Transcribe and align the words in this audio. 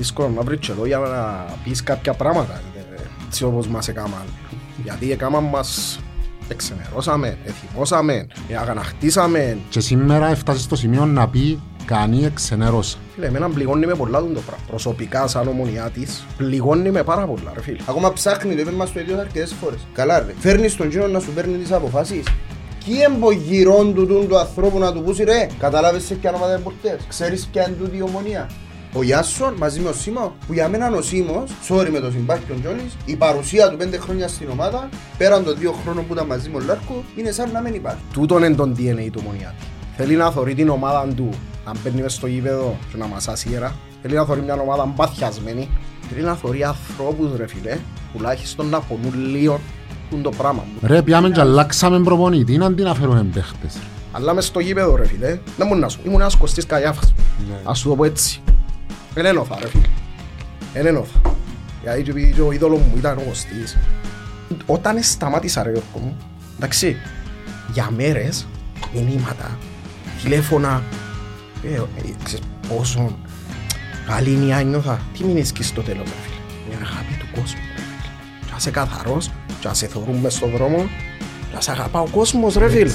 δύσκολο 0.00 0.28
να 0.28 0.42
βρεις 0.42 0.58
και 0.58 0.72
λόγια 0.78 0.98
να 0.98 1.54
πεις 1.64 1.82
κάποια 1.82 2.12
πράγματα 2.12 2.60
ε, 2.76 3.02
έτσι 3.26 3.44
όπως 3.44 3.66
μας 3.68 3.88
έκαναν. 3.88 4.24
Γιατί 4.82 5.12
έκαναν 5.12 5.44
μας 5.44 6.00
εξενερώσαμε, 6.48 7.38
εθιμώσαμε, 7.44 8.26
αγαναχτίσαμε. 8.60 9.58
Και 9.68 9.80
σήμερα 9.80 10.26
έφτασε 10.26 10.60
στο 10.60 10.76
σημείο 10.76 11.06
να 11.06 11.28
πει 11.28 11.62
κάνει 11.84 12.24
εξενέρωσα. 12.24 12.98
Φίλε, 13.14 13.26
εμένα 13.26 13.48
πληγώνει 13.48 13.86
με 13.86 13.94
πολλά 13.94 14.20
τον 14.20 14.34
το 14.34 14.40
πράγμα. 14.40 14.64
Προσωπικά 14.66 15.26
σαν 15.26 15.48
ομονιά 15.48 15.90
της, 15.94 16.24
πληγώνει 16.36 16.90
με 16.90 17.02
πάρα 17.02 17.26
πολλά 17.26 17.52
ρε 17.54 17.62
φίλε. 17.62 17.78
Ακόμα 17.86 18.12
ψάχνει, 18.12 18.54
το 18.54 18.60
είπε 18.60 18.70
μας 18.70 18.92
το 18.92 19.00
ίδιο 19.00 19.18
αρκετές 19.18 19.54
φορές. 19.60 19.86
Καλά 19.92 20.18
ρε, 20.18 20.34
φέρνεις 20.38 20.76
τον 20.76 20.88
κύριο 20.88 21.06
να 21.06 21.20
σου 21.20 21.32
παίρνει 21.32 21.56
τις 21.56 21.72
αποφάσεις. 21.72 22.24
Τι 22.84 23.02
εμπογυρών 23.02 23.94
του 23.94 24.06
του, 24.06 24.26
του 24.28 24.38
ανθρώπου 24.38 24.78
να 24.78 24.92
του 24.92 25.02
πούσει 25.02 25.24
ρε, 25.24 25.46
καταλάβεις 25.58 26.04
σε 26.04 26.14
ποια 26.14 26.32
ομάδα 26.34 26.52
εμπορτές, 26.52 27.00
ξέρεις 27.08 27.48
ποια 27.52 27.68
είναι 27.68 27.76
τούτη 27.76 27.96
η 27.96 28.02
ομονία. 28.02 28.50
Ο 28.92 29.02
Γιάσον 29.02 29.54
μαζί 29.58 29.80
με 29.80 29.88
ο 29.88 29.92
Σίμω, 29.92 30.34
που 30.46 30.52
για 30.52 30.68
μένα 30.68 30.86
είναι 30.86 30.96
ο 30.96 31.02
Σίμως, 31.02 31.50
sorry 31.68 31.88
με 31.92 32.00
το 32.00 32.10
συμπάχη 32.10 32.44
των 32.48 32.60
Τζόλης, 32.60 32.96
η 33.04 33.16
παρουσία 33.16 33.70
του 33.70 33.76
πέντε 33.76 33.98
χρόνια 33.98 34.28
στην 34.28 34.48
ομάδα, 34.50 34.88
πέραν 35.18 35.44
των 35.44 35.56
δύο 35.58 35.72
χρόνων 35.82 36.06
που 36.06 36.12
ήταν 36.12 36.26
μαζί 36.26 36.48
με 36.48 36.56
ο 36.56 36.60
Λάρκο, 36.60 37.04
είναι 37.16 37.30
σαν 37.30 37.50
να 37.52 37.60
μην 37.60 37.74
υπάρχει. 37.74 38.00
Τούτον 38.12 38.42
είναι 38.42 38.54
το 38.54 38.72
DNA 38.76 39.08
του 39.12 39.22
Μονιάτη. 39.22 39.64
Θέλει 39.96 40.16
να 40.16 40.30
θωρεί 40.30 40.54
την 40.54 40.68
ομάδα 40.68 41.08
του, 41.16 41.28
να 41.66 41.72
μπαίνει 41.82 42.02
μες 42.02 42.12
στο 42.12 42.26
γήπεδο 42.26 42.76
και 42.90 42.96
να 42.96 43.06
μασάσει 43.06 43.48
ιερά. 43.50 43.74
Θέλει 44.02 44.14
να 44.14 44.24
θωρεί 44.24 44.40
μια 44.40 44.54
ομάδα 44.60 44.84
μπαθιασμένη. 44.84 45.68
Θέλει 46.10 46.24
να 46.24 46.34
θωρεί 46.34 46.64
ανθρώπους 46.64 47.36
ρε 47.36 47.46
φίλε, 47.46 47.78
τουλάχιστον 48.12 48.68
να 48.68 48.80
πονούν 48.80 49.14
λίγο 49.30 49.60
το 50.22 50.30
πράγμα. 50.30 50.64
Ρε 50.82 51.02
πιάμε 51.02 51.30
και 51.30 51.40
αλλάξαμε 51.40 52.00
προπονητή, 52.00 52.56
να 52.56 52.72
την 52.72 52.86
αφαιρούμε 52.86 53.26
παίχτες; 53.34 53.78
Αλλά 54.12 54.34
μες 54.34 54.46
στο 54.46 54.60
γήπεδο 54.60 54.96
ρε 54.96 55.06
φίλε, 55.06 55.38
δεν 55.56 55.66
μου 55.70 55.76
να 55.76 55.88
σου, 55.88 56.00
ήμουν 56.04 56.20
ένας 56.20 56.36
Κωστής 56.36 56.66
Καγιάφας. 56.66 57.14
Ναι. 57.48 57.56
Ας 57.64 57.78
σου 57.78 57.88
το 57.88 57.96
πω 57.96 58.04
έτσι. 58.04 58.42
Δεν 59.14 59.24
ένωθα 59.24 59.58
ρε 59.60 59.68
φίλε. 59.68 59.88
Δεν 60.72 60.86
ένωθα. 60.86 61.20
Γιατί 61.82 62.02
και 62.02 62.10
επειδή 62.10 62.40
ο 62.40 62.52
είδωλος 62.52 62.78
μου 62.78 62.94
ήταν 62.96 63.18
ο 63.18 63.20
Κωστής. 63.20 63.76
Όταν 64.66 65.02
σταμάτησα 65.02 65.62
ρε 65.62 65.70
Γιώργο 65.70 65.98
μου, 65.98 66.16
εντάξει, 66.56 66.96
για 67.72 67.90
μέρες, 67.96 68.46
μηνύματα, 68.92 69.58
τηλέφωνα, 70.22 70.82
ε, 71.64 71.74
ε, 71.74 71.80
ξέρεις 72.24 72.44
πόσο 72.68 73.18
καλή 74.06 74.30
είναι 74.30 74.62
νιώθα. 74.62 75.00
Τι 75.12 75.24
μην 75.24 75.36
έσκεις 75.36 75.66
στο 75.66 75.82
τέλος 75.82 76.04
ρε 76.04 76.14
φίλε. 76.22 76.68
Μια 76.68 76.86
αγάπη 76.86 77.14
του 77.18 77.26
κόσμου 77.34 77.60
ρε 77.76 77.82
φίλε. 77.82 78.46
Και 78.46 78.54
είσαι 78.56 78.70
καθαρός, 78.70 79.30
και 79.60 79.68
σε 79.72 79.86
θωρούν 79.86 80.16
μες 80.16 80.34
στον 80.34 80.50
δρόμο, 80.50 80.88
και 81.50 81.56
σε 81.58 81.70
αγαπά 81.70 82.00
ο 82.00 82.06
κόσμος 82.06 82.54
ρε 82.54 82.68
φίλε. 82.68 82.90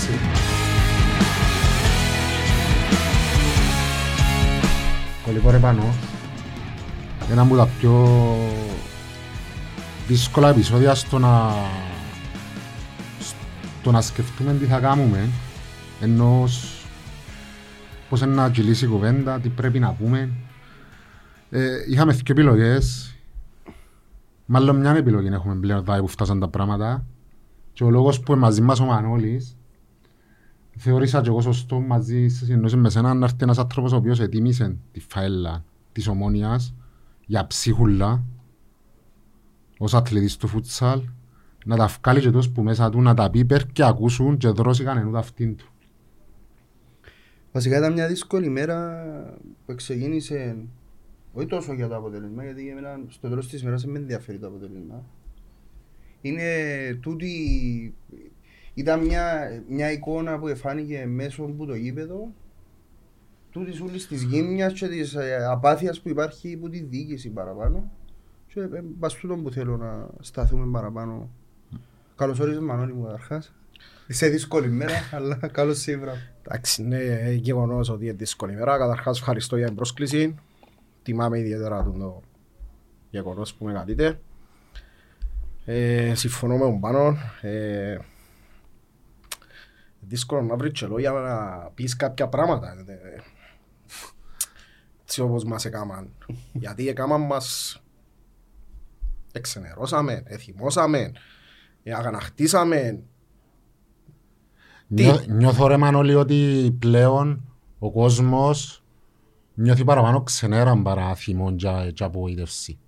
Κολλικό 5.36 5.54
ρε 5.54 5.60
πάνω. 5.60 5.84
Ένα 7.32 7.42
από 7.42 7.56
τα 7.56 7.68
πιο 7.80 8.08
δύσκολα 10.08 10.50
επεισόδια 10.50 10.96
στο 10.96 11.20
να 11.20 11.54
στο 13.20 13.92
να 13.92 14.02
σκεφτούμε 14.02 14.54
τι 14.54 14.66
θα 14.66 14.80
κάνουμε 14.80 15.30
ενώ 16.02 16.44
πώς 18.10 18.22
είναι 18.22 18.34
να 18.34 18.50
κυλήσει 18.50 18.86
η 18.86 18.88
κουβέντα, 18.88 19.40
τι 19.40 19.50
πρέπει 19.50 19.80
να 19.80 19.94
πούμε. 19.94 20.30
Ε, 21.50 21.70
είχαμε 21.90 22.14
δύο 22.14 22.24
επιλογές. 22.28 23.16
Μάλλον 24.46 24.76
μια 24.76 24.96
επιλογή 24.96 25.28
έχουμε 25.28 25.56
πλέον 25.56 25.80
εδώ 25.80 26.00
που 26.00 26.08
φτάσαν 26.08 26.40
τα 26.40 26.48
πράγματα. 26.48 27.06
Και 27.74 27.84
ο 27.84 27.90
λόγος 27.90 28.20
που 28.20 28.32
είναι 28.32 28.42
μαζί 28.42 28.62
μας 28.62 28.80
ο 28.80 28.86
Μανώλης 28.86 29.58
θεώρησα 30.78 31.22
και 31.22 31.30
εγώ 31.30 31.42
σωστό 31.42 31.80
μαζί 31.80 32.28
σε 32.28 32.46
συνεννόηση 32.46 32.78
με 32.78 32.90
σένα 32.90 33.14
να 33.14 33.26
έρθει 33.26 33.38
ένας 33.40 33.58
άνθρωπος 33.58 33.92
ο 33.92 33.96
οποίος 33.96 34.20
ετοίμησε 34.20 34.78
τη 34.92 35.00
φαέλα 35.00 35.66
της 35.92 36.08
ομόνιας 36.08 36.76
για 37.26 37.48
ψίχουλα 37.48 38.24
ως 39.78 39.94
αθλητής 39.94 40.38
του 40.38 40.48
φούτσαλ 40.48 41.02
να 41.66 41.76
τα 41.76 41.90
βγάλει 42.02 42.22
και 42.22 42.32
τόσο 42.32 42.52
που 42.52 42.64
μέσα 42.64 42.90
του 42.90 43.02
να 43.02 43.14
τα 43.14 43.30
πει 43.30 43.40
υπέρ 43.40 43.66
και 43.66 43.84
ακούσουν 43.84 44.38
και 44.38 44.48
δρώσει 44.48 44.84
κανέναν 44.84 45.16
αυτήν 45.16 45.56
του. 45.56 45.70
Βασικά 47.52 47.78
ήταν 47.78 47.94
μια 47.94 48.08
δύσκολη 48.08 48.50
μέρα 48.50 49.04
που 49.66 49.76
ξεκίνησε 49.76 50.58
όχι 51.34 51.48
τόσο 51.48 51.74
για 51.74 51.88
το 51.88 51.96
αποτέλεσμα, 51.96 52.44
γιατί 52.44 52.64
για 52.64 52.76
μένα 52.76 53.00
στο 53.08 53.30
τέλος 53.30 53.48
της 53.50 53.62
ημέρας 53.62 53.82
δεν 53.82 53.92
με 53.92 54.00
ενδιαφέρει 54.00 54.38
το 54.38 54.48
αποτέλεσμα. 54.48 55.06
Είναι 56.22 56.44
τούτη, 57.02 57.34
ήταν 58.76 59.06
μια, 59.06 59.50
μια 59.70 59.92
εικόνα 59.92 60.40
που 60.40 60.48
εφάνηκε 60.48 61.06
μέσω 61.06 61.44
από 61.44 61.66
το 61.66 61.76
γήπεδο 61.76 62.34
τούτης 63.52 63.82
όλης 63.82 64.08
της 64.08 64.24
γύμνιας 64.24 64.74
και 64.74 64.88
της 64.88 65.14
ε, 65.14 65.46
απάθειας 65.50 66.02
που 66.02 66.10
υπάρχει 66.10 66.54
από 66.54 66.70
τη 66.70 66.80
διοίκηση 66.80 67.30
παραπάνω 67.30 67.92
και 68.48 68.60
ε, 68.60 68.84
πας 69.00 69.14
τούτο 69.14 69.36
που 69.36 69.52
θέλω 69.52 69.78
να 69.78 70.08
σταθούμε 70.20 70.72
παραπάνω. 70.72 71.30
Καλώς 72.16 72.40
όρισες 72.40 72.62
Μανώλη 72.62 72.94
μου 72.94 73.04
καταρχάς. 73.04 73.54
Είσαι 74.08 74.28
δύσκολη 74.28 74.68
μέρα, 74.70 74.94
αλλά 75.16 75.36
καλώς 75.36 75.80
σίγουρα. 75.80 76.14
Εντάξει, 76.44 76.82
είναι 76.82 77.32
γεγονός 77.32 77.90
ότι 77.90 78.04
είναι 78.04 78.14
δύσκολη 78.14 78.54
ημέρα. 78.54 78.78
Καταρχάς 78.78 79.18
ευχαριστώ 79.20 79.58
για 79.58 79.66
την 79.66 79.76
πρόσκληση. 79.76 80.36
Τιμάμε 81.04 81.40
ιδιαίτερα 81.40 81.84
τον 81.84 82.00
το 82.00 82.22
γεγονός 83.10 83.54
που 83.54 83.66
με 83.66 83.74
κατείτε. 83.74 84.20
Ε, 85.66 86.14
συμφωνώ 86.16 86.58
με 86.58 86.64
τον 86.64 86.80
Πάνο. 86.80 87.18
Ε, 87.42 87.98
δύσκολο 90.08 90.42
να 90.42 90.56
βρεις 90.56 90.80
και 90.80 90.86
λόγια 90.86 91.12
να 91.12 91.70
πεις 91.74 91.96
κάποια 91.96 92.28
πράγματα. 92.28 92.72
Ε, 92.88 93.22
Έτσι 95.04 95.22
όπως 95.22 95.44
μας 95.44 95.66
έκαναν. 95.66 96.10
Γιατί 96.64 96.88
έκαναν 96.88 97.22
μας 97.22 97.80
εξενερώσαμε, 99.32 100.24
εθιμώσαμε, 100.26 101.12
ε, 101.84 101.94
αγαναχτίσαμε. 101.94 103.04
Νιώ, 104.88 105.24
νιώθω 105.28 105.68
ρε 105.68 105.78
Μανώλη 105.78 106.16
ότι 106.16 106.72
πλέον 106.80 107.44
ο 107.80 107.92
κόσμος 107.92 108.84
νιώθει 109.54 109.84
παραπάνω 109.84 110.24
ξενέραν 110.24 110.84
παρά 110.84 111.16
θυμόν 111.16 111.56
και, 111.56 111.92
και 111.94 112.04
απογοήτευση. 112.04 112.80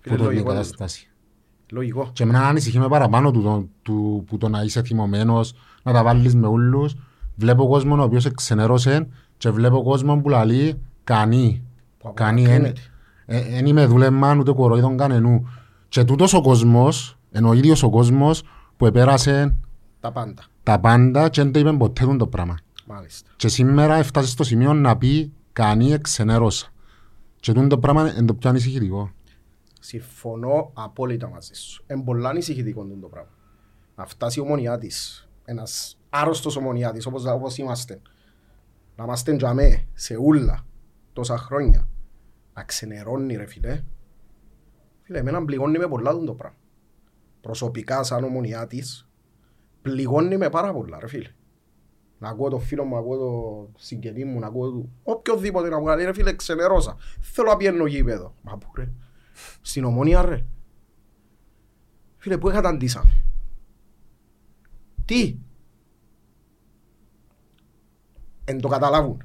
Φίλε, 0.00 0.16
Που 0.16 0.22
το 0.22 0.24
είναι 0.24 0.32
η 0.32 0.34
λογικό 0.34 0.50
είναι 0.50 0.60
κατάσταση. 0.60 1.11
Λογικό. 1.74 2.10
Και 2.12 2.22
εμένα 2.22 2.46
ανησυχεί 2.48 2.78
με 2.78 2.88
παραπάνω 2.88 3.30
του, 3.30 3.42
το- 3.42 3.68
του, 3.82 4.24
που 4.26 4.38
το 4.38 4.48
να 4.48 4.62
είσαι 4.62 4.82
θυμωμένος, 4.82 5.54
να 5.82 5.92
τα 5.92 6.02
βάλεις 6.02 6.34
με 6.34 6.46
ούλους. 6.46 6.94
Βλέπω 7.36 7.66
κόσμο 7.66 7.96
ο 7.96 8.02
οποίος 8.02 8.24
εξενέρωσε 8.24 9.08
και 9.36 9.50
βλέπω 9.50 9.82
κόσμο 9.82 10.16
που 10.20 10.28
λαλεί 10.28 10.78
κανεί. 11.04 11.62
Που 11.98 12.12
Κανεί, 12.14 12.42
απομακρύνεται. 12.44 12.80
δεν 13.26 13.66
είμαι 13.66 13.86
δούλεμα 13.86 14.36
ούτε 14.36 14.52
κοροϊδόν 14.52 14.96
κανενού. 14.96 15.48
Και 15.88 16.04
τούτος 16.04 16.34
ο 16.34 16.40
κόσμος, 16.40 17.18
ενώ 17.30 17.48
ο 17.48 17.52
ίδιος 17.52 17.82
ο 17.82 17.90
κόσμος 17.90 18.42
που 18.76 18.86
επέρασε 18.86 19.54
Τα 20.00 20.12
πάντα. 20.12 20.42
τα 20.62 20.78
πάντα 20.80 21.28
και 21.28 21.42
δεν 21.42 21.52
το 21.52 21.58
είπε 21.58 21.72
ποτέ 21.72 22.04
του 22.04 22.16
το 22.16 22.26
πράγμα. 22.26 22.56
Μάλιστα. 22.86 23.30
Και 23.36 23.48
σήμερα 23.48 23.94
έφτασε 23.96 24.28
στο 24.28 24.44
σημείο 24.44 24.72
να 24.72 24.96
πει 24.96 25.32
κανεί 25.52 25.92
εξενέρωσα. 25.92 26.66
Και 27.40 27.52
τούτο 27.52 27.66
το 27.66 27.78
πράγμα 27.78 28.12
είναι 28.16 28.24
το 28.26 28.34
πιο 28.34 28.50
ανησυχητικό. 28.50 29.10
Συμφωνώ 29.84 30.70
απόλυτα 30.74 31.28
μαζί 31.28 31.54
σου. 31.54 31.84
Είναι 31.90 32.02
πολλά 32.02 32.28
ανησυχητικό 32.28 32.86
το 33.00 33.06
πράγμα. 33.06 33.30
Να 33.94 34.06
φτάσει 34.06 34.38
η 34.38 34.42
ομονιά 34.42 34.78
της, 34.78 35.28
ένας 35.44 35.98
άρρωστος 36.10 36.56
ομονιάτης 36.56 37.06
όπως, 37.06 37.24
όπως 37.24 37.58
είμαστε, 37.58 38.00
να 38.96 39.04
είμαστε 39.04 39.36
τζαμέ 39.36 39.86
σε 39.92 40.16
ούλα 40.16 40.66
τόσα 41.12 41.38
χρόνια, 41.38 41.88
να 42.54 42.64
ξενερώνει 42.64 43.36
ρε 43.36 43.46
φίλε. 43.46 43.84
Φίλε, 45.02 45.18
εμένα 45.18 45.44
πληγώνει 45.44 45.78
με 45.78 45.88
πολλά 45.88 46.18
το 46.18 46.34
πράγμα. 46.34 46.58
Προσωπικά 47.40 48.02
σαν 48.02 48.24
ομονιάτης, 48.24 49.08
πληγώνει 49.82 50.36
με 50.36 50.48
πάρα 50.48 50.72
πολλά 50.72 50.98
ρε 51.00 51.08
φίλε. 51.08 51.30
Να 52.18 52.28
ακούω 52.28 52.48
το 52.48 52.58
φίλο 52.58 52.84
μου, 52.84 52.94
να 52.94 53.00
ακούω 53.00 53.16
το 53.16 53.70
συγγενή 53.78 54.24
μου, 54.24 54.38
να 54.38 54.46
ακούω 54.46 54.70
το... 54.70 54.88
οποιοδήποτε 55.02 55.68
να 55.68 55.78
μου 55.78 55.84
κάνει 55.84 56.04
ρε 56.04 56.12
φίλε 56.12 56.32
ξενερώσα. 56.32 56.96
Θέλω 57.20 57.48
να 57.50 57.56
πιένω 57.56 57.86
γήπεδο. 57.86 58.34
Μα 58.42 58.58
πού 58.58 58.70
ρε. 58.74 58.92
Στην 59.60 59.84
ομόνια 59.84 60.22
ρε. 60.22 60.44
Φίλε, 62.16 62.38
πού 62.38 62.48
καταντήσαμε. 62.48 63.22
Τι; 65.04 65.36
Εν 68.44 68.60
το 68.60 68.68
καταλάβουν. 68.68 69.22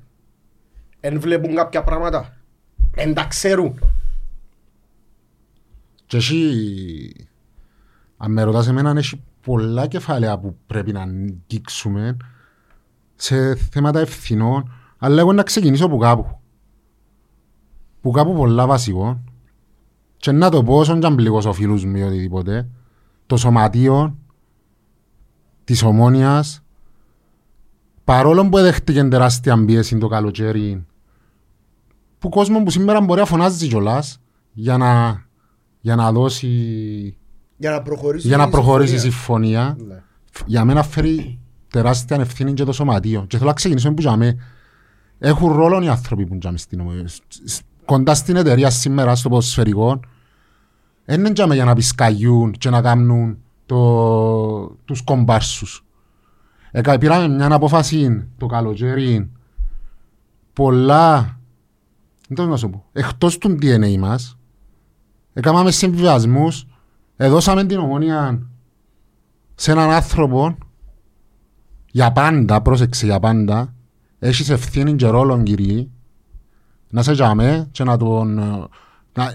Εν 1.00 1.20
βλέπουν 1.20 1.56
κάποια 1.56 1.84
πράγματα. 1.84 2.38
Εν 2.96 3.14
τα 3.14 3.26
ξέρουν. 3.26 3.80
Και 6.06 6.18
έχει, 6.18 7.28
αν 8.18 8.32
με 8.32 8.44
ρωτάς 8.44 8.68
εμένα, 8.68 8.94
έχει 8.98 9.24
πολλά 9.42 9.88
κεφάλαια 9.88 10.40
που 10.40 10.58
πρέπει 10.68 10.92
να 10.92 11.02
αγγίξουμε 11.02 12.18
σε 13.16 13.56
θέματα 13.56 14.00
ευθυνών, 14.00 14.72
αλλά 14.98 15.20
εγώ 15.20 15.34
να 15.34 15.44
ξεκινήσω 15.44 15.86
από 15.86 15.98
κάπου. 15.98 16.40
Που 18.02 18.12
κάπου 18.12 18.34
πολλά 18.34 18.68
βασικό. 18.68 19.24
Και 20.28 20.34
να 20.34 20.50
το 20.50 20.64
πω 20.64 20.78
όσον 20.78 21.00
και 21.00 21.06
αν 21.06 21.16
πληγώσω 21.16 21.54
φίλους 21.54 21.86
μου 21.86 21.96
ή 21.96 22.02
οτιδήποτε, 22.04 22.68
το 23.26 23.38
σωματείο 23.38 24.18
της 25.64 25.84
ομόνιας, 25.84 26.62
παρόλο 28.04 28.50
που 28.50 28.58
δέχτηκε 28.58 29.04
τεράστια 29.04 29.66
πίεση 29.66 29.98
το 29.98 30.08
καλοκαίρι, 30.08 30.86
που 32.20 32.30
κόσμος 32.30 32.64
που 32.64 32.70
σήμερα 32.70 33.02
μπορεί 33.02 33.20
να 33.20 33.26
φωνάζει 33.26 33.68
κιόλας, 33.68 34.20
για 34.54 34.78
να, 34.78 35.22
για 35.82 35.96
να 35.96 36.12
δώσει 36.12 36.48
Για 37.58 37.72
να 37.72 37.82
προχωρήσει. 37.82 38.28
για 38.28 38.38
να 38.38 38.44
η 38.48 38.50
προχωρήσει 38.50 38.96
η 38.96 38.98
συμφωνία. 38.98 39.76
συμφωνία 39.78 39.96
Ναι. 39.96 40.04
για 40.46 40.66
μένα 40.66 40.84
φέρει 40.84 41.40
τεράστια 41.68 42.18
ευθύνη 42.20 42.54
και 42.54 42.64
το 42.64 42.72
σωματείο. 42.72 43.26
Και 43.28 43.38
θέλω 43.38 43.50
να 43.50 43.56
ξεκινήσουμε 43.56 43.94
που 43.94 44.00
τζάμε. 44.02 44.38
Έχουν 45.20 45.52
ρόλο 45.54 45.82
οι 45.82 45.88
άνθρωποι 45.88 46.26
που 46.26 46.38
τζάμε 46.38 46.58
στην 46.58 46.80
ομο- 46.80 46.92
σ- 47.08 47.24
σ- 47.46 47.62
κοντά 47.86 48.16
στην 48.16 48.36
εταιρεία 48.36 48.70
σήμερα 48.70 49.16
στο 49.16 49.30
ποδοσφαιρικό. 49.30 50.00
Δεν 51.10 51.20
είναι 51.20 51.32
τζάμε 51.32 51.56
για 51.56 51.66
να 51.66 51.74
πισκαγιούν 51.76 52.52
και 52.52 52.70
να 52.70 52.82
κάνουν 52.82 53.38
το, 53.66 54.68
τους 54.86 55.02
κομπάρσους. 55.02 55.86
Εκα, 56.72 56.98
πήραμε 56.98 57.28
μια 57.36 57.54
απόφαση 57.54 58.28
το 58.38 58.46
καλοκαίρι 58.46 59.32
πολλά 60.54 61.40
δεν 62.28 62.38
το 62.38 62.46
να 62.46 62.58
σου 62.58 62.70
πω. 62.70 62.86
Εκτός 62.92 63.38
του 63.38 63.58
DNA 63.62 63.98
μας 63.98 64.38
έκαναμε 65.34 65.72
συμβιβασμούς 65.72 66.66
εδώσαμε 67.16 67.66
την 67.66 67.78
ομόνια 67.78 68.48
σε 69.56 69.72
έναν 69.72 69.92
άνθρωπο 69.92 70.58
για 71.92 72.12
πάντα, 72.12 72.62
πρόσεξε 72.62 73.06
για 73.06 73.20
πάντα, 73.20 73.74
έχεις 74.20 74.50
ευθύνη 74.50 74.96
και 74.96 75.08
ρόλο 75.08 75.44
κύριε, 75.44 75.88
να 76.90 77.04
σε 77.04 77.12
τζάμε 77.14 77.68
και 77.72 77.84
να 77.84 77.98
τον... 77.98 78.38
ε, 78.38 78.68
Να, 79.14 79.32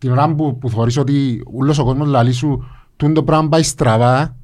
την 0.00 0.10
ώρα 0.10 0.34
που, 0.34 0.58
που 0.58 0.70
θεωρείς 0.70 0.96
ότι 0.96 1.42
όλος 1.52 1.78
ο 1.78 1.84
κόσμος 1.84 2.08
λαλεί 2.08 2.32
σου 2.32 2.64
τούν 2.96 3.14
το 3.14 3.24
πράγμα 3.24 3.48
πάει 3.48 3.62
στραβά, 3.62 4.36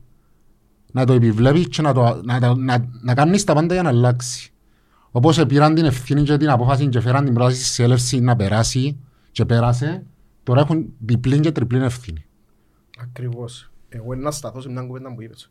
να 0.93 1.05
το 1.05 1.13
επιβλέπεις 1.13 1.69
και 1.69 1.83
να, 1.83 1.93
το, 1.93 2.21
να, 2.25 2.39
να, 2.39 2.55
να, 2.55 2.91
να 3.03 3.15
κάνεις 3.15 3.45
τα 3.45 3.55
πάντα 3.55 3.75
για 3.75 3.83
να 3.83 3.89
αλλάξει. 3.89 4.53
Όπως 5.11 5.47
πήραν 5.47 5.75
την 5.75 5.85
ευθύνη 5.85 6.23
και 6.23 6.37
την 6.37 6.51
απόφαση 6.51 6.89
και 6.89 7.01
φέραν 7.01 7.25
την 7.25 7.35
πρόταση 7.35 7.65
στη 7.65 7.83
έλευσης 7.83 8.21
να 8.21 8.37
περάσει 8.37 8.99
και 9.33 9.45
πέρασε, 9.45 10.07
τώρα 10.43 10.61
έχουν 10.61 10.93
διπλή 10.99 11.41
και 11.41 11.53
τριπλή 11.53 11.85
ευθύνη. 11.85 12.25
Ακριβώς. 12.99 13.71
Εγώ 13.89 14.13
είναι 14.13 14.23
να 14.23 14.31
σταθώ 14.31 14.61
σε 14.61 14.69
μια 14.69 14.83
κουβέντα 14.83 15.15
που 15.15 15.23
είπες. 15.23 15.51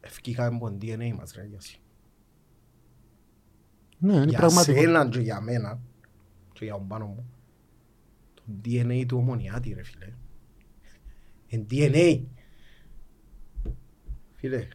Ευκήκαμε 0.00 0.56
από 0.56 0.70
το 0.70 0.76
DNA 0.80 1.14
μας 1.18 1.32
ρε 1.36 1.46
Γιώση. 1.48 1.80
Ναι, 3.98 4.14
είναι 4.14 4.24
Για 4.24 4.38
πραγματικό. 4.38 4.80
σένα 4.80 5.08
και 5.08 5.20
για 5.20 5.40
μένα 5.40 5.78
και 6.52 6.64
για 6.64 6.74
τον 6.74 6.88
Πάνο 6.88 7.06
μου 7.06 7.24
το 8.46 8.52
DNA 8.64 9.04
του 9.06 9.16
Ομονοιάτη 9.16 9.72
ρε 9.72 9.82
φίλε. 9.82 10.12
Είναι 11.46 11.66
DNA. 11.70 12.20
Φίλε, 14.32 14.68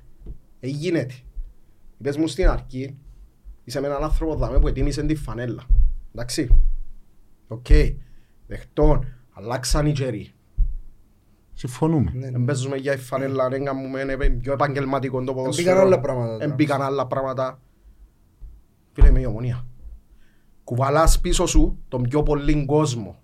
ε, 0.59 0.67
γίνεται. 0.67 1.13
Είπες 1.97 2.17
μου 2.17 2.27
στην 2.27 2.47
αρχή 2.47 2.97
είσαι 3.67 3.79
με 3.79 3.87
έναν 3.87 4.03
άνθρωπο 4.03 4.35
δάμε 4.35 4.59
που 4.59 4.67
ετοίμησε 4.67 5.03
τη 5.03 5.15
φανέλα. 5.15 5.63
Εντάξει. 6.15 6.63
Οκ. 7.47 7.65
Δεχτών. 8.47 9.05
Αλλάξαν 9.33 9.85
οι 9.85 9.91
καιροί. 9.91 10.31
Συμφωνούμε. 11.53 12.11
Ναι, 12.13 12.25
ναι. 12.25 12.31
Δεν 12.31 12.45
παίζουμε 12.45 12.77
για 12.77 12.93
η 12.93 12.97
φανέλα, 12.97 13.49
δεν 13.49 13.65
κάνουμε 13.65 14.01
είναι 14.01 14.29
πιο 14.29 14.53
επαγγελματικό 14.53 15.23
το 15.23 15.33
ποδοσφαίρο. 15.33 15.69
Μπήκαν 15.69 15.85
άλλα 15.85 15.99
πράγματα 15.99 16.31
τώρα. 16.31 16.45
Δεν 16.45 16.55
μπήκαν 16.55 16.81
άλλα 16.81 17.07
πράγματα. 17.07 17.61
Φίλε 18.91 19.11
με 19.11 19.19
η 19.19 19.25
ομονία. 19.25 19.65
Κουβαλάς 20.63 21.21
πίσω 21.21 21.45
σου 21.45 21.77
τον 21.87 22.01
πιο 22.01 22.23
πολύ 22.23 22.65
κόσμο. 22.65 23.21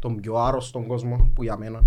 Τον 0.00 0.20
πιο 0.20 0.34
άρρωστον 0.34 0.86
κόσμο 0.86 1.32
που 1.34 1.42
για 1.42 1.56
μένα. 1.56 1.84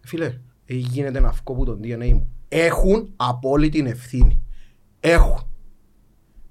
Φίλε, 0.00 0.40
ε, 0.64 0.74
γίνεται 0.74 1.20
να 1.20 1.30
βγω 1.30 1.54
που 1.54 1.64
τον 1.64 1.80
DNA 1.82 2.12
μου. 2.12 2.28
Έχουν 2.48 3.12
απόλυτη 3.16 3.78
ευθύνη. 3.78 4.40
Έχουν. 5.00 5.40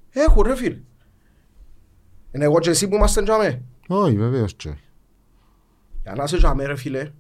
Έχουν 0.10 0.44
ρε 0.44 0.56
φίλε. 0.56 0.82
Είναι 2.32 2.44
εγώ 2.44 2.60
και 2.60 2.70
εσύ 2.70 2.88
που 2.88 2.96
είμαστε 2.96 3.24
τζαμέ. 3.24 3.64
Όχι, 3.88 4.18
βεβαίως 4.18 4.54
και. 4.54 4.78
Για 6.02 6.14
να 6.16 6.24
είσαι 6.24 6.38
τζαμέ 6.38 6.66
ρε 6.66 6.76
φίλε. 6.76 7.12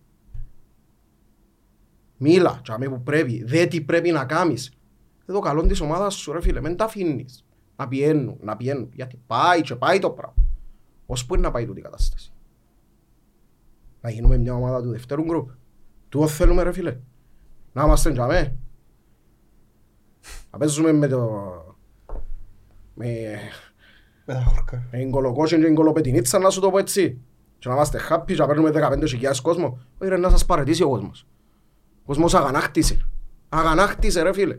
Μίλα 2.17 2.59
τζαμέ 2.63 2.89
που 2.89 3.03
πρέπει. 3.03 3.43
Δε 3.43 3.65
τι 3.65 3.81
πρέπει 3.81 4.11
να 4.11 4.25
κάνεις. 4.25 4.71
Δε 5.25 5.33
το 5.33 5.39
καλό 5.39 5.65
της 5.65 5.79
ομάδας 5.79 6.13
σου 6.15 6.31
ρε 6.31 6.41
φίλε. 6.41 6.61
Μην 6.61 6.75
τα 6.75 6.85
αφήνεις. 6.85 7.45
Να 7.75 7.87
πιένουν, 7.87 8.37
να 8.41 8.57
πιένουν. 8.57 8.89
Γιατί 8.93 9.19
πάει 9.27 9.61
και 9.61 9.75
πάει 9.75 9.99
το 9.99 10.09
πράγμα. 10.09 10.43
Ως 11.05 11.25
πού 11.25 11.33
είναι 11.33 11.43
να 11.43 11.51
πάει 11.51 11.65
τούτη 11.65 11.79
η 11.79 11.83
κατάσταση. 11.83 12.34
Να 14.05 14.11
γίνουμε 14.11 14.37
μια 14.37 14.53
ομάδα 14.53 14.81
του 14.81 14.89
δευτέρου 14.89 15.23
γκρουπ. 15.23 15.49
Τούτο 16.09 16.27
θέλουμε 16.27 16.63
ρε 16.63 16.71
φίλε. 16.71 16.97
Να 17.73 17.83
είμαστε 17.83 18.11
τζαμέ. 18.11 18.57
Να 20.51 20.57
παίζουμε 20.57 20.91
με 20.91 21.07
το... 21.07 21.41
Με 22.93 23.05
Με 24.25 24.33
τα 24.33 24.43
χορκά. 24.43 24.87
με 24.91 24.97
την 24.97 25.11
κολοκόσιν 25.11 25.59
και 25.59 25.65
την 25.65 25.75
κολοπετινίτσα 25.75 26.39
να 26.39 26.49
σου 26.49 26.59
το 26.59 26.69
πω 26.69 26.77
έτσι. 26.77 27.21
Και 27.59 27.69
να 27.69 27.75
είμαστε 27.75 27.99
happy 28.09 28.25
και 28.25 28.35
να 28.35 28.47
παίρνουμε 28.47 28.71
15.000 28.73 29.35
κόσμο. 29.41 29.79
Όχι 29.97 30.09
ρε 30.09 30.17
να 30.17 30.29
σας 30.29 30.45
παρετήσει 30.45 30.83
ο 30.83 30.89
κόσμος. 30.89 31.27
Ο 32.01 32.05
κόσμος 32.05 32.33
αγανάκτησε. 32.33 33.07
Αγανάκτησε 33.49 34.21
ρε 34.21 34.33
φίλε. 34.33 34.57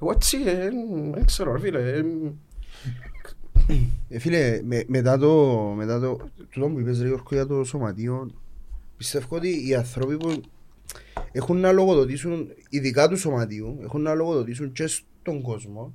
Εγώ 0.00 0.10
έτσι, 0.10 0.38
ε, 0.44 0.68
δεν 1.12 1.24
ξέρω 1.24 1.52
ρε 1.52 1.58
φίλε. 1.58 2.02
Ε, 4.08 4.14
Ε, 4.14 4.18
φίλε, 4.18 4.60
με, 4.64 4.84
μετά 4.86 5.18
το, 5.18 5.58
μετά 5.76 6.00
το, 6.00 6.16
τούτο 6.50 6.66
που 6.68 6.80
είπες 6.80 7.00
ρε 7.00 7.06
Γιώργο 7.06 7.28
για 7.30 7.46
το 7.46 7.64
σωματείο, 7.64 8.30
πιστεύω 8.96 9.36
ότι 9.36 9.68
οι 9.68 9.74
άνθρωποι 9.74 10.16
που 10.16 10.40
έχουν 11.32 11.56
να 11.56 11.72
λογοδοτήσουν, 11.72 12.48
ειδικά 12.68 13.08
του 13.08 13.16
σωματείου, 13.16 13.78
έχουν 13.82 14.02
να 14.02 14.14
λογοδοτήσουν 14.14 14.72
και 14.72 14.86
στον 14.86 15.42
κόσμο, 15.42 15.94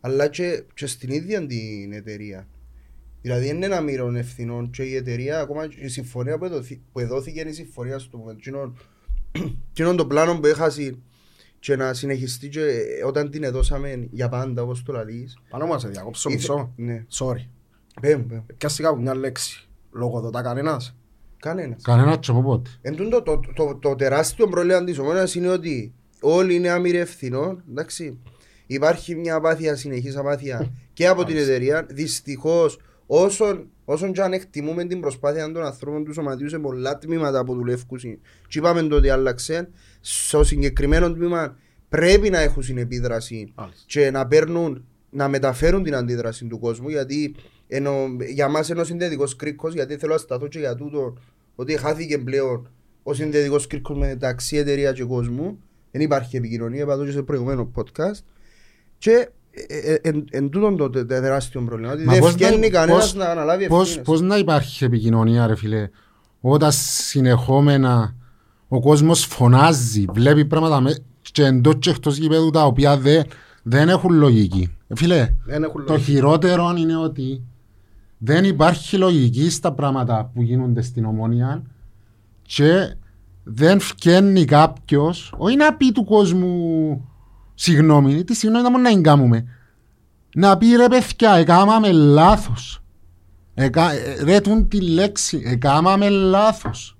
αλλά 0.00 0.28
και, 0.28 0.62
και 0.74 0.86
στην 0.86 1.10
ίδια 1.10 1.46
την 1.46 1.92
εταιρεία. 1.92 2.48
Δηλαδή 3.22 3.48
είναι 3.48 3.66
ένα 3.66 3.80
μοίρον 3.80 4.16
ευθυνών 4.16 4.70
και 4.70 4.82
η 4.82 4.94
εταιρεία, 4.94 5.40
ακόμα 5.40 5.66
και 5.66 5.80
η 5.80 5.88
συμφωνία 5.88 6.38
που, 6.38 6.44
εδωθη, 6.44 6.80
που 6.92 7.00
εδόθηκε 7.00 7.40
είναι 7.40 7.50
η 7.50 7.52
συμφωνία 7.52 7.98
στο 7.98 8.24
moment. 8.24 8.36
Κοινών- 8.40 8.76
Κοινών 9.72 9.96
το 9.96 10.06
πλάνο 10.06 10.38
που 10.40 10.46
έχασε 10.46 10.96
και 11.64 11.76
να 11.76 11.94
συνεχιστεί 11.94 12.48
και 12.48 12.60
όταν 13.06 13.30
την 13.30 13.42
εδώσαμε 13.42 14.08
για 14.10 14.28
πάντα 14.28 14.62
όπως 14.62 14.82
το 14.82 14.92
λαλείς. 14.92 15.38
Πάνω 15.50 15.66
μας, 15.66 15.80
σε 15.80 15.88
διακόψω 15.88 16.28
Ήθε- 16.28 16.40
μισό. 16.40 16.72
Ναι. 16.76 17.04
Sorry. 17.18 17.46
Πέμ, 18.00 18.26
πέμ. 18.26 18.40
Πιάστηκα 18.58 18.88
από 18.88 19.00
μια 19.00 19.14
λέξη. 19.14 19.68
Λογοδοτά 19.92 20.42
κανένας. 20.42 20.96
Κανένας. 21.38 21.82
Κανένας 21.82 22.16
και 22.20 22.30
από 22.30 22.42
πότε. 22.42 22.70
Εν 22.82 22.96
τούτο, 22.96 23.22
το, 23.22 23.40
το, 23.40 23.52
το, 23.54 23.76
το 23.76 23.94
τεράστιο 23.94 24.48
πρόβλημα 24.48 24.84
της 24.84 24.98
ομόνας 24.98 25.34
είναι 25.34 25.48
ότι 25.48 25.94
όλοι 26.20 26.54
είναι 26.54 26.68
άμυροι 26.68 26.96
ευθυνών, 26.96 27.62
εντάξει. 27.70 28.18
Υπάρχει 28.66 29.14
μια 29.14 29.34
απάθεια, 29.34 29.76
συνεχής 29.76 30.16
απάθεια 30.16 30.70
και 30.92 31.06
από 31.06 31.24
την 31.24 31.36
εταιρεία. 31.36 31.86
Δυστυχώς, 31.90 32.78
όσον, 33.06 33.68
όσον 33.84 34.12
και 34.12 34.22
αν 34.22 34.32
εκτιμούμε 34.32 34.84
την 34.84 35.00
προσπάθεια 35.00 35.52
των 35.52 35.64
ανθρώπων 35.64 36.04
του 36.04 36.12
σωματείου 36.12 36.48
σε 36.48 36.58
πολλά 36.58 36.98
τμήματα 36.98 37.44
που 37.44 37.54
δουλεύουν 37.54 37.98
και 38.48 38.58
είπαμε 38.58 38.82
το 38.82 38.96
ότι 38.96 39.08
άλλαξε, 39.08 39.68
στο 40.06 40.44
συγκεκριμένο 40.44 41.12
τμήμα 41.12 41.56
πρέπει 41.88 42.30
να 42.30 42.38
έχουν 42.38 42.62
συνεπίδραση 42.62 43.52
Μάλιστα. 43.54 43.82
και 43.86 44.10
να 44.10 44.26
παίρνουν, 44.26 44.84
να 45.10 45.28
μεταφέρουν 45.28 45.82
την 45.82 45.94
αντίδραση 45.94 46.44
του 46.46 46.58
κόσμου 46.58 46.88
γιατί 46.88 47.34
ενώ, 47.68 47.92
για 48.34 48.48
μας 48.48 48.68
είναι 48.68 48.80
ο 48.80 48.84
συνδετικός 48.84 49.36
κρίκος 49.36 49.74
γιατί 49.74 49.96
θέλω 49.96 50.12
να 50.12 50.18
σταθώ 50.18 50.46
και 50.48 50.58
για 50.58 50.74
τούτο 50.74 51.16
ότι 51.54 51.76
χάθηκε 51.78 52.18
πλέον 52.18 52.68
ο 53.02 53.14
συνδετικός 53.14 53.66
κρίκος 53.66 53.96
μεταξύ 53.98 54.56
εταιρεία 54.56 54.92
και 54.92 55.04
κόσμου 55.04 55.58
δεν 55.90 56.00
υπάρχει 56.02 56.36
επικοινωνία, 56.36 56.82
είπα 56.82 56.96
το 56.96 57.04
και 57.04 57.10
σε 57.10 57.22
προηγούμενο 57.22 57.70
podcast 57.74 58.18
και 58.98 59.28
ε, 59.50 59.92
ε, 59.92 59.98
εν, 60.02 60.24
εν 60.30 60.48
τούτον 60.48 60.76
το 60.76 60.90
τε- 60.90 61.06
τεράστιο 61.08 61.60
πρόβλημα 61.62 61.92
ότι 61.92 62.04
Μα 62.04 62.12
δεν 62.12 62.20
πώς 62.22 62.32
φτιάχνει 62.32 62.58
να- 62.58 62.68
κανένας 62.68 63.00
πώς- 63.02 63.14
να 63.14 63.24
αναλάβει 63.24 63.66
Πώς, 63.66 63.86
ευθύνες. 63.86 64.06
πώς 64.06 64.20
να 64.20 64.36
υπάρχει 64.36 64.84
επικοινωνία 64.84 65.46
ρε 65.46 65.56
φίλε 65.56 65.88
όταν 66.40 66.70
συνεχόμενα 66.72 68.14
ο 68.68 68.80
κόσμος 68.80 69.24
φωνάζει, 69.24 70.04
βλέπει 70.12 70.44
πράγματα 70.44 70.80
με, 70.80 70.96
και 71.22 71.44
εντός 71.44 71.74
και 71.78 71.90
εκτός 71.90 72.16
γηπέδου 72.16 72.50
τα 72.50 72.64
οποία 72.64 72.98
δεν, 72.98 73.24
δεν 73.62 73.88
έχουν 73.88 74.12
λογική. 74.14 74.76
Ε, 74.88 74.94
Φίλε, 74.96 75.34
Δεν 75.44 75.62
έχουν 75.62 75.84
το 75.86 75.92
λογική. 75.92 76.10
χειρότερο 76.10 76.74
είναι 76.76 76.96
ότι 76.96 77.42
δεν 78.18 78.44
υπάρχει 78.44 78.96
λογική 78.96 79.50
στα 79.50 79.72
πράγματα 79.72 80.30
που 80.34 80.42
γίνονται 80.42 80.82
στην 80.82 81.04
ομόνια 81.04 81.62
και 82.42 82.96
δεν 83.44 83.80
φκένει 83.80 84.44
κάποιος, 84.44 85.34
όχι 85.36 85.56
να 85.56 85.74
πει 85.74 85.92
του 85.92 86.04
κόσμου 86.04 87.08
συγγνώμη, 87.54 88.24
τι 88.24 88.34
συγγνώμη 88.34 88.64
θα 88.64 88.70
μόνο 88.70 88.82
να 88.82 88.90
εγκάμουμε. 88.90 89.44
Να 90.34 90.56
πει 90.56 90.66
ρε 90.76 90.88
παιδιά, 90.88 91.32
εκάμαμε 91.32 91.92
λάθος. 91.92 92.82
Εκα, 93.54 93.92
ε, 93.92 94.22
ρε 94.24 94.40
τούν 94.40 94.68
τη 94.68 94.80
λέξη, 94.80 95.42
εκάμαμε 95.44 96.08
λάθος. 96.08 96.93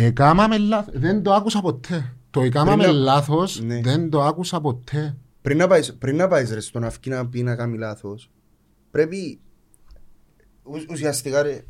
Εκάμαμε 0.00 0.58
λάθος, 0.58 0.94
δεν 0.98 1.22
το 1.22 1.32
άκουσα 1.32 1.60
ποτέ. 1.60 2.14
Το 2.30 2.40
εκάμαμε 2.42 2.82
Πριν 2.82 2.94
να- 2.96 3.00
λάθος 3.02 3.60
Ναι. 3.60 3.80
δεν 3.80 4.10
το 4.10 4.22
άκουσα 4.22 4.60
ποτέ. 4.60 5.16
Πριν 5.42 5.56
να 5.58 5.66
πάεις, 5.66 5.94
πριν 5.98 6.16
να 6.16 6.28
πάεις 6.28 6.50
ρε 6.52 6.60
στον 6.60 6.84
αυκή 6.84 7.10
να 7.10 7.26
πει 7.28 7.42
να 7.42 7.56
κάνει 7.56 7.78
λάθος, 7.78 8.30
πρέπει 8.90 9.40
ου- 10.62 10.86
ουσιαστικά 10.90 11.42
ρε, 11.42 11.64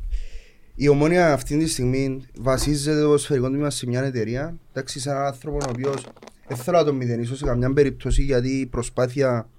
η 0.75 0.87
ομόνια 0.87 1.33
αυτή 1.33 1.57
τη 1.57 1.67
στιγμή 1.67 2.21
βασίζεται 2.39 3.01
το 3.01 3.17
σφαιρικό 3.17 3.47
τμήμα 3.47 3.69
σε 3.69 3.87
μια 3.87 4.03
εταιρεία, 4.03 4.57
εντάξει, 4.71 4.99
σε 4.99 5.09
έναν 5.09 5.25
άνθρωπο 5.25 5.57
ο 5.57 5.69
οποίος 5.69 6.05
δεν 6.47 6.57
θέλω 6.57 6.77
να 6.77 6.83
τον 6.83 6.95
μηδενίσω 6.95 7.35
σε 7.35 7.45
καμιά 7.45 7.73
περίπτωση 7.73 8.23
γιατί 8.23 8.49
η 8.49 8.65
προσπάθεια 8.65 9.49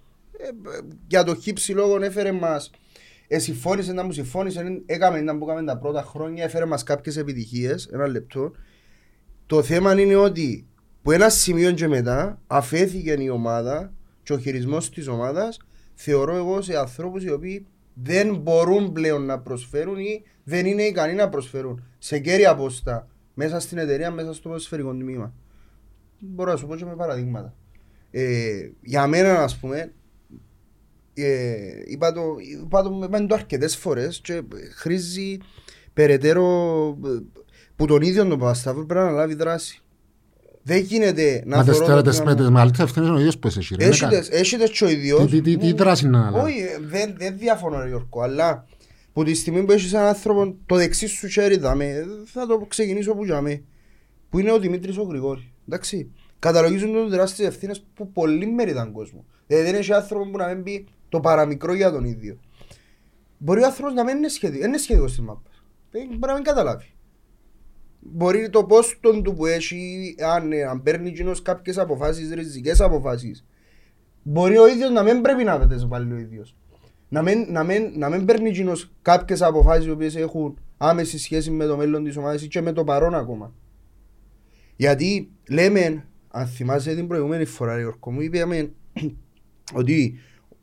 Ε, 0.43 0.47
ε, 0.47 0.81
για 1.07 1.25
το 1.25 1.35
χύψη 1.35 1.73
λόγο 1.73 2.03
έφερε 2.03 2.33
μας 2.33 2.67
ε, 2.67 2.79
συμφώνησε 3.39 3.93
να 3.93 4.05
μου 4.05 4.13
συμφώνησε, 4.13 4.83
έκαμε 4.87 5.21
να 5.21 5.39
που 5.39 5.45
έκαμε 5.45 5.67
τα 5.67 5.79
πρώτα 5.79 6.03
χρόνια, 6.03 6.45
έφερε 6.45 6.65
μας 6.65 6.83
κάποιες 6.83 7.17
επιτυχίες, 7.17 7.89
ένα 7.93 8.07
λεπτό. 8.07 8.53
Το 9.47 9.63
θέμα 9.63 10.01
είναι 10.01 10.17
ότι 10.17 10.67
που 11.03 11.11
ένα 11.11 11.29
σημείο 11.29 11.73
και 11.73 11.89
μετά 11.89 12.41
αφέθηκε 12.47 13.17
η 13.19 13.29
ομάδα 13.29 13.93
και 14.23 14.33
ο 14.33 14.39
χειρισμός 14.39 14.91
της 14.91 15.09
ομάδας 15.09 15.59
θεωρώ 15.95 16.37
εγώ 16.37 16.63
σε 16.63 16.79
ανθρώπους 16.79 17.25
οι 17.25 17.31
οποίοι 17.31 17.67
δεν 17.95 18.37
μπορούν 18.37 18.93
πλέον 18.93 19.25
να 19.27 19.39
προσφέρουν 19.41 19.99
ή 19.99 20.23
δεν 20.45 20.67
είναι 20.67 20.83
ικανοί 20.83 21.15
να 21.15 21.29
προσφέρουν 21.29 21.85
σε 21.99 22.19
κέρια 22.19 22.55
πόστα 22.55 23.09
μέσα 23.35 23.61
στην 23.61 23.79
εταιρεία, 23.79 24.11
μέσα 24.11 24.33
στο 24.33 24.49
ποδοσφαιρικό 24.49 24.91
τμήμα. 24.91 25.35
Μπορώ 26.19 26.51
να 26.51 26.57
σου 26.57 26.67
πω 26.67 26.77
και 26.77 26.85
με 26.85 26.97
παραδείγματα. 26.97 27.55
Ε, 28.11 28.71
για 28.83 29.07
μένα, 29.07 29.43
ας 29.43 29.57
πούμε, 29.57 29.79
ε, 29.79 29.93
είπα 31.87 32.13
το, 32.13 32.23
είπα 32.65 32.83
το, 32.83 33.01
είπα 33.05 33.27
το 33.27 33.35
αρκετές 33.35 33.77
φορές 33.77 34.21
και 34.23 34.43
χρήζει 34.77 35.39
περαιτέρω 35.93 36.45
ε, 37.07 37.09
που 37.77 37.87
τον 37.87 38.03
ίδιο 38.03 38.27
τον 38.27 38.39
Παπασταύρου 38.39 38.87
πρέπει 38.87 39.05
να 39.05 39.11
λάβει 39.11 39.35
δράση. 39.35 39.83
Δεν 40.63 40.79
γίνεται 40.79 41.43
να 41.47 41.57
Μα 41.57 41.63
τις 41.65 41.71
θεωρώ 41.73 41.87
τώρα 41.87 42.03
το 42.03 42.09
τις 42.11 42.19
πράγμα. 42.19 42.35
με 42.35 42.41
τις 42.41 42.51
μεγαλύτερες 42.51 42.87
ευθύνες 42.87 43.09
είναι 43.09 43.17
ο 43.17 43.21
ίδιος 43.21 43.39
που 43.39 43.47
εσύ 43.47 43.75
ρε. 43.79 43.85
Έχει 43.87 44.05
Είναι 44.05 44.13
τες- 44.13 44.29
Έχει 44.31 44.57
τες 44.57 44.71
και 44.71 44.85
ο 44.85 44.89
ίδιος. 44.89 45.31
Τι- 45.31 45.41
τι- 45.41 45.57
τι 45.57 45.67
Ναι, 45.67 45.73
δράση 45.73 46.09
να 46.09 46.19
αναλάβει. 46.21 46.51
Όχι, 46.51 46.61
ε, 46.61 46.79
δεν, 46.81 47.15
δεν 47.19 47.39
διαφωνώ 47.39 47.81
ρε 47.83 47.89
Γιώργο, 47.89 48.21
αλλά 48.23 48.67
που 49.13 49.25
τη 49.25 49.35
στιγμή 49.35 49.63
που 49.65 49.73
έχεις 49.73 49.93
έναν 49.93 50.07
άνθρωπο 50.07 50.57
το 50.67 50.77
δεξί 50.77 51.07
σου 51.07 51.27
χέρι 51.29 51.57
δάμε, 51.57 52.05
θα 52.25 52.47
το 52.47 52.59
ξεκινήσω 52.69 53.15
που 53.15 53.25
για 53.25 53.43
που 54.31 54.39
είναι 54.39 54.53
ο 54.53 54.59
Δημήτρης 54.59 54.97
ο 54.99 55.03
Γρηγόρη. 55.03 55.53
Εντάξει. 55.69 56.11
Καταλογίζουν 56.39 56.93
το 56.93 57.09
τεράστιες 57.09 57.49
ευθύνες 57.49 57.85
που 57.95 58.13
πολύ 58.13 58.47
μερίδαν 58.47 58.93
κόσμο. 58.93 59.25
Δηλαδή 59.47 59.71
δεν 59.71 59.75
έχει 59.81 59.93
άνθρωπο 59.93 60.31
που 60.31 60.37
να 60.37 60.47
μην 60.47 60.63
πει 60.63 60.87
το 61.11 61.21
παραμικρό 61.21 61.75
για 61.75 61.91
τον 61.93 62.05
ίδιο. 62.05 62.39
Μπορεί 63.39 63.63
ο 63.63 63.67
άνθρωπος 63.67 63.95
να 63.95 64.05
μην 64.05 64.17
είναι 64.17 64.29
σχεδί- 64.29 64.65
είναι 64.65 64.79
σχεδικός 64.79 65.11
της 65.11 65.21
μάπας. 65.21 65.65
Δεν- 65.91 66.07
Μπορεί 66.07 66.27
να 66.27 66.35
μην 66.35 66.43
καταλάβει. 66.45 66.93
Μπορεί 68.01 68.51
το 68.51 68.65
πόστον 68.65 69.23
του 69.23 69.35
που 69.35 69.47
έχει, 69.47 70.15
αν, 70.35 70.53
ε, 70.53 70.63
αν 70.63 70.83
παίρνει 70.83 71.09
εκείνος 71.09 71.43
κάποιες 71.43 71.79
αποφάσεις, 71.79 72.31
ριζικές 72.31 72.81
αποφάσεις, 72.81 73.45
μπορεί 74.23 74.59
ο 74.59 74.69
ίδιος 74.69 74.91
να 74.91 75.03
μην 75.03 75.21
πρέπει 75.21 75.45
να 75.45 75.67
τις 75.67 75.87
βάλει 75.87 76.13
ο 76.13 76.19
ίδιος. 76.19 76.57
Να 77.09 77.23
μην, 77.23 77.47
να 77.53 77.65
μην, 77.65 77.93
να 77.97 78.09
μην 78.09 78.25
παίρνει 78.25 78.49
εκείνος 78.49 78.93
κάποιες 79.03 79.43
αποφάσεις 79.43 79.87
οι 79.87 79.91
οποίες 79.91 80.17
έχουν 80.17 80.59
άμεση 80.77 81.19
σχέση 81.19 81.51
με 81.51 81.67
το 81.67 81.77
μέλλον 81.77 82.05
της 82.05 82.17
ομάδας 82.17 82.43
ή 82.43 82.49
και 82.49 82.61
με 82.61 82.73
το 82.73 82.85
παρόν 82.85 83.15
ακόμα. 83.15 83.55
Γιατί 84.77 85.31
λέμε, 85.49 86.07
αν 86.29 86.47
θυμάσαι 86.47 86.95
την 86.95 87.07
προηγούμενη 87.07 87.45
φορά, 87.45 87.79
Γιώργο 87.79 88.11
μου, 88.11 88.21
είπαμε 88.21 88.71
ότι 89.75 90.19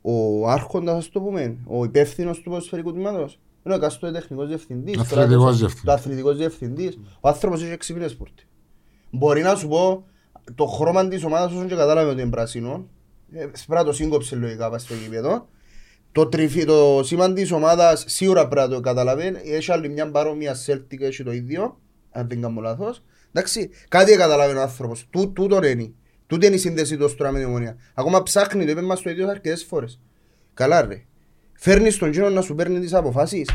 ο 0.08 0.48
άρχοντας, 0.48 0.96
ας 0.96 1.08
το 1.08 1.20
πούμε, 1.20 1.56
ο 1.66 1.84
υπεύθυνος 1.84 2.40
του 2.40 2.50
ποδοσφαιρικού 2.50 2.92
τμήματος, 2.92 3.38
είναι 3.64 3.74
ο 3.74 3.76
εκάστοτε 3.76 4.12
τεχνικός 4.12 4.48
διευθυντής. 4.48 4.98
Αθλητικός 4.98 5.38
Τώρα, 5.38 5.52
διευθυντής. 5.52 5.84
Το 5.84 5.92
αθλητικός 5.92 6.36
διευθυντής. 6.36 6.98
Ο 7.20 7.28
άνθρωπος 7.28 7.62
έχει 7.62 7.72
έξυπνες 7.72 8.10
sport. 8.10 8.38
Μπορεί 9.10 9.42
να 9.42 9.54
σου 9.54 9.68
πω 9.68 10.04
το 10.54 10.66
χρώμα 10.66 11.08
της 11.08 11.24
ομάδας 11.24 11.52
όσον 11.52 11.66
και 11.66 11.74
κατάλαβε 11.74 12.10
ότι 12.10 12.20
είναι 12.20 12.30
πράσινο. 12.30 12.86
Ε, 13.32 13.38
Πρέπει 13.38 13.54
να 13.68 13.84
το 13.84 13.92
σύγκοψε 13.92 14.36
λογικά 14.36 14.70
πας 14.70 14.82
στο 14.82 14.94
γήπεδο. 14.94 15.48
Το, 16.12 16.26
τριφι, 16.26 16.64
το 16.64 17.00
σήμα 17.02 17.32
της 17.32 17.52
ομάδας 17.52 18.04
σίγουρα 18.06 18.48
πρέπει 18.48 18.68
να 18.68 18.74
το 18.74 18.80
καταλαβαίνει. 18.80 19.38
Έχει 19.44 19.72
άλλη 19.72 19.88
μια 19.88 20.10
παρόμοια 20.10 20.56
Celtic 20.66 21.00
έχει 21.00 21.22
το 21.22 21.32
ίδιο. 21.32 21.80
Αν 22.10 22.28
δεν 22.28 22.40
κάνω 22.40 22.60
λάθος. 22.60 23.02
Εντάξει, 23.32 23.70
κάτι 23.88 24.16
καταλαβαίνει 24.16 24.58
ο 24.58 24.62
άνθρωπος. 24.62 25.06
Τού, 25.10 25.32
τούτον 25.32 25.62
είναι. 25.62 25.92
Τούτη 26.28 26.46
είναι 26.46 26.54
η 26.54 26.58
σύνδεση 26.58 26.96
του 26.96 27.14
τώρα 27.14 27.32
με 27.32 27.38
την 27.38 27.48
ομονία. 27.48 27.76
Ακόμα 27.94 28.22
ψάχνει, 28.22 28.64
το 28.64 28.70
είπε 28.70 28.82
μας 28.82 29.02
το 29.02 29.10
ίδιο 29.10 29.28
αρκετές 29.28 29.64
φορές. 29.64 30.00
Καλά 30.54 30.86
ρε. 30.86 31.04
Φέρνεις 31.52 31.96
τον 31.96 32.10
κοινό 32.10 32.30
να 32.30 32.40
σου 32.40 32.54
παίρνει 32.54 32.80
τις 32.80 32.94
αποφάσεις. 32.94 33.48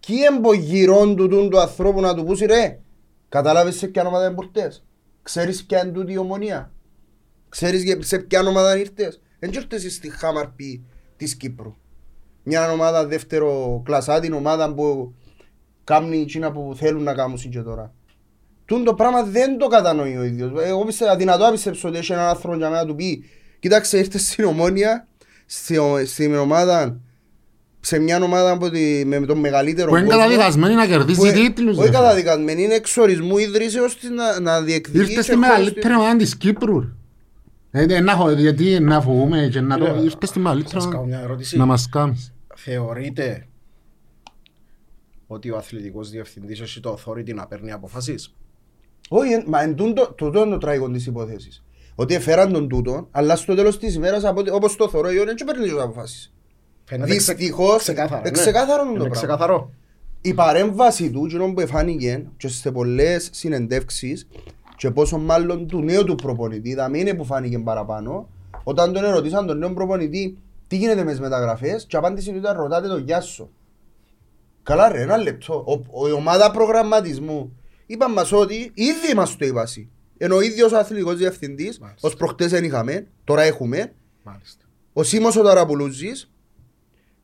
Κι 0.00 0.14
εμπογυρών 0.34 1.16
του 1.16 1.28
τούν 1.28 1.50
του 1.50 1.60
ανθρώπου 1.60 2.00
να 2.00 2.14
του 2.14 2.24
πούσει 2.24 2.46
ρε. 2.46 2.80
Κατάλαβες 3.28 3.76
σε 3.76 3.86
ποια 3.86 4.06
ομάδα 4.06 4.26
είναι 4.26 4.34
πορτές. 4.34 4.84
Ξέρεις 5.22 5.64
ποια 5.66 5.82
είναι 5.82 5.92
τούτη 5.92 6.12
η 6.12 6.18
ομονία. 6.18 6.72
Ξέρεις 7.48 7.82
για- 7.82 8.02
σε 8.02 8.18
ποια 8.18 8.40
ομάδα 8.40 8.78
ήρθες. 8.78 9.20
Δεν 9.38 9.50
ήρθες 9.52 9.94
στη 9.94 10.10
Χάμαρπη 10.10 10.84
της 11.16 11.36
Κύπρου. 11.36 11.74
Μια 12.42 12.72
ομάδα 12.72 13.06
δεύτερο 13.06 13.82
κλασσά, 13.84 14.20
την 14.20 14.32
ομάδα 14.32 14.74
που 14.74 15.14
κάνει 15.84 16.20
εκείνα 16.20 16.52
που 16.52 16.72
θέλουν 16.76 17.02
να 17.02 17.14
κάνουν 17.14 17.36
και 17.36 17.60
τώρα. 17.60 17.94
Τούν 18.68 18.84
το 18.84 18.94
πράγμα 18.94 19.22
δεν 19.22 19.58
το 19.58 19.66
κατανοεί 19.66 20.16
ο 20.16 20.22
ίδιος. 20.24 20.50
Εγώ 20.64 20.84
πιστεύω, 20.84 21.10
αδυνατό 21.10 21.44
να 21.44 21.50
πιστέψω 21.50 21.88
ότι 21.88 21.98
έχει 21.98 22.12
έναν 22.12 22.24
άνθρωπο 22.28 22.56
για 22.56 22.68
μένα 22.70 22.82
να 22.82 22.88
του 22.88 22.94
πει 22.94 23.24
Κοίταξε, 23.60 23.98
ήρθες 23.98 24.28
στην 24.28 24.44
ομόνια, 24.44 25.06
στη- 25.46 25.78
στην 26.06 26.34
ομάδα, 26.34 27.00
σε 27.80 27.98
μια 27.98 28.22
ομάδα 28.22 28.58
που 28.58 28.70
τη- 28.70 29.04
με 29.06 29.20
τον 29.20 29.38
μεγαλύτερο 29.38 29.90
Που 29.90 29.96
είναι 29.96 30.04
κόσμο, 30.06 30.20
καταδικασμένη 30.20 30.74
να 30.74 30.82
που 30.82 30.88
κερδίσει 30.88 31.28
ε- 31.28 31.32
τίτλους. 31.32 31.76
Όχι 31.76 31.86
ρε. 31.86 31.92
καταδικασμένη, 31.92 32.62
είναι 32.62 32.74
εξορισμού 32.74 33.38
ίδρυσεως 33.38 33.98
της 33.98 34.10
να, 34.10 34.40
να 34.40 34.62
διεκδικήσει. 34.62 35.02
Ήρθες 35.10 35.24
στη 35.24 35.34
χώρος 35.34 35.48
μεγαλύτερη 35.48 35.94
ομάδα 35.94 36.16
της 36.16 36.36
Κύπρου. 36.36 36.80
ρε. 36.80 36.86
Ε, 37.70 37.94
ε, 37.94 38.00
να 38.00 38.12
έχω- 38.12 38.30
Γιατί 38.30 38.80
να 38.80 39.00
φοβούμε 39.00 39.48
και 39.52 39.60
να 39.60 39.78
το... 39.78 39.84
Κύριε, 39.84 40.02
Ήρθες 40.02 40.28
στη 40.28 40.38
μεγαλύτερη 40.38 40.74
Σας 40.74 40.84
κάνω 40.84 40.96
ομάδα 40.96 41.16
μια 41.16 41.24
ερώτηση. 41.24 41.56
να 41.56 41.66
μας 41.66 41.88
κάνεις. 41.88 42.32
Θεωρείτε 42.56 43.46
ότι 45.26 45.50
ο 45.50 45.56
αθλητικός 45.56 46.10
διευθυντής 46.10 46.60
έχει 46.60 46.80
το 46.80 46.98
authority 47.04 47.34
να 47.34 47.46
παίρνει 47.46 47.72
αποφάσεις; 47.72 48.34
Όχι, 49.08 49.32
εν- 49.32 49.44
μα 49.46 49.62
εν 49.62 49.74
τούτο, 49.74 50.12
τούτο 50.12 50.40
είναι 50.40 50.50
το 50.50 50.58
τραγικός 50.58 50.90
της 50.92 51.06
υπόθεσης. 51.06 51.64
Ότι 51.94 52.14
έφεραν 52.14 52.52
τον 52.52 52.68
τούτο, 52.68 53.08
αλλά 53.10 53.36
στο 53.36 53.54
τέλος 53.54 53.78
της 53.78 53.94
ημέρας, 53.94 54.24
από 54.24 54.40
ό,τι- 54.40 54.50
όπως 54.50 54.76
το 54.76 54.88
θεωρώ, 54.88 55.08
δεν 55.08 55.34
παίρνει 55.46 55.62
τις 55.68 55.72
αποφάσεις. 55.72 56.32
Φαίνεται 56.84 57.16
ξε- 57.16 57.36
Δυστυχώς, 57.36 57.78
ξεκάθαρα, 57.78 58.20
ε, 58.20 58.30
ναι. 58.30 58.30
ξεκάθαρο 58.30 58.82
είναι 58.82 58.82
το 58.82 58.88
Είναι 58.88 58.98
πράγμα. 58.98 59.16
ξεκαθαρό. 59.16 59.70
Η 60.20 60.34
παρέμβαση 60.34 61.10
του, 61.10 61.24
εκείνο 61.24 61.52
που 61.52 61.60
εφάνηκε 61.60 62.26
και 62.36 62.48
σε 62.48 62.70
πολλές 62.72 63.28
συνεντεύξεις 63.32 64.28
και 64.76 64.90
πόσο 64.90 65.18
μάλλον 65.18 65.66
του 65.66 65.80
νέου 65.82 66.04
του 66.04 66.14
προπονητή, 66.14 66.74
θα 66.74 66.88
μην 66.88 67.00
είναι 67.00 67.14
που 67.14 67.24
φάνηκε 67.24 67.58
παραπάνω, 67.58 68.28
όταν 68.64 68.92
τον 68.92 69.04
ερωτήσαν 69.04 69.46
τον 69.46 69.58
νέο 69.58 69.72
προπονητή 69.72 70.38
τι 70.66 70.76
γίνεται 70.76 71.02
μες 71.02 71.12
τις 71.12 71.20
μεταγραφές; 71.20 71.84
και 71.86 71.96
η 71.96 71.98
απάντηση 71.98 72.30
του 72.30 72.36
ήταν 72.36 72.56
ρωτάτε 72.56 72.88
τον 72.88 73.02
Γιάσο. 73.04 73.48
Καλά 74.62 74.88
ρε, 74.88 75.00
ένα 75.02 75.16
λεπτό. 75.16 75.64
Ο, 75.66 76.00
ο- 76.02 76.08
η 76.08 76.12
ομάδα 76.12 76.50
προγραμματισμού 76.50 77.57
είπαν 77.88 78.12
μας 78.12 78.32
ότι 78.32 78.70
ήδη 78.74 79.14
μας 79.14 79.36
το 79.36 79.46
είπασαι. 79.46 79.88
Ενώ 80.18 80.36
ο 80.36 80.40
ίδιος 80.40 80.72
ο 80.72 80.78
αθλητικός 80.78 81.16
διευθυντής, 81.16 81.78
Μάλιστα. 81.78 82.08
ως 82.08 82.14
προχτές 82.16 82.50
δεν 82.50 82.64
είχαμε, 82.64 83.06
τώρα 83.24 83.42
έχουμε, 83.42 83.92
Μάλιστα. 84.22 84.64
ο 84.92 85.02
Σίμος 85.02 85.36
ο 85.36 85.42
Ταραπουλούζης 85.42 86.30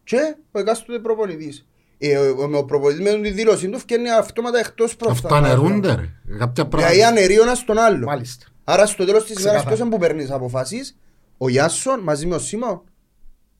και 0.05 0.37
ο 0.53 0.59
εκάστοτε 0.59 0.99
προπονητής. 0.99 1.67
Ε, 1.99 2.17
ο, 2.19 2.37
ο, 2.53 2.57
ο 2.57 2.65
προπονητής 2.65 3.05
με 3.13 3.21
τη 3.21 3.31
δήλωση 3.31 3.69
του 3.69 3.79
φτιάχνει 3.79 4.11
αυτόματα 4.11 4.59
εκτός 4.59 4.97
Αυτά 5.09 5.37
αναιρούνται 5.37 5.89
ρε. 5.95 6.09
Κάποια 6.39 6.65
Δηλαδή 6.65 6.69
πράγματα. 6.69 7.07
αναιρεί 7.09 7.39
ο 7.39 7.43
ένας 7.43 7.65
τον 7.65 7.79
άλλο. 7.79 8.07
Μάλιστα. 8.07 8.47
Άρα 8.65 8.87
στο 8.87 9.05
τέλος 9.05 9.23
της 9.25 9.31
ημέρας 9.31 9.43
Ξεκάθαρα. 9.45 9.69
ποιος 9.69 9.79
είναι 9.81 9.89
που 9.91 9.99
παίρνεις 9.99 10.25
τις 10.25 10.33
αποφάσεις, 10.35 10.97
ο 11.39 11.49
Γιάσον 11.49 12.01
μαζί 12.01 12.27
με 12.27 12.35
ο 12.35 12.39
Σίμο, 12.39 12.85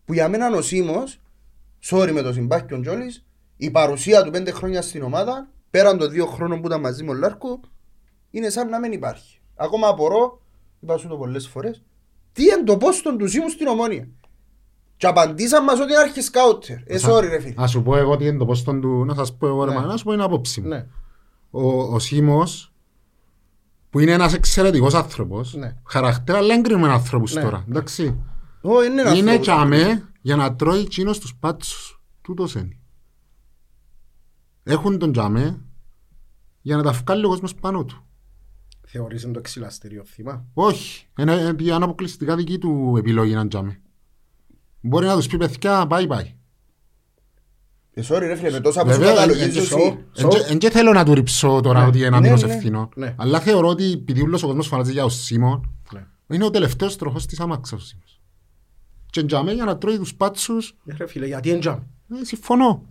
που 0.05 0.13
για 0.13 0.29
μένα 0.29 0.47
είναι 0.47 0.57
ο 0.57 0.63
Σίμος, 0.63 1.21
sorry 1.91 2.11
με 2.13 2.23
το 2.23 2.33
συμπάχιον 2.33 2.83
Τζόλης, 2.83 3.25
η 3.57 3.71
παρουσία 3.71 4.23
του 4.25 4.31
πέντε 4.31 4.51
χρόνια 4.51 4.83
στην 4.83 5.03
ομάδα, 5.03 5.49
πέραν 5.75 5.99
των 5.99 6.11
δύο 6.11 6.27
χρόνων 6.27 6.61
που 6.61 6.67
ήταν 6.67 6.81
μαζί 6.81 7.05
με 7.05 7.11
ο 7.11 7.15
Λάρκο, 7.15 7.61
είναι 8.31 8.49
σαν 8.49 8.69
να 8.69 8.79
μην 8.79 8.93
υπάρχει. 8.93 9.41
Ακόμα 9.57 9.89
απορώ, 9.89 10.41
είπα 10.81 10.97
σου 10.97 11.09
το 11.09 11.17
πολλές 11.17 11.49
φορές, 11.49 11.83
τι 12.33 12.43
είναι 12.43 12.63
το 12.65 12.77
πόστον 12.77 13.19
τους 13.19 13.31
Σίμου 13.31 13.49
στην 13.49 13.67
ομόνια. 13.67 14.09
Και 14.97 15.07
απαντήσαν 15.07 15.65
μας 15.65 15.81
ότι 15.81 15.93
είναι 15.93 16.01
αρχισκάουτερ. 16.01 16.77
Ε, 16.77 16.99
sorry 17.03 17.29
ρε 17.29 17.41
φίλε. 17.41 17.55
Ας 17.57 17.71
σου 17.71 17.83
πω 17.83 17.97
εγώ 17.97 18.17
τι 18.17 18.27
είναι 18.27 18.39
το 18.39 18.45
πόστον 18.45 18.81
του, 18.81 19.05
να 19.05 19.15
σας 19.15 19.37
πω 19.37 19.47
εγώ 19.47 19.65
ρε 19.65 19.71
Ναι. 19.73 19.79
μα, 19.81 19.87
να 19.87 19.97
σου 19.97 20.05
πω 20.05 20.13
είναι 20.13 20.25
απόψη 20.25 20.61
μου. 20.61 20.69
Ναι. 20.69 20.87
Ο, 21.51 21.83
ο 21.83 21.99
Σίμος, 21.99 22.73
που 23.91 23.99
είναι 24.01 24.13
ένας 24.13 24.35
εξαιρετικός 24.35 24.95
άνθρωπος, 24.95 25.55
Ναι. 25.55 25.77
χαρακτήρα 25.87 26.39
αλλά 26.39 26.55
έγκρινουμε 26.55 26.89
ανθρώπους 26.93 27.35
Ναι. 27.35 27.43
τώρα, 27.43 27.65
εντάξει. 27.69 28.19
Ω, 28.63 28.83
είναι 28.85 29.01
ένας 29.01 29.19
Είναι 29.19 29.31
άνθρωπος. 29.31 29.41
τσάμε 29.41 30.09
για 30.21 30.37
να 30.37 30.55
τρώει 30.57 30.81
εκείνος 30.81 31.19
τους 31.19 31.35
πάτσους. 31.41 32.01
Τούτος 32.23 32.55
είναι. 32.55 32.79
Έχουν 34.65 34.99
τον 34.99 35.13
τσάμε 35.13 35.61
για 36.61 36.77
να 36.77 36.83
τα 36.83 36.93
βγάλει 36.93 37.25
ο 37.25 37.29
κόσμος 37.29 37.55
πάνω 37.55 37.85
του. 37.85 38.05
Θεωρείς 38.87 39.23
είναι 39.23 39.33
το 39.33 39.39
εξυλαστήριο 39.39 40.05
θύμα; 40.05 40.47
Όχι. 40.55 41.07
Είναι 41.19 41.55
είναι 41.61 41.73
αποκλειστικά 41.75 42.37
δική 42.37 42.59
του 42.59 42.95
επιλογή 42.99 43.35
να 43.35 43.49
τσάμε. 43.49 43.81
Μπορεί 44.81 45.07
να 45.07 45.17
τους 45.17 45.27
πει 45.27 45.37
παιδιά, 45.37 45.87
bye 45.91 46.07
bye. 46.09 46.33
Ε, 47.97 48.03
sorry 48.09 48.19
ρε 48.21 48.37
φίλε, 48.37 48.51
με 48.51 48.61
τόσα 48.61 48.83
που 48.85 48.93
σου 48.93 48.99
Βέβαια, 48.99 49.15
καταλογίζεις 49.15 49.57
εν- 49.73 49.79
εσύ. 49.79 49.99
εν- 50.17 50.27
Εν- 50.33 50.45
εν 50.49 50.59
και 50.59 50.71
θέλω 50.71 50.93
να 50.93 51.05
του 51.05 51.15
ριψώ 51.15 51.61
τώρα 51.61 51.81
Ναι. 51.81 51.87
ότι 51.87 51.99
είναι 51.99 52.09
Ναι, 52.11 52.17
άμυνος 52.17 52.43
ναι. 52.43 52.53
ευθύνων. 52.55 52.89
Ναι. 52.97 53.15
Αλλά 53.19 53.41
θεωρώ 53.41 53.69
ότι 53.69 53.93
επειδή 53.93 54.23
όλος 54.23 54.43
ο 54.43 54.47
κόσμος 54.47 54.67
φανάζει 54.67 54.93
για 54.93 55.05
ο 55.05 55.09
Σίμον, 55.09 55.71
Ναι. 55.93 56.07
είναι 56.29 56.45
ο 56.45 56.51
τελευταίος 56.51 56.97
τροχός 56.97 57.27
της 57.27 57.41
άμαξας 57.41 57.81
ο 57.83 57.85
Σίμος. 57.85 58.21
Και 59.11 59.23
τζάμε 59.25 59.53
για 59.53 59.65
να 59.65 59.79
τρώει 59.79 59.99
τους 59.99 60.15
πάτσους, 60.15 60.77
Ε, 60.87 60.95
Ρε 60.97 61.07
φίλε, 61.07 61.27
γιατί 61.27 61.51
εντζάμ. 61.51 61.79
ε, 62.21 62.25
συμφωνώ. 62.25 62.83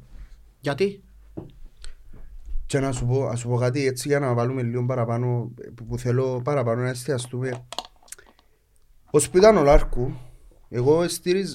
Γιατί; 0.60 1.04
Και 2.74 2.80
να 2.80 2.92
σου 2.92 3.06
πω, 3.06 3.28
να 3.28 3.36
σου 3.36 3.48
πω 3.48 3.56
κάτι 3.56 3.86
έτσι 3.88 4.08
για 4.08 4.20
να 4.20 4.34
βάλουμε 4.34 4.62
λίγο 4.62 4.86
παραπάνω 4.86 5.52
που, 5.76 5.86
που 5.86 5.98
θέλω 5.98 6.42
παραπάνω 6.44 6.82
να 6.82 6.90
εστιαστούμε. 6.90 7.66
Ως 9.12 9.30
που 9.30 9.38
ήταν 9.38 9.58
ο 9.58 9.64
Λάρκου, 9.64 10.14
εγώ 10.70 11.08
στήριζ, 11.08 11.54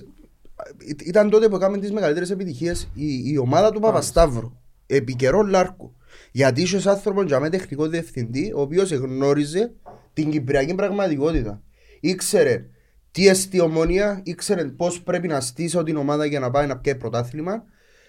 Ή- 0.79 0.97
Ήταν 1.05 1.31
τότε 1.31 1.49
που 1.49 1.57
έκαμε 1.57 1.79
τις 1.79 1.93
μεγαλύτερες 1.93 2.31
επιτυχίες 2.31 2.91
η, 2.95 3.31
η 3.31 3.39
ομάδα 3.39 3.71
του 3.71 3.81
Παπασταύρου. 3.81 4.53
Επί 4.87 5.15
καιρό 5.15 5.43
Λάρκου. 5.43 5.95
Γιατί 6.33 6.63
είσαι 6.63 6.91
άνθρωπος 6.91 7.25
για 7.25 7.41
με 7.41 7.49
τεχνικός 7.51 7.89
διευθυντή, 7.89 8.53
ο 8.57 8.61
οποίος 8.61 8.93
γνώριζε 8.93 9.75
την 10.13 10.31
κυπριακή 10.31 10.75
πραγματικότητα. 10.75 11.63
Ήξερε 12.01 12.67
τι 13.11 13.29
εστί 13.29 13.61
ομόνια, 13.61 14.21
ήξερε 14.25 14.65
πώς 14.65 15.03
πρέπει 15.03 15.29
να 15.29 15.41
στήσει 15.41 15.83
την 15.83 15.97
ομάδα 15.97 16.25
για 16.25 16.41
να 16.41 16.51
πάει 16.51 16.67
να 16.67 16.79
πιέσει 16.79 16.99
πρωτάθλημα 16.99 17.63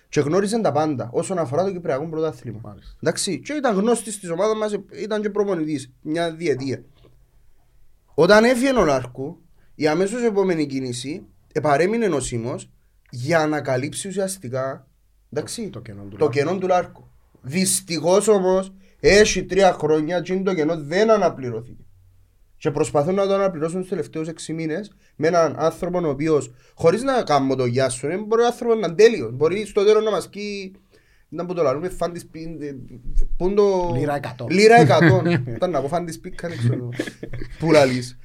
και 0.09 0.19
γνώριζε 0.19 0.59
τα 0.59 0.71
πάντα 0.71 1.09
όσον 1.11 1.37
αφορά 1.37 1.63
το 1.63 1.71
κυπριακό 1.71 2.07
πρωτάθλημα. 2.07 2.59
Μάλιστα. 2.63 2.95
Εντάξει, 3.01 3.39
και 3.39 3.53
ήταν 3.53 3.75
γνώστης 3.75 4.19
της 4.19 4.29
ομάδας 4.29 4.57
μας, 4.57 4.79
ήταν 5.01 5.21
και 5.21 5.29
προπονητής 5.29 5.91
μια 6.01 6.31
διετία. 6.31 6.83
Όταν 8.13 8.43
έφυγε 8.43 8.79
ο 8.79 8.85
Λάρκου, 8.85 9.41
η 9.75 9.87
αμέσως 9.87 10.23
επόμενη 10.23 10.65
κίνηση 10.65 11.25
επαρέμεινε 11.53 12.07
νοσήμο 12.07 12.55
για 13.09 13.47
να 13.47 13.61
καλύψει 13.61 14.07
ουσιαστικά 14.07 14.87
εντάξει, 15.31 15.69
το 15.69 15.79
κενό 15.81 16.01
του 16.01 16.09
το 16.09 16.17
Λάρκου. 16.17 16.37
κενό 16.37 16.57
του 16.57 16.67
Λάρκου. 16.67 17.07
Δυστυχώς 17.41 18.27
όμως 18.27 18.73
έχει 18.99 19.45
τρία 19.45 19.73
χρόνια 19.73 20.21
και 20.21 20.39
το 20.39 20.53
κενό 20.53 20.81
δεν 20.83 21.09
αναπληρώθηκε. 21.09 21.83
Και 22.59 22.71
προσπαθούν 22.71 23.15
να 23.15 23.27
το 23.27 23.33
αναπληρώσουν 23.33 23.81
του 23.81 23.87
τελευταίους 23.87 24.27
6 24.27 24.53
μήνες 24.53 24.91
με 25.15 25.27
έναν 25.27 25.55
άνθρωπο 25.57 25.99
ο 25.99 26.09
οποίος, 26.09 26.51
χωρίς 26.73 27.03
να 27.03 27.23
κάνω 27.23 27.55
το 27.55 27.65
γεια 27.65 27.89
σου, 27.89 28.07
ε, 28.07 28.17
μπορεί 28.17 28.41
ο 28.41 28.45
άνθρωπος 28.45 28.79
να 28.79 28.87
είναι 28.87 28.95
τέλειος. 28.95 29.31
Μπορεί 29.33 29.65
στο 29.65 29.83
τέλος 29.83 30.03
να 30.03 30.11
μας 30.11 30.29
πει. 30.29 30.75
Να 31.29 31.45
που 31.45 31.53
το 31.53 31.63
λαλούμε, 31.63 31.89
φαν 31.89 32.13
της 32.13 32.27
πι... 32.27 32.57
Πού 33.37 33.45
είναι 33.45 33.55
το... 33.55 33.91
Λίρα 33.95 34.19
100. 34.37 34.49
Λίρα 34.49 34.77
100. 35.23 35.47
Ήταν 35.47 35.71
να 35.71 35.81
πω 35.81 35.87
φαν 35.87 36.05
της 36.05 36.19
πίκας, 36.19 36.49
δεν 36.49 36.59
ξέρω. 36.59 36.89
Πού 37.59 37.71
λαλείς. 37.71 38.17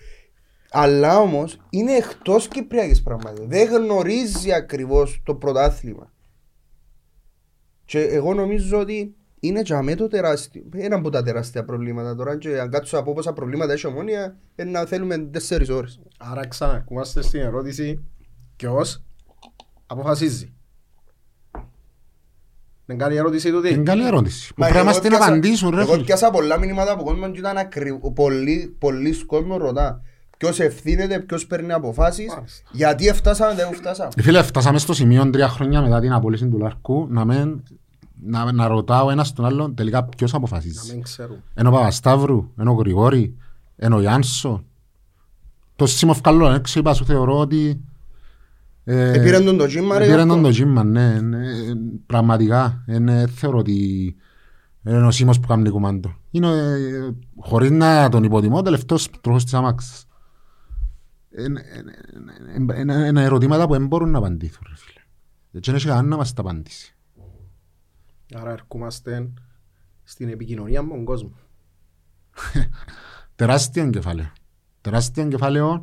Αλλά 0.70 1.18
όμως 1.18 1.60
είναι 1.70 1.92
εκτός 1.92 2.48
Κυπριακής 2.48 3.02
πραγματικά. 3.02 3.46
Δεν 3.46 3.68
γνωρίζει 3.68 4.52
ακριβώς 4.52 5.22
το 5.24 5.34
πρωτάθλημα. 5.34 6.12
Και 7.84 8.00
εγώ 8.00 8.34
νομίζω 8.34 8.78
ότι 8.78 9.14
είναι 9.46 9.60
για 9.60 9.82
μέ 9.82 9.94
το 9.94 10.08
τεράστιο. 10.08 10.62
Ένα 10.74 10.96
από 10.96 11.10
τα 11.10 11.22
τεράστια 11.22 11.64
προβλήματα 11.64 12.14
τώρα. 12.14 12.36
Και 12.38 12.60
αν 12.60 12.70
κάτσω 12.70 12.98
από 12.98 13.12
πόσα 13.12 13.32
προβλήματα 13.32 13.72
έχει 13.72 13.86
ομόνια, 13.86 14.36
είναι 14.56 14.70
να 14.70 14.84
θέλουμε 14.84 15.30
4 15.48 15.68
ώρες. 15.70 16.00
Άρα 16.18 16.46
ξανακούμαστε 16.46 17.22
στην 17.22 17.40
ερώτηση 17.40 18.04
ποιος 18.56 19.02
αποφασίζει. 19.86 20.52
Δεν 22.86 22.98
κάνει 22.98 23.16
ερώτηση 23.16 23.50
τούτη. 23.50 23.72
Είναι 23.72 23.82
καλή 23.82 24.06
ερώτηση. 24.06 24.48
Που 24.48 24.60
πρέπει 24.60 24.76
να 24.76 24.84
μας 24.84 25.00
την 25.00 25.14
απαντήσουν 25.14 25.74
ρε 25.74 25.80
Εγώ 25.80 25.92
φίλε. 25.92 26.04
πιάσα 26.04 26.30
πολλά 26.30 26.58
μηνύματα 26.58 26.92
από 26.92 27.02
κόσμο 27.04 27.30
και 27.30 27.38
ήταν 27.38 27.56
ακριβ... 27.56 27.98
πολλοί, 28.14 28.76
πολλοί 28.78 29.24
κόσμοι 29.24 29.56
ρωτά 29.56 30.02
ποιος 30.38 30.60
ευθύνεται, 30.60 31.18
ποιος 31.20 31.46
παίρνει 31.46 31.72
αποφάσεις, 31.72 32.34
Μάλιστα. 32.34 32.68
γιατί 32.72 33.12
φτάσαμε, 33.12 33.54
δεν 33.54 33.72
φτάσαμε. 33.74 34.10
Ε, 34.16 34.22
Φίλε, 34.22 34.42
φτάσαμε 34.42 34.78
στο 34.78 34.92
σημείο 34.92 35.30
τρία 35.30 35.48
χρόνια 35.48 35.80
μετά 35.82 36.00
την 36.00 36.12
απόλυση 36.12 36.48
του 36.48 36.58
Λαρκού 36.58 37.06
να, 37.10 37.24
μεν, 37.24 37.62
να, 38.26 38.52
να 38.52 38.66
ρωτάω 38.66 39.10
ένας 39.10 39.32
τον 39.32 39.44
άλλον 39.44 39.74
τελικά 39.74 40.04
ποιος 40.04 40.32
Να 40.32 40.38
αποφασίζει. 40.38 40.92
μην 40.92 41.02
ξέρουν. 41.02 41.36
Ενώ 41.54 41.68
ο 41.68 41.72
Παπασταύρου, 41.72 42.50
ενώ 42.56 42.70
ο 42.70 42.74
Γρηγόρη, 42.74 43.36
ενώ 43.76 43.96
ο 43.96 44.00
Γιάνσο. 44.00 44.64
Το 45.76 45.86
σήμο 45.86 46.14
καλό 46.22 46.50
έξω 46.50 46.78
είπα 46.80 46.94
σου 46.94 47.04
θεωρώ 47.04 47.38
ότι... 47.38 47.80
Ε, 48.84 49.12
Επήρε 49.12 49.40
τον 49.40 49.56
το 49.56 49.66
τζίμα 49.66 49.98
ρε. 49.98 50.04
Επήρε 50.04 50.16
Γιώργο. 50.16 50.34
τον 50.34 50.42
το 50.42 50.50
τζίμα, 50.50 50.84
ναι. 50.84 51.20
ναι, 51.20 51.38
Πραγματικά. 52.06 52.84
Είναι, 52.86 53.26
θεωρώ 53.26 53.58
ότι 53.58 54.16
είναι 54.86 55.06
ο 55.06 55.10
σήμος 55.10 55.40
που 55.40 55.46
κάνει 55.46 55.70
κουμάντο. 55.70 56.14
Είναι, 56.30 56.48
ε, 56.48 57.10
χωρίς 57.36 57.70
να 57.70 58.08
τον 58.08 58.24
υποτιμώ, 58.24 58.56
ο 58.58 58.62
τελευταίος 58.62 59.08
τροχός 59.20 59.44
της 59.44 59.54
άμαξης. 59.54 60.04
Είναι, 61.38 61.46
είναι, 61.78 61.94
είναι, 62.56 62.80
είναι, 62.92 63.06
είναι 63.06 63.22
ερωτήματα 63.22 63.66
που 63.66 63.72
δεν 63.72 63.86
μπορούν 63.86 64.10
να 64.10 64.18
απαντήσουν, 64.18 64.62
ρε 64.68 64.74
φίλε. 64.76 65.00
Έτσι 65.52 65.70
δεν 65.70 65.74
έχεις 65.74 65.88
κανένα 65.88 66.08
να 66.08 66.16
μας 66.16 66.32
τα 66.32 66.40
απαντήσει. 66.40 66.93
Άρα 68.34 68.50
ερχόμαστε 68.50 69.32
στην 70.04 70.28
επικοινωνία 70.28 70.82
με 70.82 70.88
τον 70.88 71.04
κόσμο. 71.04 71.32
Τεράστιο 73.36 73.90
κεφάλαιο. 73.90 74.32
Τεράστιο 74.80 75.28
κεφάλαιο 75.28 75.82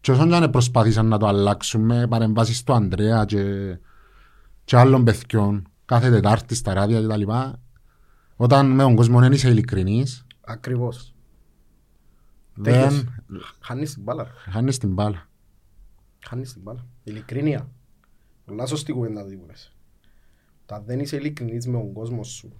και 0.00 0.10
όσον 0.10 0.28
και 0.28 0.34
αν 0.34 0.50
προσπαθήσαν 0.50 1.06
να 1.06 1.18
το 1.18 1.26
αλλάξουν 1.26 1.80
με 1.84 2.06
παρεμβάσεις 2.06 2.62
του 2.62 2.72
Ανδρέα 2.72 3.24
και, 3.24 3.42
και 4.64 4.76
άλλων 4.76 5.04
παιδιών 5.04 5.68
κάθε 5.84 6.10
Τετάρτη 6.10 6.54
στα 6.54 6.74
ράδια 6.74 7.02
κτλ. 7.02 7.22
Όταν 8.36 8.70
με 8.70 8.82
τον 8.82 8.96
κόσμο 8.96 9.20
δεν 9.20 9.32
είσαι 9.32 9.48
ειλικρινής 9.48 10.26
Ακριβώς. 10.40 11.14
Τέλειος. 12.62 12.94
δεν 12.94 13.08
Χάνεις 13.60 13.94
την 13.94 14.02
μπάλα. 14.02 14.22
ρε. 14.22 14.50
χάνεις 14.50 14.78
την 14.78 14.92
μπάλα. 14.92 15.28
Χάνεις 16.26 16.52
την 16.52 16.62
μπάλα. 16.62 16.86
Ειλικρίνεια. 17.04 17.68
Πολλά 18.44 18.66
σωστή 18.66 18.92
κουβέντα 18.92 19.24
που 19.24 19.46
είπες. 20.68 20.76
Τα 20.76 20.80
δεν 20.80 21.00
είσαι 21.00 21.16
ειλικρινής 21.16 21.66
με 21.66 21.72
τον 21.72 21.92
κόσμο 21.92 22.24
σου 22.24 22.52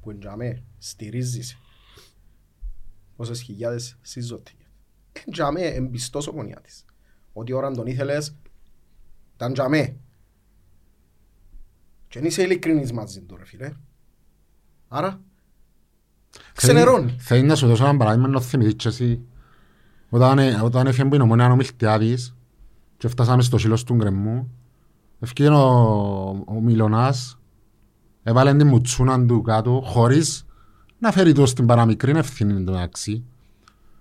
που 0.00 0.10
εντιαμέ 0.10 0.62
στηρίζεις 0.78 1.58
πόσες 3.16 3.40
χιλιάδες 3.40 3.98
σύζωτοι. 4.02 4.56
Εντιαμέ 5.26 5.60
εμπιστός 5.60 6.26
ομονιάτης. 6.26 6.84
Ότι 7.32 7.52
ώρα 7.52 7.70
τον 7.70 7.86
ήθελες 7.86 8.36
ήταν 9.34 9.50
εντιαμέ. 9.50 9.96
Και 12.08 12.20
δεν 12.20 12.28
είσαι 12.28 12.42
ειλικρινής 12.42 12.92
μαζί 12.92 13.20
του 13.20 13.36
ρε 13.36 13.44
φίλε. 13.44 13.72
Άρα 14.88 15.20
ξενερώνει. 16.52 17.16
Θέλει 17.18 17.42
να 17.42 17.54
σου 17.54 17.66
δώσω 17.66 17.84
ένα 17.84 17.96
παράδειγμα 17.96 18.28
να 18.28 18.34
το 18.34 18.40
θυμηθείς 18.40 18.74
και 18.74 18.88
εσύ. 18.88 19.26
Όταν, 20.10 20.38
ε, 20.38 20.60
όταν 20.62 20.86
έφυγε 20.86 21.08
που 21.08 21.14
είναι 21.14 21.24
ομονία 21.24 21.50
ο 21.50 21.56
Μιλτιάδης 21.56 22.36
και 22.96 23.08
φτάσαμε 23.08 23.42
στο 23.42 23.58
σύλλος 23.58 23.84
του 23.84 23.94
γκρεμμού 23.94 24.63
έφυγε 25.20 25.48
ο, 25.48 26.44
ο 26.46 26.60
Μιλωνάς 26.60 27.38
έβαλε 28.22 28.54
την 28.54 28.66
μουτσούνα 28.66 29.26
του 29.26 29.42
κάτω 29.42 29.82
χωρίς 29.84 30.46
να 30.98 31.12
φέρει 31.12 31.32
το 31.32 31.46
στην 31.46 31.66
παραμικρή 31.66 32.10
ευθύνη 32.16 32.64
του 32.64 32.72
μεταξύ. 32.72 33.24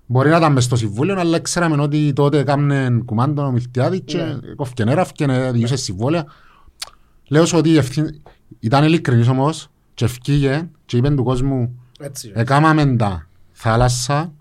Μπορεί 0.05 0.29
να 0.29 0.37
ήταν 0.37 0.51
μες 0.51 0.63
στο 0.63 0.75
συμβούλιο, 0.75 1.19
αλλά 1.19 1.39
ξέραμε 1.39 1.81
ότι 1.81 2.13
τότε 2.13 2.37
έκαμε 2.37 3.01
κουμάντο 3.05 3.45
ο 3.45 3.51
Μιλτιάδης 3.51 4.01
και 4.05 4.17
Ναι. 4.17 4.53
κόφκεν 4.55 4.87
έραφκεν, 4.87 5.51
διούσε 5.51 5.75
συμβόλαια. 5.75 6.25
Λέω 7.27 7.45
σου 7.45 7.57
ότι 7.57 7.69
η 7.69 7.77
ευθύνη... 7.77 8.21
ήταν 8.59 8.83
ειλικρινής 8.83 9.27
όμως 9.27 9.69
και 9.93 10.05
ευκήγε 10.05 10.69
και 10.85 10.97
είπε 10.97 11.09
του 11.09 11.23
κόσμου 11.23 11.79
Έτσι. 11.99 12.31
ρε. 12.35 12.41
Εκάμαμε 12.41 12.95
τα 12.95 13.27
θάλασσα, 13.51 14.33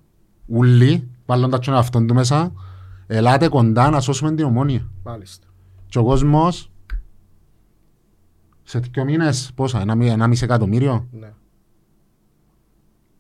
ούλοι, 0.47 1.09
βάλλοντας 1.27 1.61
τον 1.67 1.75
αυτόν 1.75 2.07
του 2.07 2.15
μέσα, 2.15 2.53
ελάτε 3.07 3.49
κοντά 3.49 3.91
να 3.91 4.01
σώσουμε 4.01 4.35
την 4.35 4.45
ομόνια. 4.45 4.89
Μάλιστα. 5.03 5.47
Και 5.93 5.99
ο 5.99 6.05
κόσμος, 6.05 6.71
σε 8.63 8.79
δύο 8.79 9.05
μήνες, 9.05 9.51
πόσα, 9.55 9.81
ένα, 9.81 9.95
μη- 9.95 10.09
ένα 10.09 10.27
μισή 10.27 10.45
εκατομμύριο, 10.45 11.09
Ναι. 11.13 11.33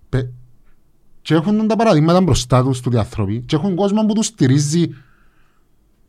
πε- 0.08 0.28
και 1.22 1.34
έχουν 1.34 1.66
τα 1.66 1.76
παραδείγματα 1.76 2.20
μπροστά 2.20 2.62
τους 2.62 2.80
τους 2.80 2.94
άνθρωποι 2.94 3.40
και 3.40 3.56
έχουν 3.56 3.74
κόσμο 3.74 4.06
που 4.06 4.12
τους 4.14 4.26
στηρίζει, 4.26 4.88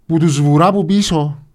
που 0.06 0.18
τους 0.20 0.42
βουρά 0.42 0.66
από 0.68 0.86
πίσω. 0.86 1.46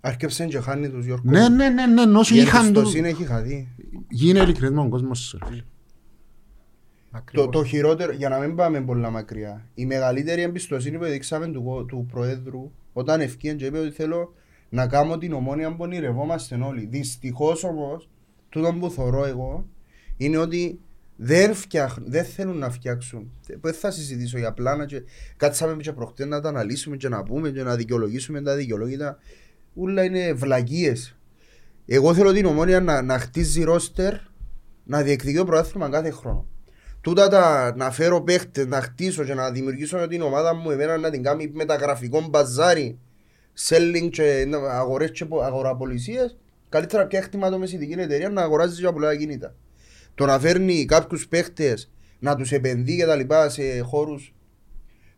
Άρκεψε 0.00 0.46
και 0.46 0.60
χάνει 0.60 0.88
τους 0.90 1.04
Γιώργο. 1.04 1.30
Ναι, 1.30 1.48
ναι, 1.48 1.68
ναι, 1.68 1.86
ναι, 1.86 2.02
ενώ 2.02 2.22
σου 2.22 2.34
Η 2.34 2.38
είχαν 2.38 2.60
το... 2.72 2.80
εμπιστοσύνη 2.80 3.08
έχει 3.08 3.24
χαθεί. 3.24 3.68
Γίνε 4.08 4.40
ειλικρινής 4.40 4.70
με 4.70 4.76
τον 4.80 4.90
κόσμος 4.90 5.18
σου. 5.18 5.38
ρε 5.42 5.46
φίλε. 5.50 5.62
Το, 5.62 7.16
Ακριβώς. 7.18 7.48
το 7.50 7.64
χειρότερο, 7.64 8.12
για 8.12 8.28
να 8.28 8.38
μην 8.38 8.54
πάμε 8.54 8.80
πολλά 8.80 9.10
μακριά, 9.10 9.66
η 9.74 9.86
μεγαλύτερη 9.86 10.42
εμπιστοσύνη 10.42 10.98
που 10.98 11.04
δείξαμε 11.04 11.46
του, 11.46 11.84
του 11.88 12.06
Προέδρου 12.12 12.70
όταν 12.92 13.20
ευκήγε 13.20 13.54
και 13.54 13.64
είπε 13.66 13.78
ότι 13.78 13.90
θέλω 13.90 14.34
να 14.70 14.86
κάνω 14.86 15.18
την 15.18 15.32
ομόνια 15.32 15.70
που 15.70 15.76
ονειρευόμαστε 15.78 16.54
όλοι. 16.62 16.86
Δυστυχώς 16.86 17.64
όμως, 17.64 18.08
τούτο 18.48 18.76
που 18.80 18.90
θωρώ 18.90 19.24
εγώ 19.24 19.66
είναι 20.16 20.36
ότι 20.36 20.80
δεν, 21.16 21.54
φτιάχ, 21.54 21.96
δεν 22.00 22.24
θέλουν 22.24 22.58
να 22.58 22.70
φτιάξουν. 22.70 23.30
Δεν 23.60 23.74
θα 23.74 23.90
συζητήσω 23.90 24.38
για 24.38 24.52
πλάνα 24.52 24.86
και 24.86 25.02
κάτσαμε 25.36 25.82
και 25.82 25.92
προχτές 25.92 26.26
να 26.26 26.40
τα 26.40 26.48
αναλύσουμε 26.48 26.96
και 26.96 27.08
να 27.08 27.22
πούμε 27.22 27.50
και 27.50 27.62
να 27.62 27.76
δικαιολογήσουμε 27.76 28.42
τα 28.42 28.54
δικαιολόγητα. 28.54 29.18
Ούλα 29.74 30.04
είναι 30.04 30.32
βλαγίες. 30.32 31.16
Εγώ 31.86 32.14
θέλω 32.14 32.32
την 32.32 32.46
ομόνια 32.46 32.80
να, 32.80 33.02
να 33.02 33.18
χτίζει 33.18 33.62
ρόστερ, 33.62 34.14
να 34.84 35.02
διεκδικεί 35.02 35.36
το 35.36 35.44
πρωτάθλημα 35.44 35.88
κάθε 35.88 36.10
χρόνο. 36.10 36.46
Τούτα 37.00 37.28
τα 37.28 37.74
να 37.76 37.90
φέρω 37.90 38.22
παίχτες, 38.22 38.66
να 38.66 38.80
χτίσω 38.80 39.24
και 39.24 39.34
να 39.34 39.50
δημιουργήσω 39.50 40.06
την 40.06 40.22
ομάδα 40.22 40.54
μου 40.54 40.70
εμένα 40.70 40.96
να 40.96 41.10
την 41.10 41.22
κάνει 41.22 41.50
μεταγραφικό 41.54 42.26
μπαζάρι, 42.30 42.98
selling 43.58 44.08
και 44.10 44.44
να- 44.48 44.58
αγορές 44.58 45.10
και 45.10 45.24
πο- 45.24 45.40
αγοραπολισίες, 45.40 46.36
καλύτερα 46.68 47.06
πια 47.06 47.22
χρηματομεσητική 47.22 47.92
εταιρεία 47.92 48.28
να 48.28 48.42
αγοράζεις 48.42 48.80
και 48.80 48.92
πολλά 48.92 49.16
κινήτα. 49.16 49.54
Το 50.14 50.26
να 50.26 50.38
φέρνει 50.38 50.84
κάποιους 50.84 51.28
παίχτες 51.28 51.92
να 52.18 52.36
τους 52.36 52.52
επενδύει 52.52 52.96
και 52.96 53.04
τα 53.04 53.16
λοιπά 53.16 53.48
σε 53.48 53.78
χώρους 53.80 54.34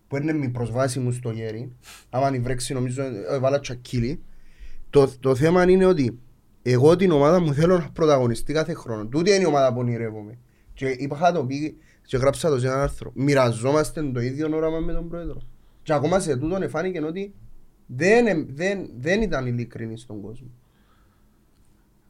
που 0.09 0.17
είναι 0.17 0.33
μη 0.33 0.49
προσβάσιμους 0.49 1.17
στο 1.17 1.31
γέρι, 1.31 1.73
άμα 2.11 2.27
αν 2.27 2.43
βρέξει 2.43 2.73
νομίζω 2.75 3.03
ε, 3.03 3.39
βάλα 3.39 3.61
τσακίλι, 3.61 4.23
το, 4.91 5.09
το 5.21 5.35
θέμα 5.35 5.71
είναι 5.71 5.85
ότι 5.85 6.19
εγώ 6.63 6.97
την 6.97 7.11
ομάδα 7.11 7.41
μου 7.41 7.55
θέλω 7.55 7.79
να 7.79 7.91
πρωταγωνιστεί 7.93 8.53
κάθε 8.53 8.75
χρόνο. 8.75 9.07
Τούτη 9.07 9.31
είναι 9.31 9.43
η 9.43 9.47
ομάδα 9.47 9.73
που 9.73 9.79
ονειρεύομαι. 9.79 10.39
Και 10.75 10.87
είπα 10.89 11.17
είχα 11.17 11.33
το 11.33 11.45
πει 11.45 11.77
και 12.07 12.17
γράψα 12.17 12.49
το 12.49 12.59
σε 12.59 12.67
ένα 12.67 12.83
άρθρο. 12.83 13.13
Μοιραζόμαστε 13.15 14.03
το 14.03 14.21
ίδιο 14.21 14.57
όραμα 14.57 14.79
με 14.79 14.93
τον 14.93 15.09
πρόεδρο. 15.09 15.41
Και 15.83 15.93
ακόμα 15.93 16.21
σε 16.21 16.37
τούτον 16.37 16.63
εφάνηκε 16.63 17.01
ότι 17.05 17.35
Δεν, 17.87 18.27
ε- 18.27 18.47
δεν, 18.49 18.91
δεν 18.99 19.23
ήταν 19.23 19.47
ειλικρινή 19.47 19.99
στον 19.99 20.21
κόσμο. 20.21 20.47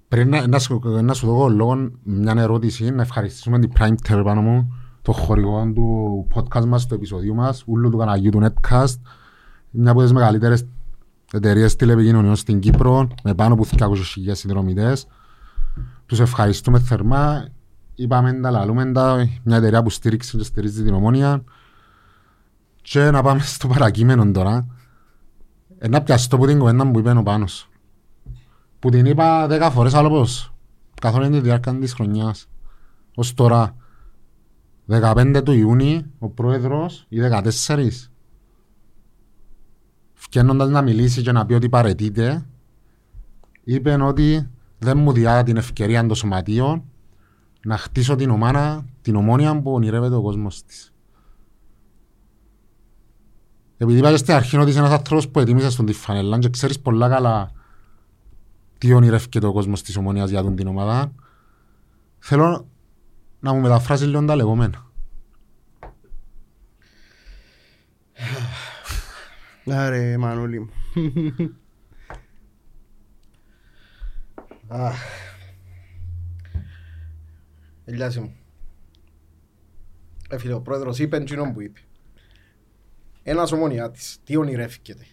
Πριν 0.09 0.29
να, 0.29 0.47
να, 0.47 0.59
σου, 0.59 0.81
να 1.03 1.15
σου 1.15 1.27
δω 1.27 1.49
λόγω 1.49 1.91
μια 2.03 2.35
ερώτηση, 2.37 2.91
να 2.91 3.03
ευχαριστήσουμε 3.03 3.59
την 3.59 3.73
Prime 3.79 3.95
Terror 4.09 4.23
πάνω 4.25 4.43
μου, 4.43 4.75
το 5.03 5.13
χορηγό 5.13 5.73
του 5.75 6.27
podcast 6.35 6.65
μας, 6.65 6.87
του 6.87 6.95
επεισοδίου 6.95 7.35
μας, 7.35 7.63
ούλου 7.67 7.91
του 7.91 7.99
καναγιού 7.99 8.31
του 8.31 8.41
Netcast, 8.43 8.95
μια 9.71 9.91
από 9.91 10.03
τις 10.03 10.13
μεγαλύτερες 10.13 10.67
εταιρείες 11.33 11.77
τηλεπικοινωνιών 11.77 12.37
στην 12.37 12.59
Κύπρο, 12.59 13.09
με 13.23 13.35
πάνω 13.35 13.55
από 13.55 13.67
200.000 13.79 13.91
συνδρομητές. 14.31 15.07
Τους 16.07 16.21
ευχαριστούμε 16.21 16.79
θερμά. 16.79 17.49
Είπαμε 17.95 18.33
τα 18.33 18.51
λαλούμε 18.51 18.93
τα, 18.93 19.29
μια 19.45 19.57
εταιρεία 19.57 19.83
που 19.83 19.91
στήριξε 19.91 20.37
και 20.37 20.45
στηρίζει 20.45 20.83
την 20.83 20.95
ομόνια. 20.95 21.45
Και 22.83 23.11
να 23.11 23.23
πάμε 23.23 23.41
στο 23.41 23.69
παρακείμενο 23.69 24.31
τώρα. 24.31 24.67
Ε, 25.85 25.89
να 25.89 26.03
πιαστώ 26.03 26.39
που 26.39 26.47
την 26.47 26.59
κουβέντα 26.59 26.91
που 26.91 26.99
είπε 26.99 27.11
ο 27.11 27.23
Πάνος. 27.23 27.69
Που 28.79 28.91
την 28.91 29.07
είπα 29.07 29.47
δέκα 29.47 29.71
φορές 29.71 29.95
άλλο 29.95 30.09
πως. 30.09 30.55
Καθ' 31.01 31.15
όλη 31.15 31.31
τη 31.31 31.41
διάρκεια 31.41 31.79
της 31.79 31.93
χρονιάς. 31.93 32.49
Ως 33.15 33.35
τώρα. 33.35 33.77
15 34.87 35.43
του 35.45 35.53
Ιούνιου 35.53 36.03
ο 36.19 36.29
πρόεδρος 36.29 37.07
ή 37.09 37.19
14 37.67 38.11
φκένοντας 40.13 40.69
να 40.69 40.83
μιλήσει 40.83 41.23
και 41.23 41.33
να 41.33 41.47
πει 41.47 41.55
ότι 41.55 41.69
παρετείται 41.69 42.47
είπε 43.65 44.03
ότι 44.03 44.51
δεν 44.79 44.99
μου 44.99 45.13
διά 45.13 45.43
την 45.43 45.57
ευκαιρία 45.57 46.07
των 46.07 46.15
σωματείων 46.15 46.85
να 47.65 47.77
χτίσω 47.77 48.17
την 48.17 48.31
ομάνα, 48.31 48.87
την 49.03 49.17
ομόνια 49.17 49.61
που 49.63 49.73
ονειρεύεται 49.73 50.15
ο 50.15 50.23
κόσμος 50.23 50.65
της. 50.65 50.92
Επειδή 53.83 53.99
είπα 53.99 54.11
και 54.11 54.17
στην 54.17 54.35
αρχή 54.35 54.57
ότι 54.57 54.71
είσαι 54.71 54.79
ένας 54.79 54.91
άνθρωπος 54.91 55.29
που 55.29 55.41
ετοίμησε 55.41 55.71
στον 55.71 55.87
τη 55.87 55.93
φανελά 55.93 56.39
και 56.39 56.49
ξέρεις 56.49 56.81
πολλά 56.81 57.09
καλά 57.09 57.53
τι 58.79 58.93
ονειρεύεται 58.93 59.47
ο 59.47 59.53
κόσμος 59.53 59.83
της 59.83 59.97
ομόνιας 59.97 60.31
για 60.31 60.43
τον 60.43 60.57
την 60.57 60.67
ομάδα, 60.67 61.13
θέλω 62.19 62.69
να 63.41 63.53
μου 63.53 63.61
μεταφράσεις 63.61 64.07
λίγο 64.07 64.25
τα 64.25 64.37
λεγόμενα. 64.37 64.91
Άρε 69.67 70.17
Μανούλη 70.19 70.61
μου. 70.61 70.71
Αχ. 74.69 75.01
Ελιάση 77.85 78.21
μου. 78.21 78.35
Ε, 80.29 80.39
φίλε, 80.39 80.53
ο 80.53 80.61
πρόεδρος 80.61 80.99
είπε 80.99 81.17
εκείνον 81.17 81.53
που 81.53 81.61
είπε. 81.63 81.81
Ένας 83.23 83.53
ομονιάτης, 83.53 84.19
τι 84.25 84.37
ονειρεύκεται. 84.37 85.07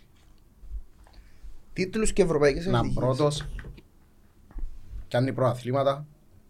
Τίτλους 1.74 2.14
και 2.14 2.22
ευρωπαϊκές 2.22 2.66
Να 2.66 2.78
επιτυχίες. 2.78 3.04
πρώτος, 3.06 3.48
κάνει 5.08 5.34
προαθλήματα, 5.34 6.08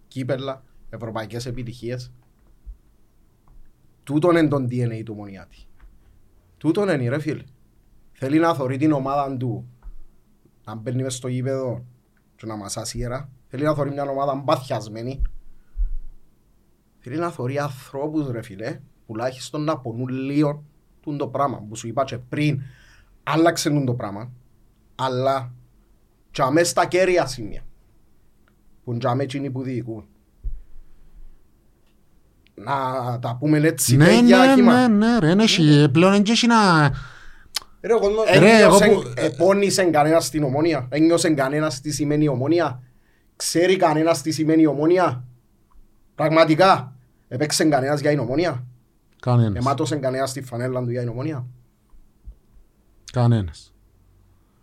κύπελα, 0.08 0.63
ευρωπαϊκές 0.89 1.45
επιτυχίες. 1.45 2.12
Τούτον 4.04 4.36
είναι 4.36 4.48
τον 4.48 4.65
DNA 4.65 5.04
του 5.06 5.13
ομονιάτη. 5.17 5.58
Τούτον 6.58 6.89
είναι 6.89 7.10
ρε 7.10 7.19
φίλε. 7.19 7.43
Θέλει 8.12 8.39
να 8.39 8.54
θωρεί 8.54 8.78
την 8.78 8.91
ομάδα 8.91 9.38
του 9.38 9.67
να 10.65 10.76
μπαίνει 10.76 11.04
μες 11.04 11.15
στο 11.15 11.28
γήπεδο 11.28 11.86
και 12.36 12.45
να 12.45 12.56
μας 12.56 12.78
ασύρα. 12.78 13.30
Θέλει 13.48 13.63
να 13.63 13.74
θωρεί 13.74 13.91
μια 13.91 14.04
ομάδα 14.04 14.36
μπαθιασμένη. 14.36 15.22
Θέλει 17.00 17.17
να 17.17 17.30
θωρεί 17.32 17.60
ανθρώπους 17.60 18.30
ρε 18.30 18.41
φίλε, 18.41 18.80
τουλάχιστον 19.08 19.63
να 19.63 19.80
πονούν 19.80 20.08
λίγο 20.08 20.63
τούν 21.02 21.18
το 21.18 21.28
πράγμα 21.28 21.64
που 21.70 21.76
σου 21.76 21.88
είπα 21.88 22.04
και 22.04 22.18
πριν 22.18 22.62
άλλαξε 23.24 23.70
τούν 23.70 23.86
το 23.86 23.94
πράγμα 23.94 24.32
αλλά 24.96 25.52
και 26.32 26.42
αμέσως 26.42 26.70
στα 26.70 26.86
κέρια 26.86 27.26
σημεία 27.26 27.62
που 28.84 28.92
είναι 28.92 29.00
και 29.00 29.08
αμέσως 29.08 29.34
εκείνοι 29.34 29.50
που 29.52 29.62
διοικούν. 29.62 30.08
Να 32.56 32.74
τα 33.20 33.36
πούμε 33.40 33.58
έτσι 33.58 33.96
Ναι, 33.98 34.06
και 34.20 34.26
για 34.26 34.38
ναι, 34.46 34.54
χήμα. 34.54 34.88
ναι, 34.88 35.08
ναι, 35.08 35.20
ρε, 35.20 35.34
ναι, 35.36 35.44
έχει- 35.44 35.90
πλέον 35.92 36.12
δεν 36.12 36.24
έχει 36.28 36.48
να... 36.48 36.88
Ρε, 37.82 37.94
ο 37.94 38.00
κόσμος- 38.00 38.26
Ρε, 38.40 38.58
εγώ 38.62 38.76
Ένιωσε, 38.76 38.86
που- 38.88 39.14
επώνυσε 39.16 39.84
κανένας 39.84 40.26
στην 40.26 40.44
ομόνια. 40.44 40.88
Ένιωσε 40.92 41.30
κανένας 41.30 41.82
τι 41.82 41.92
σημαίνει 41.92 42.28
ομόνια. 42.28 42.82
Ξέρει 43.36 43.76
κανένας 43.78 44.22
τι 44.22 44.32
σημαίνει 44.32 44.66
ομόνια. 44.66 45.24
Πραγματικά. 46.16 46.94
Έπαιξε 47.28 47.64
κανένας 47.66 48.00
για 48.00 48.10
την 48.10 48.20
ομόνια. 48.20 48.64
Κανένας, 49.21 49.65
Εμάτωσε 49.65 49.95
κανένας 49.95 50.29
στη 50.29 50.41
φανέλα 50.41 50.84
του 50.84 50.89
για 50.91 50.99
την 50.99 51.10
ομόνια. 51.10 51.45
κανένας. 53.12 53.73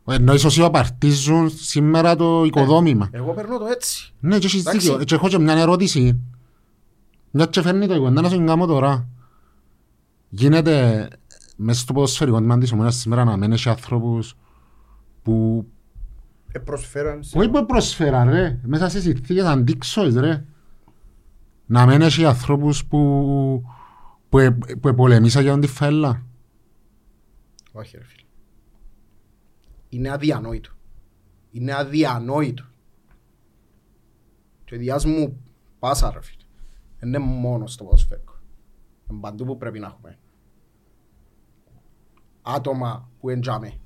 Ενώ 0.08 0.34
ίσως 0.34 0.58
απαρτίζουν 0.58 1.50
σήμερα 1.50 2.16
το 2.16 2.44
οικοδόμημα. 2.44 3.08
Εγώ 3.12 3.32
παίρνω 3.32 3.58
το 3.58 3.66
έτσι. 3.66 4.12
Ναι, 4.20 4.38
και 4.38 4.46
έχεις 4.46 4.58
Ε, 4.66 4.68
Εντάξει. 4.68 4.88
δίκιο. 4.90 5.04
Και 5.04 5.14
έχω 5.14 5.28
και 5.28 5.38
μια 5.38 5.52
ερώτηση. 5.54 6.20
Μια 7.30 7.46
και 7.46 7.62
φέρνει 7.62 7.86
το 7.86 7.94
οικοδόμημα, 7.94 8.20
να 8.20 8.28
σου 8.28 8.36
την 8.36 8.46
κάνω 8.46 8.66
τώρα. 8.66 9.08
Γίνεται 10.28 11.08
μέσα 11.56 11.80
στο 11.80 11.92
ποδοσφαιρικό 11.92 12.36
τμήμα 12.38 12.58
της 12.58 12.72
ομόνιας 12.72 12.94
σήμερα 12.96 13.24
να 13.24 13.36
μένει 13.36 13.58
σε 13.58 13.70
ανθρώπους 13.70 14.34
που 15.22 15.66
Ε, 16.52 16.58
προσφέραν 16.58 17.22
σε- 17.22 17.38
όχι 17.38 17.48
που 17.48 17.66
προσφέραν 17.66 18.30
ρε, 18.30 18.58
μέσα 18.64 18.88
σε 18.88 19.00
συνθήκες 19.00 19.44
αντίξωες 19.44 20.14
ρε. 20.14 20.44
Να 21.66 21.86
μένει 21.86 22.10
σε 22.10 22.26
ανθρώπους 22.26 22.84
που, 22.84 23.62
που, 24.28 24.38
ε- 24.38 24.50
που 24.80 24.94
πολεμήσαν 24.94 25.42
για 25.42 25.58
τη 25.58 25.66
φαίλα. 25.66 26.26
Όχι 27.72 27.96
ρε 27.96 28.04
φίλε. 28.04 28.26
Είναι 29.88 30.10
αδιανόητο. 30.10 30.70
Είναι 31.50 31.74
αδιανόητο. 31.74 32.64
Και 34.64 34.76
διάς 34.76 35.04
μου 35.04 35.42
πάσα 35.78 36.10
ρε 36.12 36.22
φίλε. 36.22 36.42
Είναι 37.02 37.18
μόνος 37.18 37.72
στο 37.72 37.84
ποδοσφαίρικο. 37.84 38.34
Είναι 39.10 39.20
παντού 39.20 39.44
που 39.44 39.56
πρέπει 39.56 39.78
να 39.78 39.86
έχουμε. 39.86 40.18
Άτομα 42.42 43.10
που 43.20 43.28
εντζάμε. 43.28 43.78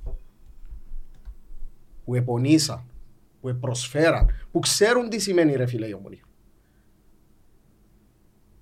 Που 2.04 2.14
επονήσαν. 2.14 2.84
Που 3.40 3.56
προσφέραν. 3.60 4.30
Που 4.52 4.58
ξέρουν 4.58 5.08
τι 5.08 5.18
σημαίνει 5.18 5.54
ρε 5.54 5.66
φίλε 5.66 5.86
η 5.86 5.92
ομονία. 5.92 6.24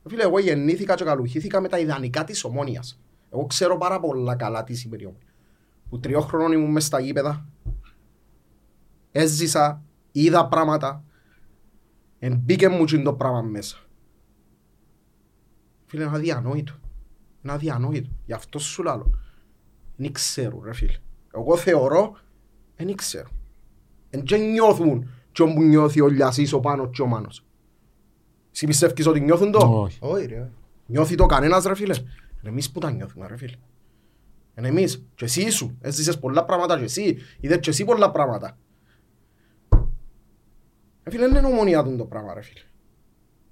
Ρε 0.08 0.14
Φίλε, 0.14 0.22
εγώ 0.22 0.38
γεννήθηκα 0.38 0.94
και 0.94 1.04
καλουχήθηκα 1.04 1.60
με 1.60 1.68
τα 1.68 1.78
ιδανικά 1.78 2.24
της 2.24 2.44
ομόνιας. 2.44 3.00
Εγώ 3.32 3.46
ξέρω 3.46 3.76
πάρα 3.76 4.00
πολλά 4.00 4.36
καλά 4.36 4.64
τι 4.64 4.74
σημαίνει 4.74 5.02
η 5.02 5.06
ομόνια. 5.06 5.32
Που 5.88 6.00
τριών 6.00 6.22
χρόνων 6.22 6.52
ήμουν 6.52 6.70
μες 6.70 6.84
στα 6.84 7.00
γήπεδα. 7.00 7.46
Έζησα, 9.12 9.82
είδα 10.12 10.48
πράγματα. 10.48 11.04
Εμπήκε 12.18 12.68
μου 12.68 12.84
και 12.84 12.98
το 12.98 13.14
πράγμα 13.14 13.42
μέσα. 13.42 13.76
Φίλε, 15.86 16.04
είναι 16.04 16.16
αδιανόητο. 16.16 16.72
Είναι 17.42 17.52
αδιανόητο. 17.52 18.10
Γι' 18.26 18.32
αυτό 18.32 18.58
σου 18.58 18.82
λέω. 18.82 19.10
Δεν 19.96 20.12
ξέρουν, 20.12 20.62
ρε 20.64 20.74
φίλε. 20.74 20.96
Εγώ 21.34 21.56
θεωρώ, 21.56 22.16
δεν 22.76 22.94
ξέρω. 22.94 23.28
Εν 24.10 24.22
και 24.22 24.36
νιώθουν 24.36 25.10
και 25.32 25.42
όπου 25.42 25.62
νιώθει 25.62 26.00
ο 26.00 26.08
Λιασής, 26.08 26.52
ο 26.52 26.60
Πάνος 26.60 26.88
και 26.92 27.02
ο 27.02 27.06
Μάνος. 27.06 27.47
Εσύ 28.58 28.66
πιστεύεις 28.66 29.06
ότι 29.06 29.20
νιώθουν 29.20 29.50
το; 29.50 29.80
Όχι. 29.82 29.98
Όχι 30.00 30.26
ρε. 30.26 30.50
Νιώθει 30.86 31.14
το 31.14 31.26
κανένας 31.26 31.64
ρε 31.64 31.74
φίλε. 31.74 31.94
Είναι 31.94 32.48
εμείς 32.48 32.70
που 32.70 32.80
τα 32.80 32.90
νιώθουμε 32.90 33.26
ρε 33.26 33.36
φίλε. 33.36 33.56
Είναι 34.58 34.68
εμείς. 34.68 35.04
Και 35.14 35.24
εσύ 35.24 35.42
ήσου. 35.42 35.76
Έζησες 35.80 36.18
πολλά 36.18 36.44
πράγματα 36.44 36.78
και 36.78 36.84
εσύ. 36.84 37.18
Είδες 37.40 37.58
και 37.58 37.70
εσύ 37.70 37.84
πολλά 37.84 38.10
πράγματα. 38.10 38.58
Ρε 41.04 41.10
φίλε, 41.10 41.26
είναι 41.26 41.46
ομόνια 41.46 41.82
του 41.82 41.96
το 41.96 42.04
πράγμα 42.04 42.34
ρε 42.34 42.40
φίλε. 42.40 42.60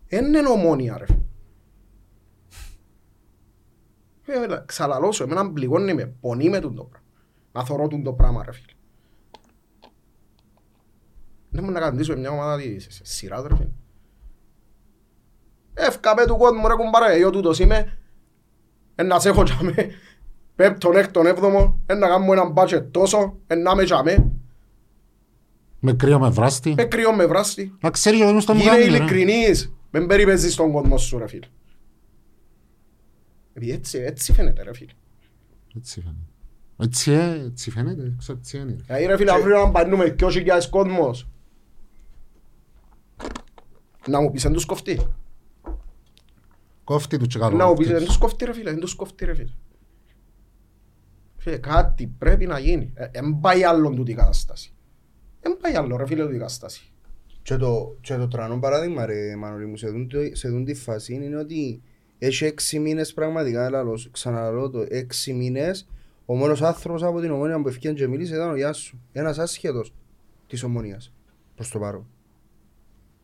Είναι 0.06 0.48
ομόνια 0.48 0.98
ρε 0.98 1.06
φίλε. 1.06 1.24
Φίλε, 4.22 4.62
Ξαλαλώ 4.66 5.12
σου, 5.12 5.22
εμένα 5.22 5.52
πληγώνει 5.52 5.94
με, 5.94 6.06
πονεί 6.20 6.48
με 6.48 6.60
τούτο 6.60 6.84
πράγμα. 6.84 7.08
Να 7.52 7.64
θωρώ 7.64 7.88
τούτο 7.88 8.12
πράγμα 8.12 8.44
ρε 8.44 8.52
φίλε. 8.52 8.72
Δεν 11.50 11.64
μου 11.64 11.70
να 11.70 11.80
καταντήσουμε 11.80 12.16
μια 12.18 12.30
ομάδα 12.30 12.56
της 12.56 13.00
σειράς 13.02 13.46
ρε 13.46 13.56
φίλε. 13.56 13.70
Εύκαμε 15.78 16.26
του 16.26 16.36
κόσμου 16.36 16.68
ρε 16.68 16.74
κουμπάρε, 16.74 17.14
εγώ 17.14 17.30
τούτος 17.30 17.58
είμαι. 17.58 17.98
Εν 18.94 19.06
να 19.06 19.20
σε 19.20 19.28
έχω 19.28 19.42
τζάμε. 19.42 19.74
Πέπτον, 20.54 20.96
έκτον, 20.96 21.26
έβδομο. 21.26 21.80
Εν 21.86 21.98
να 21.98 22.08
κάνουμε 22.08 22.32
έναν 22.32 22.50
μπάτζετ 22.52 22.92
τόσο. 22.92 23.36
Εν 23.46 23.62
να 23.62 23.74
με 23.74 23.84
τζάμε. 23.84 24.32
Με 25.80 25.92
κρύο 25.92 26.18
με 26.18 26.28
βράστη. 26.30 26.74
Με 26.76 26.84
κρυό 26.84 27.14
με 27.14 27.26
βράστη. 27.26 27.72
Να 27.80 27.90
ξέρεις 27.90 28.20
ο 28.20 28.24
κόσμος 28.24 28.44
το 28.44 28.54
μου 28.54 28.60
Γίνε 28.60 28.70
κάνει 28.70 28.84
ρε. 28.84 28.96
ειλικρινής. 28.96 29.72
Μεν 29.90 30.06
περιπέζεις 30.06 30.54
τον 30.54 30.72
κόσμο 30.72 30.98
σου 30.98 31.18
ρε 31.18 31.26
φίλε. 31.28 31.46
Επειδή 33.52 33.72
έτσι, 33.72 33.98
έτσι 33.98 34.32
φαίνεται 34.32 34.62
ρε 34.62 34.74
φίλε. 34.74 34.92
Έτσι 35.76 36.00
φαίνεται. 36.00 36.20
Έτσι, 36.78 37.12
ε, 37.12 37.44
έτσι 37.46 37.70
φαίνεται. 37.70 38.14
Ξέρω 38.18 38.38
έτσι 38.38 38.56
είναι. 38.58 38.70
ρε. 38.70 38.82
Δηλαδή 38.86 39.06
ρε 39.06 39.16
φίλε 39.16 39.32
αύριο 39.32 39.56
να 39.64 39.70
πανούμε 39.70 40.08
και 40.10 40.24
όσοι 40.24 40.38
χιλιάδες 40.38 40.68
κόσμος. 40.68 41.28
Να 44.08 44.20
μου 44.20 44.30
πεις 44.30 44.44
εν 44.44 44.52
τους 44.52 44.64
κοφτεί. 44.64 45.00
Κόφτη 46.87 47.16
του 47.16 47.27
και 47.27 47.38
καλό. 47.38 47.57
Να 47.57 47.66
μου 47.66 47.75
πεις 47.75 47.90
εν 47.90 48.05
τους 48.05 48.18
κοφτεί 48.18 48.44
ρε 48.44 48.53
φίλε. 48.53 48.70
Εν 48.70 48.81
τους 48.81 48.94
κοφτεί 48.94 49.25
ρε 49.25 49.35
φίλε. 49.35 49.51
Φίλε, 51.37 51.57
κάτι 51.57 52.07
πρέπει 52.18 52.46
να 52.46 52.59
γίνει. 52.59 52.92
Δεν 53.12 53.38
πάει 53.40 53.64
άλλον 53.64 53.96
τούτη 53.96 54.11
η 54.11 54.14
κατάσταση. 54.14 54.75
Δεν 55.40 55.57
πάει 55.61 55.77
άλλο 55.77 55.96
ρε 55.96 56.07
φίλε 56.07 56.22
τούτη 56.22 56.35
η 56.35 56.38
κατάσταση. 56.38 56.92
Και 57.42 57.57
το, 57.57 57.96
και 58.01 58.16
το 58.16 58.29
τρανό 58.29 58.59
παράδειγμα 58.59 59.07
ρε 59.07 59.37
Μανώλη 59.37 59.66
μου 59.66 59.77
σε 59.77 59.88
δουν, 59.88 60.11
σε 60.33 60.49
δουν 60.49 60.64
τη 60.64 60.75
φάση 60.75 61.14
είναι 61.14 61.37
ότι 61.37 61.83
έχει 62.18 62.44
έξι 62.44 62.79
μήνες 62.79 63.12
πραγματικά 63.12 63.70
λαλώς, 63.70 64.09
ξαναλώ 64.12 64.70
το 64.70 64.87
έξι 64.88 65.33
μήνες 65.33 65.88
ο 66.27 66.35
μόνος 66.35 66.62
άνθρωπος 66.62 67.03
από 67.03 67.20
την 67.20 67.31
ομόνια 67.31 67.62
που 67.62 67.68
ευκαιρία 67.68 67.96
και 67.96 68.07
μίλησε 68.07 68.35
ήταν 68.35 68.51
ο 68.51 68.57
Γιάσου 68.57 68.99
ένας 69.12 69.38
άσχετος 69.38 69.94
της 70.46 70.62
ομονίας 70.62 71.12
προς 71.55 71.68
το 71.68 71.79
παρόν 71.79 72.07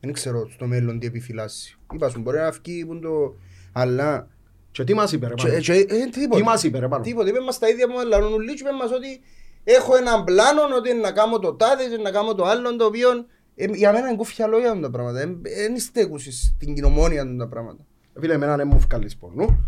δεν 0.00 0.12
ξέρω 0.12 0.48
στο 0.50 0.66
μέλλον 0.66 0.98
τι 0.98 1.06
επιφυλάσσει 1.06 1.78
είπα 1.94 2.08
σου 2.08 2.20
μπορεί 2.20 2.38
να 2.38 2.50
βγει 2.50 2.86
που 2.86 2.98
το 2.98 3.34
αλλά 3.72 4.28
Και 4.70 4.84
τι 4.84 4.94
μας 4.94 5.12
είπε 5.12 5.26
ρε 5.26 5.34
και, 5.34 5.46
πάνω. 5.46 5.60
και, 5.60 5.72
ε, 5.72 5.84
Τι 5.84 6.10
τίποτα 6.10 6.44
μας 6.44 6.62
είπε 6.62 6.78
ρε 6.78 6.88
πάνω. 6.88 7.02
Τίποτα, 7.02 7.28
είπε 7.28 7.40
μας 7.40 7.58
τα 7.58 7.68
ίδια 7.68 7.86
που 7.86 7.92
λαλούν 8.08 8.32
ουλί 8.32 8.54
και 8.54 8.62
είπε 8.62 8.72
μας 8.72 8.90
ότι 8.92 9.20
έχω 9.64 9.96
έναν 9.96 10.24
πλάνο 10.24 10.60
ότι 10.76 10.94
να 10.94 11.12
κάνω 11.12 11.38
το 11.38 11.54
τάδε 11.54 11.84
και 11.88 11.96
να 11.96 12.10
κάνω 12.10 12.34
το 12.34 12.44
άλλο 12.44 12.76
το 12.76 12.84
οποίο 12.84 13.08
ε, 13.54 13.64
για 13.64 13.92
μένα 13.92 14.08
είναι 14.08 14.16
κούφια 14.16 14.46
λόγια 14.46 14.68
αυτά 14.70 14.80
τα 14.80 14.90
πράγματα. 14.90 15.18
Δεν 15.40 15.78
στέκουσες 15.78 16.52
στην 16.56 16.74
κοινομόνια 16.74 17.22
αυτά 17.22 17.36
τα 17.36 17.48
πράγματα. 17.48 17.84
Φίλε, 18.20 18.34
εμένα 18.34 18.56
δεν 18.56 18.68
μου 18.72 18.78
βγάλεις 18.78 19.16
πονού. 19.16 19.66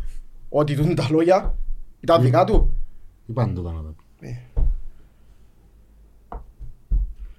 Ότι 0.49 0.75
τούν 0.75 0.95
τα 0.95 1.07
λόγια 1.11 1.55
ήταν 2.01 2.23
δικά 2.23 2.45
του. 2.45 2.75
Είπαν 3.27 3.55
το 3.55 3.63
να 3.63 3.83
τα 3.83 3.95
πει. 4.21 4.41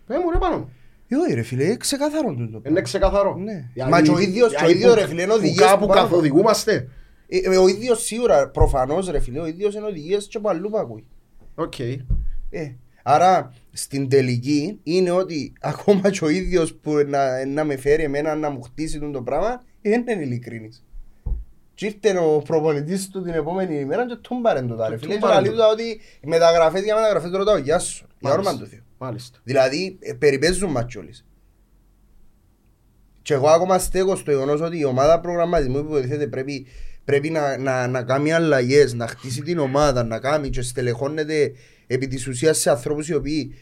Πες 0.08 0.18
μου 0.24 0.32
ρε 0.32 0.38
πάνω. 0.38 0.70
Ε, 1.16 1.26
όχι 1.26 1.34
ρε 1.34 1.42
φίλε, 1.42 1.64
είναι 1.64 1.76
ξεκαθαρό 1.76 2.34
τούτο. 2.34 2.62
Είναι 2.68 2.82
ξεκαθαρό. 2.82 3.36
Ναι. 3.36 3.70
Γιατί- 3.74 3.92
Μα 3.92 4.02
και 4.02 4.10
ο 4.12 4.20
ίδιος- 4.20 4.50
και 4.50 4.56
ο 4.56 4.66
γιατί 4.66 4.74
ίδιος, 4.78 4.94
που- 4.94 5.00
ρε 5.00 5.08
φίλε, 5.08 5.22
είναι 5.22 5.32
που 5.32 5.38
οδηγίες 5.38 5.66
Κάπου 5.66 5.80
που 5.80 5.88
πάνω. 5.88 6.02
καθοδηγούμαστε. 6.02 6.88
Ε, 7.28 7.38
ε, 7.38 7.58
ο 7.58 7.68
ίδιος 7.68 8.04
σίγουρα, 8.04 8.50
προφανώς 8.50 9.10
ρε 9.10 9.20
φίλε, 9.20 9.40
ο 9.40 9.46
ίδιος 9.48 9.76
είναι 9.76 9.86
οδηγίες 9.86 10.28
και 10.28 10.38
από 10.38 10.50
αλλού 10.50 10.70
που 10.70 10.78
ακούει. 10.78 11.06
Οκ. 11.56 11.80
Ε, 11.80 12.76
άρα 13.04 13.54
στην 13.72 14.10
τελική 14.10 14.80
είναι 14.84 15.12
ότι 15.12 15.54
ακόμα 15.62 16.10
και 16.10 16.26
ο 16.26 16.30
ίδιος 16.30 16.74
που 16.74 16.94
να, 17.08 17.46
να 17.46 17.64
με 17.64 17.76
φέρει 17.78 18.04
εμένα 18.04 18.36
να 18.36 18.50
μου 18.50 18.62
χτίσει 18.62 19.00
τον 19.00 19.12
το 19.12 19.22
πράγμα 19.22 19.62
δεν 19.82 20.02
είναι 20.08 20.24
ειλικρινής. 20.24 20.84
Και 21.76 21.86
ήρθε 21.86 22.18
ο 22.18 22.42
προπονητής 22.42 23.10
του 23.10 23.22
την 23.22 23.34
επόμενη 23.34 23.80
ημέρα 23.80 24.08
και 24.08 24.16
τον 24.16 24.42
πάρε 24.42 24.62
το 24.62 24.76
τάρε. 24.76 24.96
Του 24.96 25.02
Φίλε, 25.02 25.14
και 25.14 25.20
πάρε 25.20 25.42
λέει 25.42 25.50
το. 25.50 25.58
του 25.58 25.70
ότι 25.72 26.02
μεταγραφές 26.24 26.84
για 26.84 26.96
μεταγραφές 26.96 27.32
το 27.32 27.38
ρωτάω 27.38 27.58
γεια 27.58 27.80
σου. 27.80 28.08
Για 28.20 28.30
Μάλιστα. 28.30 28.52
όνομα 28.52 28.64
του 28.64 28.70
Θεού. 28.70 28.82
Μάλιστα. 28.98 29.40
Δηλαδή 29.44 29.98
ε, 30.00 30.14
περιπέζουν 30.14 30.72
μας 30.72 30.86
κιόλας. 30.88 31.26
Και 33.22 33.34
εγώ 33.34 33.48
ακόμα 33.48 33.80
στέκω 33.80 34.16
στο 34.16 34.32
γεγονός 34.32 34.62
ότι 34.62 34.80
η 34.80 34.86
ομάδα 34.86 35.20
προγραμματισμού 35.20 35.84
που 35.84 35.90
υποτίθεται 35.90 36.28
πρέπει, 36.28 36.68
πρέπει 37.06 37.30
να, 37.30 37.58
να, 37.58 37.88
να 37.88 38.04
κάνει 38.04 38.34
αλλαγές, 38.34 38.94
να 38.94 39.08
χτίσει 39.08 39.42
την 39.42 39.60
ομάδα, 39.60 40.04
να 40.04 40.20
κάνει 40.20 40.50
και 40.50 40.62
στελεχώνεται 40.62 41.52
επί 41.88 42.08
της 42.08 42.28
ουσίας 42.28 42.58
σε 42.58 42.70
ανθρώπους 42.70 43.08
οι 43.08 43.14
οποίοι 43.14 43.56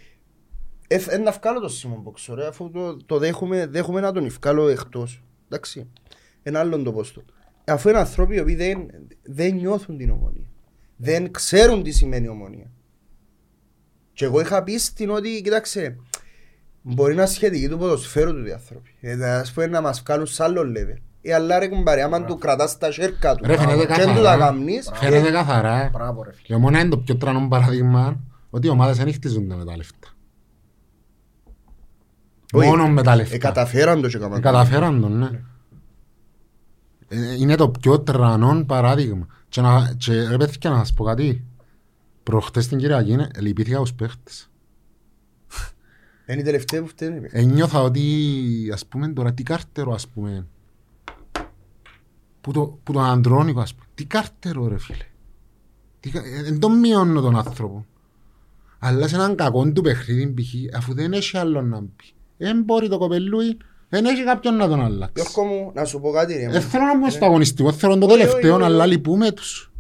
ε, 0.88 1.00
ε, 1.08 1.18
να 1.18 1.32
βγάλω 1.32 1.60
το 1.60 1.68
Σίμον 1.68 2.02
Μποξο, 2.02 2.36
ρε, 2.36 2.48
αφού 2.48 2.72
το, 2.72 2.98
το 3.06 3.18
δέχομαι, 3.18 3.66
δέχομαι 3.66 4.00
να 4.00 4.12
τον 4.12 4.30
βγάλω 4.30 4.68
εκτός. 4.68 5.24
Εντάξει, 5.46 5.90
ένα 6.44 6.60
άλλο 6.60 6.82
το 6.82 6.92
πόστο. 6.92 7.24
Αφού 7.66 7.90
είναι 7.90 7.98
άνθρωποι 7.98 8.36
οι 8.36 8.40
οποίοι 8.40 8.56
δεν, 8.56 8.78
δεν 9.24 9.54
νιώθουν 9.56 9.98
την 9.98 10.10
ομονία. 10.10 10.48
Δεν 10.96 11.32
ξέρουν 11.32 11.84
τι 11.84 11.92
σημαίνει 11.92 12.28
ομονία. 12.28 12.72
Και 14.14 14.26
εγώ 14.26 14.40
είχα 14.40 14.64
πει 14.64 14.78
στην 14.78 15.10
ότι, 15.10 15.42
κοίταξε, 15.44 15.96
μπορεί 16.82 17.16
να 17.16 17.26
σχετική 17.26 17.68
του 17.70 17.78
ποδοσφαίρου 17.78 18.34
του 18.34 18.42
διαθρώπη. 18.44 18.90
Ε, 19.02 19.26
ας 19.36 19.52
πούμε 19.52 19.68
να 19.68 19.82
μας 19.82 20.02
βγάλουν 20.06 20.26
σ' 20.26 20.40
άλλο 20.40 20.62
level. 20.62 20.98
Ε, 21.22 21.34
αλλά 21.34 21.60
ρε 21.60 21.68
κουμπάρε, 21.68 22.02
άμα 22.04 22.24
του 22.26 22.38
κρατάς 22.38 22.78
τα 22.78 22.92
σέρκα 22.92 23.36
του 23.36 23.44
Ρε 23.46 23.58
φαίνεται 23.58 23.86
και 23.86 23.94
δεν 23.94 24.08
του 24.08 24.14
τα 24.14 24.22
καθαρά. 24.22 24.46
καμνείς, 24.46 24.92
Φαίνεται 24.94 25.28
ε, 25.28 25.32
καθαρά. 25.32 25.90
Μπράβο 25.94 26.24
ρε 26.24 26.32
φίλε. 26.32 26.42
Και 26.44 26.56
μόνο 26.56 26.80
είναι 26.80 26.90
το 26.90 26.98
πιο 26.98 27.16
τρανό 27.16 27.48
παράδειγμα 27.48 28.20
ότι 28.50 28.68
οι 28.68 28.70
ομάδες 28.70 28.98
δεν 28.98 29.14
χτίζονται 29.14 29.56
με 29.56 29.66
τα 29.66 29.76
λεφτά. 29.78 30.08
όχι, 32.54 32.68
Μόνο 32.68 32.88
με 32.88 33.04
τα 33.04 33.12
ε, 33.12 33.16
λεφτά. 33.16 33.38
καταφέραν 33.38 34.02
το 34.02 34.08
και 34.08 34.18
Ε, 34.18 34.20
καμαν. 34.20 34.42
Καταφέραν 34.42 35.02
τον, 35.02 35.18
ναι. 35.18 35.30
Ε, 37.14 37.34
Είναι 37.34 37.56
το 37.56 37.70
πιο 37.70 38.00
τρανό 38.00 38.64
παράδειγμα. 38.66 39.28
Και, 39.50 39.62
να, 39.62 39.94
και 39.98 40.28
ρε 40.28 40.38
παιδιά 40.38 40.70
να 40.70 40.78
σας 40.78 40.94
πω 40.94 41.04
κάτι. 41.04 41.44
Προχτές 42.24 42.68
την 42.68 42.78
Κυριακή 42.78 43.12
είναι- 43.12 43.30
λυπήθηκα 43.40 43.80
τους 43.80 43.94
παίχτες. 43.94 44.48
Είναι 46.28 46.40
η 46.42 46.44
τελευταία 46.44 46.82
που 46.82 46.88
φταίνει. 46.88 47.20
ρε. 47.20 47.28
Ένιωθα 47.32 47.82
ότι 47.82 48.02
ας 48.74 48.86
πούμε 48.86 49.08
τώρα 49.08 49.34
τι 49.34 49.44
κάρτερο 49.44 49.94
ας 49.94 50.08
πούμε 50.08 50.48
που, 52.42 52.52
το, 52.52 52.80
που 52.84 52.94
τον 52.94 53.04
Αντρόνικο 53.06 53.60
ας 53.60 53.74
πούμε 53.74 53.86
τι 53.96 54.06
κάρτερο 54.06 54.68
ρε 54.68 54.78
φίλε 54.80 55.06
Τι 56.00 56.10
κα- 56.10 56.24
ε, 56.26 56.44
δεν 56.44 56.60
τον 56.60 56.80
μειώνω 56.80 57.22
τον 57.22 57.36
άνθρωπο 57.38 57.86
αλλά 58.80 59.08
σε 59.08 59.16
έναν 59.16 59.36
κακό 59.36 59.72
του 59.72 59.82
παιχνίδι 59.82 60.34
π.χ. 60.34 60.76
αφού 60.78 60.94
δεν 60.94 61.14
έχει 61.14 61.38
άλλο 61.38 61.62
να 61.62 61.78
πει 61.82 62.14
δεν 62.38 62.64
μπορεί 62.64 62.90
το 62.90 62.98
κοπελούι 62.98 63.58
δεν 63.94 64.06
έχει 64.06 64.24
κάποιον 64.24 64.56
να 64.56 64.68
τον 64.68 64.82
αλλάξει 64.82 65.14
Γιώργο 65.16 65.54
μου, 65.54 65.72
να 65.74 65.86
σου 65.86 66.00
πω 66.00 66.12
κάτι 66.12 66.34
ρε. 66.34 66.50
δεν 66.50 66.62
θέλω 66.62 66.84
να 66.84 66.98
μπω 66.98 67.10
στο 67.10 67.26
αγωνιστικό 67.26 67.72
θέλω 67.72 67.98
το 67.98 68.06
Όχι, 68.06 68.14
όχι, 68.14 68.24
τελευταίο 68.24 68.56
όχι. 68.56 68.64
αλλά 68.64 68.86
λυπούμε 68.86 69.32
τους 69.32 69.72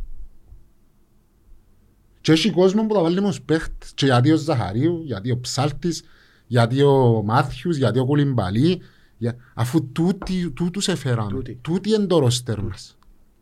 και 2.21 2.31
έχει 2.31 2.51
κόσμο 2.51 2.85
που 2.85 2.93
τα 2.93 3.01
βάλει 3.01 3.21
μες 3.21 3.29
τους 3.29 3.41
παίχτες 3.41 3.91
και 3.95 4.05
γιατί 4.05 4.31
ο 4.31 4.35
Ζαχαρίου, 4.35 5.01
γιατί 5.05 5.31
ο 5.31 5.39
Ψάλτης 5.39 6.03
γιατί 6.47 6.81
ο 6.81 7.21
Μάθιους, 7.25 7.77
γιατί 7.77 7.99
ο 7.99 8.05
Κουλιμπαλί 8.05 8.81
για... 9.17 9.35
αφού 9.53 9.91
τούτοι, 9.91 10.51
τούτους 10.51 10.87
έφεραν 10.87 11.27
Τούτοι. 11.27 11.59
τούτοι 11.61 11.89
είναι 11.89 12.05
το 12.05 12.19
ρόστερ 12.19 12.61
μας 12.61 12.97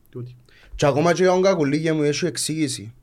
Τούτη. 0.09 0.35
Και 0.75 0.85
ακόμα 0.85 1.13
και 1.13 1.23
για 1.23 1.31
τον 1.31 1.41
κακουλίγια 1.41 1.93
μου 1.93 2.03
έχει 2.03 2.25
εξήγηση. 2.25 2.93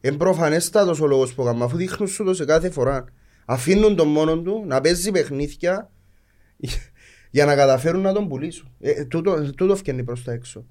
Είναι 0.00 0.16
προφανέστατος 0.16 1.00
ο 1.00 1.06
λόγος 1.06 1.34
που 1.34 1.42
έκανα, 1.42 1.64
αφού 1.64 1.76
δείχνουν 1.76 2.08
σου 2.08 2.24
το 2.24 2.34
σε 2.34 2.44
κάθε 2.44 2.70
φορά. 2.70 3.04
Αφήνουν 3.44 3.96
τον 3.96 4.08
μόνο 4.08 4.38
του 4.38 4.64
να 4.66 4.80
παίζει 4.80 5.10
παιχνίδια 5.10 5.90
για 7.30 7.44
να 7.44 7.54
καταφέρουν 7.56 8.00
να 8.00 8.12
τον 8.12 8.28
πουλήσουν. 8.28 8.68
Ε, 8.80 9.04
τούτο, 9.04 9.52
τούτο 9.54 9.76
φτιάχνει 9.76 10.04
προς 10.04 10.24
τα 10.24 10.32
έξω. 10.32 10.64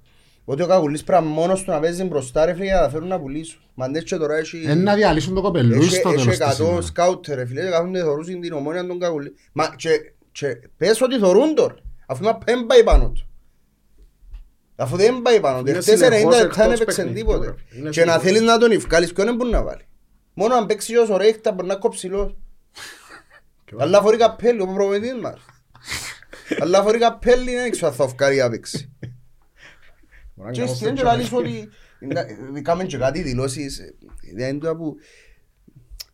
Ότι 0.46 0.62
ο 0.62 0.68
κακουλής 0.68 1.04
πρέπει 1.04 1.24
μόνος 1.24 1.64
του 1.64 1.72
να 1.72 1.80
παίζει 1.80 2.04
μπροστά 2.04 2.46
ρε 2.46 2.54
φίλε 2.54 2.64
για 2.66 2.74
να 2.74 2.80
καταφέρουν 2.80 3.08
να 3.08 3.20
πουλήσουν. 3.20 3.62
Μα 3.74 3.86
αν 3.86 3.96
έτσι 3.96 4.18
τώρα 4.18 4.36
έχει... 4.38 4.62
είναι 4.62 4.74
να 4.76 4.96
διαλύσουν 4.96 5.34
το 5.34 5.42
κοπελούι 5.42 5.78
Έχει 5.78 5.96
στο 5.96 6.10
έχει 6.10 6.18
τέλος 6.18 6.38
της 6.38 6.48
100 6.58 6.60
ημέρας. 6.60 6.86
σκάουτερ 6.86 7.38
ρε 7.38 7.46
φίλε 7.46 7.62
και 7.62 7.70
κάθονται 7.70 8.00
θωρούσαν 8.02 8.40
την 8.42 8.54
ομόνια 8.54 8.88
των 8.88 9.00
κακουλή. 9.00 9.34
Μα 9.52 9.74
και, 9.76 9.90
και 10.32 10.48
πες 10.78 11.02
ότι 11.02 11.18
θωρούν 11.18 11.56
τώρα. 11.56 11.76
Αφού 12.08 12.24
μα 12.24 12.38
δεν 12.46 12.66
πάει 12.66 12.84
πάνω 12.84 13.10
του. 13.10 13.28
Αφού 14.76 14.96
δεν 14.96 15.22
πάει 15.22 15.40
πάνω 15.40 15.64
του. 15.64 15.70
Είναι 15.70 15.80
Χτες 15.82 16.00
90 16.00 16.04
συνεχώς 16.04 16.24
λεπτά 16.24 16.38
εκτός 16.44 16.58
δεν 16.58 16.72
έπαιξε 16.72 17.02
παιχνιδιού, 17.02 17.26
τίποτε. 17.26 17.46
ρε. 17.46 17.54
Είναι 17.80 17.90
Και 17.90 18.06
να 18.06 18.12
συνεχώς. 18.12 18.22
θέλεις 18.24 18.42
να 18.42 18.58
τον 18.58 18.72
ευκάλεις 18.72 19.14
ποιον 19.14 19.26
δεν 19.26 19.36
μπορεί 19.36 19.52
να 19.52 19.64
βάλει. 19.64 19.88
Μόνο 20.34 20.56
αν 20.56 20.66
παίξει 20.66 20.96
ως 20.98 21.10
ρέχτα 21.18 21.52
μπορεί 21.52 21.68
να 21.68 21.76
κόψιλος. 21.76 22.36
Αλλά 23.80 24.02
φορεί 24.02 24.18
καπέλι 24.18 24.62
ο 24.62 24.68
προπονητής 24.68 25.14
μας. 25.22 25.40
Αλλά 26.62 26.82
φορεί 26.82 26.98
καπέλι 27.00 27.56
δεν 27.56 27.72
ξέρω 27.72 27.88
αν 27.88 27.94
θα 27.94 28.04
ευκάλει 28.04 28.38
να 28.38 28.50
παίξει. 28.50 28.94
Μπορεί 30.36 30.48
να 30.48 30.52
Και 30.52 30.60
κάνω 30.62 30.74
στην 30.74 30.88
τέτοια, 30.88 31.02
έντια 31.12 31.16
ρε. 31.16 31.22
λες 31.22 31.32
ότι 31.32 31.70
ε, 32.56 32.62
Κάμε 32.62 32.84
και 32.84 32.98
κάτι 32.98 33.22
δηλώσεις 33.22 33.80
ε, 33.80 33.94
Δεν 34.36 34.50
είναι 34.50 34.58
το 34.60 34.76
που 34.76 34.96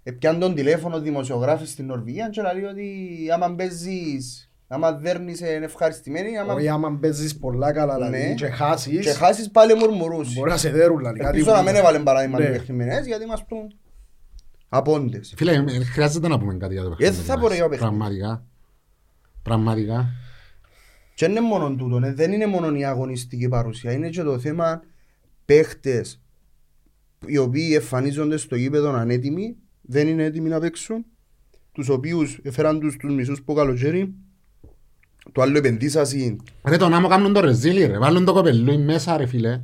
Επιάν 0.04 0.40
τον 0.40 0.56
τηλέφωνο 0.56 1.00
δημοσιογράφοι 1.00 1.66
στην 1.66 1.86
Νορβηγία 1.86 2.30
και 2.30 2.42
λέει 2.42 2.64
ότι 2.64 3.18
άμα 3.34 3.56
παίζεις 3.56 4.50
άμα 4.68 4.92
δέρνεις 4.94 5.40
είναι 5.40 5.66
ευχαριστημένοι 5.66 6.38
άμα 6.38 6.54
Όχι 6.54 6.68
άμα 6.68 6.98
παίζεις 7.02 7.38
πολλά 7.38 7.72
καλά 7.72 7.98
Ναι. 7.98 8.18
δηλαδή 8.18 8.36
και 8.36 8.48
χάσεις 8.48 9.00
και 9.02 9.12
χάσεις 9.14 9.52
πάλι 9.52 9.74
μουρμουρούς 9.76 10.34
μπορεί 10.34 10.50
να 10.50 10.58
σε 10.58 10.70
δέρουν 10.70 10.98
δηλαδή 10.98 11.18
κάτι 11.20 11.38
Ελπίζω 11.38 11.52
που- 11.56 11.64
να 11.64 11.64
μην 11.72 11.76
έβαλε 11.76 12.00
παράδειγμα 12.00 12.40
Ναι. 12.40 12.46
του 12.46 12.52
παιχνιμένες 12.52 13.06
γιατί 13.06 13.26
μας 13.26 13.46
πούν 13.46 13.76
απόντες 14.70 15.34
Φίλε, 15.38 15.52
ε, 15.52 15.84
χρειάζεται 15.84 16.28
να 16.28 16.40
πούμε 16.40 16.54
κάτι 16.58 16.74
για 16.74 16.84
το 16.84 16.90
παιχνίδι. 16.90 17.18
Ε, 17.20 17.22
θα 17.24 17.40
πω, 17.40 17.48
ρε, 17.48 17.54
για 17.54 17.64
το 17.64 17.70
παιχνίδι. 17.70 17.96
Πραγματικά. 17.96 18.44
Πραγματικά. 19.42 20.06
Και 21.16 21.26
είναι 21.26 21.42
μόνο 21.42 21.76
τούτο, 21.76 22.00
ναι. 22.00 22.14
δεν 22.14 22.32
είναι 22.32 22.46
μόνο 22.46 22.76
η 22.76 22.86
αγωνιστική 22.86 23.48
παρουσία, 23.48 23.92
είναι 23.92 24.10
και 24.10 24.24
το 24.24 24.40
θέμα 24.40 24.82
παίχτες 25.46 26.22
οι 27.26 27.38
οποίοι 27.38 27.72
εμφανίζονται 27.76 28.38
στο 28.38 28.56
γήπεδο 28.56 28.94
ανέτοιμοι, 28.94 29.56
δεν 29.82 30.08
είναι 30.08 30.24
έτοιμοι 30.24 30.50
να 30.50 30.60
παίξουν, 30.60 31.06
τους 31.72 31.90
οποίους 31.90 32.40
έφεραν 32.44 32.80
τους 32.80 32.98
τους 32.98 33.14
μισούς 33.14 33.42
που 33.42 33.54
καλοκαίρι, 33.54 34.14
το 35.32 35.42
άλλο 35.42 35.58
επενδύσασαι 35.58 36.36
Ρε 36.64 36.78
τον 36.78 36.94
άμμο 36.94 37.08
κάνουν 37.08 37.34
το 37.34 37.40
ρεζίλι 37.40 37.86
ρε, 37.86 37.98
βάλουν 37.98 38.26
το 38.26 38.34
κοπελούι 38.34 38.78
μέσα 38.78 39.18
ρε 39.18 39.26
φίλε. 39.26 39.62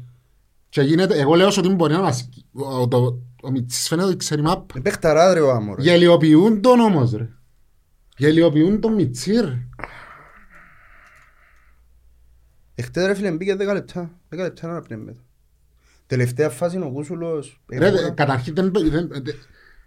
Και 0.70 0.82
γίνεται, 0.82 1.20
εγώ 1.20 1.36
λέω 1.36 1.48
ότι 1.48 1.70
μπορεί 1.70 1.94
να 1.94 2.02
μας... 2.02 2.30
Ο, 2.52 2.88
το, 2.88 3.22
ο 3.44 3.52
Μιτσής 3.52 3.88
φαίνεται 3.88 4.08
ότι 4.08 4.18
ξέρει 4.18 4.42
μάπ. 4.42 4.72
Είναι 4.72 4.82
παιχταρά 4.82 5.34
ρε 5.34 5.40
ο 5.40 5.52
άμμο 5.52 5.76
ρε. 5.76 5.82
Γελιοποιούν 5.82 6.62
τον 6.62 6.80
όμως 6.80 7.12
ρε. 7.12 7.30
Γελιοποιούν 8.18 8.80
τον 8.82 8.94
Μιτσί 8.94 9.32
ρε. 9.32 9.68
Εχθές 12.82 13.06
ρε 13.06 13.14
φίλε 13.14 13.32
μπήκε 13.32 13.54
10 13.54 13.58
λεπτά, 13.58 14.12
10 14.30 14.38
λεπτά 14.38 14.68
να 14.68 14.82
πνεύμετο. 14.82 15.20
Τελευταία 16.08 16.50
φάση 16.50 16.76
είναι 16.76 16.86
ο 16.86 16.92
Κούσουλος. 16.92 17.62
Ρε, 17.72 17.92
δε- 17.92 18.10
καταρχήν 18.10 18.56
δεν, 18.56 18.72
δεν, 18.74 19.08
δεν, 19.08 19.24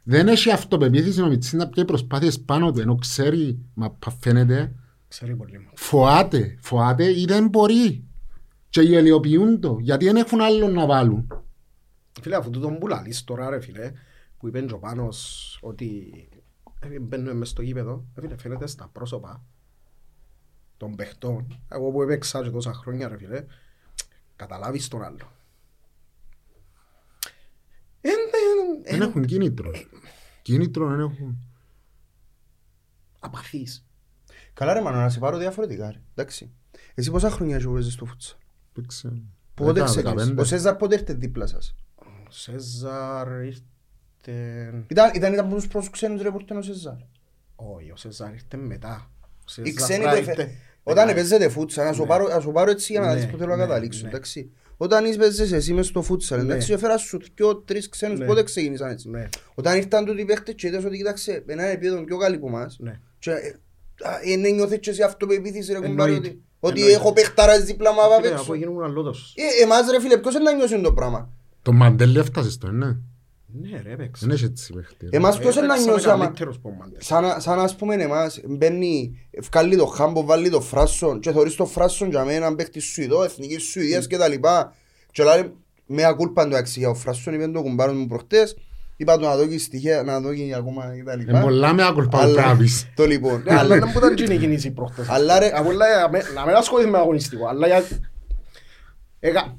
δεν 0.02 0.28
έχει 0.28 0.50
αυτοπεποίθηση 0.52 1.22
ο 1.22 1.26
Μιτσής 1.26 1.52
να 1.52 1.68
πιέει 1.68 1.85
προσπάθειες 1.85 2.40
πάνω 2.40 2.72
του, 2.72 2.80
ενώ 2.80 2.94
ξέρει, 2.94 3.59
μα 3.74 3.90
πα- 3.90 4.16
φαίνεται, 4.20 4.72
Ξέρει 5.09 5.37
πολύ 5.37 5.59
μου. 5.59 5.68
φοάται, 5.74 6.57
φοάται 6.61 7.20
ή 7.20 7.24
δεν 7.24 7.48
μπορεί. 7.48 8.04
Και 8.68 8.80
γελιοποιούν 8.80 9.61
το, 9.61 9.78
γιατί 9.80 10.04
δεν 10.04 10.16
έχουν 10.16 10.40
άλλο 10.40 10.68
να 10.68 10.87
βάλουν. 10.87 11.26
Φίλε, 12.20 12.37
αφού 12.37 12.50
τούτον 12.50 12.78
που 12.78 12.87
λαλείς 12.87 13.24
τώρα 13.24 13.50
ρε 13.50 13.61
φίλε, 13.61 13.92
που 14.38 14.48
είπε 14.48 14.61
και 14.61 14.72
ο 14.72 14.78
Πάνος 14.78 15.59
ότι 15.62 16.12
ε, 16.80 16.98
μπαίνουμε 17.00 17.35
μες 17.35 17.48
στο 17.48 17.62
γήπεδο, 17.62 18.04
ε, 18.14 18.20
φίλε, 18.20 18.37
φαίνεται 18.37 18.66
στα 18.66 18.88
πρόσωπα 18.92 19.42
των 20.76 20.96
παιχτών. 20.96 21.60
Εγώ 21.68 21.90
που 21.90 22.02
έπαιξα 22.02 22.42
και 22.42 22.50
τόσα 22.50 22.72
χρόνια, 22.72 23.08
ρε 23.08 23.16
φίλε, 23.16 23.44
καταλάβεις 24.37 24.88
τον 24.88 25.02
άλλο. 25.02 25.32
Εν- 28.00 28.12
εν- 28.12 28.82
Δεν 28.82 29.02
εν- 29.02 29.08
έχουν 29.08 29.24
κίνητρο. 29.26 29.70
Κίνητρο 30.42 30.88
δεν 30.88 31.00
έχουν. 31.00 31.38
Απαθείς. 33.20 33.87
Καλά 34.52 34.72
ρε 34.72 34.80
μάνα, 34.80 35.00
να 35.02 35.08
σε 35.08 35.18
πάρω 35.18 35.38
διαφορετικά 35.38 35.90
ρε. 35.90 36.00
Εντάξει. 36.14 36.52
Εσύ 36.94 37.10
πόσα 37.10 37.30
χρόνια 37.30 37.60
σου 37.60 37.72
παίζεις 37.72 37.92
στο 37.92 38.04
φούτσα; 38.04 38.37
Δεν 38.72 38.87
ξέρω. 38.87 39.14
Πότε 39.54 39.72
Δέκα, 39.72 39.84
ξεκίνησες. 39.84 40.14
δεκαπέντε. 40.14 40.40
Ο 40.40 40.44
Σέζαρ 40.44 40.74
πότε 40.76 40.94
ήρθε 40.94 41.12
δίπλα 41.14 41.46
σας; 41.46 41.74
Ο 41.94 42.30
Σέζαρ 42.30 43.44
ήρθε... 43.44 43.62
Ήταν, 44.88 45.10
ήταν, 45.14 45.32
ήταν 45.32 45.38
από 45.46 45.54
τους 45.54 45.66
πρώτους 45.68 45.90
ξένους 45.90 46.22
ρε 46.22 46.30
που 46.30 46.38
ήρθε 46.40 46.54
ο 46.54 46.62
Σέζαρ; 46.62 46.96
Όχι, 47.56 47.90
ο 47.90 47.96
Σέζαρ 47.96 48.32
ήρθε 48.32 48.56
μετά. 48.56 49.10
Ο 49.59 49.62
Οι 49.62 49.70
Σέζαρ 49.70 49.74
ξένοι 49.83 50.02
πρέπει 50.04 50.20
το 50.20 50.26
να 50.26 50.33
εφε- 50.33 50.38
ήρθε 50.38 50.50
Όταν 50.83 51.04
μετά. 51.07 51.18
παίζετε 51.18 51.48
φούτσα, 51.48 51.85
να 51.85 51.92
σου 51.92 52.00
Ναι. 52.00 52.07
πάρω- 52.07 52.28
να 52.28 52.40
σου 52.40 52.50
πάρω 52.52 52.70
έτσι 52.70 52.92
για 52.92 53.00
να 53.00 53.07
Ναι, 53.09 53.14
δεις 53.14 53.26
που 53.26 53.37
θέλω 53.37 53.50
να 53.50 53.57
ναι, 53.57 53.62
καταλήξω. 53.62 54.02
ναι. 54.02 54.09
εντάξει. 54.09 54.50
Όταν 54.76 55.04
παίζες 55.18 55.52
εσύ 55.52 55.72
μες 55.72 55.87
στο 55.87 56.02
φούτσα, 56.02 56.37
Ναι. 56.37 56.42
εντάξει, 56.42 56.72
έφερας 56.72 57.02
σου 57.02 57.18
δυο, 57.35 57.57
τρεις 57.57 57.88
ξένους, 57.88 58.18
Ναι. 58.18 58.26
πότε 58.26 58.42
ξεκίνησαν 58.42 58.90
έτσι. 58.90 59.09
Ναι, 59.11 59.28
Όταν 59.54 59.76
ήρθαν 59.76 60.04
τούτοι 60.04 60.20
οι 60.20 60.24
παίχτες 60.24 60.54
και 60.54 60.66
είδες 60.66 60.85
ότι 60.85 60.96
κοίταξε, 60.96 61.42
ένα 61.46 61.62
επίπεδο 61.64 62.04
πιο 62.04 62.16
καλή 62.16 62.37
από 62.37 62.46
εμάς. 62.46 62.76
ναι. 62.80 63.00
Και, 63.18 63.30
ε, 63.30 63.35
α, 64.09 64.33
ε, 64.33 64.37
ναι, 64.37 64.48
νιώθεις 64.48 64.78
και 64.80 64.90
εσύ 64.90 65.02
αυτοπεποίθηση 65.02 65.72
ρε 65.72 65.78
κουμπάρι 65.78 66.12
Εννοείται. 66.12 66.28
ότι, 66.28 66.42
ότι 66.61 66.78
Εννοείται. 66.80 66.98
έχω 67.00 67.12
παιχταράς 67.12 67.64
δίπλα 67.64 67.92
μου 67.92 68.02
απ' 68.02 68.12
Φίλε, 68.14 68.26
έξω. 68.28 68.40
αφού 68.42 68.54
γίνουν 68.54 68.83
αλλότος. 68.83 69.35
Ε, 69.37 69.62
εμάς 69.62 69.90
ρε 69.90 70.00
φίλε, 70.00 70.16
ποιος 70.18 70.35
είναι 70.35 70.42
να 70.44 70.52
νιώσει 70.54 70.80
το 70.80 70.92
πράγμα; 70.92 71.28
Το 71.62 71.72
Μαντέλ 71.72 72.16
έφτασε 72.16 72.50
στο, 72.50 72.70
ναι. 72.70 72.96
Ναι 73.60 73.80
ρε, 73.82 73.92
έπαιξε. 73.92 74.26
Δεν 74.26 74.34
έχει 74.34 74.44
έτσι 74.44 74.72
παίχτη. 74.72 75.08
Εμάς 75.10 75.38
ποιος 75.38 75.56
είναι 75.56 75.66
να 75.66 75.72
Έπαιξαμε 75.72 75.92
νιώσει 75.96 76.10
άμα... 76.10 76.24
καλύτερος 76.24 76.56
από 76.56 76.68
ο 76.68 76.72
Μάντες. 76.72 77.06
Σαν, 77.06 77.40
σαν 77.40 77.58
ας 77.58 77.76
πούμε 77.76 77.94
εμάς, 77.94 78.40
μπαίνει, 78.48 79.18
βγάλει 79.52 79.76
το 79.76 79.86
χάμπο, 79.86 80.24
βάλει 80.24 80.50
το 80.50 80.60
φράσον 80.60 81.20
και 81.20 81.30
θωρείς 81.30 81.54
το 81.54 81.66
φράσον 81.66 82.08
για 82.10 82.24
μένα 82.24 82.36
έναν 82.36 82.56
παίχτη 82.56 82.80
Σουηδό, 82.80 83.22
εθνικής 83.24 83.62
Σουηδίας 83.62 84.06
και 84.06 84.16
τα 84.16 84.28
λοιπά. 84.28 84.74
Και 85.10 85.22
λέει, 85.24 85.52
με 85.86 86.04
ακούλπαν 86.04 86.50
το 86.50 86.56
αξί 86.56 86.78
για 86.78 86.88
ο 86.88 86.94
φράσον, 86.94 87.34
είπε 87.34 87.48
το 87.48 87.62
κουμπάρο 87.62 87.92
μου 87.92 88.06
προχτές, 88.06 88.56
είπα 88.96 89.16
του 89.18 89.24
να 89.24 89.36
δω 89.36 89.46
και 89.46 89.58
στοιχεία, 89.58 90.02
να 90.02 90.20
δω 90.20 90.34
και 90.34 90.54
ακόμα 90.54 90.92
και 90.96 91.02
τα 91.02 91.12
Είναι 91.12 91.22
λοιπά. 91.24 91.40
πολλά 91.40 91.72
με 91.72 91.86
άκουλπα 91.86 92.08
που 92.10 92.16
Αλλά- 92.18 92.32
πρέπει 92.34 92.48
να 92.48 92.56
πεις. 92.56 92.86
Το 92.96 93.06
λοιπόν. 93.06 93.42
Ναι, 93.44 93.54
αλλά 93.58 93.78
δεν 93.78 93.88
ήταν 93.88 94.16
γίνει 94.16 94.34
η 94.34 94.38
κίνηση 94.38 94.70
προχτές. 94.70 95.08
Αλλά 95.08 95.38
ρε- 95.38 95.52
Από 95.58 95.68
όλα, 95.68 96.00
να 96.02 96.08
με- 96.10 96.22
να 96.34 96.46
μην 96.46 96.54
ασχοληθείς 96.54 96.90
με 96.92 96.98
αγωνιστικό, 96.98 97.48
αλλά 97.48 97.66
για... 97.66 97.84
Έκα... 99.20 99.56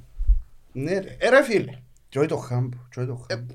Ναι 0.71 0.91
ρε. 0.99 1.15
Ε, 1.19 1.29
ρε 1.29 1.43
φίλε, 1.43 1.71
Και 2.09 2.19
όχι 2.19 2.27
το 2.27 2.37
χάμπο, 2.37 2.77
και 2.89 2.99
όχι 2.99 3.07
το 3.09 3.25
χάμπο. 3.29 3.53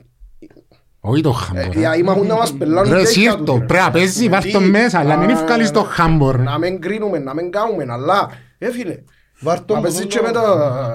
Όχι 1.01 1.23
το 1.23 1.29
ε, 1.29 1.33
χάμπο. 1.33 1.81
οι 1.81 1.87
αήμαχουν 1.87 2.27
να 2.27 2.35
μας 2.35 2.53
πελάνουν 2.57 2.93
Ρε 2.93 2.99
τέτοια 3.03 3.11
σύρτο, 3.11 3.37
τούτοι, 3.45 3.59
ρε. 3.61 3.65
πρέπει 3.67 3.85
να 3.85 3.91
παίζεις, 3.91 4.29
βάρ' 4.29 4.45
το 4.51 4.59
Τι, 4.59 4.65
μέσα, 4.65 4.99
αλλά 4.99 5.17
μην 5.17 5.29
α, 5.31 5.33
ευκάλεις 5.33 5.71
το 5.71 5.83
χάμπο, 5.83 6.31
ρε. 6.31 6.43
Να 6.43 6.59
μην 6.59 6.81
κρίνουμε, 6.81 7.19
να 7.19 7.35
μην 7.35 7.51
κάνουμε, 7.51 7.87
αλλά... 7.89 8.31
Ε, 8.59 8.71
φίλε, 8.71 9.03
Βάρ' 9.41 9.65
το 9.65 9.73
να 9.73 9.79
μου 9.79 9.85
παίζεις 9.85 10.01
τον 10.01 10.09
και 10.09 10.17
το- 10.19 10.23
με 10.23 10.33
τα... 10.33 10.93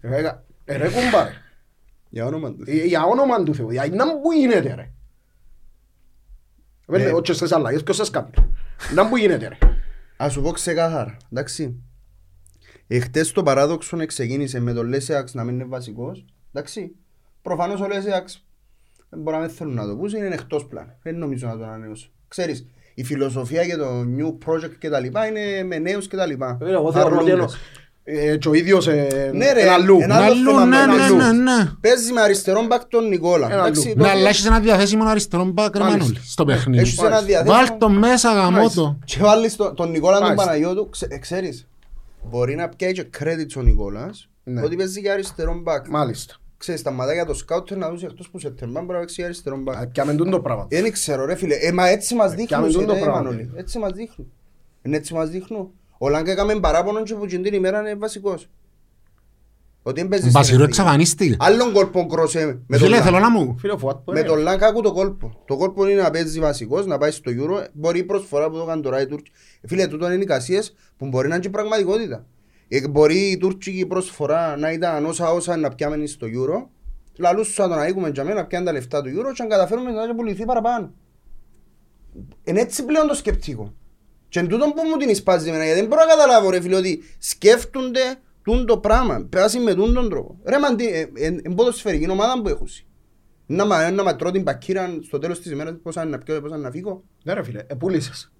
Ε, 0.00 0.16
έκα- 0.16 0.44
ε, 0.64 0.76
ρε 0.76 0.88
κουμπάρε, 0.88 1.30
Για 2.08 2.26
όνομα 2.26 2.48
του. 2.52 2.62
Ε, 2.66 2.72
για 2.84 3.02
όνομα 3.04 3.42
του 3.42 3.54
Θεού, 3.54 3.70
για 3.70 3.86
να 3.92 4.04
που 4.20 4.32
γίνεται 4.32 4.74
ρε. 4.74 4.90
Ναι. 6.98 7.02
Ε, 7.02 7.12
όχι 7.12 7.32
στις 7.32 7.52
αλλαγές, 7.52 7.82
ποιος 7.82 7.96
σας 7.96 8.10
κάνει. 8.10 8.30
Να 8.94 9.08
που 9.08 9.16
γίνεται 9.16 9.48
ρε. 9.48 9.58
Ας 10.16 10.32
σου 10.32 10.42
πω 10.42 10.50
ξεκάθαρα, 10.50 11.16
εντάξει. 11.32 11.82
Εχθές 12.86 13.32
το 13.32 13.42
παράδοξο 13.42 14.06
ξεκίνησε 14.06 14.60
με 14.60 14.72
τον 14.72 14.86
Λέσεαξ 14.88 15.34
να 15.34 15.44
μην 15.44 15.54
είναι 15.54 15.64
βασικός, 15.64 16.24
εντάξει. 16.52 16.94
Προφανώς 17.42 17.80
ο 17.80 17.86
Λέσεαξ 17.86 18.32
δεν 18.32 18.47
μπορεί 19.10 19.36
να 19.36 19.42
μην 19.42 19.50
θέλουν 19.50 19.74
να 19.74 19.86
το 19.86 19.96
πούσουν, 19.96 20.18
είναι 20.24 20.34
εκτός 20.34 20.66
πλάνο. 20.66 20.92
Δεν 21.02 21.18
νομίζω 21.18 21.46
να 21.46 21.56
το 21.58 21.64
ανανεώσω. 21.64 22.08
Ξέρεις, 22.28 22.66
η 22.94 23.04
φιλοσοφία 23.04 23.62
για 23.62 23.78
το 23.78 23.86
new 24.18 24.48
project 24.48 24.72
και 24.78 24.88
τα 24.88 25.00
λοιπά 25.00 25.26
είναι 25.26 25.62
με 25.64 25.78
νέους 25.78 26.08
και 26.08 26.16
τα 26.16 26.26
λοιπά. 26.26 26.58
Ε, 26.62 26.70
Εγώ 26.72 26.92
θεωρώ 26.92 27.16
ότι 27.18 27.30
Αρλούντες. 27.30 27.52
είναι- 27.54 27.62
ε, 28.32 28.36
και 28.36 28.48
ο 28.48 28.54
ίδιος 28.54 28.86
ε, 28.86 29.30
Ναι 29.34 29.52
ρε, 29.52 29.60
είναι 29.60 29.70
αλλού. 29.70 29.98
ένα 30.00 30.14
άλλο 30.16 30.24
Αλλού, 30.32 30.44
θέμα 30.50 30.64
ναι, 30.64 30.86
με 30.86 30.96
ναι, 30.96 31.02
αλλού. 31.02 31.16
ναι, 31.16 31.32
ναι. 31.32 31.70
Παίζει 31.80 32.12
με 32.12 32.20
αριστερόν 32.20 32.66
μπακ 32.66 32.84
τον 32.84 33.08
Νικόλα. 33.08 33.46
Ένα 33.46 33.54
εντάξει, 33.66 33.80
αλλού. 33.80 33.92
το 33.96 34.00
Ναι, 34.02 34.06
οποίο- 34.08 34.18
αλλά 34.20 34.28
έχεις 34.28 34.46
ένα 34.46 34.60
διαθέσιμο 34.60 35.04
αριστερό 35.04 35.44
μπακ 35.44 35.76
ρε 35.76 35.82
Μάλιστα. 35.82 36.02
Μανώλη, 36.04 36.20
στο 36.26 36.44
παιχνίδι. 36.44 36.82
Έχεις 36.82 36.98
ένα 36.98 37.22
διαθέσιμο- 37.22 37.66
Βάλ' 37.68 37.78
το 37.78 37.88
μέσα 37.88 38.32
γαμώτο. 38.32 38.98
Και 39.04 39.18
βάλεις 39.20 39.56
τον, 39.56 39.74
τον 39.74 39.90
Νικόλα 39.90 40.16
τον 40.18 40.22
Μάλιστα. 40.26 40.44
Παναγιώτου, 40.46 40.88
ξε, 40.90 41.06
ε, 41.10 41.18
ξέρεις, 41.18 41.68
μπορεί 42.30 42.54
να 42.54 42.68
πιάει 42.68 42.92
και 42.92 43.06
credit 43.18 43.46
ο 43.56 43.60
Νικόλας, 43.62 44.28
Ναι. 44.44 44.62
ότι 44.62 44.76
παίζει 44.76 45.00
για 45.00 45.12
αριστερόν 45.12 45.60
μπακ. 45.62 45.88
Μάλιστα. 45.88 46.34
Ξέρεις, 46.58 46.82
τα 46.82 46.90
μάτια 46.90 47.14
για 47.14 47.24
το 47.24 47.34
σκάουτερ 47.34 47.76
να 47.78 47.88
δώσει 47.90 48.04
εκτός 48.04 48.30
που 48.30 48.38
σε 48.38 48.50
τερμά 48.50 48.80
μπορεί 48.80 48.92
να 48.92 48.98
παίξει 48.98 49.14
για 49.16 49.24
αριστερόν 49.24 49.62
μπακ. 49.62 49.76
Α, 49.76 49.86
Πιάμε 49.88 50.14
τούτο 50.14 50.30
το 50.30 50.40
πράγμα. 50.40 50.66
Δεν 50.70 50.92
ξέρω 50.92 51.24
ρε 51.24 51.34
φίλε, 51.34 51.54
ε, 51.54 51.72
μα 51.72 51.88
έτσι 51.88 52.14
μας 52.14 52.28
δείχνουν, 52.30 52.46
πιάμε 52.46 52.70
σε, 52.70 52.78
τούτο 52.78 52.92
ρε, 52.92 52.98
πράγμα. 53.00 53.22
Μανώλη. 53.22 53.50
έτσι 53.54 53.78
μας 53.78 53.92
δείχνουν. 53.92 54.32
Είναι 54.82 54.96
έτσι 54.96 55.14
μας 55.14 55.28
δείχνουν. 55.30 55.70
Ο 55.98 56.08
Λάγκα 56.08 56.32
έκαμε 56.32 56.60
παράπονο 56.60 57.02
και 57.02 57.14
που 57.14 57.26
την 57.26 57.44
ημέρα 57.44 57.80
είναι 57.80 57.94
βασικός. 57.94 58.48
Ότι 59.82 60.00
δεν 60.00 60.08
παίζεις 60.08 60.26
στην 60.28 60.38
Βασιρό 60.40 60.62
εθνική. 60.62 60.78
εξαφανίστηκε. 60.80 61.36
Άλλον 61.38 61.72
κόλπο 61.72 62.06
κρόσε 62.06 62.44
με 62.44 62.52
τον 62.68 62.78
Φίλε, 62.78 62.88
Λάγκα. 62.90 63.02
θέλω 63.04 63.18
να 63.18 63.30
μου. 63.30 63.56
Φίλε, 63.58 63.72
ο 63.72 63.78
Φουάτ 63.78 63.96
που 63.96 64.12
Με 64.12 64.18
είναι. 64.18 64.28
τον 64.28 64.38
Λάγκα 64.38 64.66
άκου 64.66 64.80
το 64.82 64.92
κόλπο. 64.92 65.42
Το 65.46 65.56
κόλπο 65.56 65.88
είναι 65.88 66.02
να 66.02 66.10
παίζει 66.10 66.40
βασικός, 66.40 66.86
να 66.86 66.98
πάει 66.98 67.10
στο 67.10 67.30
Euro. 67.34 67.64
Μπορεί 67.72 67.98
η 67.98 68.04
προσφορά 68.04 68.50
που 68.50 68.56
το 68.56 68.64
κάνουν 68.64 68.82
τώρα 68.82 69.00
οι 69.00 69.06
Τούρκοι. 69.06 69.30
Φίλε, 69.66 69.86
τούτο 69.86 70.12
είναι 70.12 70.22
εικασίες 70.22 70.74
που 70.96 71.06
μπορεί 71.06 71.28
να 71.28 71.34
είναι 71.34 71.42
και 71.42 71.50
πραγματικότητα. 71.50 72.26
Ε, 72.68 72.88
Μπορεί 72.88 73.30
η 73.30 73.36
τουρκική 73.36 73.86
προσφορά 73.86 74.56
να 74.56 74.72
ήταν 74.72 75.04
όσα 75.04 75.32
όσα 75.32 75.56
να 75.56 75.74
πιάμε 75.74 76.06
στο 76.06 76.26
Euro. 76.26 76.66
Λαλούς 77.18 77.46
σου 77.46 77.62
να 77.62 77.68
τον 77.68 77.78
αίγουμε 77.78 78.08
για 78.08 78.24
μένα 78.24 78.36
να 78.40 78.46
πιάνε 78.46 78.64
τα 78.64 78.72
λεφτά 78.72 79.02
του 79.02 79.08
Euro 79.08 79.32
και 79.34 79.42
αν 79.42 79.48
καταφέρουμε 79.48 79.90
να 79.90 80.14
πουληθεί 80.14 80.44
παραπάνω. 80.44 80.92
Είναι 82.44 82.60
έτσι 82.60 82.84
πλέον 82.84 83.06
το 83.06 83.14
σκεπτικό. 83.14 83.74
Και 84.28 84.38
εν 84.38 84.48
τούτον 84.48 84.70
που 84.72 84.82
μου 84.90 84.96
την 84.96 85.08
εισπάζει 85.08 85.48
εμένα, 85.48 85.64
γιατί 85.64 85.80
δεν 85.80 85.88
μπορώ 85.88 86.04
να 86.04 86.10
καταλάβω 86.10 86.50
ρε 86.50 86.60
φίλε 86.60 86.76
ότι 86.76 87.02
σκέφτονται 87.18 88.00
τούν 88.42 88.66
το 88.66 88.78
πράγμα, 88.78 89.26
πέρασαν 89.28 89.62
με 89.62 89.74
τούν 89.74 89.94
τον 89.94 90.08
τρόπο. 90.08 90.38
Ρε 90.44 90.58
μαντί, 90.58 91.10
εν 91.42 91.54
ποδοσφαιρική 91.54 92.10
ομάδα 92.10 92.42
που 92.42 92.48
έχουν. 92.48 92.68
Να 93.46 93.66
μα, 93.66 93.90
να 93.90 94.02
μα 94.02 94.16
τρώω 94.16 94.30
την 94.30 94.44
πακύρα 94.44 94.98
στο 95.02 95.18
τέλος 95.18 95.40
της 95.40 95.50
ημέρας 95.50 95.74
πώς 95.82 95.96
αν 95.96 96.08
να 96.08 96.18
πιω, 96.18 96.40
πώς 96.40 96.52
αν 96.52 96.60
να 96.60 96.70
φύγω. 96.70 97.04
Ναι 97.24 97.32
ρε 97.32 97.42
φίλε, 97.42 97.64
επούλησες. 97.66 98.32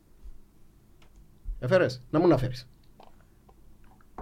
Έφερες, 1.58 2.02
να 2.10 2.18
μου 2.18 2.26
να 2.26 2.38
φέρεις. 2.38 2.68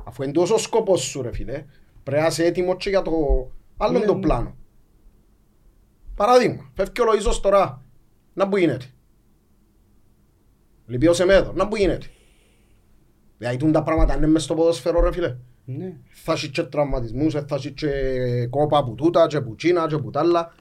Αφού 0.09 0.23
είναι 0.23 0.33
τόσο 0.33 0.59
σκοπός 0.59 1.01
σου 1.01 1.23
ρε 1.23 1.33
φίλε, 1.33 1.65
πρέπει 2.03 2.21
να 2.21 2.27
είσαι 2.27 2.45
έτοιμος 2.45 2.77
και 2.79 2.89
για 2.89 3.03
το 3.03 3.13
άλλο 3.77 3.99
Ναι, 3.99 4.05
το 4.05 4.15
ναι. 4.15 4.21
πλάνο. 4.21 4.57
Παράδειγμα, 6.15 6.71
φεύγει 6.75 7.01
ο 7.01 7.05
Λοΐζος 7.05 7.41
τώρα, 7.43 7.83
να 8.35 8.49
που 8.49 8.57
γίνεται. 8.57 8.85
Λυπεί 10.87 11.07
ο 11.07 11.13
Σεμέδο, 11.13 11.53
να 11.53 11.69
που 11.69 11.77
γίνεται. 11.77 12.07
Δηλαδή 13.39 13.57
τούν 13.57 13.73
τα 13.73 13.83
πράγματα 13.83 14.17
είναι 14.17 14.27
μες 14.27 14.43
στο 14.43 14.55
ποδοσφαίρο 14.55 15.01
ρε 15.01 15.13
φίλε. 15.13 15.37
Ναι. 15.65 15.97
Θα 16.09 16.33
έχεις 16.33 16.51
και 16.51 16.63
τραυματισμούς, 16.63 17.33
θα 17.33 17.47
έχεις 17.51 17.73
και 17.75 17.91
κόπα 18.51 18.85
που 18.85 18.95
τούτα, 18.95 19.27
και 19.27 19.41
που 19.41 19.55
τσίνα, 19.55 19.87
και 19.87 19.99
που 19.99 20.11
τ' 20.11 20.17
άλλα. 20.17 20.55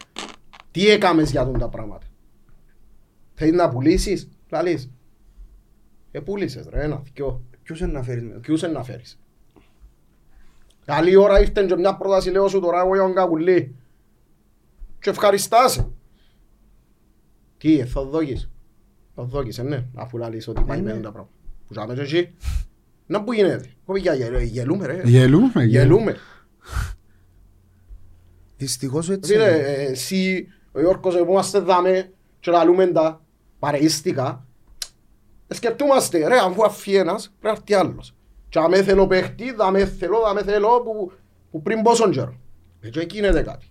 Τι 0.71 0.89
έκαμες 0.89 1.31
για 1.31 1.45
τούν 1.45 1.60
τα 1.60 1.69
πράγματα; 1.69 2.05
Θέλεις 3.34 3.53
να 3.53 3.69
πουλήσεις, 3.69 4.29
λαλείς. 4.49 4.91
Ε, 6.12 6.19
πούλησες 6.19 6.67
ρε, 6.69 6.84
ένα, 6.84 7.03
δυο. 7.13 7.43
Ποιος 7.63 7.79
είναι 7.79 7.91
να 7.91 8.03
φέρεις 8.03 8.23
μετά. 8.23 8.39
Ποιους 8.39 8.62
είναι 8.62 8.71
να 8.71 8.84
φέρεις. 8.84 9.19
Καλή 10.86 11.15
ώρα 11.15 11.39
ήρθε 11.41 11.65
και 11.65 11.76
μια 11.76 11.95
πρόταση 11.98 12.30
λέω 12.30 12.48
σου 12.48 12.60
τώρα 12.60 12.80
εγώ 12.80 12.93
για 12.95 13.04
τον 13.04 13.13
Κακουλή. 13.13 13.76
Και 15.00 15.10
ευχαριστάσαι. 15.10 15.91
Τι, 17.58 17.80
ε, 17.80 17.86
θα 17.86 18.04
δώκεις. 18.04 18.50
Θα 19.15 19.24
δώκεις, 19.24 19.58
ε, 19.58 19.63
ναι, 19.63 19.86
αφού 19.95 20.17
λαλείς 20.17 20.48
ότι 20.48 20.62
πάει 20.63 20.82
ναι. 20.82 20.93
με 20.93 21.00
τα 21.00 21.12
πράγματα. 21.12 21.34
Που 21.67 21.74
ζάμε 21.74 21.93
και 21.93 22.02
εκεί. 22.02 22.34
Να 23.06 23.24
που 23.24 23.34
γίνεται. 23.34 23.69
Εγώ 23.88 23.98
για 23.98 24.13
γε- 24.13 24.41
γελούμε 24.41 24.86
ρε. 24.86 25.02
Γελούμε, 25.06 25.63
Γελούμε. 25.63 26.15
Δυστυχώς 28.58 29.10
έτσι 29.10 29.32
Φίλε, 29.32 29.43
είναι. 29.50 29.58
ε, 29.58 29.84
εσύ, 29.86 30.48
ο 30.71 30.79
Γιώργος, 30.79 31.15
που 31.15 31.31
είμαστε 31.31 31.60
δάμε 31.60 32.13
και 32.40 32.52
λαλούμε 32.52 32.88
τα 32.88 33.25
παρεΐστικα, 33.60 34.48
ε, 35.48 35.54
σκεπτούμαστε, 35.54 36.27
ρε, 36.27 36.38
αφού 36.38 36.63
αφή 36.65 36.96
ένας, 36.96 37.33
πρέπει 37.40 37.44
να 37.46 37.50
έρθει 37.52 37.73
άλλος. 37.90 38.15
Και 38.56 38.62
αμέ 38.62 38.83
θέλω 38.83 39.08
παίχτης, 39.08 39.51
δάμε 39.53 39.85
θέλω, 39.85 40.19
δάμε 40.19 40.43
θέλω, 40.43 40.81
που, 40.81 41.12
που 41.51 41.62
πριν 41.62 41.81
πόσον 41.81 42.12
καιρό. 42.12 42.35
Ε, 42.81 42.89
και 42.89 42.99
εκεί 42.99 43.15
γίνεται 43.17 43.41
κάτι. 43.41 43.65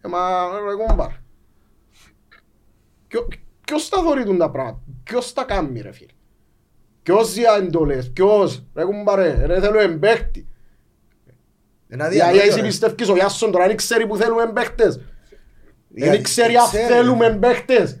Ε, 0.00 0.08
μα, 0.08 0.48
ρε, 0.68 0.74
κομπάρ. 0.86 1.10
Ποιο- 3.08 3.28
Ποιος 3.64 3.88
τα 3.88 4.02
θωρεί 4.02 4.36
τα 4.36 4.50
πράγματα, 4.50 4.80
ποιος 5.04 5.32
τα 5.32 5.44
κάνει, 5.44 5.80
ρε 5.80 5.92
φίλε. 5.92 6.12
Ποιος 7.02 7.32
δια 7.32 7.54
εντολές, 7.56 8.10
ποιος, 8.12 8.64
ρε 8.74 8.84
κουμπάρε, 8.84 9.46
ρε 9.46 9.60
θέλω 9.60 9.78
εμπαίχτη. 9.80 10.46
Ένα 11.88 12.02
Γιατί 12.04 12.14
διαβόλιο, 12.16 12.42
εσύ 12.42 12.60
ρε. 12.60 12.66
πιστεύεις 12.66 13.08
ο 13.08 13.14
Γιάσον 13.14 13.50
τώρα 13.50 13.66
δεν 13.66 13.76
ξέρει 13.76 14.06
που 14.06 14.16
θέλουμε 14.16 14.52
παίχτες. 14.52 15.00
Για- 15.88 16.10
Δεν 16.10 16.22
ξέρει 16.22 16.56
αν 16.56 16.66
ξέρει. 16.66 16.86
θέλουμε 16.92 17.36
παίχτες. 17.40 18.00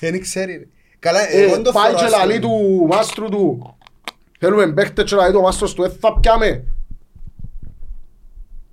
Δεν 0.00 0.20
ξέρει. 0.20 0.56
ρε. 0.56 0.66
Καλά, 0.98 1.28
Ε, 1.28 1.40
εγώ 1.42 1.52
δεν 1.52 1.62
το 1.62 1.72
Πάει 1.72 1.82
θεωρώ 1.82 1.98
και 1.98 2.04
άσχημο. 2.04 2.26
λαλεί 2.26 2.40
του 2.40 2.86
μάστρου 2.86 3.28
του. 3.28 3.75
Θέλουμε 4.46 4.72
παίχτες 4.72 5.04
και 5.10 5.16
λαλεί 5.16 5.32
του 5.32 5.40
μάστρος 5.40 5.74
του. 5.74 5.82
Ε, 5.82 5.88
θα 5.88 6.20
πιάμε. 6.20 6.64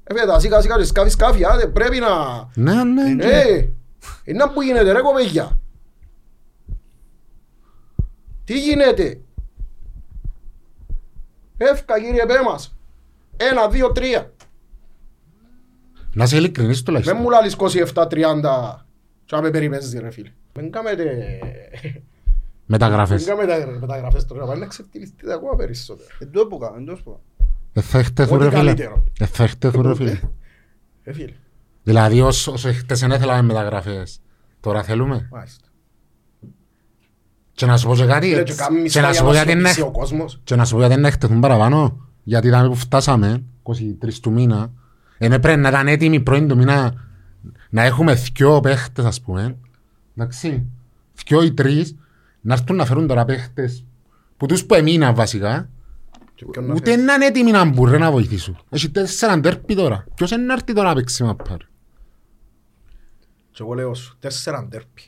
Έφυγε 0.04 0.26
τα 0.26 0.40
σίκα 0.40 0.62
σίκα 0.62 0.78
και 0.78 0.84
σκάφη 0.84 1.10
σκάφη, 1.10 1.46
άντε 1.46 1.68
πρέπει 1.68 2.00
να... 2.00 2.10
Ναι, 2.56 2.84
ναι, 2.84 3.04
ναι. 3.14 3.26
Ε, 3.26 3.70
είναι 4.24 4.48
που 4.54 4.62
γίνεται 4.62 4.92
ρε 4.92 5.02
κοπέγια. 5.02 5.60
Τι 8.44 8.60
γίνεται; 8.60 9.22
Εύκα 11.58 12.00
κύριε 12.00 12.26
πέ 12.26 12.34
μας. 12.46 12.76
Ένα, 13.38 13.68
δύο, 13.70 13.92
τρία. 13.92 14.34
Να 16.14 16.24
είσαι 16.24 16.38
ειλικρινής 16.38 16.76
Δεν 16.76 16.86
τουλάχιστον. 16.86 17.18
μου 17.18 17.30
λάλεις 17.30 17.56
27-30 17.94 18.06
και 19.26 19.36
να 19.36 19.42
με 19.42 19.50
περιμένεις 19.50 19.94
ρε 20.00 20.12
φίλε. 20.12 20.32
Δεν 20.54 20.72
κάμετε... 20.72 21.40
Δεν 22.78 22.90
Μεταγραφές. 22.90 23.26
κάμετε 23.26 23.78
μεταγραφές 23.80 24.26
τώρα. 24.26 24.46
Πάνε 24.46 24.60
να 24.60 24.66
ξεφτυλιστείτε 24.66 25.34
ακόμα 25.34 25.56
περισσότερο. 25.56 26.08
Εν 26.20 26.32
τω 26.32 26.48
που 26.48 26.58
κάνω, 26.58 26.76
εν 26.78 26.86
τω 26.86 26.94
που 27.04 27.04
κάνω. 27.04 27.20
Ε, 27.74 27.82
θα 27.82 28.04
χτεθούν 28.04 28.36
Ό,τι 28.36 28.44
ρε 28.44 28.50
φίλε. 28.50 28.64
καλύτερο. 28.64 29.04
Ε, 29.20 29.26
θα 29.26 29.48
χτεθούν 29.48 29.88
ρε 29.88 29.96
φίλε. 29.96 30.20
Ε 31.04 31.14
φίλε. 31.14 31.34
Δηλαδή 31.84 32.22
όσο 32.22 32.52
όσο 32.52 32.74
χτες 32.74 33.00
δεν 33.00 33.20
θέλαμε 33.20 33.42
μεταγραφές. 33.42 34.20
Τώρα 34.60 34.84
θέλουμε. 34.84 35.28
Μάλιστα. 35.32 35.68
Και 37.52 37.66
να 37.66 37.78
σου 37.78 37.88
πω 37.88 37.96
και 37.96 38.06
κάτι. 38.06 38.34
Ρε, 38.34 38.44
και 38.44 38.54
κάνουμε 38.54 38.88
Και 38.88 39.02
να 39.02 39.08
μισθά 39.08 39.14
σου 39.20 39.24
πω 39.24 39.32
για 39.32 39.40
να 39.40 39.46
γιατί 39.46 39.60
είναι 39.60 39.70
σιωπήσει 39.70 39.82
ο 39.82 40.00
κόσμος. 40.00 40.40
Και 40.44 40.56
να 40.56 40.66
σου 40.66 40.74
πω 40.76 40.80
γιατί 40.86 41.02
να 41.02 41.12
χτεθούν 41.12 41.40
παραπάνω. 41.40 42.08
Γιατί 42.24 42.48
ήταν 42.48 42.70
που 42.70 42.76
φτάσαμε, 42.76 43.44
23 43.64 43.74
του 44.22 44.32
μήνα, 44.32 44.72
είναι 45.18 45.40
πρέπει 45.40 45.60
να 45.60 45.70
ήταν 45.70 45.88
έτοιμοι 45.88 46.20
πρώην 46.20 46.48
του 46.48 46.58
μήνα 46.58 46.94
να 47.70 47.84
έχουμε 47.84 48.14
δυο 48.14 48.60
παίχτες 48.60 49.06
ας 49.06 49.22
πούμε. 49.22 49.58
Εντάξει. 50.18 50.66
Δυο 51.26 51.44
ή 51.44 51.54
τρεις 51.54 51.96
να 52.46 52.54
έρθουν 52.54 52.76
να 52.76 52.86
φέρουν 52.86 53.08
τώρα 53.08 53.26
παίχτες 53.26 53.86
που 54.38 54.46
τους 54.46 54.66
που 54.66 54.74
έμειναν 54.74 55.16
βασικά. 55.16 55.70
Και 56.36 56.46
ποιον 56.46 56.66
να 56.66 56.74
Ούτε 56.74 56.90
φέρεις; 56.90 57.06
να 57.06 57.14
είναι 57.14 57.26
έτοιμοι 57.26 57.52
να 57.52 57.66
μπορούν 57.66 58.00
να 58.00 58.12
βοηθήσουν. 58.12 58.58
Έχει 58.70 58.92
τέσσερα 58.92 59.40
ντέρπι 59.40 59.76
τώρα. 59.76 60.06
Ποιος 60.16 60.32
είναι 60.32 60.44
να 60.44 60.54
έρθει 60.54 60.74
τώρα 60.74 60.88
να 60.88 60.96
παίξει 60.96 61.24
μαπάρ. 61.24 61.58
Και 63.52 63.62
εγώ 63.62 63.74
λέω 63.74 63.94
σου, 63.94 64.18
τέσσερα 64.20 64.66
ντέρπι. 64.66 65.02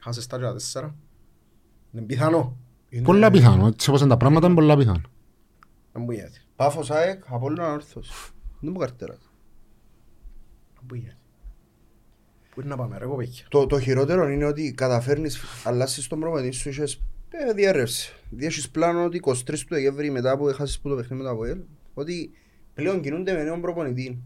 Χάσες 0.00 0.26
τα 0.26 0.36
και 0.36 0.42
τα 0.42 0.52
τέσσερα. 0.52 0.94
Είναι 1.92 2.02
πιθανό. 2.02 2.56
Είναι- 2.88 3.04
Πολλά 3.04 3.30
πιθανό. 3.30 3.66
Έτσι 3.66 3.88
όπως 3.88 4.00
είναι 4.00 4.10
τα 4.10 4.16
πράγματα 4.16 4.46
είναι 4.46 4.54
πολλά 4.54 4.76
πιθανό. 4.76 5.00
Δεν 5.92 6.02
μου 6.02 6.10
γίνεται. 6.10 6.40
Πάφος 6.56 6.90
ΑΕΚ, 6.90 7.22
Απόλλωνα 7.26 7.72
Όρθος. 7.72 8.32
Δεν 8.60 8.72
μου 8.72 8.78
καρτέρα. 8.78 9.12
Δεν 10.74 10.84
μου 10.90 10.94
γίνεται. 10.94 11.16
Πού 12.56 12.62
είναι 12.62 12.70
να 12.70 12.76
πάμε 12.76 12.98
ρε 12.98 13.06
κοπέκια; 13.06 13.44
Το, 13.48 13.66
το 13.66 13.80
χειρότερο 13.80 14.28
είναι 14.28 14.44
ότι 14.44 14.72
καταφέρνεις, 14.72 15.40
αλλάσεις 15.64 16.06
τον 16.06 16.20
προπονητή 16.20 16.56
σου, 16.56 16.68
είχες 16.68 17.02
ε, 17.28 17.52
διέρευση. 17.52 18.12
Διέχεις 18.30 18.70
πλάνο 18.70 19.04
ότι 19.04 19.20
23 19.24 19.34
του 19.44 19.74
Δεκέμβρη 19.74 20.10
μετά 20.10 20.36
που 20.36 20.48
έχασες 20.48 20.78
που 20.80 20.88
το 20.88 20.94
παιχνίδι 20.94 21.22
με 21.22 21.28
το 21.28 21.34
ΑΠΟΕΛ, 21.34 21.58
ότι 21.94 22.30
πλέον 22.74 23.00
κινούνται 23.00 23.32
με 23.32 23.42
νέον 23.42 23.60
προπονητή. 23.60 24.22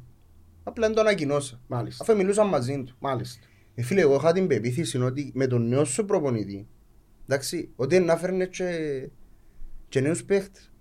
Απλά 0.62 0.86
δεν 0.86 0.94
το 0.94 1.00
ανακοινώσα. 1.00 1.60
Μάλιστα. 1.66 2.04
Αφού 2.04 2.16
μιλούσαν 2.16 2.48
μαζί 2.48 2.82
του. 2.82 2.96
Μάλιστα. 2.98 3.46
Ε, 3.74 3.82
φίλε, 3.82 4.00
εγώ 4.00 4.14
είχα 4.14 4.32
την 4.32 4.46
πεποίθηση 4.46 4.98
ότι 4.98 5.30
με 5.34 5.46
τον 5.46 5.68
νέο 5.68 5.84
σου 5.84 6.04
προπονητή, 6.04 6.68
εντάξει, 7.26 7.70
ότι 7.76 7.98
να 7.98 8.16
φέρνε 8.16 8.46
και, 8.46 9.08
και 9.88 10.00
νέους 10.00 10.24
παίχτες. 10.24 10.72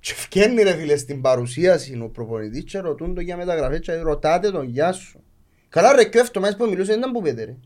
Και 0.00 0.14
φκένει 0.14 0.62
ρε 0.62 0.74
φίλε 0.74 0.96
στην 0.96 1.20
παρουσίαση 1.20 2.00
ο 2.02 2.08
προπονητής 2.08 2.64
και 2.64 2.78
ρωτούν 2.78 3.14
το 3.14 3.20
για 3.20 3.36
μεταγραφές 3.36 3.80
και 3.80 3.94
ρωτάτε 3.94 4.50
τον 4.50 4.66
γεια 4.66 4.92
σου. 4.92 5.20
Καλά 5.68 5.92
ρε 5.92 6.04
και 6.04 6.20
αυτό 6.20 6.40
μας 6.40 6.56
που 6.56 6.68
μιλούσε 6.68 6.90
δεν 6.90 6.98
ήταν 6.98 7.12
που 7.12 7.22
πέτε 7.22 7.44
ρε. 7.44 7.56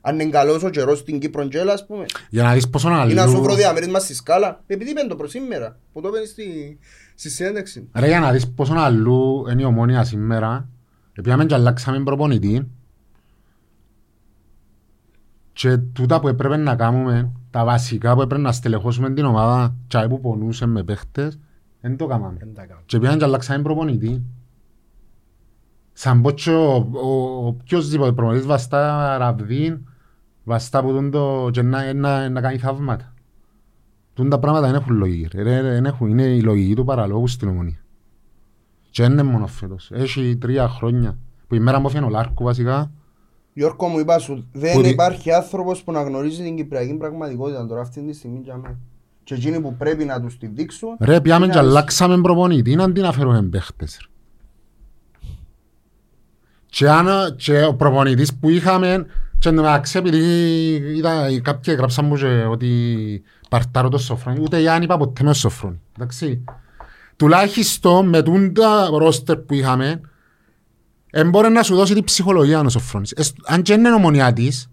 Αν 0.00 0.20
είναι 0.20 0.30
καλός 0.30 0.62
ο 0.62 0.68
καιρός 0.68 0.98
στην 0.98 1.18
Κύπρο 1.18 1.48
Τζέλα 1.48 1.72
ας 1.72 1.86
πούμε. 1.86 2.04
Για 2.30 2.42
να 2.42 2.52
δεις 2.52 2.68
πόσο 2.68 2.88
Ή 2.88 3.14
να 3.14 3.26
σου 3.26 3.40
βρω 3.40 3.44
αλλού... 3.44 3.54
διαμέρισμα 3.54 3.98
στη 3.98 4.14
σκάλα. 4.14 4.62
Επειδή 4.66 4.90
είπαν 4.90 5.08
το 5.08 5.16
προς 5.16 5.30
σήμερα. 5.30 5.78
Που 5.92 6.00
το 6.00 6.08
είπαν 6.08 6.26
στη, 6.26 6.78
στη 7.14 7.30
συνέντευξη. 7.30 7.88
Ρε 7.94 8.06
για 8.06 8.20
να 8.20 8.32
δεις 8.32 8.50
πόσο 8.50 8.74
αλλού 8.74 9.46
είναι 9.50 9.62
η 9.62 9.64
ομόνια 9.64 10.04
σήμερα, 10.04 10.68
επειδή 11.12 11.46
και 11.46 11.54
αλλάξαμε 11.54 12.02
προπονητή 12.02 12.68
και 15.52 15.76
τούτα 15.76 16.20
που 16.20 16.28
έπρεπε 16.28 16.56
να 16.56 16.76
κάνουμε, 16.76 17.32
τα 17.50 17.64
βασικά 17.64 18.14
που 18.14 18.22
έπρεπε 18.22 18.42
να 18.42 18.52
στελεχώσουμε 18.52 19.12
την 19.12 19.24
ομάδα 19.24 19.74
και 19.86 20.06
που 20.08 20.20
πονούσε 20.20 20.66
με 20.66 20.82
παίχτες, 20.82 21.38
δεν 21.80 21.96
το 21.96 22.06
κάναμε. 22.06 22.36
Δεν 22.38 22.54
τα 22.54 22.66
κάνω. 22.66 22.80
Και 22.86 22.98
πήγαν 22.98 23.18
και 23.18 23.24
αλλάξαμε 23.24 23.62
προπονητή. 23.62 24.22
Σαν 26.00 26.20
πω 26.20 26.30
και 26.30 26.50
ο, 26.50 26.74
ο, 26.92 27.08
ο 27.42 27.46
οποιοσδήποτε 27.46 28.12
προπονητής 28.12 28.46
βαστά 28.46 29.16
ραβδίν, 29.18 29.78
βαστά 30.44 30.82
που 30.82 30.92
τον 30.92 31.10
το 31.10 31.48
και 31.52 31.62
να, 31.62 31.92
να, 31.92 32.28
να 32.28 32.40
κάνει 32.40 32.58
θαύματα. 32.58 33.14
Τούν 34.14 34.28
τα 34.28 34.38
πράγματα 34.38 34.66
δεν 34.66 34.74
έχουν 34.74 34.96
λογική. 34.96 35.28
ρε. 35.36 35.42
Ρε, 35.42 35.60
ρε, 35.60 35.70
δεν 35.72 35.84
έχουν. 35.84 36.08
Είναι 36.08 36.22
η 36.22 36.40
λογική 36.40 36.74
του 36.74 36.84
παραλόγου 36.84 37.26
στην 37.26 37.48
ομονία. 37.48 37.78
Και 38.90 39.02
δεν 39.02 39.12
είναι 39.12 39.22
μόνο 39.22 39.46
φέτος. 39.46 39.90
Έχει 39.92 40.36
τρία 40.36 40.68
χρόνια. 40.68 41.18
Που 41.46 41.54
η 41.54 41.58
μέρα 41.58 41.80
μου 41.80 41.86
έφυγε 41.86 42.04
ο 42.04 42.08
Λάρκου 42.08 42.44
βασικά. 42.44 42.90
Γιώργο 43.52 43.86
μου 43.86 43.98
είπα 43.98 44.18
σου, 44.18 44.48
δεν 44.52 44.74
Που 44.74 44.82
δι- 44.82 44.92
υπάρχει 44.92 45.32
άνθρωπος 45.32 45.82
που 45.82 45.92
να 45.92 46.02
γνωρίζει 46.02 46.42
την 46.42 46.56
κυπριακή 46.56 46.94
πραγματικότητα 46.94 47.66
τώρα 47.66 47.80
αυτή 47.80 48.02
τη 48.06 48.12
στιγμή 48.12 48.40
για 48.44 48.56
μένα. 48.56 48.78
Και 49.24 49.34
εκείνοι 49.34 49.60
που 49.60 49.74
πρέπει 49.76 50.04
να 50.04 50.20
τους 50.20 50.38
τη 50.38 50.46
δείξουν. 50.46 50.96
Ρε 51.00 51.20
πιάμε 51.20 51.44
είναι 51.44 51.52
και 51.52 51.58
αλήθεια. 51.58 51.78
αλλάξαμε 51.78 52.20
προπονητή 52.20 52.76
αντί 52.80 53.00
να 53.00 53.12
φέρουμε 53.12 53.42
παίχτες. 53.42 53.98
ρε. 54.00 54.06
Και, 56.70 56.88
αν, 56.88 57.34
και 57.36 57.64
ο 57.64 57.74
προπονητής 57.74 58.34
που 58.34 58.48
είχαμε 58.48 59.06
και 59.38 59.48
εν 59.48 59.54
τω 59.56 59.62
μεταξύ 59.62 59.98
επειδή 59.98 60.18
είδα, 60.96 61.40
κάποιοι 61.42 61.72
έγραψαν 61.76 62.04
μου 62.04 62.16
και 62.16 62.26
ότι 62.50 63.22
παρτάρω 63.50 63.88
το 63.88 63.98
Σοφρόνι, 63.98 64.40
ούτε 64.40 64.60
Γιάννη 64.60 64.84
είπα 64.84 64.96
ποτέ 64.96 65.22
με 65.22 65.28
το 65.28 65.34
Σοφρόνι. 65.34 65.80
Εντάξει. 65.96 66.44
Τουλάχιστον 67.16 68.08
με 68.08 68.22
τούν 68.22 68.54
τα 68.54 68.88
ρόστερ 68.98 69.36
που 69.36 69.54
είχαμε, 69.54 70.00
έμπορε 71.10 71.48
να 71.48 71.62
σου 71.62 71.74
δώσει 71.74 71.94
την 71.94 72.04
ψυχολογία 72.04 72.60
ο 72.60 72.68
Σοφρόνης. 72.68 73.12
Εσ- 73.12 73.36
Αν 73.46 73.62
και 73.62 73.72
είναι 73.72 73.92
ομονιά 73.92 74.32
της, 74.32 74.70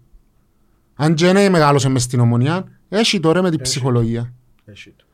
αν 0.94 1.14
και 1.14 1.26
είναι 1.28 1.48
μεγάλωσε 1.48 1.88
μες 1.88 2.02
στην 2.02 2.20
ομονιά, 2.20 2.64
έχει 2.88 3.20
τώρα 3.20 3.42
με 3.42 3.50
την 3.50 3.60
ψυχολογία. 3.60 4.32
Έχει 4.64 4.94
το. 4.96 5.04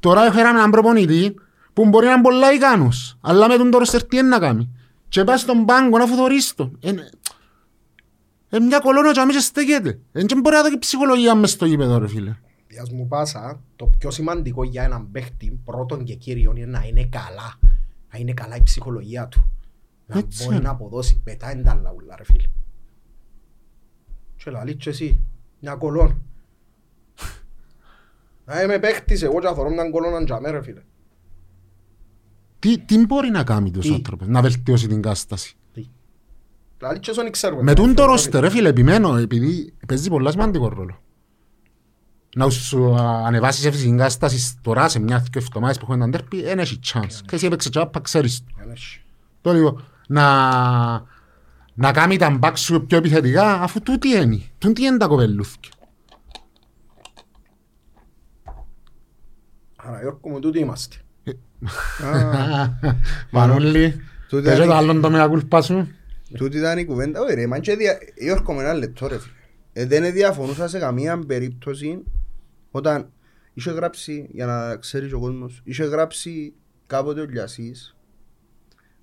Τώρα 0.00 0.24
έφεραμε 0.26 0.58
έναν 0.58 0.70
προπονητή 0.70 1.34
που 1.72 1.88
μπορεί 1.88 2.06
να 2.06 2.12
είναι 2.12 2.22
πολλά 2.22 2.52
ικάνος, 2.52 3.18
αλλά 3.20 3.48
με 3.48 3.56
τον 3.56 3.70
τώρα 3.70 3.84
στερ 3.84 4.04
τι 4.04 4.16
είναι 4.16 4.28
να 4.28 4.38
κάνει. 4.38 4.70
Και 5.08 5.24
πάει 5.24 5.36
στον 5.36 5.64
πάγκο 5.64 5.98
να 5.98 6.06
φωτορείς 6.06 6.54
τον. 6.54 6.78
Είναι 6.80 7.10
ε, 8.50 8.58
μια 8.58 8.78
κολόνα 8.78 9.12
και 9.12 9.20
αμέσως 9.20 9.44
στέκεται. 9.44 10.00
Δεν 10.12 10.26
και 10.26 10.34
μπορεί 10.34 10.56
να 10.56 10.62
δώσει 10.62 10.78
ψυχολογία 10.78 11.34
μες 11.34 11.50
στο 11.50 11.66
γήπεδο 11.66 11.98
ρε 11.98 12.08
φίλε. 12.08 12.36
Διάς 12.66 12.90
μου 12.90 13.06
πάσα, 13.08 13.62
το 13.76 13.86
πιο 13.98 14.10
σημαντικό 14.10 14.64
για 14.64 14.82
έναν 14.82 15.10
παίχτη, 15.10 15.60
πρώτον 15.64 16.04
και 16.04 16.14
κύριον, 16.14 16.56
είναι 16.56 16.66
να 16.66 16.84
είναι 16.86 17.04
καλά. 17.04 17.58
Να 18.12 18.18
είναι 18.18 18.32
καλά 18.32 18.56
η 18.56 18.62
ψυχολογία 18.62 19.28
του. 19.28 19.50
Να 20.06 20.18
Έτσι 20.18 20.42
μπορεί 20.44 20.56
είναι. 20.56 20.64
να 20.64 20.70
αποδώσει. 20.70 21.20
Πετά 21.24 21.52
είναι 21.52 21.62
τα 21.62 21.74
λαούλα 21.74 22.16
ρε 22.16 22.24
φίλε. 22.24 22.46
Και 24.36 24.50
λαλείς 24.50 24.76
και 24.78 24.90
εσύ, 24.90 25.20
μια 25.60 25.74
κολόνα. 25.74 26.16
Να 28.46 28.62
είμαι 28.62 28.78
παίχτης 28.78 29.22
εγώ 29.22 29.40
και 29.40 29.46
θα 29.46 29.54
θωρώ 29.54 29.70
μια 29.70 29.90
κολόνα 29.90 30.24
τζαμέ 30.24 30.50
ρε 30.50 30.62
φίλε. 30.62 30.82
Τι, 32.58 32.78
τι 32.78 33.06
μπορεί 33.06 33.30
να 33.30 33.44
κάνει 33.44 33.70
τους 33.70 33.86
Τι; 33.86 33.94
άνθρωπες, 33.94 34.28
να 34.28 34.42
βελτιώσει 34.42 34.86
την 34.86 35.02
κατάσταση. 35.02 35.56
Λαλείς 36.80 37.00
και 37.00 37.10
όσον 37.10 37.30
ξέρουμε. 37.30 37.62
Με 37.62 37.74
τούν 37.74 37.94
το 37.94 38.04
ρόστερ 38.04 38.40
ρε 38.40 38.50
φίλε, 38.50 38.68
επιμένω, 38.68 39.16
επειδή 39.16 39.74
παίζει 39.86 40.08
πολλά 40.08 40.30
σημαντικό 40.30 40.68
ρόλο. 40.68 41.02
Να 42.36 42.50
σου 42.50 42.94
α, 42.94 43.26
ανεβάσεις 43.26 43.62
σε 43.62 43.70
φυσική 43.70 43.90
κατάσταση 43.96 44.58
τώρα 44.62 44.88
σε 44.88 44.98
μια 44.98 45.18
δυο 45.18 45.40
εβδομάδες 45.40 45.76
που 45.76 45.82
έχουν 45.82 45.94
έναν 45.94 46.10
τέρπι, 46.10 46.42
δεν 46.42 46.58
έχει 46.58 46.78
chance. 46.92 47.20
Και 47.26 47.34
εσύ 47.34 47.46
έπαιξε 47.46 47.70
τσάπα, 47.70 48.00
ξέρεις 48.00 48.44
το. 48.44 48.52
Το 49.40 49.52
λίγο 49.52 49.80
να, 50.08 50.26
να 51.74 51.92
κάνει 51.92 52.16
τα 52.16 52.30
μπακ 52.30 52.56
σου 52.56 52.86
πιο 52.86 52.98
επιθετικά, 52.98 53.62
αφού 53.62 53.80
τούτοι 53.80 54.08
είναι. 54.08 54.42
Τούτοι 54.58 54.82
είναι 54.82 54.96
τα 54.96 55.06
κοπελούθκια. 55.06 55.72
Άρα 59.76 60.00
Γιώργο 60.00 60.28
μου 60.28 60.38
τούτοι 60.38 60.58
είμαστε. 60.58 60.96
Μανούλη, 63.30 63.94
Τούτη 64.28 64.42
πες 64.44 64.56
είναι- 64.56 64.66
το 64.66 64.74
άλλον 64.74 65.00
το 65.00 65.10
μea 65.12 65.30
culpa 65.30 65.60
σου. 65.64 65.88
Τούτη 66.36 66.56
ήταν 66.58 66.78
η 66.78 66.84
κουβέντα. 66.84 67.20
Όχι 67.20 67.34
ρε, 67.34 67.46
μα 67.46 67.58
και 67.58 67.76
δια... 67.76 67.98
Γιώργο 68.16 68.52
με 68.54 68.62
ένα 68.62 68.74
λεπτό 68.74 69.06
ρε 69.06 69.18
φίλε. 69.18 69.32
Ε, 69.72 69.86
δεν 69.86 70.12
διαφωνούσα 70.12 70.68
σε 70.68 70.78
καμία 70.78 71.18
περίπτωση 71.18 72.02
όταν 72.70 73.10
είχε 73.54 73.70
γράψει, 73.70 74.28
για 74.32 74.46
να 74.46 74.76
ξέρεις 74.76 75.12
ο 75.12 75.18
κόσμος, 75.18 75.60
είχε 75.64 75.84
γράψει 75.84 76.52
κάποτε 76.86 77.20
ο 77.20 77.24
Λιασής 77.24 77.96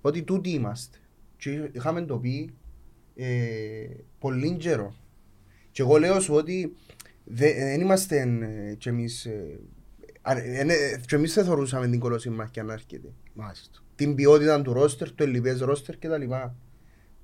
ότι 0.00 0.22
τούτοι 0.22 0.50
είμαστε. 0.50 0.98
Και 1.36 1.70
είχαμε 1.72 2.02
το 2.02 2.16
πει 2.18 2.50
ε, 3.16 3.26
πολύ 4.18 4.56
καιρό. 4.56 4.94
Και 5.70 5.82
εγώ 5.82 5.96
λέω 5.96 6.20
σου 6.20 6.34
ότι 6.34 6.76
δε- 7.24 7.54
δεν 7.54 7.80
είμαστε 7.80 8.20
ε, 8.20 8.74
κι 8.74 8.88
εμείς, 8.88 9.26
ε, 10.26 10.60
αν- 10.60 10.68
ε, 10.70 10.74
ε, 10.74 11.00
κι 11.06 11.14
εμείς 11.14 11.34
δεν 11.34 11.44
θεωρούσαμε 11.44 11.88
την 11.88 12.00
κολοσσή 12.00 12.30
μας 12.30 12.50
και 12.50 12.62
να 12.62 12.72
έρχεται 12.72 13.12
Μάλιστα. 13.34 13.78
την 13.94 14.14
ποιότητα 14.14 14.62
του 14.62 14.72
ρόστερ, 14.72 15.12
το 15.12 15.24
ελληπές 15.24 15.60
ρόστερ 15.60 15.96
κτλ. 15.98 16.22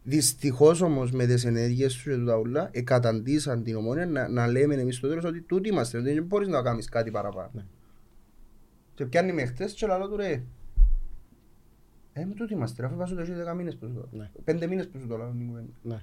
Δυστυχώς 0.05 0.81
όμως 0.81 1.11
με 1.11 1.27
τις 1.27 1.45
ενέργειες 1.45 1.93
τους 1.93 2.03
και 2.03 2.17
τα 2.17 2.37
ούλα 2.37 2.69
εκαταντήσαν 2.73 3.63
την 3.63 3.77
ομόνια 3.77 4.07
να, 4.07 4.29
να 4.29 4.47
λέμε 4.47 4.75
εμείς 4.75 4.97
στο 4.97 5.09
τέλος 5.09 5.25
ότι 5.25 5.41
τούτοι 5.43 5.69
είμαστε, 5.69 6.01
δεν 6.01 6.25
μπορείς 6.25 6.49
να 6.49 6.63
κάνεις 6.63 6.89
κάτι 6.89 7.11
παραπάνω. 7.11 7.51
Ναι. 7.53 7.65
Και 8.95 9.07
πιάνει 9.07 9.33
με 9.33 9.45
χτες 9.45 9.73
και 9.73 9.87
λαλό 9.87 10.09
του 10.09 10.17
ρε. 10.17 10.43
Ε, 12.13 12.25
με 12.25 12.35
τούτοι 12.35 12.53
είμαστε, 12.53 12.81
ρε, 12.83 12.87
αφού 12.87 12.97
βάζω 12.97 13.15
το 13.15 13.21
έχει 13.21 13.33
10 13.33 13.55
μήνες 13.55 13.77
πίσω. 13.77 14.09
Ναι. 14.13 14.31
Πέντε 14.45 14.67
μήνες 14.67 14.89
πίσω 14.89 15.07
το 15.07 15.17
λάβω 15.17 15.33
την 15.33 15.47
κουβέντα. 15.47 15.73
Ναι. 15.83 16.03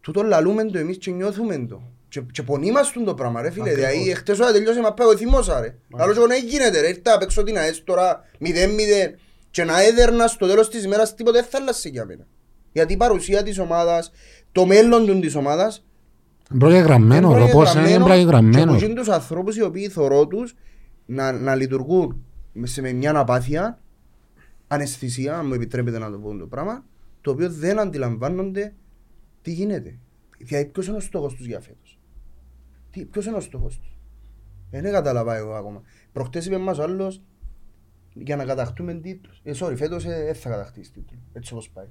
Τούτο 0.00 0.22
λαλούμε 0.22 0.64
το 0.64 0.78
εμείς 0.78 0.98
και 0.98 1.10
νιώθουμε 1.10 1.66
το. 1.66 1.82
Και, 2.20 2.22
και 2.32 2.42
πονήμαστον 2.42 3.04
το 3.04 3.14
πράγμα 3.14 3.42
ρε 3.42 3.50
φίλε. 3.50 3.70
Ακριβώς. 3.70 3.90
Δηλαδή 3.90 4.10
εχθές 4.10 4.38
ώρα 4.40 4.52
τελειώσε 4.52 4.80
μα 4.80 4.92
πάω 4.94 5.16
θυμώσα 5.16 5.60
ρε. 5.60 5.74
Λαλώς 5.96 6.16
εγώ 6.16 6.26
να 6.26 6.34
γίνεται 6.34 6.80
ρε. 6.80 6.88
Ήρθα 6.88 7.14
απ' 7.14 7.22
έξω 7.22 7.42
την 7.42 7.56
ΑΕΣ 7.58 7.84
τώρα 7.84 8.24
0-0 8.40 8.48
και 9.50 9.64
να 9.64 9.82
έδερνα 9.82 10.26
στο 10.26 10.46
τέλος 10.46 10.68
της 10.70 10.84
ημέρας 10.84 11.14
τίποτα 11.14 11.40
δεν 11.40 11.48
θα 11.50 11.58
άλλασε 11.58 11.88
για 11.88 12.04
μένα. 12.04 12.26
Γιατί 12.72 12.92
η 12.92 12.96
παρουσία 12.96 13.42
της 13.42 13.58
ομάδας, 13.58 14.12
το 14.52 14.66
μέλλον 14.66 15.06
του 15.06 15.20
της 15.20 15.34
ομάδας 15.34 15.84
Προγεγραμμένο, 16.58 17.30
είναι 17.30 17.44
ρε, 17.44 17.50
πώς 17.52 17.74
είναι 17.74 17.88
Και 17.92 17.98
προγεγραμμένο. 17.98 18.72
που 18.76 18.84
είναι 18.84 18.94
τους 18.94 19.08
ανθρώπους 19.08 19.56
οι 19.56 19.62
οποίοι 19.62 19.88
θωρώ 19.88 20.26
τους 20.26 20.54
να, 21.06 21.32
να 21.32 21.54
λειτουργούν 21.54 22.24
με, 22.52 22.66
σε- 22.66 22.80
με 22.80 22.92
μια 22.92 23.18
απάθεια, 23.18 23.78
αναισθησία, 24.68 25.38
αν 25.38 25.46
μου 25.46 25.54
επιτρέπετε 25.54 25.98
να 25.98 26.10
το 26.10 26.18
πω 26.18 26.36
το 26.36 26.46
πράγμα, 26.46 26.84
το 27.20 27.30
οποίο 27.30 27.50
δεν 27.50 27.78
αντιλαμβάνονται 27.78 28.74
τι 29.42 29.50
γίνεται. 29.52 29.98
Δηλαδή 30.38 30.64
ποιος 30.66 30.86
είναι 30.86 30.96
ο 30.96 31.00
στόχος 31.00 31.34
τους 31.34 31.46
για 31.46 31.60
φέτος. 31.60 31.95
Τι, 32.96 33.04
ποιος 33.04 33.26
είναι 33.26 33.36
ο 33.36 33.40
στόχος 33.40 33.78
τους; 33.78 33.96
Ε, 34.70 34.80
Δεν 34.80 34.92
κατάλαβα 34.92 35.36
εγώ 35.36 35.52
ακόμα. 35.52 35.82
Προχτές 36.12 36.46
είπε 36.46 36.58
μας 36.58 36.78
ο 36.78 36.82
άλλος 36.82 37.22
για 38.12 38.36
να 38.36 38.44
κατακτούμε 38.44 38.94
τίτλους. 38.94 39.40
Ε, 39.44 39.52
sorry, 39.60 39.76
φέτος 39.76 40.04
ε, 40.04 40.22
δεν 40.24 40.34
θα 40.34 40.50
κατακτήσεις 40.50 40.92
τίτλους. 40.92 41.20
Έτσι 41.32 41.52
όπως 41.52 41.70
πάει. 41.70 41.86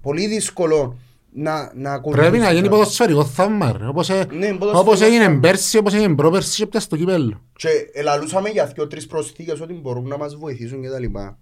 Πολύ 0.00 0.26
δύσκολο 0.26 0.98
να, 1.32 1.72
να 1.74 1.92
ακολουθήσεις 1.92 2.28
Πρέπει 2.30 2.44
να 2.44 2.50
γίνει 2.50 2.62
το 2.62 2.68
πράγμα. 2.68 2.84
ποδοσφαιρικό 2.84 3.24
θαύμα, 3.24 3.76
ρε. 3.78 3.86
Όπως, 3.86 4.08
ε- 4.10 4.14
Ναι, 4.14 4.46
ποδοσφαιρικό 4.46 4.78
όπως 4.78 5.00
έγινε 5.00 5.24
θαύμα. 5.24 5.40
πέρσι, 5.40 5.78
όπως 5.78 5.94
έγινε 5.94 6.14
πρόπερσι 6.14 6.56
και 6.56 6.66
πιάσε 6.66 6.88
το 6.88 6.96
κύπελλο. 6.96 7.40
Και 7.56 7.68
ελαλούσαμε 7.92 8.48
για 8.48 8.66
δύο 8.66 8.86
τρεις 8.86 9.06
προσθήκες 9.06 9.60
ότι 9.60 9.72
μπορούν 9.72 10.06
να 10.08 10.16
μας 10.16 10.34
βοηθήσουν 10.36 10.82
και 10.82 10.88
τα 10.88 10.98
λοιπά. 10.98 11.38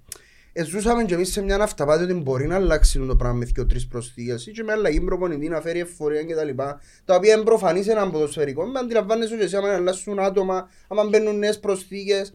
Ε, 0.54 0.64
ζούσαμε 0.64 1.04
και 1.04 1.14
εμείς 1.14 1.32
σε 1.32 1.42
μια 1.42 1.56
αυταπάτη 1.56 2.02
ότι 2.02 2.14
μπορεί 2.14 2.46
να 2.46 2.54
αλλάξει 2.54 2.98
το 2.98 3.16
πράγμα 3.16 3.38
με 3.38 3.44
δύο 3.44 3.66
τρεις 3.66 3.86
προσθήκες 3.86 4.46
ή 4.46 4.50
και 4.50 4.62
με 4.62 4.72
αλλαγή 4.72 5.00
προπονητή 5.00 5.48
να 5.48 5.60
φέρει 5.60 5.78
εφορία 5.78 6.22
και 6.22 6.34
τα 6.34 6.44
λοιπά. 6.44 6.80
Τα 7.04 7.14
οποία 7.14 7.34
είναι 7.34 7.42
προφανής 7.42 7.84
σε 7.84 7.90
έναν 7.90 8.10
ποδοσφαιρικό. 8.10 8.66
Με 8.66 8.78
αντιλαμβάνεσαι 8.78 9.36
και 9.36 9.42
εσύ 9.42 9.56
άμα 9.56 9.74
αλλάσουν 9.74 10.18
άτομα, 10.18 10.68
άμα 10.88 11.04
μπαίνουν 11.04 11.38
νέες 11.38 11.60
προσθήκες. 11.60 12.32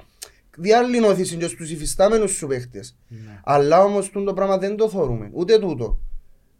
Διάλλην 0.57 1.03
όθηση 1.03 1.36
και 1.36 1.47
στους 1.47 1.72
υφιστάμενους 1.72 2.32
σου 2.32 2.47
παίχτες. 2.47 2.97
Αλλά 3.43 3.84
όμως 3.84 4.09
τούτο 4.09 4.34
πράγμα 4.34 4.57
δεν 4.57 4.76
το 4.76 4.89
θεωρούμε. 4.89 5.30
Ούτε 5.34 5.59
τούτο. 5.59 5.99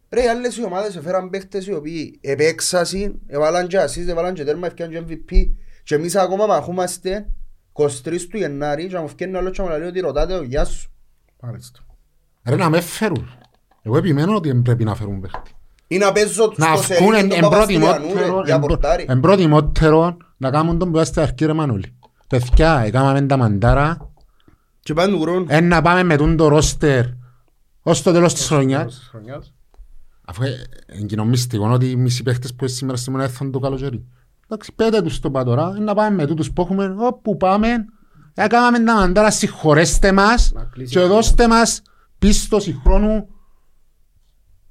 Ρε, 0.10 0.24
οι 0.24 0.28
άλλες 0.28 0.58
οι 0.58 0.64
ομάδες 0.64 0.95
έφεραν 0.95 1.30
παίχτες 1.30 1.68
οι 1.68 1.74
οποίοι 1.74 2.20
επέξασαν, 2.22 3.20
έβαλαν 3.28 3.68
και 3.68 3.78
ασίστ, 3.78 4.10
έβαλαν 4.10 4.34
και 4.34 4.43
τέρμα, 4.43 4.68
έφτιαν 4.68 4.89
και 4.89 5.03
MVP. 5.08 5.49
Και 5.84 5.95
εμείς 5.95 6.16
ακόμα 6.16 6.45
μαχούμαστε 6.45 7.30
23 7.74 8.28
του 8.30 8.38
Γενάρη 8.38 8.88
και 8.88 8.97
μου 8.97 9.08
φτιάχνει 9.08 9.38
άλλος 9.38 9.51
και 9.51 9.62
μου 9.62 9.70
λέει 9.70 9.88
ότι 9.88 9.99
ρωτάτε 9.99 10.34
ο 10.34 10.43
γεια 10.43 10.66
σου. 10.66 10.91
Μάλιστα. 11.41 11.79
Ρε 12.43 12.55
να 12.55 12.69
με 12.69 12.81
φέρουν. 12.81 13.29
Εγώ 13.81 13.97
επιμένω 13.97 14.35
ότι 14.35 14.51
δεν 14.51 14.61
πρέπει 14.61 14.83
να 14.83 14.95
φέρουν 14.95 15.19
παίχτη. 15.19 15.51
Ή 15.88 15.97
να 15.97 16.11
παίζω 16.11 16.53
Να 16.55 16.75
στο 16.75 16.93
βγουν 16.95 17.13
σερί 17.13 17.17
εν- 17.19 17.29
τον 17.29 17.38
εν 17.38 17.43
Παπαστηλιανού, 17.43 17.95
προτιμότερο- 18.07 18.38
ρε, 18.39 18.45
για 18.45 18.53
εν 18.53 18.59
προ- 18.61 18.69
πορτάρι. 18.79 19.05
εν 19.07 19.19
προτιμότερο 19.19 20.17
να 20.38 20.49
κάνουν 20.49 20.77
τον 20.77 20.91
που 20.91 20.99
είστε 20.99 21.21
αρχή 21.21 21.45
ρε 21.45 21.53
Μανούλη. 21.53 21.95
Παιδιά, 22.27 22.79
έκαναμε 22.85 23.21
τα 23.21 23.38
μαντάρα, 23.38 24.11
Και 24.79 24.93
πάνε 24.93 25.11
του 25.11 25.21
χρόνου. 25.21 25.45
εν 25.47 25.67
να 25.67 25.81
πάμε 25.81 26.03
με 26.03 26.15
τον 26.15 26.38
το 26.38 26.47
ρόστερ 26.47 27.05
ως 27.81 28.01
το 28.01 28.11
τέλος 28.11 28.33
της 28.33 28.47
χρονιάς. 28.47 28.85
Της 28.97 29.07
χρονιάς. 29.11 29.53
Αφού 30.25 30.43
ε, 30.43 30.49
είναι 30.97 31.05
κοινό 31.05 31.25
μυστικό 31.25 31.69
ότι 31.71 31.89
οι 31.89 31.95
μισοί 31.95 32.23
παίχτες 32.23 32.51
που 32.55 32.63
είναι 32.63 32.73
σήμερα 32.73 32.97
σήμερα 32.97 33.23
έρθουν 33.23 33.51
το 33.51 33.59
καλοκαίρι. 33.59 34.05
Εντάξει, 34.45 34.73
πέτε 34.75 35.01
τους 35.01 35.19
το 35.19 35.31
πατωρά, 35.31 35.79
να 35.79 35.93
πάμε 35.93 36.15
με 36.15 36.25
τούτους 36.25 36.51
που 36.51 36.61
έχουμε, 36.61 36.95
όπου 36.99 37.38
πάμε, 37.38 37.67
έκαναμε 38.43 38.79
τα 38.79 38.93
μαντάρα, 38.93 39.31
συγχωρέστε 39.31 40.11
μας 40.11 40.51
Να 40.51 40.63
κλείσει 40.63 40.93
και 40.93 41.03
η 41.03 41.07
δώστε 41.07 41.47
μας 41.47 41.81
πίστοση 42.19 42.79
χρόνου 42.83 43.27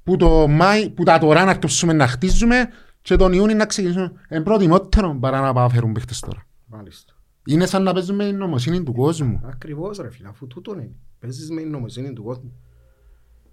που, 0.03 0.17
το 0.17 0.47
Μάη, 0.47 0.89
που 0.89 1.03
τα 1.03 1.17
τώρα 1.17 1.43
να 1.43 1.49
αρκεψούμε 1.49 1.93
να 1.93 2.07
χτίζουμε 2.07 2.69
και 3.01 3.15
τον 3.15 3.33
Ιούνι 3.33 3.53
να 3.53 3.65
ξεκινήσουμε. 3.65 4.11
Εν 4.27 4.43
προτιμότερο 4.43 5.17
παρά 5.19 5.41
να 5.41 5.53
πάμε 5.53 5.73
φέρουν 5.73 5.91
παίχτες 5.91 6.19
τώρα. 6.19 6.45
Μάλιστα. 6.65 7.13
Είναι 7.45 7.65
σαν 7.65 7.83
να 7.83 7.93
παίζουμε 7.93 8.25
την 8.25 8.37
νομοσύνη 8.37 8.83
του 8.83 8.93
κόσμου. 8.93 9.41
Ακριβώς 9.43 9.97
ρε 9.97 10.09
φίλε, 10.09 10.27
αφού 10.27 10.47
τούτο 10.47 10.73
είναι. 10.73 10.95
Παίζεις 11.19 11.49
με 11.49 11.61
την 11.61 11.69
νομοσύνη 11.69 12.13
του 12.13 12.23
κόσμου. 12.23 12.53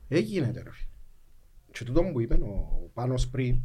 Έγινε 0.08 0.46
ρε 0.46 0.70
φίλε. 0.70 0.88
Και 1.70 1.84
τούτο 1.84 2.02
που 2.12 2.20
είπε 2.20 2.34
ο 2.34 2.90
Πάνος 2.94 3.28
πριν, 3.28 3.60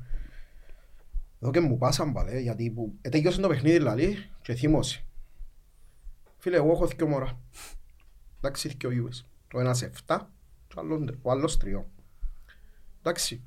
εδώ 1.39 1.51
και 1.51 1.59
μου 1.59 1.77
πάσαν 1.77 2.13
παλέ, 2.13 2.39
γιατί 2.39 2.71
που 2.71 2.93
ετέγιωσε 3.01 3.41
το 3.41 3.47
παιχνίδι 3.47 3.79
λαλή 3.79 4.15
και 4.41 4.53
θύμωσε. 4.53 5.03
Φίλε, 6.39 6.55
εγώ 6.55 6.71
έχω 6.71 6.87
δυο 6.87 7.07
μωρά. 7.07 7.39
Εντάξει, 8.37 8.67
δυο 8.67 8.91
ιούες. 8.91 9.25
Ο 9.53 9.59
ένας 9.59 9.81
7 9.81 10.31
και 10.67 10.75
ο 10.77 10.81
άλλος- 10.81 11.17
ο 11.21 11.31
άλλος 11.31 11.57
3. 11.57 11.85
Εντάξει. 12.99 13.43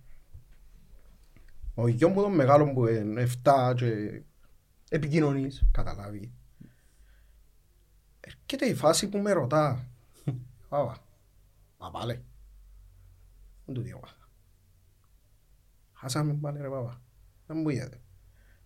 Ο 1.74 1.88
γιος 1.88 2.10
μου 2.10 2.22
τον 2.22 2.34
μεγάλο 2.34 2.72
που 2.72 2.86
είναι 2.86 3.20
7 3.20 3.74
και 3.76 4.22
Επικοινωνείς. 4.90 5.64
καταλάβει. 5.72 6.32
Έρχεται 8.20 8.66
η 8.66 8.74
φάση 8.74 9.08
που 9.08 9.18
με 9.18 9.32
ρωτά. 9.32 9.88
Πάπα, 10.68 11.04
μα 11.78 11.90
πάλε. 11.90 12.20
Δεν 13.64 13.74
του 13.74 13.80
διαβάθα. 13.80 14.28
Χάσαμε 15.92 16.34
πάλι 16.34 16.60
ρε 16.60 16.68
πάπα. 16.68 17.00
Δεν 17.46 17.56
μου 17.56 17.68
γίνεται. 17.68 18.00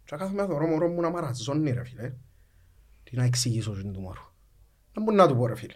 Και 0.04 0.16
κάθομαι 0.16 0.42
να 0.42 0.48
θωρώ 0.48 0.66
μωρό 0.66 0.88
μου 0.88 1.00
να 1.00 1.10
μαραζώνει 1.10 1.70
ρε 1.70 1.84
φίλε. 1.84 2.14
Τι 3.10 3.16
να 3.16 3.24
εξηγήσω 3.24 3.74
στον 3.74 3.92
του 3.92 4.00
μωρού. 4.00 4.20
Δεν 4.92 5.02
μπορεί 5.02 5.16
να 5.16 5.28
του 5.28 5.36
πω 5.36 5.46
ρε 5.46 5.54
φίλε. 5.54 5.74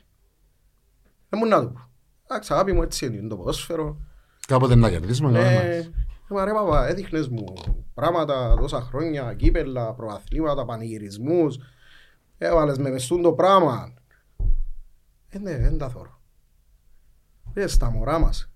Δεν 1.28 1.39
μπορεί 1.39 1.51
να 1.51 1.61
του 1.61 1.72
πω. 1.72 1.81
Εντάξει 2.28 2.53
αγάπη 2.53 2.72
μου 2.72 2.83
έτσι 2.83 3.07
είναι 3.07 3.28
το 3.28 3.37
ποδόσφαιρο. 3.37 4.01
Κάποτε 4.47 4.74
να 4.74 4.91
κερδίσουμε. 4.91 5.31
Ναι, 5.31 5.39
κανένα. 5.39 5.91
μα 6.28 6.45
ρε 6.45 6.53
παπά, 6.53 6.87
έδειχνες 6.87 7.28
μου 7.28 7.45
πράγματα 7.95 8.57
τόσα 8.61 8.81
χρόνια, 8.81 9.35
κύπελα, 9.35 9.95
προαθλήματα, 9.95 10.64
πανηγυρισμούς. 10.64 11.59
Έβαλες 12.39 12.78
με 12.78 12.91
μες 12.91 13.07
το 13.07 13.33
πράγμα. 13.33 13.95
Ε, 15.28 15.39
ναι, 15.39 15.59
δεν 15.59 15.78
τα 15.78 15.89
θωρώ. 15.89 16.20
Ε, 17.53 17.66
στα 17.66 17.91
μωρά 17.91 18.18
μας. 18.18 18.51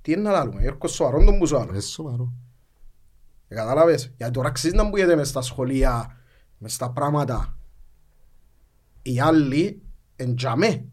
Τι 0.00 0.12
είναι 0.12 0.22
να 0.22 0.30
λάλλουμε, 0.30 0.62
έρχομαι 0.62 0.88
σοβαρόν 0.88 1.24
τον 1.24 1.38
που 1.38 1.46
σου 1.46 1.56
άλλο. 1.56 1.74
Ε, 1.74 1.80
σοβαρό. 1.80 2.32
Ε, 3.54 3.56
Κατάλαβες, 3.56 4.12
γιατί 4.16 4.32
τώρα 4.32 4.48
αξίζει 4.48 4.74
να 4.74 4.88
μπούγεται 4.88 5.16
μες 5.16 5.28
στα 5.28 5.42
σχολεία, 5.42 6.16
μες 6.58 6.74
στα 6.74 6.90
πράγματα. 6.90 7.58
Οι 9.02 9.20
άλλοι 9.20 9.82
εντζαμέ. 10.16 10.88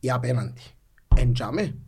Οι 0.00 0.10
απέναντι. 0.10 0.60
Εντζαμέ. 1.16 1.78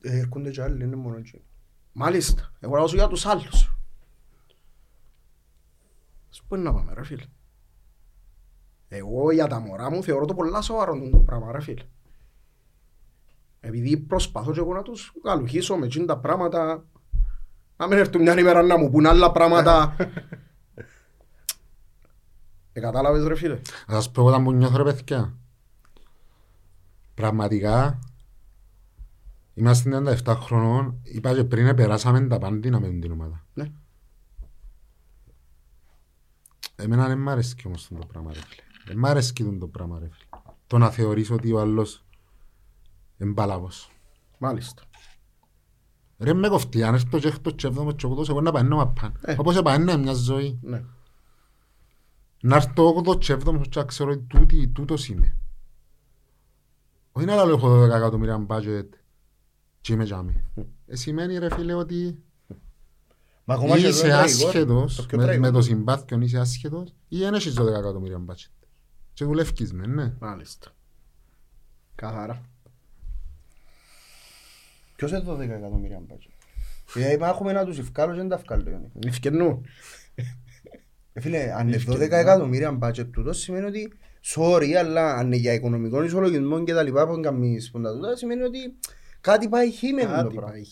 Ε, 0.00 0.18
Έρχονται 0.18 0.50
και 0.50 0.62
άλλοι, 0.62 0.84
είναι 0.84 0.96
μόνο 0.96 1.16
έτσι. 1.16 1.42
Μάλιστα. 1.92 2.52
Εγώ 2.60 2.76
λέω 2.76 2.86
σου 2.86 2.96
για 2.96 3.08
τους 3.08 3.26
άλλους. 3.26 3.76
Ας 6.30 6.42
πού 6.42 6.54
είναι 6.54 6.64
να 6.64 6.74
πάμε 6.74 6.94
ρε 6.94 7.04
φίλε. 7.04 7.24
Εγώ 8.88 9.32
για 9.32 9.46
τα 9.46 9.58
μωρά 9.58 9.90
μου 9.90 10.02
θεωρώ 10.02 10.24
το 10.24 10.34
πολλά 10.34 10.60
σοβαρό 10.60 11.08
το 11.10 11.18
πράγμα 11.18 11.52
ρε 11.52 11.60
φίλε. 11.60 11.84
Επειδή 13.68 13.96
προσπαθώ 13.96 14.52
και 14.52 14.58
εγώ 14.58 14.74
να 14.74 14.82
τους 14.82 15.12
γαλουχίσω 15.24 15.76
με 15.76 15.86
εκείνα 15.86 16.06
τα 16.06 16.18
πράγματα 16.18 16.84
να 17.76 17.86
μην 17.86 17.98
έρθουν 17.98 18.22
μια 18.22 18.38
ημέρα 18.38 18.62
να 18.62 18.78
μου 18.78 18.90
πούν 18.90 19.06
άλλα 19.06 19.32
πράγματα. 19.32 19.96
ε, 22.72 22.80
κατάλαβες 22.80 23.26
ρε 23.26 23.34
φίλε. 23.34 23.60
Να 23.86 23.94
σας 23.94 24.10
πω 24.10 24.24
όταν 24.24 24.44
που 24.44 24.52
νιώθω 24.52 24.76
ρε 24.76 24.82
παιδιά. 24.82 25.34
Πραγματικά 27.14 27.98
είμαστε 29.54 30.16
37 30.24 30.36
χρονών. 30.40 31.00
Είπα 31.02 31.34
και 31.34 31.44
πριν 31.44 31.74
περάσαμε 31.74 32.26
τα 32.26 32.38
πάντινα 32.38 32.80
με 32.80 32.88
την 32.88 33.12
ομάδα. 33.12 33.44
Ναι. 33.54 33.72
Εμένα 36.76 37.06
δεν 37.06 37.18
μ' 37.18 37.28
αρέσει 37.28 37.54
όμως 37.66 37.88
το 37.88 38.06
πράγμα 38.06 38.32
ρε 38.32 38.38
φίλε. 38.38 38.62
Δεν 38.86 38.98
μ' 38.98 39.06
αρέσει 39.06 39.32
το 39.58 39.66
πράγμα 39.66 39.98
ρε 39.98 40.08
φίλε. 40.10 40.42
Το 40.66 40.78
να 40.78 40.90
θεωρείς 40.90 41.30
ότι 41.30 41.52
ο 41.52 41.60
άλλος 41.60 42.02
είναι 43.18 43.32
παλάβος. 43.34 43.90
Μάλιστα. 44.38 44.82
Ρε 46.18 46.32
με 46.32 46.48
κοφτεί, 46.48 46.82
αν 46.82 46.94
έρθω 46.94 47.18
και 47.18 47.28
έκτος 47.28 47.52
και 47.56 47.66
έβδομος 47.66 47.94
και 47.96 48.06
ογδός, 48.06 48.28
εγώ 48.28 48.40
να 48.40 48.52
πάνε 48.52 48.68
να 48.76 48.86
πάνε. 48.88 49.12
Ε. 49.20 49.34
Όπως 49.38 49.56
επάνε 49.56 49.96
μια 49.96 50.12
ζωή. 50.12 50.58
Ναι. 50.62 50.84
Να 52.40 52.56
έρθω 52.56 52.86
όγδος 52.86 53.16
και 53.26 53.32
έβδομος 53.32 53.68
και 53.68 53.78
να 53.78 53.84
ξέρω 53.84 54.10
ότι 54.10 54.22
τούτη, 54.22 54.68
τούτος 54.68 55.08
είμαι. 55.08 55.36
Όχι 57.12 57.26
να 57.26 57.44
λέω 57.44 57.54
έχω 57.54 57.82
12 57.84 57.88
εκατομμύρια 57.90 58.46
budget 58.48 58.86
και 59.80 59.92
είμαι 59.92 60.04
τζάμι. 60.04 60.44
Ε, 60.86 60.96
σημαίνει 60.96 61.38
ρε 61.38 61.54
φίλε 61.54 61.74
ότι 61.74 62.22
Μα 63.44 63.54
ακόμα 63.54 63.78
και 63.78 63.86
εδώ 63.86 63.88
είσαι 63.88 64.06
είναι 64.06 64.14
τραγικό, 64.14 64.40
ρε. 64.42 64.46
άσχετος 64.48 64.96
Το 64.96 65.02
πιο 65.02 65.18
με, 65.18 65.24
τραγικό. 65.24 65.46
με 65.46 65.50
το 65.52 65.62
συμπάθειο 65.62 66.20
είσαι 66.20 66.38
άσχετος 66.38 66.94
ή 67.08 67.18
δεν 67.18 67.34
έχεις 67.34 67.54
12 67.60 67.66
εκατομμύρια 67.66 68.24
budget. 68.26 68.66
Και 69.12 69.24
δουλεύκεις 69.24 69.72
με, 69.72 69.86
ναι. 69.86 70.14
Μάλιστα. 70.20 70.70
Καθαρά. 71.94 72.42
Ποιος 74.98 75.10
είναι 75.10 75.22
12 75.26 75.38
εκατομμύρια 75.40 76.00
μπάτζετ. 76.06 76.30
Δηλαδή 76.94 77.24
έχουμε 77.24 77.52
να 77.52 77.64
τους 77.64 77.78
ευκάλω 77.78 78.12
και 78.12 78.18
δεν 78.18 78.28
τα 78.28 78.34
ευκάλω. 78.34 78.64
Ιωνί. 78.70 78.90
Ευκαινούν. 79.06 79.64
Ε, 81.12 81.20
Φίλε, 81.20 81.52
αν 81.56 81.66
είναι 81.66 81.76
Ευκαιρία. 81.76 82.06
12 82.06 82.10
εκατομμύρια 82.10 82.78
budget 82.82 83.06
τούτο 83.12 83.32
σημαίνει 83.32 83.66
ότι 83.66 83.92
sorry, 84.34 84.72
αλλά 84.72 85.14
αν 85.14 85.26
είναι 85.26 85.36
για 85.36 85.52
οικονομικό 85.52 86.02
ισολογισμό 86.02 86.64
και 86.64 86.72
τα 86.72 86.82
λοιπά 86.82 87.06
που 87.06 87.20
κάνεις 87.20 87.70
που 87.70 87.80
τα 87.80 87.92
τούτα 87.92 88.16
σημαίνει 88.16 88.42
ότι 88.42 88.58
κάτι 89.20 89.48
πάει 89.48 89.70
χει 89.70 89.92
με 89.92 90.02
το 90.02 90.08
Κάτι 90.08 90.34
πράγμα. 90.34 90.50
πάει. 90.50 90.62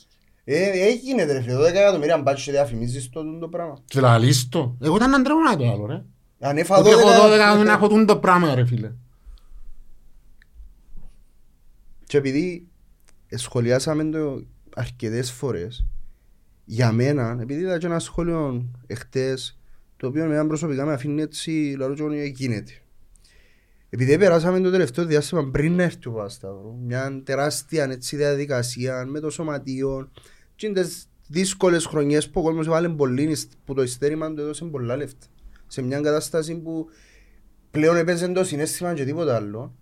Ε, 0.44 0.86
ε, 0.86 0.92
γίνεται 0.92 1.32
ρε 1.32 1.40
φίλε, 1.42 1.54
12 1.56 1.64
εκατομμύρια 1.64 2.22
budget 2.26 2.40
και 2.44 2.50
διαφημίζεις 2.50 3.10
το 3.10 3.22
τούτο 3.22 3.48
πράγμα. 3.48 3.78
Και 3.84 4.00
λαλείς 4.00 4.48
το. 4.48 4.76
Εγώ 4.82 4.96
ήταν 4.96 5.14
αντρέω 5.14 5.38
να 5.38 5.56
το 5.56 5.70
άλλο 5.70 5.86
ρε. 5.86 6.02
Αν 6.40 6.56
έφα 6.56 6.76
Ότι 6.76 6.90
έχω 6.90 7.08
12 7.08 7.38
να 7.38 7.74
12 7.74 7.76
έχω 7.76 7.88
τούν 7.88 8.06
το 8.06 8.18
πράγμα 8.18 8.54
ρε 8.54 8.66
φίλε. 8.66 8.92
Και 12.06 12.16
επειδή 12.16 12.68
σχολιάσαμε 13.36 14.04
το 14.04 14.44
αρκετές 14.74 15.30
φορές, 15.30 15.86
για 16.64 16.92
μένα, 16.92 17.38
επειδή 17.40 17.60
είδα 17.60 17.78
και 17.78 17.86
ένα 17.86 17.98
σχόλιο 17.98 18.70
εχθές, 18.86 19.60
το 19.96 20.06
οποίο 20.06 20.24
εμένα 20.24 20.46
προσωπικά 20.46 20.84
με 20.84 20.92
αφήνει 20.92 21.22
έτσι, 21.22 21.74
λαρό 21.78 21.94
και 21.94 22.02
εγώ, 22.02 22.12
«Ε, 22.12 22.24
γίνεται. 22.24 22.72
Επειδή 23.90 24.18
περάσαμε 24.18 24.60
το 24.60 24.70
τελευταίο 24.70 25.04
διάστημα 25.04 25.50
πριν 25.50 25.74
να 25.74 25.82
έρθει 25.82 26.08
ο 26.08 26.12
Πασταύρο, 26.12 26.78
μια 26.84 27.22
τεράστια 27.24 27.84
έτσι, 27.84 28.16
διαδικασία 28.16 29.06
με 29.06 29.20
το 29.20 29.30
σωματείο, 29.30 30.10
και 30.54 30.66
είναι 30.66 30.80
τις 30.80 31.08
δύσκολες 31.28 31.84
χρονιές 31.84 32.30
που 32.30 32.40
ο 32.40 32.42
κόσμος 32.42 32.66
έβαλε 32.66 32.88
πολύ, 32.88 33.36
που 33.64 33.74
το 33.74 33.82
ειστέρημα 33.82 34.34
του 34.34 34.40
έδωσε 34.40 34.64
πολλά 34.64 34.96
λεφτά. 34.96 35.26
Σε 35.66 35.82
μια 35.82 36.00
κατάσταση 36.00 36.54
που 36.54 36.88
πλέον 37.70 37.96
έπαιζε 37.96 38.28
το 38.28 38.44
συνέστημα 38.44 38.94
και 38.94 39.04
τίποτα 39.04 39.36
άλλο. 39.36 39.74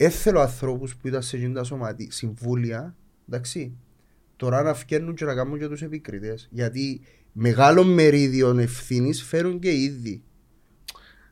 Έθελω 0.00 0.40
ανθρώπους 0.40 0.96
που 0.96 1.08
ήταν 1.08 1.22
σε 1.22 1.36
εκείνα 1.36 1.54
τα 1.54 1.64
σωματεία, 1.64 2.06
συμβούλια, 2.10 2.94
εντάξει, 3.28 3.76
τώρα 4.36 4.62
να 4.62 4.74
φκέρνουν 4.74 5.14
και 5.14 5.24
να 5.24 5.34
κάνουν 5.34 5.58
και 5.58 5.68
τους 5.68 5.82
επικριτές. 5.82 6.48
Γιατί 6.50 7.00
μεγάλο 7.32 7.84
μερίδιο 7.84 8.58
ευθύνης 8.58 9.22
φέρουν 9.22 9.58
και 9.58 9.70
ήδη. 9.72 10.22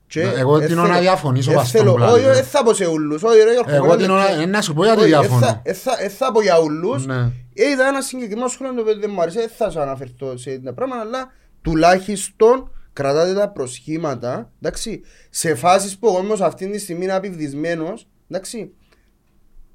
Και 0.07 0.25
Ναι, 0.25 0.33
εγώ 0.33 0.55
την 0.57 0.65
έθελω- 0.65 0.85
ώρα 0.85 1.01
διαφωνήσω 1.01 1.51
έθελω- 1.61 1.93
βαστόν 1.93 2.09
που 2.09 2.13
Όχι, 2.15 2.25
λέει. 2.25 2.35
δεν 2.35 2.45
θα 2.45 2.63
πω 2.65 2.75
σε 2.75 2.87
ούλους. 2.87 3.23
Όχι 3.23 3.39
ρε 3.43 3.53
Γιώργο, 3.53 3.75
Εγώ 3.75 3.87
κάνε 3.87 4.03
την 4.03 4.11
ώρα, 4.11 4.25
λεπτό. 4.29 4.41
ε, 4.41 4.47
να 4.47 4.61
σου 4.63 4.75
πω 4.75 4.85
γιατί 4.85 5.01
Όχι, 5.01 5.09
διαφωνώ. 5.09 5.47
ε, 5.47 5.49
θα- 5.49 5.61
ε, 5.65 5.73
θα- 5.73 5.97
ε, 6.03 6.09
θα 6.09 6.33
πω 6.33 6.43
για 6.43 6.61
ούλους. 6.61 7.07
Ναι. 7.07 7.15
Ε, 7.55 7.71
Είδα 7.71 7.87
ένα 7.89 8.01
συγκεκριμένο 8.03 8.49
σχόλιο 8.49 8.75
το 8.75 8.81
οποίο 8.81 8.99
δεν 8.99 9.11
μου 9.13 9.21
άρεσε, 9.23 9.39
δεν 9.41 9.49
θα 9.57 9.71
σου 9.71 9.81
αναφερθώ 9.81 10.37
σε 10.37 10.51
ένα 10.51 10.73
πράγμα, 10.75 10.97
αλλά 10.97 11.33
τουλάχιστον 11.63 12.71
κρατάτε 12.93 13.35
τα 13.35 13.49
προσχήματα, 13.51 14.53
εντάξει, 14.61 15.01
σε 15.31 15.55
φάσεις 15.55 15.99
που 15.99 16.09
ο 16.09 16.13
κόσμος 16.13 16.41
αυτή 16.41 16.71
τη 16.71 16.79
στιγμή 16.79 17.05
είναι 17.05 17.13
απειβδισμένος, 17.13 18.09
εντάξει, 18.29 18.73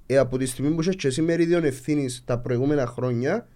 ε, 0.06 0.18
από 0.18 0.38
τη 0.38 0.46
στιγμή 0.46 0.76
που 0.76 0.82
είσαι 0.82 0.94
και 0.94 1.08
εσύ 1.08 1.22
μερίδιο 1.22 1.58
ευθύνης 1.58 2.24
τα 2.26 2.40
προηγούμενα 2.40 2.86
χρόνια, 2.86 3.48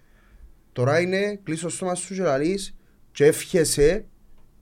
τώρα 0.72 1.00
είναι 1.00 1.40
κλείσω 1.42 1.68
στο 1.68 1.84
μας 1.84 1.98
σου 1.98 2.14
και 2.14 2.22
λαλείς 2.22 2.76
και 3.10 3.24
εύχεσαι 3.24 4.06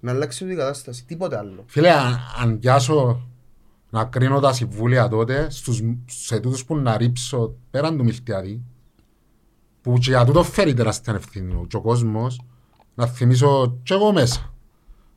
να 0.01 0.11
αλλάξει 0.11 0.47
την 0.47 0.57
κατάσταση, 0.57 1.05
τίποτε 1.05 1.39
άλλο. 1.39 1.65
Φίλε, 1.67 1.91
αν, 1.91 2.19
αν 2.43 2.59
πιάσω 2.59 3.29
να 3.91 4.05
κρίνω 4.05 4.41
τα 4.41 4.53
συμβούλια 4.53 5.09
τότε, 5.09 5.47
στους, 5.51 5.83
σε 6.07 6.41
τούτους 6.41 6.65
που 6.65 6.77
να 6.77 6.97
ρίψω 6.97 7.57
πέραν 7.71 7.97
του 7.97 8.05
Μιλτιάδη, 8.05 8.63
που 9.81 9.99
και 9.99 10.11
για 10.11 10.25
τούτο 10.25 10.43
φέρει 10.43 10.75
τεράστια 10.75 11.15
ευθύνη 11.15 11.67
και 11.67 11.77
ο 11.77 11.81
κόσμος, 11.81 12.41
να 12.95 13.07
θυμίσω 13.07 13.81
και 13.83 13.95
εγώ 13.95 14.13
μέσα. 14.13 14.55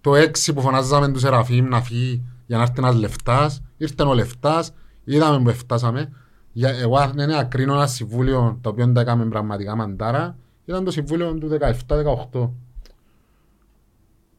Το 0.01 0.15
έξι 0.15 0.53
που 0.53 0.61
φωνάζαμε 0.61 1.11
τους 1.11 1.21
Σεραφείμ 1.21 1.67
να 1.67 1.81
φύγει 1.81 2.23
για 2.45 2.57
να 2.57 2.63
έρθει 2.63 2.75
ένας 2.77 2.95
λεφτάς, 2.95 3.63
ήρθε 3.77 4.03
ο 4.03 4.13
λεφτάς, 4.13 4.73
είδαμε 5.15 5.51
που 5.51 5.57
φτάσαμε. 5.57 6.11
Για, 6.51 6.69
εγώ 6.69 6.97
αν 6.97 7.11
είναι 7.11 7.25
να 7.25 7.43
κρίνω 7.43 7.73
ένα 7.73 7.87
συμβούλιο 7.87 8.57
το 8.61 8.69
οποίο 8.69 8.85
δεν 8.85 8.93
τα 8.93 9.01
έκαμε 9.01 9.25
πραγματικά 9.25 9.75
μαντάρα, 9.75 10.37
ήταν 10.65 10.83
το 10.83 10.91
συμβούλιο 10.91 11.33
του 11.33 11.57
17-18 12.31 12.49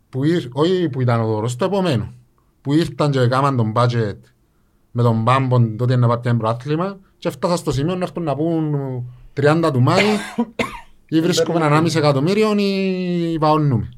που 0.08 0.24
ήρ, 0.24 0.44
όχι 0.52 0.88
που 0.88 1.00
ήταν 1.00 1.20
ο 1.20 1.26
δώρος, 1.26 1.56
το 1.56 1.64
επομένο. 1.64 2.12
Που 2.60 2.72
ήρθαν 2.72 3.10
και 3.10 3.20
έκαναν 3.20 3.56
τον 3.56 3.72
budget 3.76 4.16
με 4.90 5.02
τον 5.02 5.22
Μπάμπον 5.22 5.76
τότε 5.76 5.96
να 5.96 6.06
πάει 6.06 6.18
ένα 6.24 6.36
προάθλημα 6.36 6.98
και 7.18 7.28
έφτασαν 7.28 7.56
στο 7.56 7.72
σημείο 7.72 7.94
να 7.94 8.04
έρθουν 8.04 8.22
να 8.22 8.36
πούν 8.36 8.74
30 9.40 9.70
του 9.72 9.80
Μάη 9.80 10.04
ή 11.08 11.20
βρίσκουμε 11.20 11.66
ένα 11.66 11.82
1,5 11.82 11.96
εκατομμύριο 11.96 12.54
ή 12.56 13.38
παώνουμε. 13.38 13.97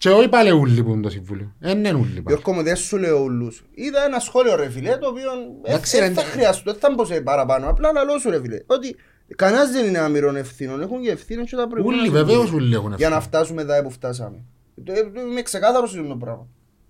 Και 0.00 0.08
όχι 0.10 0.28
πάλι 0.28 0.50
ούλοι 0.50 0.82
που 0.84 0.90
είναι 0.92 1.02
το 1.02 1.10
συμβούλιο. 1.10 1.54
Δεν 1.58 1.78
είναι 1.78 1.92
ούλοι 1.92 2.02
πάλι. 2.22 2.22
Γιώργο 2.26 2.52
μου 2.52 2.62
δεν 2.62 2.76
σου 2.76 2.96
λέω 2.98 3.22
ούλους. 3.22 3.64
Είδα 3.74 4.04
ένα 4.04 4.18
σχόλιο 4.18 4.56
ρε 4.56 4.68
φίλε, 4.70 4.96
το 4.96 5.08
οποίο 5.08 5.30
Εντάξει, 5.64 5.98
δεν 5.98 6.08
ρε, 6.08 6.14
θα 6.14 6.22
χρειαστώ, 6.22 6.70
δεν 6.70 6.80
θα 6.80 6.92
μπω 6.94 7.04
σε 7.04 7.20
παραπάνω. 7.20 7.68
Απλά 7.68 7.92
να 7.92 8.04
λέω 8.04 8.18
σου 8.18 8.30
ρε 8.30 8.40
φίλε, 8.40 8.58
ότι 8.66 8.96
κανένας 9.36 9.70
δεν 9.70 9.86
είναι 9.86 9.98
άμυρον 9.98 10.36
ευθύνων, 10.36 10.80
έχουν 10.82 11.00
και 11.02 11.10
ευθύνες 11.10 11.50
και 11.50 11.56
τα 11.56 11.68
προηγούμενα. 11.68 12.00
Ούλοι 12.02 12.10
συμβούλια. 12.10 12.34
βεβαίως 12.34 12.52
ούλοι 12.52 12.74
έχουν 12.74 12.94
Για 12.96 13.08
να 13.08 13.16
ευθύνη. 13.16 13.34
φτάσουμε 13.34 13.62
εδώ 13.62 13.82
που 13.82 13.90
φτάσαμε. 13.90 14.44
Το- 14.84 14.92
ε, 14.92 15.02
το- 15.14 15.20
Είμαι 15.30 15.42
ξεκάθαρος 15.42 15.90
σε 15.90 15.98
αυτό 15.98 16.08
το 16.10 16.16
πράγμα. 16.16 16.46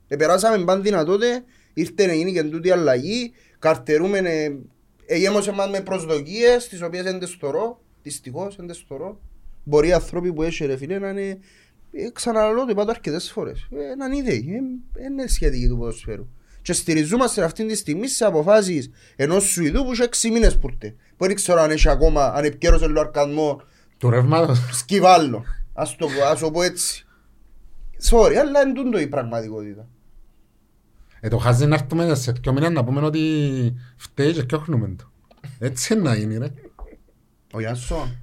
Επεράσαμε 0.08 0.64
παν 0.64 0.82
δυνατότε, 0.82 1.44
ήρθε 1.74 2.06
να 2.06 2.12
γίνει 2.12 2.32
και 2.32 2.42
τούτη 2.42 2.68
η 2.68 2.70
αλλαγή, 2.70 3.32
καρτερούμε, 3.58 4.18
ε, 4.18 4.50
εγέμωσε 5.06 5.52
μας 5.52 5.70
με 5.70 5.80
προσδοκίες, 5.80 6.68
τις 6.68 6.82
οποίες 6.82 7.02
δεν 7.02 7.18
τις 7.18 7.36
θωρώ, 7.40 7.80
δυστυχώς 8.02 8.56
δεν 8.56 8.66
τις 8.66 8.84
θωρώ. 8.88 9.20
Μπορεί 9.64 9.88
οι 9.88 9.92
άνθρωποι 9.92 10.32
που 10.32 10.42
έχει 10.42 10.66
ρε 10.66 10.76
φίλε 10.76 10.98
να 10.98 11.08
είναι, 11.08 11.28
ε, 11.28 11.38
ξαναλέω 12.12 12.64
το 12.64 12.70
είπα 12.70 12.84
το 12.84 12.90
αρκετές 12.90 13.30
φορές, 13.30 13.68
ε, 13.70 13.94
να 13.94 14.04
είναι 14.06 14.16
ιδέοι, 14.16 14.44
ε, 14.94 15.04
είναι 15.04 15.26
σχετικοί 15.26 15.68
του 15.68 15.76
ποδοσφαίρου. 15.78 16.28
Και 16.62 16.72
στηριζόμαστε 16.72 17.44
αυτή 17.44 17.66
τη 17.66 17.76
στιγμή 17.76 18.08
σε 18.08 18.24
αποφάσεις 18.24 18.90
ενός 19.16 19.44
Σουηδού 19.44 19.84
που 19.84 19.92
είχε 19.92 20.02
έξι 20.02 20.30
μήνες 20.30 20.58
που 20.58 20.68
ήρθε. 20.68 20.94
Που 21.16 21.26
δεν 21.26 21.34
ξέρω 21.34 21.60
αν 21.60 21.70
έχει 21.70 21.88
ακόμα, 21.88 22.24
αν 22.24 22.44
επικέρωσε 22.44 22.88
το 22.88 23.00
αρκασμό 23.00 23.62
Του 23.98 24.10
ρεύματος. 24.10 24.58
σκυβάλλω. 24.72 25.44
Ας 25.72 25.96
το, 25.96 26.06
πω- 26.06 26.24
ας 26.32 26.40
το 26.40 26.50
πω 26.50 26.62
έτσι. 26.62 27.06
Sorry, 28.10 28.34
αλλά 28.34 28.62
είναι 28.62 28.72
τούτο 28.72 28.98
η 28.98 29.06
πραγματικότητα. 29.06 29.88
Ε, 31.20 31.28
το 31.28 31.36
χάζει 31.38 31.66
να 31.66 31.74
έρθουμε 31.74 32.14
σε 32.14 32.32
δυο 32.32 32.52
μήνες 32.52 32.70
να 32.70 32.84
πούμε 32.84 33.00
ότι 33.00 33.74
φταίει 33.96 34.32
και 34.32 34.40
φτιάχνουμε 34.40 34.94
το. 34.98 35.10
Έτσι 35.58 35.92
είναι 35.92 36.02
να 36.02 36.14
γίνει 36.14 36.36
ρε. 36.38 36.46
Ο 37.52 37.60
Γιάνσον. 37.60 38.16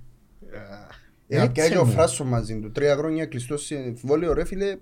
Ε, 1.28 1.38
Έχει 1.38 1.50
και 1.52 1.62
έτσι 1.62 1.78
ο 1.78 1.82
είναι. 1.82 1.92
Φράσο 1.92 2.24
μαζί 2.24 2.60
του. 2.60 2.72
Τρία 2.72 2.96
χρόνια 2.96 3.26
κλειστό 3.26 3.58
συμβόλαιο, 3.58 4.34
ρε 4.34 4.46
φίλε. 4.46 4.78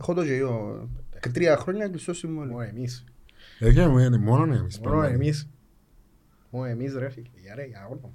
Έχω 0.00 0.14
το 0.14 0.24
και 0.24 0.34
εγώ. 0.34 0.88
Και 1.20 1.28
Τρία 1.28 1.56
χρόνια 1.56 1.88
κλειστό 1.88 2.14
συμβόλαιο. 2.14 2.52
Μόνο 2.52 2.64
εμείς. 2.64 3.04
Ε, 3.58 3.72
και 3.72 3.80
είναι 3.80 4.18
μόνο 4.18 4.42
εμείς. 4.54 4.78
Μόνο 4.78 4.90
πράγματι. 4.90 5.14
εμείς. 5.14 5.48
Μόνο 6.50 6.66
εμείς 6.66 6.94
ρε 6.94 7.10
φίλε. 7.10 7.26
Για 7.42 7.54
ρε, 7.54 7.64
για 7.64 7.86
όνομα. 7.90 8.10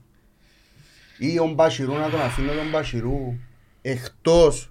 Ή 1.20 1.40
ο 1.40 1.48
Μπασιρού 1.54 1.94
να 1.94 2.10
τον 2.10 2.20
αφήνω 2.22 2.54
τον 2.54 2.70
Μπασιρού 2.72 3.34
εκτός 3.82 4.70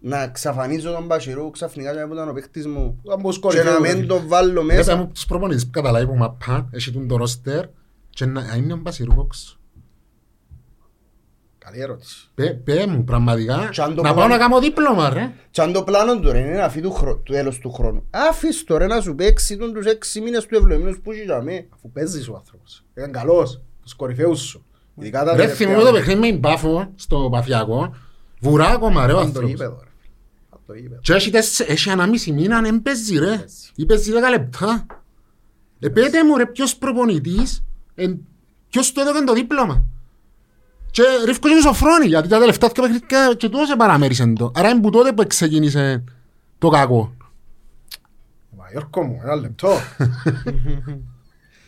να 0.00 0.28
ξαφανίζω 0.28 0.92
τον 0.92 1.06
Μπασιρού 1.06 1.50
ξαφνικά 1.50 1.92
και 1.92 1.98
να 1.98 2.14
ήταν 2.14 2.28
ο 2.28 2.32
παίχτης 2.32 2.66
μου 2.66 3.00
Ήταν 3.04 3.20
πως 3.22 3.34
και 3.34 3.40
κορυφαίο, 3.40 3.64
να 3.64 3.72
ρε 3.72 3.80
μην 3.80 3.90
φίλε. 3.90 4.06
τον 4.06 4.28
βάλω 4.28 4.62
Μέσα 4.62 4.76
μέσα. 4.78 4.96
μου 4.96 5.08
τους 5.08 5.26
προπονητές 5.26 5.64
που 5.64 5.70
καταλάβει 5.70 6.06
που 6.06 6.16
μαπά, 6.16 6.68
έχει 6.72 6.90
τον 6.92 7.08
το 7.08 7.16
ρόστερ 7.16 7.66
και 8.10 8.26
να 8.26 8.42
να 8.46 8.54
είναι 8.56 8.72
ο 8.72 8.76
Μπασιρούκοξ. 8.76 9.58
Καλή 11.64 11.80
ερώτηση. 11.80 12.28
Πέ 12.34 12.44
πέ 12.64 12.86
μου 12.86 13.04
πραγματικά 13.04 13.68
Κι 13.72 13.80
αν 13.80 13.94
το 13.94 14.02
να 14.02 14.14
πάω 14.14 14.22
πω- 14.24 14.30
να 14.30 14.38
κάνω 14.38 14.60
δίπλωμα 14.60 15.10
ρε. 15.10 15.32
Και 15.50 15.60
αν 15.60 15.72
το 15.72 15.82
πλάνο 15.82 16.18
του 16.20 16.32
ρε 16.32 16.38
είναι 16.38 16.56
να 16.56 16.68
φύγει 16.68 16.84
του 16.84 16.92
χρό- 16.92 17.16
του 17.22 17.32
τέλος 17.32 17.58
του 17.58 17.72
χρόνου. 17.72 18.04
Άφης 18.10 18.64
το 18.64 18.76
ρε 18.76 18.86
να 18.86 19.00
σου 19.00 19.14
παίξει 19.14 19.56
τον 19.56 19.72
τους 19.72 19.86
έξι 19.86 20.20
μήνες 20.20 20.46
του 20.46 20.54
ευλογημένους 20.56 20.98
που 21.02 21.12
έχει 21.12 21.22
για 21.22 21.42
μέ. 21.42 21.66
Αφού 21.74 21.90
παίζεις 21.90 22.28
ο 22.28 22.34
άνθρωπος. 22.36 22.84
Είναι 22.98 23.06
καλός. 23.08 23.60
Τους 23.82 23.94
κορυφαίους 23.94 24.40
σου. 24.40 24.64
Ειδικά 24.98 25.18
τα 25.24 25.30
Ρε 25.30 25.36
τελευταία 25.36 25.56
θυμούμε 25.56 25.76
το 25.76 25.86
χρόνια. 25.86 26.04
παιχνίδι 26.06 26.32
με 26.32 26.38
μπάφο 26.38 26.92
στο 26.96 27.28
Παφιακό. 27.30 27.94
Βουρά 28.40 28.66
ακόμα 28.68 29.06
ρε 29.06 29.12
ο 29.12 29.16
Ήταν 29.20 29.20
το 29.20 29.26
άνθρωπος. 29.28 29.50
γήπεδο 29.50 29.80
ρε 29.84 29.90
φίλε. 30.00 30.14
Ήταν 30.48 30.60
το 30.66 30.74
γήπεδο. 30.74 31.00
Και 31.00 31.12
έχεις 31.12 31.30
τέσσε- 31.30 31.68
έχεις 31.70 31.86
ένα 31.86 32.06
μισή 32.06 32.32
μήνα 32.32 32.60
δεν 32.60 32.82
παίζει 32.82 33.18
ρε. 33.18 33.44
Ή 33.74 33.86
παίζει 33.86 34.12
δέκα 34.12 34.30
λεπτά. 34.30 34.86
Ε, 35.80 35.88
πέτε 35.88 36.24
μου 36.24 36.36
ρε 36.36 36.46
ποιος 36.46 36.76
προπονητής, 36.76 37.64
εν- 37.94 38.18
ποιος 38.70 38.92
του 38.92 39.00
έδωκε 39.00 39.24
το 39.24 39.32
δίπλωμα. 39.32 39.84
Και 40.94 41.02
ρίφκω 41.24 41.48
και 41.48 41.54
το 41.54 41.60
σοφρόνι, 41.60 42.06
γιατί 42.06 42.28
τα 42.28 42.38
τελευταία 42.38 42.70
δύο 42.74 42.82
παιχνίδια 42.82 43.34
και 43.34 43.48
τόσο 43.48 43.76
παραμέρισαν 43.76 44.34
το. 44.34 44.52
Άρα 44.54 44.68
είναι 44.68 44.80
που 44.80 44.90
τότε 44.90 45.12
που 45.12 45.26
ξεκίνησε 45.26 46.04
το 46.58 46.68
κακό. 46.68 47.16
Μα 48.56 48.70
Γιώργο 48.70 49.02
μου, 49.02 49.20
ένα 49.22 49.34
λεπτό. 49.34 49.68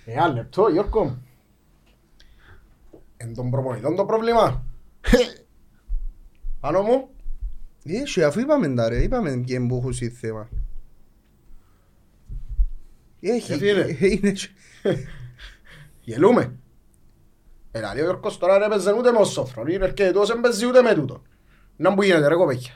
Ένα 0.04 0.28
λεπτό, 0.28 0.68
Γιώργο 0.68 1.04
μου. 1.04 1.26
Εν 3.16 3.34
των 3.34 3.50
προπονητών 3.50 3.96
το 3.96 4.04
πρόβλημα. 4.04 4.64
Πάνω 6.60 6.82
μου. 6.82 7.08
Έχει, 7.84 8.22
αφού 8.22 8.40
είπαμε 8.40 8.74
τα 8.74 8.88
ρε, 8.88 9.02
είπαμε 9.02 9.42
και 9.46 9.60
που 9.60 9.76
έχουν 9.76 9.92
σύ 9.92 10.08
θέμα. 10.10 10.48
Έχει, 13.20 13.52
Ε, 13.52 13.56
φίλε. 13.56 13.96
είναι 13.98 14.32
Γελούμε. 16.04 16.52
Ε, 17.76 17.78
δηλαδή 17.78 18.00
ο 18.00 18.04
Γιώργος 18.04 18.38
τώρα 18.38 18.58
δεν 18.58 18.68
παίζει 18.68 18.90
ούτε 18.98 19.10
με 19.10 19.18
ο 19.18 19.24
Σόφρον. 19.24 19.66
Είναι 19.66 19.88
και 19.88 20.10
τόσο 20.10 20.32
δεν 20.32 20.42
παίζει 20.42 20.66
ούτε 20.66 20.82
με 20.82 20.94
τούτο. 20.94 21.22
Να 21.76 21.94
που 21.94 22.02
γίνεται 22.02 22.28
ρε 22.28 22.34
κοπέκια. 22.34 22.72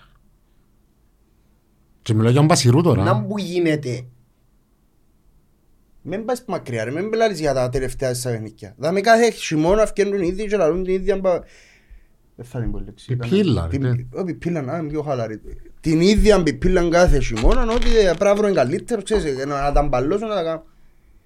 Και 2.02 2.14
μιλάω 2.14 2.30
για 2.30 2.38
τον 2.40 2.48
Πασιρού 2.48 2.82
τώρα. 2.82 3.02
Να 3.02 3.22
που 3.24 3.38
γίνεται. 3.38 4.06
Μην 6.02 6.24
πας 6.24 6.44
μακριά 6.46 6.84
ρε, 6.84 6.90
μην 6.90 7.04
μιλάς 7.04 7.38
για 7.38 7.54
τα 7.54 7.68
τελευταία 7.68 8.10
της 8.10 8.22
παιχνίκια. 8.22 8.74
Δάμε 8.78 9.00
κάθε 9.00 9.30
χειμώνα 9.30 9.82
αυκένουν 9.82 10.22
οι 10.22 10.26
ίδιοι 10.26 10.46
και 10.46 10.56
λαλούν 10.56 10.84
την 10.84 10.94
ίδια 10.94 11.18
μπα- 11.18 11.40
Δεν 12.36 12.44
θα 12.48 12.60
την 12.60 12.70
πω 12.70 12.78
λέξη. 12.78 13.12
Ήταν- 13.12 13.28
Πιπίλα, 13.30 13.68
την- 13.68 13.82
ναι. 13.82 13.90
Όχι, 14.12 14.24
πιπίλα, 14.24 14.62
να 14.62 14.76
είμαι 14.78 14.88
πιο 14.88 15.02
χαλαρή. 15.02 15.40
Την 15.80 16.00
ίδια 16.00 16.42
πιπίλα 16.42 16.88
κάθε 16.88 17.20
χειμώνα, 17.20 17.62
ότι 17.62 17.88
πρέπει 18.04 18.24
να 18.24 18.34
βρω 18.34 18.46
είναι 18.46 18.56
καλύτερο, 18.56 19.02
ξέρεις, 19.02 19.36
να 19.46 19.62
να 19.62 19.72
τα 19.72 19.82
μπαλώσω, 19.82 20.26
να 20.26 20.34
τα 20.34 20.42
κάνω. 20.42 20.64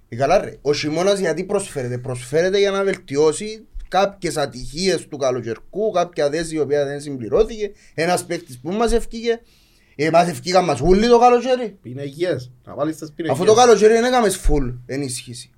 Ε, 0.08 0.16
καλά 0.16 0.40
ρε, 0.40 0.58
ο 0.62 0.72
χειμώνας 0.74 1.18
γιατί 1.18 1.44
προσφέρεται; 1.44 1.98
Προσφέρεται 1.98 2.58
για 2.58 2.70
να 2.70 2.84
βελτιώσει 2.84 3.66
κάποιες 3.88 4.36
ατυχίες 4.36 5.08
του 5.08 5.16
καλοκαιρικού, 5.16 5.90
κάποια 5.90 6.30
θέση 6.30 6.54
η 6.54 6.58
οποία 6.60 6.84
δεν 6.84 7.00
συμπληρώθηκε, 7.00 7.70
ένας 7.94 8.24
παίκτης 8.24 8.58
που 8.60 8.70
μας 8.72 8.92
ευκήγε. 8.92 9.40
Εμάς 9.96 10.28
ευκήγαν 10.28 10.64
μας 10.64 10.80
ούλοι 10.80 11.08
το 11.08 11.18
καλοκαίρι. 11.18 11.78
Πινεγιές. 11.82 12.50
Να 12.64 12.74
βάλεις 12.74 12.96
τις 12.96 13.12
πινεγιές. 13.12 13.38
Αφού 13.40 13.46
το 13.54 13.54
καλοκαίρι 13.60 13.92
δεν 13.92 14.04
έκαμες 14.04 14.40
full 14.48 14.74
ενίσχυση. 14.86 15.50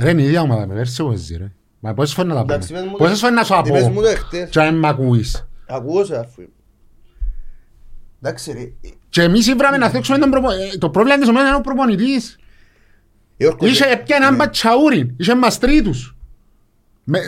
Ρε 0.00 0.10
είναι 0.10 0.22
η 0.22 0.24
ίδια 0.24 0.40
ομάδα 0.40 0.66
με 0.66 0.74
πέρσι 0.74 0.96
εγώ 0.98 1.12
εσύ 1.12 1.36
ρε. 1.36 1.52
Μα 1.80 1.94
πόσες 1.94 2.14
φορές 2.14 2.30
να 2.32 2.36
τα 2.36 2.40
Εντάξει, 2.40 2.72
πες 2.72 2.78
πούμε. 2.80 2.90
μου 2.90 2.96
Πόσες 2.96 3.20
το- 3.20 3.26
φορές 3.26 3.48
να 3.48 3.62
σου 3.64 3.70
Πες 3.72 3.88
μου 3.88 3.94
πω. 3.94 4.00
το 4.00 4.08
εχθές. 4.08 4.50
Και 4.50 4.60
αν 4.60 4.78
μ' 4.78 4.84
ακούεις. 4.86 5.48
Ακούω 5.68 6.04
σε 6.04 6.16
αφού. 6.16 6.42
Εντάξει 8.22 8.52
ρε. 8.52 8.90
Και 9.08 9.22
εμείς 9.22 9.46
ήβραμε 9.46 9.76
να 9.76 9.88
θέξουμε 9.88 10.18
τον 10.18 10.30
προπονητή. 10.30 10.78
Το 10.78 10.90
πρόβλημα 10.90 11.18
της 11.18 11.28
ομάδας 11.28 11.48
είναι 11.48 11.56
ο 11.58 11.60
προπονητής. 11.60 12.38
Γιώργο, 13.40 13.66
Είχε 13.66 14.02
πια 14.04 14.16
έναν 14.16 14.32
ναι. 14.32 14.38
πατσαούριν. 14.38 15.14
Είχε 15.16 15.34
μας 15.34 15.58
τρίτους. 15.58 16.16
Με, 17.04 17.18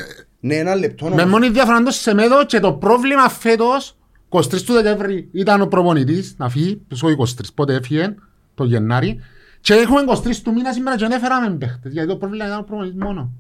Ναι, 0.41 0.55
ένα 0.55 0.75
λεπτό 0.75 1.07
με 1.09 1.13
όμως. 1.13 1.25
μόνη 1.25 1.49
διαφορά 1.49 1.77
είναι 1.77 1.85
το 1.85 1.91
Σεμέδο 1.91 2.45
και 2.47 2.61
το 2.61 2.73
πρόβλημα 2.73 3.29
φέτος 3.29 3.97
23 4.29 4.63
του 4.65 4.73
Δεκέμβρη 4.73 5.29
ήταν 5.33 5.61
ο 5.61 5.67
προπονητής 5.67 6.35
να 6.39 6.49
φύγει, 6.49 6.83
στο 6.93 7.09
23 7.09 7.25
πότε 7.55 7.75
έφυγε, 7.75 8.15
το 8.55 8.65
Γενάρη 8.65 9.21
και 9.61 9.75
έχουμε 9.75 10.01
23 10.01 10.37
του 10.43 10.53
μήνα 10.53 10.73
σήμερα 10.73 10.97
και 10.97 11.07
δεν 11.07 11.17
έφεραμε 11.17 11.57
παίχτες 11.57 11.93
γιατί 11.93 12.09
το 12.09 12.17
πρόβλημα 12.17 12.47
ήταν 12.47 12.59
ο 12.59 12.63
προπονητής 12.63 13.01
μόνο. 13.03 13.33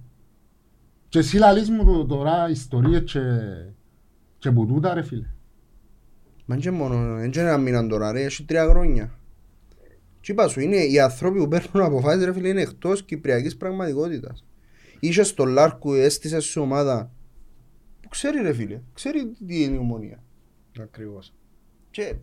Και 1.08 1.18
εσύ 1.18 1.36
λαλείς 1.38 1.70
μου 1.70 1.84
το- 1.84 2.04
τώρα 2.06 2.48
ιστορίες 2.50 3.02
και, 3.12 3.20
και 4.38 4.50
που 4.50 4.66
τούτα 4.66 4.94
ρε 4.94 5.02
φίλε. 5.02 5.26
Μα 6.44 6.56
και 6.56 6.70
μόνο, 6.70 6.94
δεν 7.16 7.24
είναι 7.24 7.40
ένα 7.40 7.56
μήνα 7.58 7.86
τώρα 7.86 8.12
ρε, 8.12 8.22
έχει 8.22 8.44
τρία 8.44 8.66
χρόνια. 8.66 9.10
Τι 10.22 10.32
είπα 10.32 10.48
σου, 10.48 10.60
είναι 10.60 10.76
οι 10.76 11.00
άνθρωποι 11.00 11.38
που 11.38 11.48
παίρνουν 11.48 11.82
αποφάσεις 11.86 12.24
ρε 12.24 12.32
φίλε 12.32 12.48
είναι 12.48 12.60
εκτός 12.60 13.02
κυπριακής 13.04 13.56
πραγματικότητας. 13.56 14.44
Είσαι 15.00 15.22
στο 15.22 15.44
Λάρκου, 15.44 15.92
έστησες 15.92 16.44
σε 16.44 16.60
ομάδα 16.60 17.10
που 18.00 18.08
ξέρει 18.08 18.42
ρε 18.42 18.52
φίλε, 18.52 18.80
ξέρει 18.94 19.32
τι 19.46 19.62
είναι 19.62 19.74
η 19.74 19.78
ομονία. 19.78 20.22
Ακριβώς. 20.80 21.34
Και 21.90 22.14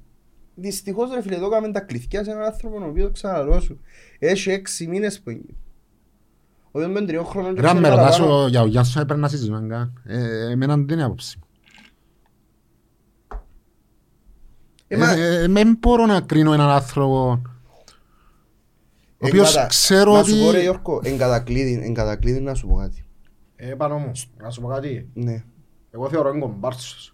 δυστυχώς 0.56 1.14
ρε 1.14 1.22
φίλε, 1.22 1.36
εδώ 1.36 1.47
έκαμε 1.47 1.72
τα 1.72 1.80
κλειθιά 1.80 2.24
σε 2.24 2.32
έναν 2.32 2.43
άνθρωπο 2.43 2.78
ο 2.86 2.88
οποίος 2.88 3.12
ξαναλώ 3.12 3.60
σου. 3.60 3.80
Έχει 4.20 4.50
έξι 4.52 4.88
μήνες 4.88 5.20
που 5.22 5.30
είναι. 5.30 5.43
Ο 6.64 6.80
οποίος 6.80 6.91
με 6.91 7.06
τριών 7.06 7.26
χρόνων 7.26 7.56
και 7.56 7.62
Ρε 7.62 7.68
αν 7.68 7.74
ξέρει 7.78 7.89
με 7.89 7.95
ρωτάς 7.95 8.18
παραπάνω. 8.18 8.43
ο- 8.43 8.47
για 8.47 8.62
ο 8.62 8.66
Γιάννης 8.66 8.95
έπρεπε 8.95 9.20
να 9.20 9.28
συζητήσουμε 9.28 9.68
καν. 9.68 10.02
Ε, 10.06 10.52
Εμένα 10.52 10.76
δεν 10.76 10.88
είναι 10.89 11.04
άποψη 11.04 11.38
μου. 11.39 11.43
Ε, 14.88 14.97
μα- 14.97 15.12
Ε, 15.12 15.43
ε, 15.43 15.47
Δεν 15.47 15.78
μπορώ 15.80 16.06
να 16.06 16.22
κρίνω 16.22 16.54
έναν 16.54 16.70
άνθρωπο 16.70 17.41
ο 19.22 19.28
οποίος 19.28 19.50
Εγκατα- 19.52 19.68
ξέρω 19.68 20.14
Να 20.14 20.24
σου 20.24 20.32
πω 20.38 20.44
ρε 20.44 20.48
ότι... 20.58 20.62
Γιώργο, 20.62 21.02
εν 21.04 21.18
κατακλείδη, 21.18 21.82
εν 21.84 21.94
κατακλείδη 21.94 22.40
να 22.40 22.54
σου 22.54 22.68
πω 22.68 22.76
κάτι. 22.76 23.06
Ε, 23.56 23.66
Πάνο 23.74 23.98
μου, 23.98 24.12
να 24.38 24.50
σου 24.50 24.62
πω 24.62 24.68
κάτι. 24.68 25.10
Ναι. 25.14 25.44
Εγώ 25.92 26.10
θεωρώ 26.10 26.30
είναι 26.30 26.40
κομπάρσος. 26.40 27.14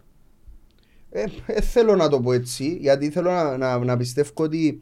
Ε, 1.12 1.24
ε, 1.46 1.62
θέλω 1.62 1.96
να 1.96 2.10
το 2.10 2.20
πω 2.20 2.34
έτσι, 2.34 2.78
γιατί 2.82 3.10
θέλω 3.10 3.32
να, 3.32 3.58
να, 3.58 3.78
να 3.78 3.98
πιστεύω 3.98 4.30
ότι... 4.36 4.82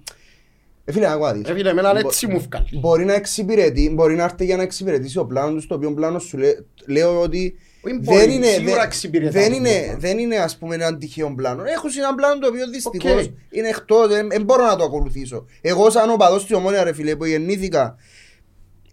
Ε, 0.86 0.92
φίλε, 0.92 1.08
να 1.08 1.14
ακούω 1.14 1.28
Ε, 1.28 1.54
φίλε, 1.54 1.70
εμένα 1.70 1.98
έτσι 1.98 2.28
μου 2.28 2.40
βγάλεις. 2.40 2.80
Μπορεί 2.80 3.06
να 3.06 3.14
εξυπηρετεί, 3.14 3.90
μπορεί 3.94 4.16
να 4.16 4.24
έρθει 4.24 4.46
για 4.46 4.58
να 4.58 4.64
εξυπηρετήσει 4.64 5.18
ο 5.18 5.26
πλάνος 5.26 5.62
του, 5.62 5.68
το 5.68 5.76
οποίο 5.76 5.94
πλάνος 5.94 6.24
σου 6.24 6.38
λέ- 6.38 6.60
λέω 6.86 7.22
ότι 7.22 7.38
Όχι, 7.38 7.54
μπορεί, 7.54 7.63
δεν 8.02 8.30
είναι, 8.30 8.46
σίγουρα 8.46 8.74
δεν, 8.74 8.84
εξυπηρετά 8.84 9.32
δεν, 9.32 9.50
το 9.50 9.56
είναι, 9.56 9.80
πλάνο. 9.84 10.00
δεν 10.00 10.18
είναι 10.18 10.36
ας 10.36 10.58
πούμε 10.58 10.76
ένα 10.76 10.98
τυχαίο 10.98 11.34
πλάνο. 11.36 11.64
Έχω 11.64 11.88
ένα 11.98 12.16
πλάνο 12.16 12.40
το 12.40 12.48
οποίο 12.48 12.70
δυστυχώς 12.70 13.26
Οκ. 13.26 13.32
είναι 13.50 13.68
εκτός, 13.68 14.08
δεν, 14.08 14.30
δεν 14.30 14.44
μπορώ 14.44 14.66
να 14.66 14.76
το 14.76 14.84
ακολουθήσω. 14.84 15.46
Εγώ 15.62 15.90
σαν 15.90 16.10
οπαδός 16.10 16.46
της 16.46 16.56
Ομόνοιας 16.56 16.84
ρε 16.84 16.94
φίλε 16.94 17.16
που 17.16 17.26
γεννήθηκα 17.26 17.96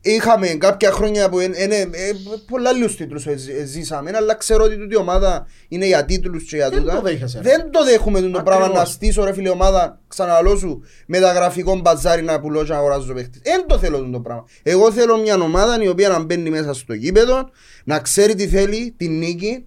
Είχαμε 0.03 0.46
κάποια 0.46 0.90
χρόνια 0.92 1.28
που 1.28 1.40
είναι, 1.40 1.62
είναι, 1.62 1.76
ε, 1.76 2.11
πολλά 2.51 2.68
άλλους 2.70 2.96
τίτλους 2.96 3.26
ε, 3.26 3.36
ζ- 3.36 3.48
ε, 3.48 3.64
ζήσαμε, 3.64 4.11
αλλά 4.14 4.34
ξέρω 4.34 4.64
ότι 4.64 4.76
τούτη 4.76 4.94
η 4.94 4.96
ομάδα 4.96 5.46
είναι 5.68 5.86
για 5.86 6.05
τίτλους 6.05 6.44
και 6.44 6.57
για 6.57 6.70
Δεν 6.70 6.78
τούτα. 6.80 6.94
το 6.94 7.01
δέχεσαι, 7.01 7.40
ρε. 7.42 7.51
Δεν 7.51 7.70
το 7.70 7.84
δέχομαι 7.84 8.20
το 8.20 8.28
πράγμα 8.42 8.64
Ακριβώς. 8.64 8.78
να 8.78 8.84
στήσω 8.84 9.24
ρε 9.24 9.32
φίλε 9.32 9.48
ομάδα, 9.48 10.01
ξαναλώ 10.09 10.57
σου, 10.57 10.82
μεταγραφικό 11.07 11.76
μπαζάρι 11.80 12.22
να 12.22 12.40
πουλώ 12.40 12.64
και 12.64 12.72
να 12.72 12.78
αγοράζω 12.78 13.14
παίχτες. 13.14 13.40
Δεν 13.44 13.66
το 13.66 13.78
θέλω 13.78 14.11
το 14.11 14.20
πράγμα. 14.20 14.44
Εγώ 14.62 14.92
θέλω 14.92 15.18
μια 15.18 15.34
ομάδα 15.34 15.82
η 15.82 15.88
οποία 15.88 16.09
να 16.09 16.18
μπαίνει 16.22 16.51
μέσα 16.51 16.74
στο 16.74 16.92
γήπεδο, 16.94 17.51
να 17.84 17.98
ξέρει 17.98 18.34
τι 18.34 18.48
θέλει, 18.48 18.94
την 18.96 19.18
νίκη, 19.18 19.64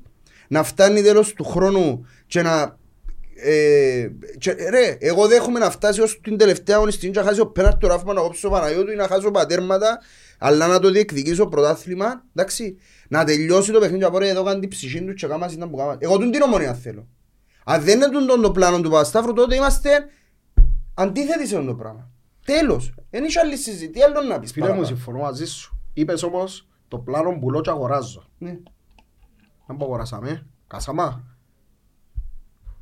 να 0.47 0.63
φτάνει 0.63 1.01
τέλος 1.01 1.33
του 1.33 1.43
χρόνου 1.43 2.05
και 2.27 2.41
να 2.41 2.77
ε, 3.43 4.11
και, 4.37 4.51
ρε, 4.51 4.97
εγώ 4.99 5.27
δέχομαι 5.27 5.59
να 5.59 5.69
φτάσει 5.69 6.01
ως 6.01 6.19
την 6.21 6.37
τελευταία 6.37 6.75
αγωνιστική 6.75 7.11
και 7.11 7.19
να 7.19 7.25
χάσει 7.25 7.39
ο 7.39 7.47
πέναρτο 7.47 7.87
ράφμα 7.87 8.13
να 8.13 8.21
κόψω 8.21 8.49
Παναγιώτου 8.49 8.91
ή 8.91 8.95
να 8.95 9.07
χάσω 9.07 9.31
πατέρματα 9.31 10.01
αλλά 10.37 10.67
να 10.67 10.79
το 10.79 10.89
διεκδικήσω 10.89 11.47
πρωτάθλημα 11.47 12.23
εντάξει, 12.35 12.77
να 13.07 13.23
τελειώσει 13.23 13.71
το 13.71 13.79
παιχνίδι 13.79 14.03
από 14.03 14.17
ρε 14.17 14.29
εδώ 14.29 14.43
κάνει 14.43 14.59
την 14.59 14.69
ψυχή 14.69 15.05
του 15.05 15.13
και 15.13 15.27
κάμα 15.27 15.49
ήταν 15.51 15.69
που 15.69 15.77
κάμα 15.77 15.97
εγώ 15.99 16.17
τον 16.17 16.31
την 16.31 16.41
ομονία 16.41 16.73
θέλω 16.73 17.07
αν 17.65 17.83
δεν 17.83 17.95
είναι 17.95 18.07
τον, 18.07 18.27
τον 18.27 18.41
το 18.41 18.51
πλάνο 18.51 18.81
του 18.81 18.89
Παπασταύρου 18.89 19.33
τότε 19.33 19.55
είμαστε 19.55 20.05
αντίθετοι 20.93 21.47
σε 21.47 21.55
αυτό 21.55 21.67
το 21.67 21.75
πράγμα 21.75 22.11
τέλος, 22.45 22.93
δεν 23.09 23.23
είσαι 23.23 23.39
άλλη 23.39 23.57
συζήτηση, 23.57 23.89
τι 23.89 24.01
άλλο 24.01 24.21
να 24.21 24.39
πεις 24.39 24.51
Φίλε 24.51 24.65
μου, 24.65 24.71
παραπάνω. 24.71 24.95
συμφωνώ 24.95 25.19
μαζί 25.19 25.45
σου. 25.45 25.77
Είπες 25.93 26.23
όμως 26.23 26.67
το 26.87 26.97
πλάνο 26.97 27.39
πουλώ 27.39 27.61
και 27.61 27.69
αγοράζω. 27.69 28.23
Ναι. 28.37 28.57
Δεν 29.67 29.77
που 29.77 29.85
αγοράσαμε. 29.85 30.47
Κασαμά. 30.67 31.32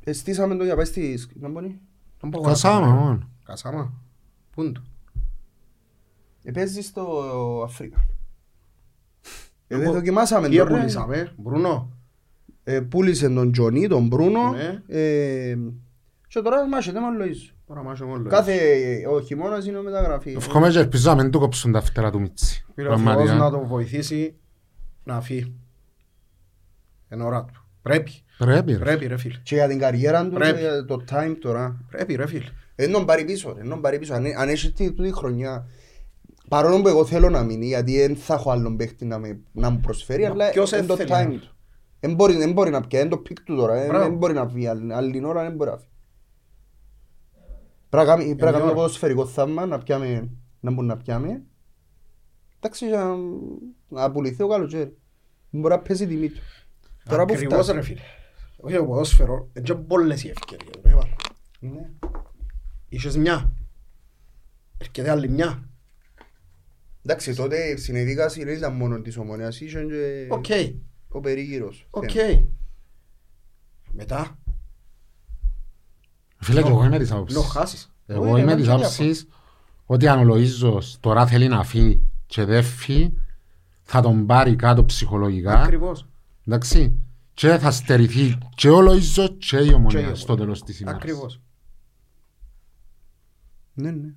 Εστίσαμε 0.04 0.54
το 0.56 0.64
για 0.64 0.76
πάει 0.76 0.84
στη 0.84 1.16
Σκαμπονή. 1.16 1.80
Δεν 2.20 2.30
που 2.30 2.40
Κασάμα 2.40 2.74
αγοράσαμε. 2.76 3.04
μόνο. 3.04 3.28
Κασαμά. 3.44 3.92
Πού 4.50 4.62
είναι 4.62 4.72
το. 4.72 4.82
Επέζεις 6.44 6.86
στο 6.86 7.62
Αφρίκα. 7.64 8.06
Ε, 9.66 9.76
δεν 9.76 9.82
Εγώ- 9.82 9.92
δοκιμάσαμε 9.92 10.48
Τι 10.48 10.56
το, 10.56 10.64
ρε. 10.64 10.70
έπουλησαμε, 10.74 11.32
Μπρούνο. 11.36 11.90
Ε, 12.64 12.80
πούλησε 12.80 13.28
τον 13.28 13.52
Τζονί, 13.52 13.86
τον 13.88 14.06
Μπρούνο. 14.06 14.50
Ναι. 14.52 14.82
Ε, 14.86 15.58
και 16.28 16.40
τώρα 16.40 16.68
μάχεται 16.68 17.00
με 17.00 17.06
τον 17.06 17.16
Λοΐζο. 17.26 17.54
Τώρα 17.66 17.82
μάχε 17.82 18.04
μόνο. 18.04 18.28
Κάθε 18.28 18.56
ο 19.10 19.20
χειμώνας 19.20 19.66
είναι 19.66 19.80
μεταγραφής. 19.82 20.34
Ευχόμαι 20.36 20.70
και 20.70 20.78
ελπίζω 20.78 21.14
να 21.14 21.22
μην 21.22 21.30
του 21.30 21.38
κόψουν 21.38 21.72
τα 21.72 21.80
φτερά 21.80 22.10
του 22.10 22.20
Μίτσι. 22.20 22.64
Πήρε 22.74 22.88
ο 22.88 22.90
Θεός 22.90 23.02
Πραγματικά. 23.02 23.34
να 23.36 23.50
τον 23.50 23.66
βοηθήσει 23.66 24.36
να 25.04 25.20
φύγει. 25.20 25.54
Εν 27.08 27.20
ώρα 27.20 27.44
του. 27.44 27.61
Πρέπει. 27.82 28.10
Πρέπει 28.38 28.72
ρε. 28.72 28.78
Πρέπει 28.78 29.06
ρε 29.06 29.16
φίλε. 29.16 29.36
Και 29.42 29.54
για 29.54 29.68
την 29.68 29.78
καριέρα 29.78 30.24
του, 30.24 30.30
Πρέπει. 30.34 30.54
και 30.54 30.60
για 30.60 30.84
το 30.84 31.04
time 31.10 31.36
τώρα. 31.40 31.84
Πρέπει 31.90 32.14
ρε 32.14 32.26
φίλε. 32.26 32.44
Εν 32.74 32.92
τον 32.92 33.06
πάρει 33.06 33.24
πίσω, 33.24 33.52
ρε, 33.56 33.60
εν 33.60 33.68
τον 33.68 33.80
πάρει 33.80 33.98
πίσω. 33.98 34.14
Αν, 34.14 34.24
αν 34.38 34.48
έχεις 34.48 34.72
τη, 34.72 34.92
τούτη 34.92 35.12
χρονιά, 35.12 35.66
παρόλο 36.48 36.82
που 36.82 36.88
εγώ 36.88 37.04
θέλω 37.04 37.30
να 37.30 37.42
μείνει, 37.42 37.66
γιατί 37.66 37.98
δεν 37.98 38.16
θα 38.16 38.34
έχω 38.34 38.50
άλλον 38.50 38.76
παίχτη 38.76 39.04
να, 39.04 39.18
με, 39.18 39.40
να 39.52 39.70
μου 39.70 39.80
προσφέρει, 39.80 40.22
Μα 40.22 40.28
αλλά 40.28 40.50
ποιος 40.50 40.72
είναι 40.72 40.82
το 40.82 40.92
έθελε 40.92 41.08
time 41.22 41.32
να- 41.32 41.38
του. 41.38 41.48
Δεν 42.00 42.14
μπορεί, 42.14 42.36
δεν 42.36 42.52
μπορεί 42.52 42.70
να 42.70 42.80
πιάει, 42.80 43.02
είναι 43.02 43.10
το 43.10 43.16
πικ 43.18 43.40
του 43.40 43.56
τώρα, 43.56 43.84
Μπράβο. 43.86 44.04
δεν 44.04 44.16
μπορεί 44.16 44.32
να 44.32 44.46
βγει, 44.46 44.66
άλλη 44.66 44.94
άλλη 44.94 45.24
ώρα 45.24 45.42
δεν 45.42 45.52
μπορεί 45.54 45.70
να 45.70 45.76
φύγει. 45.76 45.88
Πρέπει 47.88 48.06
να 48.06 48.14
κάνει- 48.14 48.24
πρέπει 48.24 48.40
να 48.42 48.48
Είναι 48.48 48.50
κάνει 48.58 48.62
το 48.62 48.64
ώρα. 48.66 48.74
ποδοσφαιρικό 48.74 49.26
θαύμα, 49.26 49.66
να 49.66 49.78
πιάμε, 49.78 50.28
να 50.60 50.70
μπορούμε 50.70 50.94
να 50.94 51.00
πιάμε. 51.00 51.42
Εντάξει, 52.60 52.86
για 52.86 53.16
να 53.88 54.10
πουληθεί 54.10 54.42
ο 54.42 54.48
καλοκαίρι. 54.48 54.96
Μπορεί 55.50 55.74
να 55.74 55.80
πέσει 55.80 56.02
η 56.02 56.06
τιμή 56.06 56.28
του. 56.28 56.40
Τώρα 57.08 57.24
που 57.24 57.32
Ακριβώς 57.34 57.54
φτάσει. 57.64 57.72
ρε 57.72 57.82
φίλε. 57.82 58.00
Όχι 58.56 58.76
το 58.76 58.84
ποδόσφαιρο. 58.84 59.48
Είναι 59.52 59.64
και 59.64 59.74
πολλές 59.74 60.24
οι 60.24 60.28
ευκαιρίες. 60.28 60.70
ρε, 60.84 60.94
βάλε. 60.94 61.10
Ναι. 61.58 61.88
Είχες 62.88 63.16
μια. 63.16 63.52
Έρχεται 64.78 65.10
άλλη 65.10 65.28
μια. 65.28 65.68
Εντάξει, 67.04 67.34
τότε 67.34 67.76
συνεδίκαση 67.76 68.44
δεν 68.44 68.56
ήταν 68.56 68.74
μόνο 68.74 69.00
της 69.00 69.16
ομονίας, 69.16 69.60
είχε 69.60 69.82
και 69.84 70.26
Οκ. 70.30 70.44
ο 71.08 71.20
περίγυρος. 71.20 71.86
Οκ. 71.90 72.10
θέμα. 72.10 72.44
Μετά. 73.92 74.38
Φίλε 76.38 76.62
και 76.62 76.68
εγώ 76.68 76.84
είμαι 76.84 76.98
της 76.98 77.10
άποψης. 77.12 77.36
Νο 77.36 77.42
χάσεις. 77.42 77.92
Εγώ 78.06 78.20
Όχι, 78.20 78.30
είμαι 78.30 78.40
εμένα 78.40 78.56
της 78.56 78.66
και 78.66 78.72
άποψης 78.72 79.28
ότι 79.86 80.08
αν 80.08 80.28
ο 80.30 80.34
Λοΐζος 80.34 80.82
τώρα 81.00 81.26
θέλει 81.26 81.48
να 81.48 81.64
φύγει 81.64 82.00
και 82.26 82.44
δεν 82.44 82.62
φύγει 82.62 83.18
θα 83.82 84.00
τον 84.00 84.26
πάρει 84.26 84.56
κάτω 84.56 84.84
ψυχολογικά 84.84 85.52
Ακριβώς. 85.60 86.06
Εντάξει 86.46 86.98
και 87.34 87.48
θα 87.58 87.70
στερηθεί 87.70 88.38
και 88.54 88.68
ο 88.70 88.78
Λοΐζος 88.80 89.36
και 89.38 89.56
η 89.56 89.60
Και 89.62 89.70
η 89.70 89.72
ομονία 89.72 89.98
Ομονία. 89.98 90.14
στο 90.14 90.34
τέλος 90.34 90.62
της 90.62 90.80
ημέρας. 90.80 91.00
Ακριβώς. 91.02 91.40
Ναι, 93.74 93.90
ναι. 93.90 94.08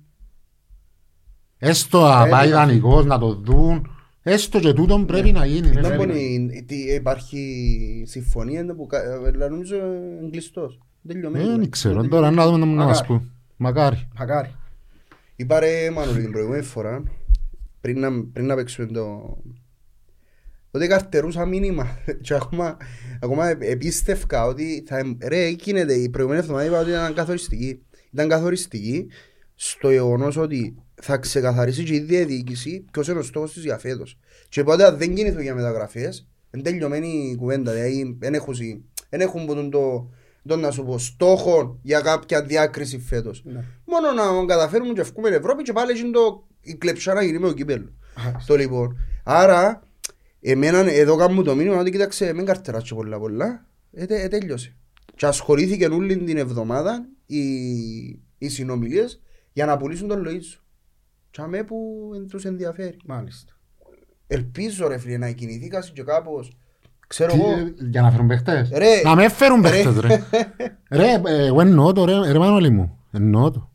Έστω 1.58 2.00
να 2.00 2.26
Ε, 2.26 2.30
πάει 2.30 2.48
ναι. 2.48 2.54
δανεικός 2.54 3.04
να 3.04 3.18
το 3.18 3.34
δουν 3.34 3.90
έστω 4.22 4.60
και 4.60 4.72
τούτον 4.72 5.06
πρέπει 5.06 5.32
να 5.32 5.46
γίνει. 5.46 5.70
ρε 5.70 5.80
Δεν 5.80 5.84
φίλε. 5.90 5.96
μπορεί, 5.96 6.64
τι, 6.66 6.94
υπάρχει 6.94 8.04
συμφωνία 8.06 8.60
είναι 8.60 8.74
που, 8.74 8.86
κα- 8.86 9.02
ε, 9.02 9.14
αλλά 9.34 9.48
νομίζω 9.48 9.76
είναι 9.76 10.28
κλειστός. 10.30 10.78
Τελειωμένος. 11.06 11.56
Δεν 11.56 11.70
ξέρω 11.70 12.08
τώρα 12.08 12.30
να 12.30 12.46
δούμε 12.46 12.58
να 12.58 12.66
μας 12.66 12.86
Μακάρι. 12.86 13.06
πούν. 13.06 13.30
Μακάρι. 13.56 14.08
Μακάρι. 14.18 14.54
Είπα 15.36 15.60
ρε 15.60 15.90
Μανώλη 15.90 16.20
την 16.22 16.30
προηγούμενη 16.32 16.62
φορά, 16.62 17.02
πριν 17.80 18.00
να, 18.00 18.08
πριν 18.32 18.46
να 18.46 18.54
παίξουμε 18.54 18.86
το, 18.86 19.36
Ότι 20.76 20.86
καρτερούσα 20.86 21.46
μήνυμα 21.46 21.98
και 22.20 22.34
ακόμα, 22.34 22.76
ακόμα 23.22 23.48
ε- 23.48 23.56
επίστευκα 23.60 24.44
ότι 24.46 24.84
θα, 24.86 24.98
εμ- 24.98 25.24
ρε 25.24 25.48
γίνεται 25.48 25.94
η 25.94 26.08
προηγούμενη 26.08 26.42
εβδομάδα 26.42 26.66
είπα 26.66 26.78
ότι 26.78 26.90
ήταν 26.90 27.14
καθοριστική. 27.14 27.82
Ήταν 28.12 28.28
καθοριστική 28.28 29.06
στο 29.54 29.90
γεγονός 29.90 30.36
ότι 30.36 30.74
θα 30.94 31.16
ξεκαθαρίσει 31.16 31.84
και 31.84 31.94
η 31.94 32.00
διαδιοίκηση 32.00 32.84
ποιος 32.90 33.08
είναι 33.08 33.18
ο 33.18 33.22
στόχος 33.22 33.52
της 33.52 33.62
για 33.62 33.78
φέτος. 33.78 34.18
Και 34.48 34.60
οπότε 34.60 34.84
αν 34.84 34.96
δεν 34.98 35.14
κινηθούν 35.14 35.42
για 35.42 35.54
μεταγραφές, 35.54 36.28
είναι 36.54 36.62
τελειωμένη 36.62 37.30
η 37.32 37.36
κουβέντα. 37.36 37.72
Δηλαδή 37.72 38.16
δεν 38.18 38.34
έχουν, 38.34 38.54
σι- 38.54 38.80
δεν 39.08 39.20
έχουν 39.20 39.46
ποτέ 39.46 39.68
το, 39.68 40.10
το 40.46 40.56
να 40.56 40.70
σου 40.70 40.84
πω 40.84 40.98
στόχο 40.98 41.78
για 41.82 42.00
κάποια 42.00 42.42
διάκριση 42.42 42.98
φέτος. 42.98 43.42
Ναι. 43.44 43.64
Μόνο 43.84 44.12
να 44.12 44.46
καταφέρουμε 44.46 44.92
και 44.92 45.00
ευκούμε 45.00 45.28
Ευρώπη 45.28 45.62
και 45.62 45.72
πάλι 45.72 45.98
είναι 46.00 46.10
το, 46.10 46.46
η 46.60 46.74
κλεψά 46.74 47.14
να 47.14 47.22
γίνει 47.22 47.38
με 47.38 47.46
το 47.46 47.52
κύπελο. 47.54 47.92
Το 48.46 48.56
λοιπόν. 48.56 48.98
Άρα, 49.24 49.82
εμένα 50.50 50.78
εδώ 50.92 51.16
κάνουμε 51.16 51.42
το 51.42 51.54
μήνυμα 51.54 51.76
ότι 51.78 51.90
κοίταξε, 51.90 52.32
μην 52.32 52.44
καρτεράτσω 52.44 52.94
πολλά 52.94 53.18
πολλά. 53.18 53.66
Ε, 53.92 54.06
τε- 54.06 54.24
ε, 54.24 54.28
τέλειωσε. 54.28 54.76
Και 55.14 55.26
ασχολήθηκε 55.26 55.86
όλη 55.86 56.16
την 56.16 56.36
εβδομάδα 56.36 57.08
οι, 57.26 57.40
οι 58.38 58.48
συνομιλίες 58.48 59.20
για 59.52 59.66
να 59.66 59.76
πουλήσουν 59.76 60.08
τον 60.08 60.22
Λοΐζο. 60.26 60.60
Και 61.30 61.40
αμέ 61.42 61.62
που 61.64 62.10
εν 62.14 62.26
τους 62.28 62.44
ενδιαφέρει. 62.44 62.96
Μάλιστα. 63.06 63.52
Ελπίζω 64.26 64.88
ρε 64.88 64.98
φίλε 64.98 65.16
να 65.16 65.30
κινηθήκα 65.30 65.84
και 65.92 66.02
κάπως. 66.02 66.56
Ξέρω 67.06 67.32
Τι, 67.32 67.38
εγώ. 67.40 67.52
Για 67.90 68.02
να 68.02 68.10
φέρουν 68.10 68.26
παίχτες; 68.26 68.70
Ρε. 68.74 69.00
Να 69.04 69.14
με 69.14 69.28
φέρουν 69.28 69.62
Ρε. 69.62 69.70
παίχτες 69.70 69.98
ρε. 70.00 70.22
Ρε, 71.00 71.20
ε, 71.26 71.46
εγώ 71.46 71.60
εννοώ 71.60 71.92
το 71.92 72.04
ρε, 72.04 72.32
ρε 72.32 72.38
Μανώλη 72.38 72.70
μου. 72.70 72.98
Εννοώ 73.10 73.50
το. 73.50 73.70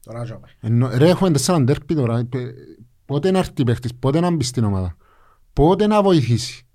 Τώρα 0.00 0.22
τζάμε. 0.24 0.46
Εννο- 0.60 0.90
Ρε, 0.94 1.08
έχουμε 1.08 1.30
τέσσερα 1.30 1.60
ντέρπι 1.60 1.94
τώρα. 1.94 2.18
Ε, 2.18 2.26
Πότε 3.06 3.30
να 3.30 3.38
έρθει 3.38 3.64
παίχτης, 3.64 3.94
πότε 3.94 4.20
να 4.20 4.30
μπει 4.30 4.44
στην 4.44 4.64
ομάδα. 4.64 4.96
Πότε 5.54 5.86
να 5.86 6.02
βοηθήσει; 6.02 6.66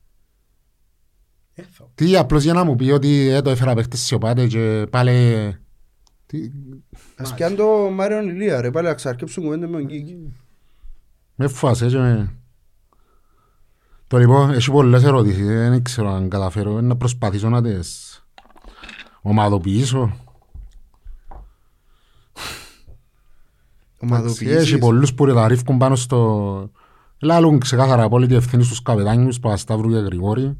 Ε, 1.53 1.61
θα- 1.71 1.89
Τι, 1.95 2.15
απλώς 2.15 2.43
για 2.43 2.53
να 2.53 2.63
μου 2.63 2.75
πει 2.75 2.89
ότι 2.91 3.27
ε, 3.27 3.41
το 3.41 3.49
έφερα 3.49 3.73
παίχτες 3.73 3.99
σιωπάτε 3.99 4.47
και 4.47 4.87
πάλι... 4.89 5.55
Τι, 6.25 6.51
Ας 7.15 7.33
πιάνε 7.33 7.55
το 7.55 7.89
Μάριον 7.91 8.27
Ηλία 8.29 8.61
ρε 8.61 8.71
πάλι 8.71 8.87
να 8.87 8.93
ξαρκέψουν 8.93 9.43
κουβέντα 9.43 9.67
με 9.67 9.77
τον 9.77 9.87
Κίκη. 9.87 10.33
με 11.35 11.47
φάσε 11.47 11.87
και 11.87 11.97
με... 11.97 12.33
Το 14.07 14.17
λοιπόν, 14.17 14.49
έχει 14.51 14.71
πολλές 14.71 15.03
ερωτήσεις, 15.03 15.45
δεν 15.47 15.83
ξέρω 15.83 16.09
αν 16.13 16.29
καταφέρω 16.29 16.81
να 16.81 16.95
προσπαθήσω 16.95 17.49
να 17.49 17.61
τις 17.61 18.23
ομαδοποιήσω. 19.21 20.11
Έχει 24.01 24.11
Ομαδοποιήσεις. 24.13 24.77
πολλούς 24.77 25.13
που 25.13 25.25
ρεταρίφκουν 25.25 25.77
πάνω 25.77 25.95
στο... 25.95 26.71
Λάλλουν 27.21 27.59
ξεκάθαρα 27.59 28.03
απόλυτη 28.03 28.35
ευθύνη 28.35 28.63
στους 28.63 28.81
καπετάνιους, 28.81 29.39
Παπασταύρου 29.39 29.89
και 29.89 29.97
Γρηγόρη. 29.97 30.57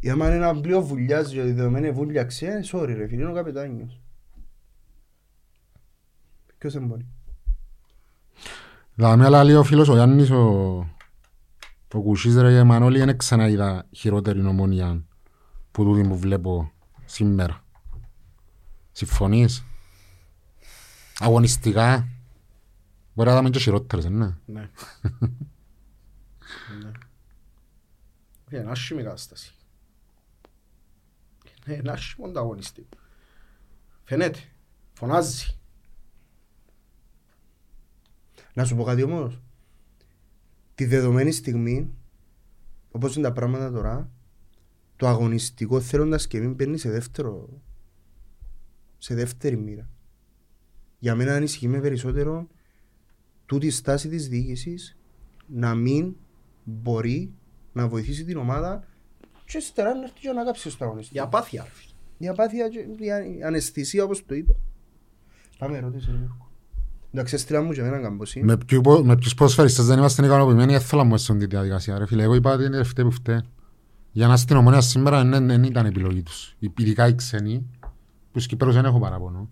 Ή 0.00 0.10
άμα 0.10 0.26
είναι 0.26 0.34
ένα 0.34 0.60
πλοίο 0.60 0.82
βουλιάζει 0.82 1.34
και 1.34 1.40
η 1.40 1.52
δεδομένη 1.52 1.90
βούλιαξε, 1.90 2.46
ε, 2.46 2.60
sorry 2.72 2.86
ρε 2.86 3.06
φίλε, 3.06 3.22
είναι 3.22 3.30
ο 3.30 3.34
καπετάνιος. 3.34 4.00
Ποιος 6.58 6.72
δεν 6.72 6.86
μπορεί. 6.86 7.06
Δηλαδή, 8.94 9.24
αλλά 9.24 9.44
λέει 9.44 9.54
ο 9.54 9.62
φίλος 9.62 9.88
ο 9.88 9.94
Γιάννης, 9.94 10.30
ο, 10.30 10.44
ο 11.92 12.00
Κουσής 12.00 12.36
ρε 12.36 12.64
Μανώλη, 12.64 12.98
δεν 12.98 13.16
ξαναείδα 13.16 13.86
χειρότερη 13.90 14.46
ομονία 14.46 15.04
που 15.70 15.84
τούτη 15.84 16.08
που 16.08 16.18
βλέπω 16.18 16.72
σήμερα. 17.04 17.64
Συμφωνείς; 18.92 19.64
Αγωνιστικά; 21.18 22.08
Μπορεί 23.14 23.28
να 23.28 23.36
δούμε 23.36 23.50
και 23.50 23.58
χειρότερες, 23.58 24.04
ναι. 24.04 24.36
Ναι. 24.46 24.70
Ναι. 26.82 26.90
Όχι, 28.46 28.56
Είναι 28.60 28.70
άσχημη 28.70 29.02
κατάσταση. 29.02 29.54
Είναι 31.66 31.76
ένα 31.76 31.92
άσχημο 31.92 32.26
ανταγωνιστής. 32.26 32.84
Φαίνεται. 34.04 34.38
Φωνάζει. 34.92 35.58
Να 38.54 38.64
σου 38.64 38.76
πω 38.76 38.84
κάτι 38.84 39.02
όμως. 39.02 39.40
Τη 40.74 40.84
δεδομένη 40.84 41.32
στιγμή, 41.32 41.94
όπως 42.90 43.16
είναι 43.16 43.26
τα 43.26 43.32
πράγματα 43.32 43.70
τώρα, 43.70 44.10
το 44.96 45.06
αγωνιστικό 45.08 45.80
θέλοντας 45.80 46.26
και 46.26 46.40
μην 46.40 46.56
παίρνει 46.56 46.78
σε 46.78 46.90
δεύτερο, 46.90 47.48
σε 48.98 49.14
δεύτερη 49.14 49.56
μοίρα. 49.56 49.88
Για 50.98 51.14
μένα 51.14 51.34
ανησυχεί 51.34 51.68
με 51.68 51.80
περισσότερο 51.80 52.48
τούτη 53.52 53.66
η 53.66 53.70
στάση 53.70 54.08
της 54.08 54.28
διοίκησης 54.28 54.96
να 55.46 55.74
μην 55.74 56.14
μπορεί 56.64 57.32
να 57.72 57.88
βοηθήσει 57.88 58.24
την 58.24 58.36
ομάδα 58.36 58.84
και 59.44 59.58
ύστερα 59.58 59.94
να 59.94 60.02
έρθει 60.02 60.20
και 60.20 60.30
να 60.32 60.44
κάψει 60.44 60.70
στο 60.70 60.84
αγωνιστικό. 60.84 61.18
Η 61.18 61.26
απάθεια. 61.26 61.62
ρε 61.62 61.70
φίλε. 61.72 61.92
Η 62.18 62.28
απάθεια 62.28 62.68
και 62.68 62.78
η 63.04 63.12
α- 63.12 63.24
η 63.26 63.42
αναισθησία 63.42 64.04
όπως 64.04 64.26
το 64.26 64.34
είπα. 64.34 64.54
Πάμε 65.58 65.76
ερώτηση. 65.76 66.10
Νίκο. 66.10 66.50
Εντάξει, 67.12 67.34
έστειλα 67.34 67.62
μου 67.62 67.72
και 67.72 67.80
εμένα 67.80 68.00
καμποσή. 68.00 68.42
Με, 68.42 68.56
ποιου, 68.66 68.80
πο- 68.80 69.04
με 69.04 69.16
ποιους 69.16 69.34
ποδοσφαιριστές 69.34 69.86
δεν 69.86 69.98
είμαστε 69.98 70.24
ικανοποιημένοι, 70.26 70.72
δεν 70.72 70.80
θέλω 70.80 71.02
να 71.02 71.08
μου 71.08 71.14
έσουν 71.14 71.38
τη 71.38 71.46
διαδικασία. 71.46 71.98
Ρε 71.98 72.06
φίλε, 72.06 72.22
εγώ 72.22 72.34
είπα 72.34 72.52
ότι 72.52 72.64
είναι 72.64 72.78
αυτοί 72.78 73.02
που 73.02 73.10
φταίει. 73.10 73.40
Για 74.12 74.26
να 74.26 74.36
στην 74.36 74.56
ομονία 74.56 74.80
σήμερα 74.80 75.24
δεν, 75.24 75.46
δεν 75.46 75.62
ήταν 75.64 75.86
επιλογή 75.86 76.22
τους. 76.22 76.56
Ειδικά 76.58 77.08
οι 77.08 77.14
ξένοι, 77.14 77.70
που 77.80 77.88
στους 78.38 78.46
Κυπρούς 78.46 78.74
δεν 78.74 78.84
έχω 78.84 78.98
παραπονό. 79.00 79.48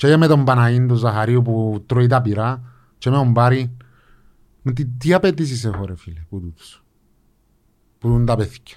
Και 0.00 0.16
με 0.16 0.26
τον 0.26 0.44
Παναγίν 0.44 0.88
του 0.88 0.94
Ζαχαρίου 0.94 1.42
που 1.42 1.82
τρώει 1.86 2.06
τα 2.06 2.22
πυρά, 2.22 2.62
και 2.98 3.10
με 3.10 3.16
τον 3.16 3.30
Μπάρι, 3.30 3.76
με 4.62 4.72
τι, 4.72 4.86
τι 4.86 5.12
απαιτήσεις 5.12 5.64
έχω 5.64 5.84
ρε 5.86 5.96
φίλε, 5.96 6.20
που 6.28 6.40
τούτους. 6.40 6.84
Που 7.98 8.08
δουν 8.08 8.26
τα 8.26 8.36
παιδιά. 8.36 8.76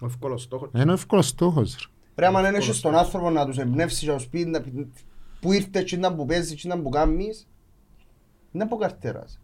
Ο 0.00 0.06
εύκολος 0.06 0.42
στόχος. 0.42 0.70
Είναι 0.74 0.92
εύκολος 0.92 1.28
στόχος 1.28 1.76
ρε. 1.80 1.86
Ρε 2.16 2.26
άμα 2.26 2.42
δεν 2.42 2.54
έχεις 2.54 2.80
τον 2.80 2.94
άνθρωπο 2.94 3.30
να 3.30 3.46
τους 3.46 3.58
εμπνεύσεις 3.58 3.98
και 4.00 4.10
να 4.10 4.16
τους 4.16 4.26
πει 4.26 4.44
να- 4.44 4.64
που 5.40 5.52
ήρθε 5.52 5.82
και 5.82 5.94
ήταν 5.94 6.16
που 6.16 6.26
παίζεις 6.26 6.60
και 6.60 6.66
ήταν 6.66 6.82
που 6.82 6.88
κάνεις 6.88 7.48
είναι 8.52 8.62
από 8.64 8.76
καρτέρας. 8.76 9.40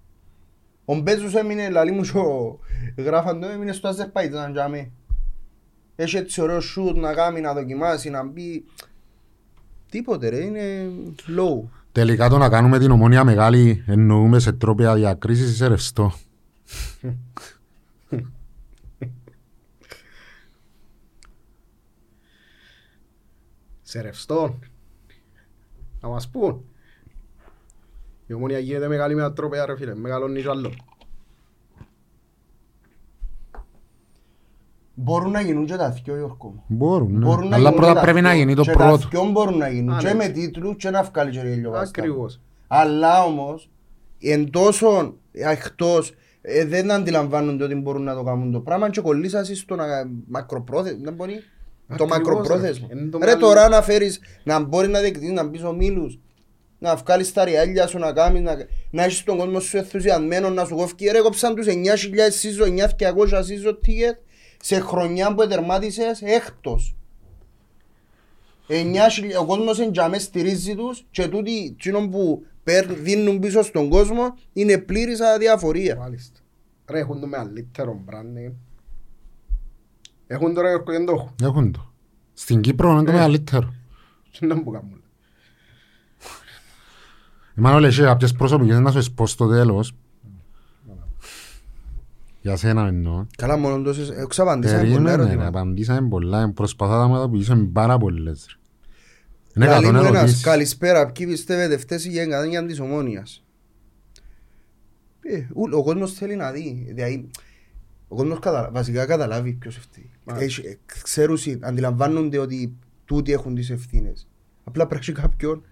Ο 0.84 0.94
Μπέζος 1.00 1.34
έμεινε, 1.34 1.70
λαλί 1.70 1.92
μου 1.92 2.02
και 2.02 2.18
ο 2.18 2.58
γράφαν 2.96 3.40
το, 3.40 3.46
έμεινε 3.46 3.72
στο 3.72 3.88
Αζερπαϊτζάν 3.88 4.52
τζάμε. 4.52 4.90
Έχει 5.96 6.16
έτσι 6.16 6.40
ωραίο 6.40 6.60
σούτ 6.60 6.96
να 6.96 7.14
κάνει, 7.14 7.40
να 7.40 7.54
δοκιμάσει, 7.54 8.10
να 8.10 8.24
μπει. 8.26 8.64
Τίποτε 9.90 10.28
ρε, 10.28 10.44
είναι 10.44 10.90
low. 11.38 11.68
Τελικά 11.92 12.28
το 12.28 12.38
να 12.38 12.48
κάνουμε 12.48 12.78
την 12.78 12.90
ομόνια 12.90 13.24
μεγάλη 13.24 13.84
εννοούμε 13.86 14.38
σε 14.38 14.52
τρόπια 14.52 14.94
διακρίσεις 14.94 15.50
ή 15.50 15.54
σε 15.54 15.66
ρευστό. 15.66 16.12
Σε 23.82 24.00
ρευστό. 24.00 24.58
Να 26.00 26.08
μας 26.08 26.28
πούν. 26.28 26.64
Η 28.26 28.32
ομόνια 28.32 28.58
γίνεται 28.58 28.88
μεγάλη 28.88 29.14
με 29.14 29.22
ατρόπαια 29.22 29.66
ρε 29.66 29.76
φίλε. 29.76 29.94
Μεγαλώνει 29.94 30.40
κι 30.40 30.48
άλλο. 30.48 30.72
Μπορούν 35.02 35.30
να 35.30 35.40
γίνουν 35.40 35.66
και 35.66 35.76
τα 35.76 35.90
δυο 35.90 36.16
Γιώργο 36.16 36.36
μου. 36.54 36.62
Μπορούν, 36.66 37.12
ναι. 37.12 37.24
Μπορούν 37.26 37.48
να 37.48 37.56
Αλλά 37.56 37.68
γίνουν 37.68 37.74
πρώτα 37.84 37.94
τα 37.94 38.00
πρέπει 38.00 38.20
να 38.20 38.30
δυο. 38.30 38.38
γίνει 38.38 38.54
το 38.54 38.62
Και 38.62 38.70
πρώτο. 38.72 38.98
Τα 38.98 39.08
δυο 39.10 39.30
μπορούν 39.30 39.56
να 39.58 39.68
γίνουν 39.68 39.94
Α, 39.94 39.98
και 39.98 40.06
ναι. 40.06 40.14
με 40.14 40.28
τίτλους 40.28 40.76
και 40.76 40.90
να 40.90 41.02
βγάλει 41.02 41.30
και 41.30 41.40
ρίλιο 41.40 41.72
Ακριβώς. 41.72 42.40
Αλλά 42.66 43.22
όμως, 43.24 43.70
εν 44.20 44.50
τόσο 44.50 45.14
εκτός, 45.32 46.12
ε, 46.42 46.64
δεν 46.64 46.90
αντιλαμβάνονται 46.90 47.64
ότι 47.64 47.74
μπορούν 47.74 48.02
να 48.02 48.14
το 48.14 48.22
κάνουν 48.22 48.52
το 48.52 48.60
πράγμα 48.60 48.90
και 48.90 49.00
κολλήσασαι 49.00 49.54
στο 49.54 49.74
να, 49.76 49.84
μακροπρόθεσμο. 50.28 51.00
Δεν 51.04 51.14
μπορεί. 51.14 51.34
Το 51.96 52.04
Ακριβώς, 52.04 52.16
μακροπρόθεσμο. 52.18 52.86
ρε. 52.92 52.98
Είναι 53.00 53.10
το 53.10 53.18
Ρε 53.18 53.24
μεγάλο- 53.24 53.44
τώρα 53.46 53.68
να 53.68 53.82
φέρεις, 53.82 54.20
να 54.42 54.60
μπορεί 54.60 54.88
να 54.88 55.00
διεκδικείς, 55.00 55.30
να 55.32 55.44
μπεις 55.44 55.64
ομίλους, 55.64 56.18
να 56.78 56.94
βγάλεις 56.96 57.32
τα 57.32 57.44
ριάλια 57.44 57.86
σου, 57.86 57.98
να 57.98 58.12
κάνεις, 58.12 58.40
να, 58.42 58.56
να 58.90 59.04
έχεις 59.04 59.22
τον 59.24 59.38
κόσμο 59.38 59.60
σου 59.60 59.76
ενθουσιασμένο, 59.76 60.50
να 60.50 60.64
σου 60.64 60.76
κόφει. 60.76 60.94
Ρε 61.12 61.20
κόψαν 61.20 61.54
τους 61.54 61.66
9.000 61.66 62.30
σύζο, 62.30 62.64
9.200 62.64 63.42
σύζο 63.42 63.70
ticket 63.70 64.16
σε 64.62 64.80
χρονιά 64.80 65.34
που 65.34 65.46
τερμάτισες 65.46 66.22
έκτος. 66.22 66.94
9.000 68.66 69.40
ο 69.40 69.46
κόσμος 69.46 69.78
εν 69.78 69.92
τζαμέ 69.92 70.18
στηρίζει 70.18 70.74
τους 70.74 71.04
και 71.10 71.28
τούτοι 71.28 71.74
τσινόν 71.78 72.10
που 72.10 72.46
παίρν- 72.64 72.96
δίνουν 73.02 73.38
πίσω 73.38 73.62
στον 73.62 73.88
κόσμο 73.88 74.34
είναι 74.52 74.78
πλήρης 74.78 75.20
αδιαφορία. 75.20 75.96
Μάλιστα. 75.96 76.40
Ρε 76.88 76.98
έχουν 76.98 77.20
το 77.20 77.26
μεγαλύτερο 77.26 78.00
branding. 78.06 78.52
Έχουν 80.26 80.54
τώρα 80.54 80.68
Γιώργο 80.68 80.92
δεν 80.92 81.04
το 81.06 81.12
έχουν. 81.12 81.34
Έχουν 81.42 81.72
το. 81.72 81.92
Στην 82.34 82.60
Κύπρο 82.60 82.90
είναι 82.90 83.02
το 83.04 83.10
Ε. 83.10 83.14
μεγαλύτερο. 83.14 83.74
Τι 84.38 84.46
να 84.46 84.54
μου 84.56 84.70
κάνουν. 84.70 85.02
Εμένα 87.56 87.80
λέει 87.80 87.90
κάποιες 87.90 88.32
προσωπικές 88.32 88.78
να 88.78 88.90
σου 88.90 89.14
πω 89.14 89.26
στο 89.26 89.48
τέλος. 89.48 89.94
Για 92.42 92.56
σένα 92.56 92.86
εννοώ. 92.86 93.26
Καλά 93.36 93.56
μόνο 93.56 93.82
τόσες, 93.82 94.10
έχω 94.10 94.26
ξαπαντήσει 94.26 94.72
ένα 94.74 94.82
πολλά 94.82 94.92
Περίμενε, 94.94 95.16
ρε, 95.16 95.22
ερώτημα. 95.22 95.46
απαντήσαμε 95.46 96.08
πολλά. 96.08 96.50
Προσπαθώ 96.52 96.96
να 96.98 97.08
μεταποποιήσουμε 97.08 97.64
πάρα 97.72 97.98
πολλές. 97.98 98.46
ρε. 98.48 98.58
Είναι 99.56 99.66
Καλή 99.72 99.84
εκατόν 99.86 100.00
μου 100.00 100.06
ένας, 100.06 100.18
ερωτήσεις. 100.20 100.42
καλησπέρα, 100.44 101.12
ποιοι 101.12 101.26
πιστεύετε 101.26 101.76
φταίει 101.78 101.98
η 102.04 102.08
γενκαδένια 102.08 102.66
της 102.66 102.80
ομόνιας; 102.80 103.44
Ε, 105.20 105.46
ου- 105.54 105.74
ο 105.74 105.82
κόσμος 105.82 106.12
θέλει 106.12 106.36
να 106.36 106.50
δει. 106.52 106.86
Δηλαδή, 106.94 107.28
ο 108.08 108.16
κόσμος 108.16 108.38
κατα... 108.38 108.70
βασικά 108.72 109.06
καταλάβει 109.06 109.52
ποιος 109.52 109.76
ευθύνει. 109.76 110.10
Ναι. 110.24 110.38
Έχει- 110.38 110.66
ε, 110.66 110.78
Ξέρουν, 111.02 111.38
αντιλαμβάνονται 111.60 112.38
ότι 112.38 112.76
τούτοι 113.04 113.32
έχουν 113.32 113.54
τις 113.54 113.70
ευθύνες. 113.70 114.28
Απλά 114.64 114.86
πρέπει 114.86 115.12
κάποιον, 115.12 115.62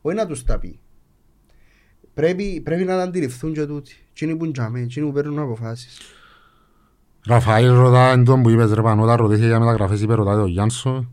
όχι 0.00 0.16
να 0.16 0.26
τους 0.26 0.44
τα 0.44 0.58
πει. 0.58 0.78
Πρέπει, 2.14 2.60
πρέπει 2.64 2.84
να 2.84 2.96
τα 2.96 3.02
αντιληφθούν 3.02 3.52
και 3.52 3.66
τούτοι. 3.66 3.92
Εκείνοι 4.10 4.36
που 4.36 4.44
είναι 4.44 4.52
τζαμέ, 4.52 4.80
εκείνοι 4.80 5.06
που 5.06 5.12
παίρνουν 5.12 5.38
αποφάσεις. 5.38 5.98
Ραφαήλ 7.26 7.74
ρωτά 7.74 8.10
εν 8.10 8.24
τόν 8.24 8.42
που 8.42 8.50
είπες 8.50 8.72
ρε 8.72 8.82
πάνω, 8.82 9.02
όταν 9.02 9.16
ρωτήθηκε 9.16 9.46
για 9.46 9.58
μεταγραφές 9.58 10.00
είπε 10.00 10.14
ρωτάτε 10.14 10.40
ο 10.40 10.46
Γιάνσο. 10.46 11.10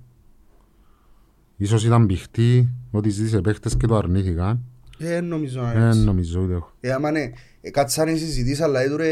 Ίσως 1.57 1.86
ήταν 1.86 2.05
πηχτή, 2.05 2.70
ότι 2.91 3.09
ζήτησε 3.09 3.41
παίχτες 3.41 3.78
και 3.78 3.88
το 3.88 3.95
αρνήθηκαν. 3.97 4.64
Ε, 4.97 5.20
νομίζω 5.22 5.61
να 5.61 5.72
είναι 5.72 5.80
Δεν 5.80 5.89
έτσι. 5.89 6.03
νομίζω 6.03 6.41
ούτε 6.41 6.53
έχω. 6.53 6.72
Ε, 6.80 6.91
άμα 6.91 7.11
ναι, 7.11 7.32
ε, 7.61 7.70
κάτσαν 7.70 8.07
οι 8.07 8.18
συζητήσεις, 8.18 8.61
αλλά 8.61 8.82
έτουρε, 8.82 9.09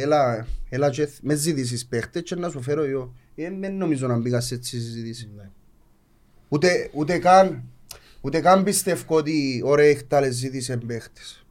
έλα, 0.00 0.46
έλα 0.68 0.90
και 0.90 1.06
θ- 1.06 1.22
μες 1.22 1.38
ζητήσεις 1.38 1.86
παίχτες 1.86 2.22
και 2.22 2.34
να 2.34 2.48
σου 2.48 2.62
φέρω 2.62 2.82
εγώ. 2.82 3.14
Ε, 3.34 3.50
δεν 3.60 3.76
νομίζω 3.76 4.06
να 4.06 4.18
μπήκα 4.18 4.40
σε 4.40 4.54
έτσι 4.54 4.80
συζητήσεις. 4.80 5.28
Ναι. 5.36 5.50
Ούτε, 6.48 6.90
ούτε 6.92 7.18
καν, 7.18 7.62
ούτε 8.20 8.40
καν 8.40 8.62
πιστεύω 8.62 9.16
ότι 9.16 9.60
ωραία 9.64 9.86
έχταλες 9.86 10.34
ζήτησες 10.34 10.78
παίχτες. 10.86 11.43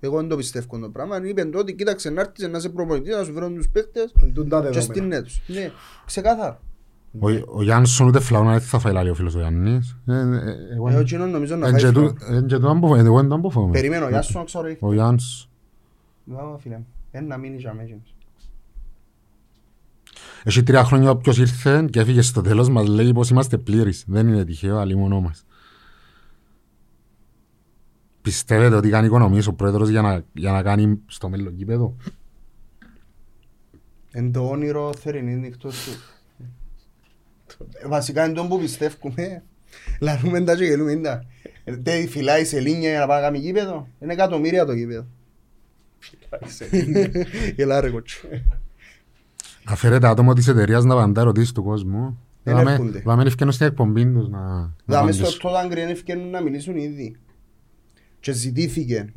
Εγώ 0.00 0.16
δεν 0.16 0.28
το 0.28 0.36
πιστεύω 0.36 0.78
το 0.78 0.88
πράγμα. 0.88 1.20
Είπαν 1.26 1.50
το 1.50 1.58
ότι 1.58 1.74
κοίταξε 1.74 2.10
να 2.10 2.20
έρθεις 2.20 2.48
να 2.48 2.58
σε 2.58 2.68
προπονητή, 2.68 3.10
να 3.10 3.24
σου 3.24 3.32
φέρω 3.32 3.48
τους 3.50 3.68
παίχτες 3.68 4.12
Τούν 4.34 4.48
τα 4.48 4.56
και 4.56 4.62
δεδομένα. 4.62 4.80
στην 4.80 5.12
έτους. 5.12 5.40
Ναι, 5.46 5.70
ξεκάθαρα. 6.06 6.60
Ο, 7.20 7.28
ο 7.46 7.62
Γιάνσον 7.62 8.06
ούτε 8.06 8.20
φλαούνα 8.20 8.50
δεν 8.50 8.60
θα 8.60 8.78
φάει 8.78 8.92
λάλη 8.92 9.10
ο 9.10 9.14
φίλος 9.14 9.34
ο 9.34 9.38
Γιάννης. 9.38 9.96
Ε, 10.06 10.12
ε, 10.12 10.18
ε, 10.20 10.74
εγώ- 10.74 10.88
Ε, 10.90 10.94
ο 10.94 11.02
Τζίνος 11.02 11.30
νομίζω 11.30 11.56
να 11.56 11.66
Εν 11.66 11.72
φάει 11.72 11.80
και 11.80 11.86
φράγκο. 11.88 12.12
του- 12.12 12.16
εν 12.34 12.46
και 12.46 12.58
του 12.58 12.68
αν 12.68 12.80
πω- 12.80 12.96
εγώ 12.96 13.16
δεν 13.20 13.28
τον 13.28 13.40
πω 13.40 13.50
φοβούμαι. 13.50 13.72
Περιμένω, 13.72 14.08
γεια 14.08 14.22
σου, 14.22 14.38
να 14.38 14.44
ξέρω. 14.44 14.66
έχει. 14.66 14.78
Ο 14.80 14.92
Γιάνς. 14.92 15.48
Βάβα, 16.24 16.58
φίλε 16.58 16.76
μου. 16.76 16.86
Ε, 17.10 17.20
να 17.20 17.36
μείνει 17.36 17.56
για 17.56 17.74
μένα. 17.74 17.88
Έχει 20.44 20.62
τρία 20.62 20.84
χρόνια 20.84 21.10
όποιος 21.10 21.38
ήρθε 21.38 21.84
και 21.90 22.00
έφυγε 22.00 22.22
στο 22.22 22.40
τέλος 22.40 22.68
μας 22.68 22.86
λέει 22.86 23.12
πως 23.12 23.30
είμαστε 23.30 23.58
πλήρεις. 23.58 24.04
Δεν 24.06 24.28
είναι 24.28 24.44
τυχαίο, 24.44 24.76
αλλή 24.78 24.96
μονό 24.96 25.20
μας. 25.20 25.44
Πιστεύετε 28.28 28.74
ότι 28.76 28.88
κάνει 28.88 29.06
οικονομίες 29.06 29.46
ο 29.46 29.52
πρόεδρος 29.52 29.88
για 29.88 30.00
να, 30.02 30.22
για 30.32 30.52
να 30.52 30.62
κάνει 30.62 30.98
στο 31.06 31.28
μέλλον 31.28 31.54
γήπεδο; 31.54 31.96
Εν 34.10 34.32
το 34.32 34.48
όνειρο 34.48 34.92
θερινή 34.94 35.34
νύχτος 35.36 35.84
του. 35.84 35.90
Ε, 37.82 37.88
Βασικά 37.88 38.24
είναι 38.24 38.34
τον 38.34 38.48
που 38.48 38.58
πιστεύουμε. 38.58 39.42
Λαρούμε 40.00 40.40
τα 40.40 40.56
και 40.56 40.64
γελούμε 40.64 40.96
τα. 40.96 41.24
Ε, 41.64 41.76
τε 41.76 42.06
φυλάει 42.06 42.44
σε 42.44 42.60
λίνια 42.60 42.90
για 42.90 42.98
να 42.98 43.06
πάει 43.06 43.20
να 43.20 43.26
κάνει 43.26 43.38
γήπεδο. 43.38 43.88
Είναι 44.00 44.12
εκατομμύρια 44.12 44.64
το 44.64 44.72
γήπεδο. 44.72 45.06
Γελά 47.56 47.80
ρε 47.80 47.90
κότσο. 47.90 48.18
Αφαίρεται 49.64 50.08
άτομο 50.08 50.32
της 50.32 50.48
εταιρείας 50.48 50.84
να 50.84 50.94
απαντά 50.94 51.20
ερωτήσεις 51.20 51.52
του 51.52 51.62
κόσμου. 51.62 52.18
Δεν 52.42 52.54
Δάμε- 52.56 52.70
έρχονται. 52.72 53.02
Δάμε 53.04 53.22
ευκαινούν 53.22 53.52
στην 53.52 53.66
εκπομπή 53.66 54.06
τους 54.12 54.28
να, 54.28 54.38
να 54.38 54.70
Δάμε 54.84 55.12
στο 55.12 55.22
απαντήσουν. 55.22 55.40
το 55.40 55.50
δάγκρι 55.50 55.80
είναι 55.82 55.90
ευκαιρούν 55.90 56.30
να 56.30 56.40
μιλήσουν 56.42 56.76
ήδη. 56.76 57.16
Και 58.20 58.32
ζητήθηκε. 58.32 59.12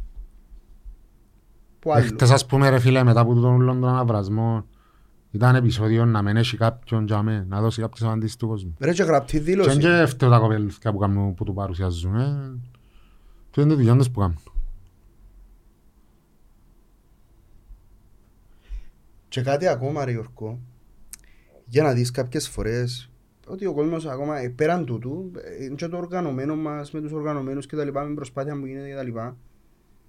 Που 1.80 1.94
άλλο; 1.94 2.04
Εχθές 2.04 2.32
ας 2.32 2.46
πούμε 2.46 2.70
ρε 2.70 2.80
φίλε 2.80 3.04
μετά 3.04 3.20
από 3.20 3.34
τον 3.34 3.54
ούλον 3.54 3.80
τον 3.80 3.90
αναβρασμό 3.90 4.66
ήταν 5.32 5.56
επεισόδιο 5.56 6.06
να 6.06 6.22
μην 6.22 6.38
έχει 6.38 6.58
κάποιον 6.58 7.06
για 7.06 7.22
μέ, 7.22 7.46
να 7.50 7.62
δώσει 7.62 7.82
κάποιες 7.82 8.08
απαντήσεις 8.08 8.36
του 8.36 8.48
κόσμου. 8.48 8.76
Ρε 8.80 8.94
και 8.94 9.04
γραπτή 9.04 9.38
Και 9.38 9.44
δήλωση. 9.44 9.80
δεν 9.80 10.08
φταίω 10.08 10.30
τα 10.30 10.40
κοπέλια 10.40 10.92
που, 10.92 10.98
κάνουν, 10.98 11.34
που 11.34 11.44
του 11.44 11.54
παρουσιάζουν. 11.54 12.16
Ε. 12.16 12.60
Τι 13.52 13.62
είναι 13.62 13.70
το 13.70 13.76
δουλειά 13.76 13.96
τους 13.96 14.10
που 14.12 14.20
κάνουν. 14.20 14.38
Και 19.28 19.42
κάτι 19.42 19.68
ακόμα 19.68 20.06
ρε 20.06 20.12
Γιώργο, 20.12 20.60
για 21.66 21.84
να 21.84 21.94
δεις 21.94 22.12
κάποιες 22.12 22.50
φορές 22.50 23.11
ότι 23.52 23.66
ο 23.66 23.74
κόσμος 23.74 24.06
ακόμα 24.06 24.38
ε, 24.40 24.50
πέραν 24.50 24.86
τούτου 24.86 25.32
ε, 25.60 25.64
είναι 25.64 25.76
και 25.76 25.88
το 25.88 25.98
οργανωμένο 25.98 26.56
μας 26.56 26.92
με 26.92 27.02
τους 27.02 27.12
οργανωμένους 27.12 27.66
και 27.66 27.76
τα 27.76 27.84
λοιπά, 27.84 28.00
με 28.00 28.06
την 28.06 28.16
προσπάθεια 28.16 28.60
που 28.60 28.66
γίνεται 28.66 28.88
και 28.88 28.96
τα 28.96 29.04
λοιπά. 29.04 29.38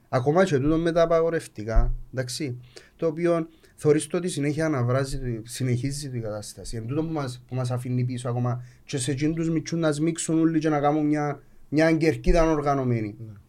Ακόμα 0.09 0.45
και 0.45 0.59
τούτο 0.59 0.77
με 0.77 0.93
τα 0.93 1.03
απαγορευτικά, 1.03 1.95
εντάξει, 2.13 2.61
το 2.97 3.07
οποίο 3.07 3.49
θεωρείς 3.75 4.07
το 4.07 4.17
ότι 4.17 4.29
συνέχεια 4.29 4.67
αναβράζει, 4.67 5.19
το- 5.19 5.41
συνεχίζεις 5.45 6.11
την 6.11 6.23
κατάσταση. 6.23 6.77
Εν 6.77 6.87
τούτο 6.87 7.05
που 7.05 7.13
μας, 7.13 7.43
που 7.49 7.55
μας 7.55 7.71
αφήνει 7.71 8.05
πίσω 8.05 8.29
ακόμα 8.29 8.65
και 8.85 8.99
σε 8.99 9.11
εκείνους 9.11 9.37
τους 9.37 9.51
μητσούς 9.51 9.79
να 9.81 9.93
σμίξουν 9.93 10.39
όλοι 10.39 10.59
και 10.59 10.69
να 10.69 10.81
κάνουν 10.81 11.07
μια, 11.07 11.43
μια 11.69 11.87
αγκερκίδα 11.87 12.51
οργανωμένη. 12.51 13.17
Εάν 13.19 13.42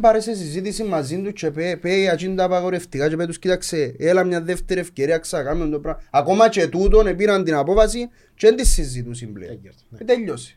πάρε 0.00 0.20
σε 0.20 0.34
συζήτηση 0.34 0.84
μαζί 0.84 1.22
τους 1.22 1.32
και 1.32 1.50
πέ, 1.50 1.76
πέ 1.80 1.96
για 1.96 2.12
εκείνα 2.12 2.34
τα 2.34 2.44
απαγορευτικά 2.44 3.08
και 3.08 3.16
πέ 3.16 3.26
τους 3.26 3.38
κοίταξε, 3.38 3.94
έλα 3.98 4.24
μια 4.24 4.42
δεύτερη 4.42 4.80
ευκαιρία 4.80 5.18
ξακάμε 5.18 5.68
το 5.68 5.80
πράγμα. 5.80 6.02
Ακόμα 6.10 6.48
και 6.48 6.68
τούτον 6.68 7.16
πήραν 7.16 7.44
την 7.44 7.54
απόφαση 7.54 8.08
και 8.34 8.46
δεν 8.46 8.56
της 8.56 8.68
συζητούσαν 8.68 9.32
πλέον. 9.32 9.60
Τέλειωσε, 9.60 9.84
ναι. 9.88 9.98
Ε, 10.00 10.04
Τέλειωσε. 10.04 10.54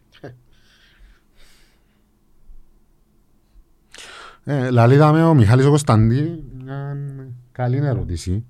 Ε, 4.45 4.69
λαλή 4.69 4.93
είδαμε 4.93 5.23
ο 5.23 5.33
Μιχάλης 5.33 5.65
ο 5.65 5.69
Κωνσταντή, 5.69 6.43
μια 6.63 6.97
καλή 7.51 7.77
ερώτηση. 7.77 8.45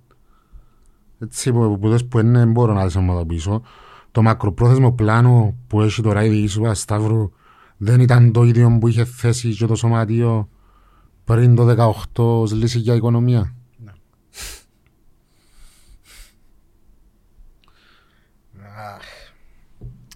Έτσι 1.20 1.52
που, 1.52 1.80
που, 1.80 1.90
δες 1.90 2.06
που 2.06 2.20
είναι 2.20 2.46
μπορώ 2.46 2.74
να 2.74 2.86
τις 2.86 2.96
ομοδοποιήσω. 2.96 3.64
Το 4.12 4.22
μακροπρόθεσμο 4.22 4.92
πλάνο 4.92 5.56
που 5.68 5.82
έχει 5.82 6.02
τώρα 6.02 6.24
η 6.24 6.30
διοίκηση 6.30 6.56
του 6.56 6.62
Παπασταύρου 6.62 7.32
δεν 7.78 8.00
ήταν 8.00 8.32
το 8.32 8.44
ίδιο 8.44 8.78
που 8.80 8.88
είχε 8.88 9.06
θέσει 9.06 9.56
και 9.56 9.66
το 9.66 9.76
σωματείο 9.76 10.50
πριν 11.26 11.56
το 11.56 11.94
18 12.16 12.24
ως 12.24 12.52
λύση 12.52 12.80
για 12.80 12.96
οικονομία. 12.96 13.56
Αχ, 18.76 19.04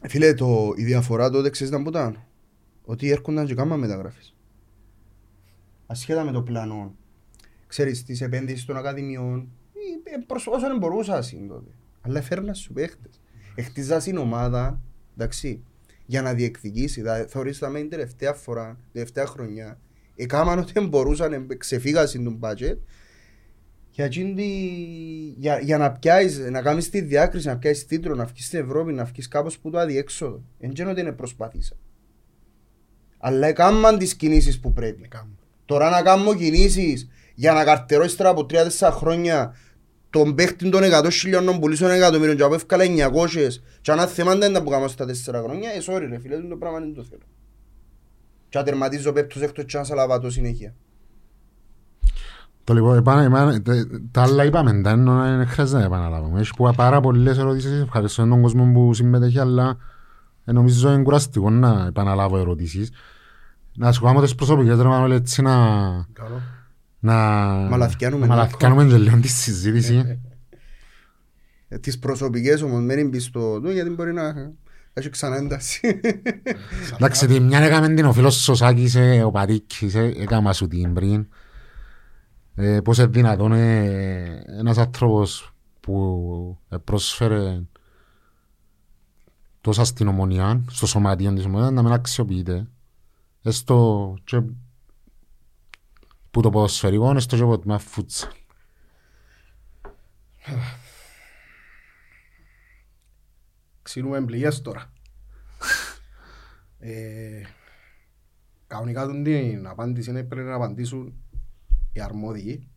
Φίλε, 0.07 0.33
το, 0.33 0.73
η 0.75 0.83
διαφορά 0.83 1.29
τότε 1.29 1.49
ξέρεις 1.49 1.73
να 1.73 1.81
που 1.81 1.89
ήταν; 1.89 2.23
Ότι 2.85 3.09
έρχονταν 3.09 3.45
και 3.45 3.53
κάμα 3.53 3.75
μεταγράφες. 3.75 4.35
Ασχέτα 5.85 6.23
με 6.23 6.31
το 6.31 6.41
πλάνο. 6.41 6.95
Ξέρεις, 7.67 8.03
τις 8.03 8.21
επένδυσεις 8.21 8.65
των 8.65 8.77
ακαδημιών, 8.77 9.49
ε, 9.73 10.13
ε, 10.13 10.23
προς 10.27 10.47
όσο 10.47 10.59
δεν 10.59 10.77
μπορούσας 10.77 11.35
τότε. 11.47 11.71
Αλλά 12.01 12.21
φέρνα 12.21 12.53
σου 12.53 12.73
παίχτες. 12.73 13.21
Εχτίζας 13.55 14.03
την 14.03 14.17
ομάδα, 14.17 14.81
εντάξει, 15.13 15.63
για 16.05 16.21
να 16.21 16.33
διεκδικήσει. 16.33 17.01
Δηλαδή, 17.01 17.29
θεωρείς 17.29 17.61
ότι 17.61 17.79
την 17.79 17.89
τελευταία 17.89 18.33
φορά, 18.33 18.77
τελευταία 18.93 19.25
χρονιά, 19.25 19.79
έκαναν 20.17 20.59
ό,τι 20.59 20.79
μπορούσαν, 20.79 21.33
ε, 21.33 21.45
ξεφύγασαν 21.57 22.23
τον 22.23 22.39
budget 22.41 22.77
για, 23.91 24.05
εκείνη 24.05 24.33
τη- 24.33 25.33
για, 25.37 25.59
για 25.59 25.77
να 25.77 25.91
πιάσεις, 25.91 26.39
να 26.49 26.61
κάνεις 26.61 26.89
τη 26.89 27.01
διάκριση, 27.01 27.47
να 27.47 27.57
πιάσεις 27.57 27.85
τίτλο, 27.85 28.15
να 28.15 28.25
βγεις 28.25 28.45
στην 28.45 28.59
Ευρώπη, 28.59 28.93
να 28.93 29.03
βγεις 29.03 29.27
κάπως 29.27 29.57
που 29.59 29.69
το 29.69 29.77
αδιέξοδο. 29.79 30.43
Εν 30.59 30.73
και 30.73 30.83
ότι 30.85 31.01
είναι 31.01 31.11
προσπάθησα. 31.11 31.75
Αλλά 33.17 33.47
έκαναν 33.47 33.97
τις 33.97 34.15
κινήσεις 34.15 34.59
που 34.59 34.73
πρέπει. 34.73 35.01
έκαμε. 35.03 35.31
Τώρα 35.65 35.89
να 35.89 36.01
κάνω 36.01 36.35
κινήσεις 36.35 37.07
για 37.35 37.53
να 37.53 37.63
καρτερώ 37.63 38.03
ύστερα 38.03 38.29
από 38.29 38.45
3-4 38.45 38.91
χρόνια 38.91 39.55
τον 40.09 40.35
παίχτη 40.35 40.69
των 40.69 40.83
100 40.83 41.09
χιλιώνων 41.11 41.59
πουλήσεων 41.59 41.91
εκατομμύριων 41.91 42.37
και 42.37 42.43
από 42.43 42.53
εύκολα 42.53 42.83
900 42.83 43.61
και 43.81 43.91
αν 43.91 44.07
θέμα 44.07 44.35
δεν 44.35 44.53
τα 44.53 44.63
που 44.63 44.69
κάνω 44.69 44.87
στα 44.87 45.05
4 45.05 45.41
χρόνια, 45.43 45.69
ε, 45.69 45.77
sorry 45.85 46.05
ρε 46.09 46.19
φίλε, 46.19 46.37
το 46.37 46.55
πράγμα 46.55 46.79
δεν 46.79 46.93
το 46.93 47.03
θέλω. 47.03 47.21
Και 48.49 48.57
να 48.57 48.63
τερματίζω 48.63 49.11
πέπτος 49.11 49.41
έκτος 49.41 49.65
και 49.65 49.77
να 49.77 49.83
σαλαβάτω 49.83 50.29
συνέχεια. 50.29 50.73
Το 52.63 52.73
λοιπόν, 52.73 52.97
επανα, 52.97 53.21
επανα, 53.23 53.61
τα, 53.61 53.87
τα 54.11 54.21
άλλα 54.21 54.45
είπαμε, 54.45 54.81
τα 54.81 54.89
ενώ 54.89 55.21
δεν 55.21 55.47
χρειάζεται 55.47 55.79
να 55.79 55.85
επαναλάβουμε. 55.85 56.39
Έχεις 56.39 56.53
που 56.53 56.73
πάρα 56.75 56.99
πολλές 57.01 57.37
ερωτήσεις, 57.37 57.81
ευχαριστώ 57.81 58.27
τον 58.27 58.41
κόσμο 58.41 58.71
που 58.73 58.93
συμμετέχει, 58.93 59.39
αλλά 59.39 59.77
ε, 60.45 60.51
νομίζω 60.51 60.93
είναι 60.93 61.03
κουραστικό 61.03 61.49
να 61.49 61.85
επαναλάβω 61.87 62.37
ερωτήσεις. 62.37 62.91
Να 63.75 63.91
σχολάμε 63.91 64.21
τις 64.21 64.35
προσωπικές, 64.35 64.77
ρε 64.77 64.87
Μανώλη, 64.87 65.13
έτσι 65.13 65.41
να, 65.41 65.55
Καλό. 66.13 66.41
να, 66.99 67.13
Μαλαθιάνουμε 67.69 68.25
να 68.25 68.35
μαλαθιάνουμε 68.35 68.85
και 68.85 68.97
λίγο 68.97 69.19
τη 69.19 69.27
συζήτηση. 69.27 70.19
Ε, 71.67 71.77
Τις 71.77 71.99
προσωπικές 71.99 72.61
όμως 72.61 72.81
μένει 72.81 73.09
πιστό 73.09 73.59
του 73.61 73.71
γιατί 73.71 73.89
μπορεί 73.89 74.13
να 74.13 74.53
έχει 74.97 75.09
ξανά 75.09 75.35
ένταση. 75.35 75.99
Εντάξει, 76.93 77.27
τη 77.27 77.39
μια 77.39 77.59
έκαμε 77.59 77.93
την 77.93 78.05
ο 78.05 78.13
φίλος 78.13 78.43
Σωσάκης, 78.43 78.95
ε, 78.95 79.23
ο 79.23 79.31
Πατήκης, 79.31 79.95
ε, 79.95 80.13
έκαμα 80.17 80.53
σου 80.53 80.67
την 80.67 80.93
πριν. 80.93 81.27
Ε, 82.55 82.79
πώς 82.81 82.97
είναι 82.97 83.07
δυνατόν 83.07 83.51
ε, 83.51 84.43
ένας 84.47 84.77
άνθρωπος 84.77 85.53
που 85.79 86.57
ε, 86.69 86.77
πρόσφερε 86.77 87.63
τόσα 89.61 89.85
στην 89.85 90.07
ομονία, 90.07 90.63
στο 90.69 90.85
σωματείο 90.85 91.33
της 91.33 91.45
ομονίας, 91.45 91.71
να 91.71 91.83
μην 91.83 91.91
αξιοποιείται. 91.91 92.67
Έστω 93.41 94.13
και 94.23 94.41
που 96.31 96.41
το 96.41 96.49
ποδοσφαιρικό, 96.49 97.15
έστω 97.15 97.35
και 97.35 97.41
από 97.41 97.61
μια 97.65 97.77
φούτσα. 97.77 98.31
Ξύνουμε 103.87 104.17
εμπληγές 104.17 104.61
τώρα. 104.61 104.93
ε, 106.79 107.41
κανονικά 108.67 109.05
τον 109.05 109.23
την 109.23 109.67
απάντηση 109.67 110.09
είναι 110.09 110.23
πρέπει 110.23 110.47
να 110.47 110.55
απαντήσουν 110.55 111.13
οι 111.93 112.01
αρμόδιοι. 112.01 112.67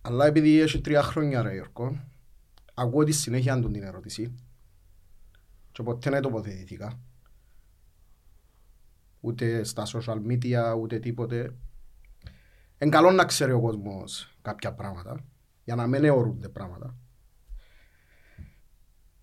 Αλλά 0.00 0.26
επειδή 0.26 0.60
έχει 0.60 0.80
τρία 0.80 1.02
χρόνια 1.02 1.42
ρε 1.42 1.52
Γιώργο, 1.52 2.00
ακούω 2.74 3.04
τη 3.04 3.12
συνέχεια 3.12 3.60
του 3.60 3.70
την 3.70 3.82
ερώτηση 3.82 4.34
και 5.72 5.82
ποτέ 5.82 6.10
δεν 6.10 6.22
τοποθετηθήκα. 6.22 7.00
Ούτε 9.20 9.64
στα 9.64 9.86
social 9.86 10.26
media, 10.26 10.78
ούτε 10.80 10.98
τίποτε. 10.98 11.56
Εν 12.78 12.90
καλό 12.90 13.10
να 13.10 13.24
ξέρει 13.24 13.52
ο 13.52 13.60
κόσμος 13.60 14.36
κάποια 14.42 14.74
πράγματα, 14.74 15.24
για 15.64 15.74
να 15.74 15.86
μην 15.86 16.04
αιωρούνται 16.04 16.48
πράγματα. 16.48 16.96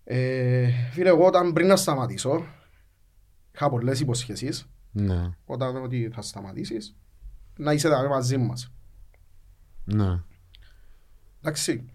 Ε, 0.04 0.70
φίλε, 0.90 1.08
εγώ 1.08 1.26
όταν 1.26 1.52
πριν 1.52 1.66
να 1.66 1.76
σταματήσω, 1.76 2.46
είχα 3.52 3.70
πολλές 3.70 4.00
υποσχέσεις, 4.00 4.68
Ναι, 4.92 5.30
όταν 5.44 5.76
ότι 5.76 6.10
θα 6.14 6.22
σταματήσεις, 6.22 6.96
να 7.56 7.72
είσαι 7.72 7.86
εδώ 7.88 8.08
μαζί 8.08 8.36
μας. 8.36 8.72
ναι. 9.84 10.22
Εντάξει. 11.40 11.88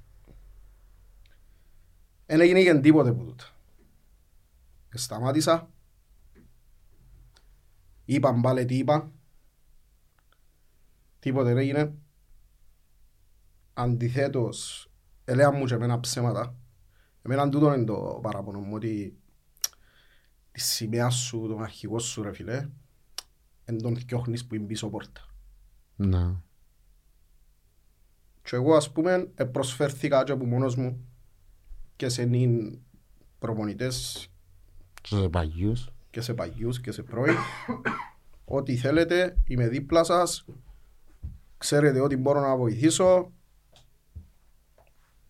Δεν 2.25 2.41
έγινε 2.41 2.61
και 2.63 2.73
τίποτε 2.79 3.09
από 3.09 3.23
τούτα. 3.23 3.43
Σταμάτησα. 4.89 5.69
Είπαν 8.05 8.41
πάλι 8.41 8.65
τι 8.65 8.77
είπαν. 8.77 9.11
Τίποτε 11.19 11.47
δεν 11.47 11.57
έγινε. 11.57 11.93
Αντιθέτως, 13.73 14.89
έλεγαν 15.25 15.55
μου 15.57 15.65
και 15.65 15.73
εμένα 15.73 15.99
ψέματα. 15.99 16.55
Εμένα 17.21 17.49
τούτο 17.49 17.73
είναι 17.73 17.83
το 17.85 18.19
παράπονο 18.21 18.59
μου, 18.59 18.73
ότι 18.73 19.17
τη 20.51 20.59
σημαία 20.61 21.09
σου, 21.09 21.45
τον 21.47 21.63
αρχηγό 21.63 21.99
σου 21.99 22.21
ρε 22.21 22.33
φίλε, 22.33 22.69
εν 23.65 23.81
τον 23.81 23.97
θκιόχνεις 23.97 24.45
που 24.45 24.55
είναι 24.55 24.65
πίσω 24.65 24.89
πόρτα. 24.89 25.21
Ναι. 25.95 26.35
Και 28.41 28.55
εγώ 28.55 28.75
ας 28.75 28.91
πούμε 28.91 29.31
ε, 29.35 29.43
προσφέρθηκα 29.43 30.23
και 30.23 30.31
από 30.31 30.45
μόνος 30.45 30.75
μου 30.75 31.07
και 31.95 32.09
σε 32.09 32.23
νυν 32.23 32.79
προπονητές 33.39 34.27
Και 35.01 35.15
σε 35.15 35.29
παγιούς. 35.29 35.89
και 36.09 36.21
σε 36.21 36.33
παγιούς 36.33 36.81
και 36.81 36.91
σε 36.91 37.03
πρώην 37.03 37.35
ό,τι 38.45 38.75
θέλετε 38.77 39.37
είμαι 39.45 39.67
δίπλα 39.67 40.03
σας 40.03 40.45
ξέρετε 41.57 41.99
ότι 41.99 42.17
μπορώ 42.17 42.41
να 42.41 42.55
βοηθήσω 42.57 43.31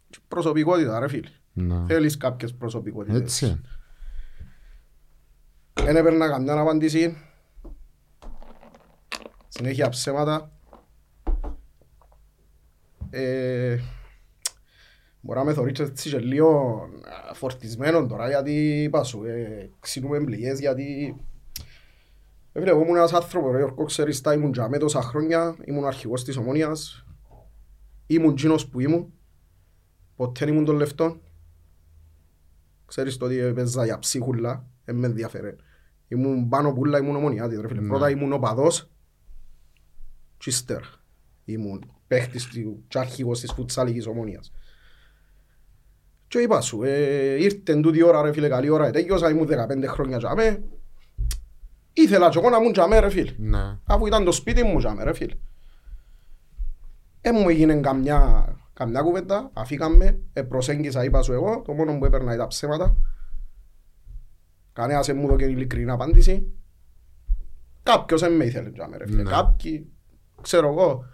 Και 0.10 0.20
προσωπικότητα 0.28 1.00
ρε 1.00 1.08
φίλε 1.08 1.30
Ναι. 1.62 1.86
θέλεις 1.88 2.18
κάποιες 2.18 2.54
προσωπικότητες 2.54 3.22
Έτσι. 3.22 3.46
είναι. 3.46 3.62
δεν 5.74 5.96
έπαιρνα 5.96 6.30
καμιά 6.30 6.60
απάντηση 6.60 7.18
συνέχεια 9.48 9.90
ψέματα 9.90 10.52
ε, 13.10 13.78
Μπορεί 15.22 15.40
να 15.40 15.46
με 15.46 15.54
θωρείς 15.54 15.80
έτσι 15.80 16.10
και 16.10 16.20
λίγο 16.20 16.82
α, 17.30 17.34
φορτισμένο 17.34 18.06
τώρα 18.06 18.28
γιατί 18.28 18.84
είπα 18.84 19.04
σου, 19.04 19.24
ε, 19.24 19.70
ξύνουμε 19.80 20.24
πληγές 20.24 20.60
γιατί 20.60 21.16
ε, 22.52 22.60
φίλε, 22.60 22.72
εγώ 22.72 22.82
ήμουν 22.82 22.96
ένας 22.96 23.14
άνθρωπος, 23.14 23.52
ρε 23.52 23.58
Γιώργο, 23.58 23.84
ξέρεις 23.84 24.22
τα 24.22 24.34
ήμουν 24.34 24.52
τζαμέ 24.52 24.78
τόσα 24.78 25.02
χρόνια, 25.02 25.56
ήμουν 25.66 25.86
αρχηγός 25.86 26.24
της 26.24 26.38
Ομόνιας, 26.38 27.06
ήμουν 28.08 28.36
τζίνος 28.36 28.68
που 28.68 28.80
ήμουν, 28.80 29.14
ποτέ 30.16 30.46
δεν 30.46 30.54
ήμουν 30.54 30.66
των 30.66 30.76
λεφτών. 30.76 31.22
Ξέρεις 32.90 33.18
το 33.18 33.26
ότι 33.26 33.38
έπαιζα 33.38 33.86
για 33.86 34.00
ψίχουλα, 34.00 34.66
δεν 34.86 34.96
με 34.96 35.08
ενδιαφέρε. 35.08 35.56
Ήμουν 36.08 36.50
πάνω 36.50 36.74
πουλά, 36.74 36.98
ήμουν 36.98 37.16
ομονιάτης, 37.16 37.60
ρε 37.60 37.68
φίλε. 37.68 37.82
Ναι. 37.82 37.88
Πρώτα 37.88 38.10
ήμουν 38.10 38.34
οπαδός 38.34 38.92
και 40.38 40.50
ύστερα 40.50 41.00
ήμουν 41.52 41.92
παίχτης 42.08 42.46
του 42.46 42.84
και 42.88 43.00
αρχηγός 43.00 43.40
της 43.40 43.52
φουτσάλικης 43.52 44.08
ομόνιας. 44.08 44.52
Και 46.28 46.40
είπα 46.40 46.62
σου, 46.62 46.84
ε, 46.84 47.44
ήρθε 47.44 47.76
τούτη 47.82 48.04
ώρα 48.04 48.22
ρε 48.22 48.34
φίλε, 48.34 48.48
καλή 48.48 48.70
ώρα, 48.70 48.92
τέλειωσα, 48.92 49.30
ήμουν 49.30 49.48
15 49.48 49.88
χρόνια 49.88 50.18
τζαμέ. 50.18 50.64
Ήθελα 51.94 52.30
και 52.30 52.38
εγώ 52.38 52.50
να 52.50 52.58
ήμουν 52.58 52.72
τζαμέ 52.72 53.00
ρε 53.00 53.10
φίλε. 53.10 53.34
Ναι. 53.38 53.78
Αφού 53.86 54.08
ήταν 54.08 54.24
το 54.24 54.32
σπίτι 54.32 54.64
μου 54.64 54.78
τζαμέ 54.78 55.04
ρε 55.04 55.14
φίλε. 55.14 55.34
Ε, 57.22 57.32
μου 57.32 57.50
έγινε 57.50 57.76
καμιά, 57.76 58.48
καμιά 58.80 59.02
κουβέντα, 59.02 59.50
αφήκαμε, 59.54 60.20
ε, 60.34 60.42
προσέγγισα, 60.42 61.04
είπα 61.04 61.22
σου 61.22 61.34
εγώ, 61.34 61.62
το 61.66 61.74
μόνο 61.74 61.98
που 61.98 62.06
έπαιρνα 62.06 62.34
ήταν 62.34 62.48
ψέματα. 62.48 62.96
Κανένας 64.74 65.06
δεν 65.08 65.18
μου 65.18 65.28
δώκε 65.28 65.46
ειλικρινή 65.46 65.92
απάντηση. 65.92 66.48
Κάποιος 67.84 68.22
δεν 68.22 68.36
με 68.36 68.46
ήθελε 68.46 68.70
τζαμέ 68.72 68.98
ρε 68.98 69.08
φίλε. 69.08 69.24
Ναι. 69.24 69.30
Κάποιοι, 69.30 69.92
ξέρω 70.42 70.68
εγώ, 70.68 71.06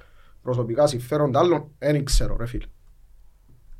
προσωπικά 0.41 0.87
συμφέροντα 0.87 1.39
άλλων, 1.39 1.71
δεν 1.77 2.05
ξέρω 2.05 2.35
ρε 2.37 2.45
φίλε. 2.45 2.65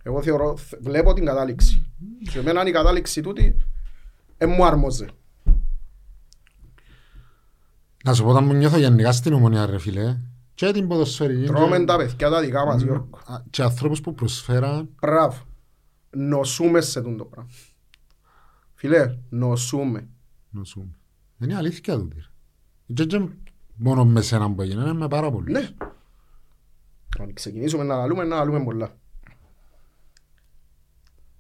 Εγώ 0.03 0.21
θεωρώ, 0.21 0.57
θ- 0.57 0.77
βλέπω 0.81 1.13
την 1.13 1.25
κατάληξη. 1.25 1.91
Και 2.31 2.39
εμένα 2.39 2.65
η 2.67 2.71
κατάληξη 2.71 3.21
τούτη, 3.21 3.55
ε, 4.37 4.45
μου 4.45 4.65
άρμοζε. 4.65 5.07
Να 8.03 8.13
σου 8.13 8.23
πω 8.23 8.29
όταν 8.29 8.43
μου 8.45 8.53
νιώθω 8.53 8.77
γενικά 8.77 9.11
στην 9.11 9.33
ομονία 9.33 9.65
ρε 9.65 9.79
φίλε 9.79 10.17
και 10.55 10.71
την 10.71 10.87
ποδοσφαιρική 10.87 11.45
Τρώμε 11.45 11.77
και- 11.77 11.85
τα 11.85 11.97
παιδιά 11.97 12.29
τα 12.29 12.41
δικά 12.41 12.65
μας, 12.65 12.81
Γιώργο. 12.81 13.09
Α, 13.25 13.35
και 13.49 13.61
ανθρώπους 13.61 14.01
που 14.01 14.13
προσφέραν 14.13 14.89
Μπράβο. 15.01 15.37
Νοσούμε 16.09 16.81
σε 16.81 17.01
τούτο 17.01 17.15
το 17.17 17.25
πράγμα. 17.25 17.49
Φίλε, 18.73 19.17
νοσούμε. 19.29 20.07
νοσούμε. 20.49 20.97
Είναι 21.39 21.55
αλήθεια 21.55 21.95
τούτη. 21.97 22.15
ρε. 22.15 22.93
Και 22.93 23.05
και 23.05 23.27
μόνο 23.75 24.05
με 24.05 24.21
σένα 24.21 24.51
που 24.53 24.61
έγινε, 24.61 24.81
είναι 24.81 24.93
με 24.93 25.07
πάρα 25.07 25.31
πολλούς. 25.31 25.51
Ναι. 25.51 25.69
Αν 27.19 27.33
ξεκινήσουμε 27.33 27.83
να 27.83 27.95
λαλούμε, 27.95 28.23
να 28.23 28.35
λαλούμε 28.35 28.63
πολλά. 28.63 28.97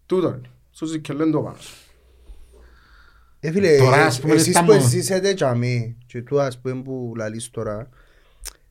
Τούτο 0.05 0.27
είναι. 0.27 0.49
Σούζι 0.71 0.99
και 1.01 1.13
λένε 1.13 1.31
το 1.31 1.41
πάνω. 1.41 1.55
σου. 1.59 1.75
Ε, 3.39 3.51
φίλε, 3.51 3.77
Τώρα, 3.77 3.97
ε, 3.97 4.01
ας 4.03 4.19
πούμε, 4.19 4.33
εσείς 4.33 4.47
ήταν 4.47 4.65
που 4.65 4.71
μόνο- 4.73 4.87
ζήσετε 4.87 5.33
τζαμί 5.33 5.97
και 6.05 6.21
του 6.21 6.41
ας 6.41 6.59
πούμε 6.61 6.81
που 6.81 7.13
λαλείς 7.17 7.49
τώρα, 7.49 7.89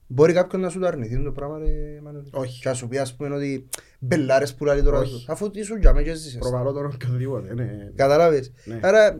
μπορεί 0.06 0.32
κάποιον 0.32 0.60
να 0.62 0.68
σου 0.68 0.78
το 0.78 0.86
αρνηθεί 0.86 1.22
το 1.22 1.32
πράγμα 1.32 1.58
ρε 1.58 2.00
Μανώλη; 2.02 2.28
Όχι. 2.32 2.60
Και 2.60 2.68
να 2.68 2.74
σου 2.74 2.88
πει 2.88 2.98
ας 2.98 3.16
πούμε 3.16 3.34
ότι 3.34 3.68
μπελάρες 3.98 4.54
που 4.54 4.64
λαλεί 4.64 4.82
τώρα, 4.82 4.98
Όχι. 4.98 5.26
αφού 5.28 5.50
ήσουν 5.52 5.80
τζαμί 5.80 6.02
και 6.02 6.14
ζήσες. 6.14 6.38
Προβαλώ 6.38 6.72
τώρα 6.72 6.88
και 6.98 7.06
οτιδήποτε. 7.08 7.54
ναι. 7.54 7.90
Κατάλαβες. 7.94 8.52
Ναι. 8.64 8.80
Άρα 8.82 9.06
ε, 9.06 9.18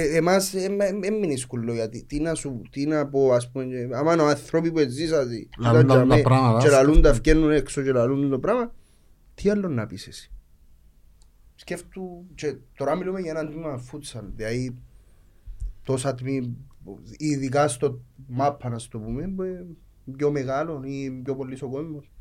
ε, 0.00 0.16
εμάς 0.16 0.50
δεν 1.00 1.18
μείνει 1.18 1.36
σκουλό 1.36 1.72
γιατί 1.72 2.04
τι 2.04 2.20
να 2.20 2.34
σου, 2.34 2.62
τι 2.70 2.86
να 2.86 3.06
πω 3.08 3.32
ας 3.32 3.50
πούμε, 3.50 3.64
και 3.64 3.88
άμα 3.92 4.12
είναι 4.12 4.22
άνθρωποι 4.22 4.72
που 4.72 4.78
ζήσατε 4.88 5.48
Λαλούν 5.58 5.86
τα- 5.86 6.06
τα 6.06 6.20
πράγματα, 6.22 6.58
και 6.60 6.66
ας 6.66 6.72
λαλούν 6.72 7.02
τα 7.02 7.12
βγαίνουν 7.12 7.50
έξω 7.50 7.82
και 7.82 7.92
λαλούν 7.92 8.30
το 8.30 8.38
πράγμα, 8.38 8.74
τι 9.34 9.50
άλλο 9.50 9.68
να 9.68 9.86
πεις 9.86 10.06
εσύ; 10.06 10.32
Σκέφτου, 11.54 12.24
και 12.34 12.56
τώρα 12.76 12.96
μιλούμε 12.96 13.20
για 13.20 13.30
ένα 13.30 13.50
τμήμα 13.50 13.78
φούτσαλ, 13.78 14.24
δηλαδή 14.36 14.76
τόσα 15.82 16.14
τμήμα, 16.14 16.48
ειδικά 17.18 17.68
στο 17.68 18.00
μάπα 18.26 18.68
να 18.68 18.78
σου 18.78 18.88
το 18.88 18.98
πούμε, 18.98 19.32
που 19.36 19.42
είναι 19.42 19.66
πιο 20.16 20.30
μεγάλο 20.30 20.82
ή 20.84 21.10
πιο 21.10 21.36
πολύ 21.36 21.58
ο 21.62 21.68
κόσμος. 21.68 22.12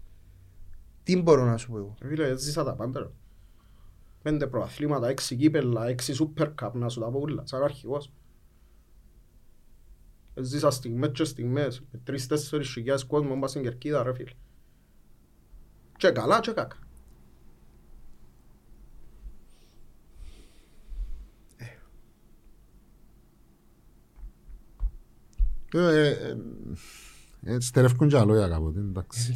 Τι 1.04 1.22
μπορώ 1.22 1.46
να 1.46 1.58
σου 1.58 1.72
πω 1.72 1.78
εγώ; 1.78 1.96
Φίλε, 2.00 2.38
ζήσα 2.38 2.64
τα 2.64 2.76
πάντα. 2.76 3.00
ρε. 3.00 3.10
Πέντε 4.22 4.48
προαθλήματα, 4.48 5.08
έξι 5.08 5.36
κύπελα, 5.36 5.88
έξι 5.88 6.14
σούπερ 6.14 6.54
καπ, 6.54 6.76
να 6.76 6.90
σου 6.90 7.00
τα 7.00 7.10
πω 7.10 7.20
ούλα, 7.20 7.46
σαν 7.46 7.64
αρχηγός. 7.64 8.12
Ζήσα 10.36 10.70
στιγμές 10.72 11.12
και 11.14 11.24
στιγμές, 11.24 11.84
με 11.92 12.00
τρεις-τέσσερις 12.04 12.70
χιλιάδες 12.70 13.06
κόσμος 13.06 13.38
μπας 13.40 13.50
στην 13.50 13.62
κερκίδα 13.62 14.04
ρε 14.04 14.14
φίλε. 14.14 14.32
Και 15.98 16.10
καλά 16.10 16.40
και 16.40 16.52
κακά. 16.52 16.78
Ε, 25.74 26.10
ε, 26.10 26.38
ε, 27.48 27.54
ε, 27.54 27.60
Στερεύκουν 27.60 28.08
και 28.08 28.20
λόγια 28.20 28.48
κάποτε, 28.48 28.80
εντάξει. 28.80 29.36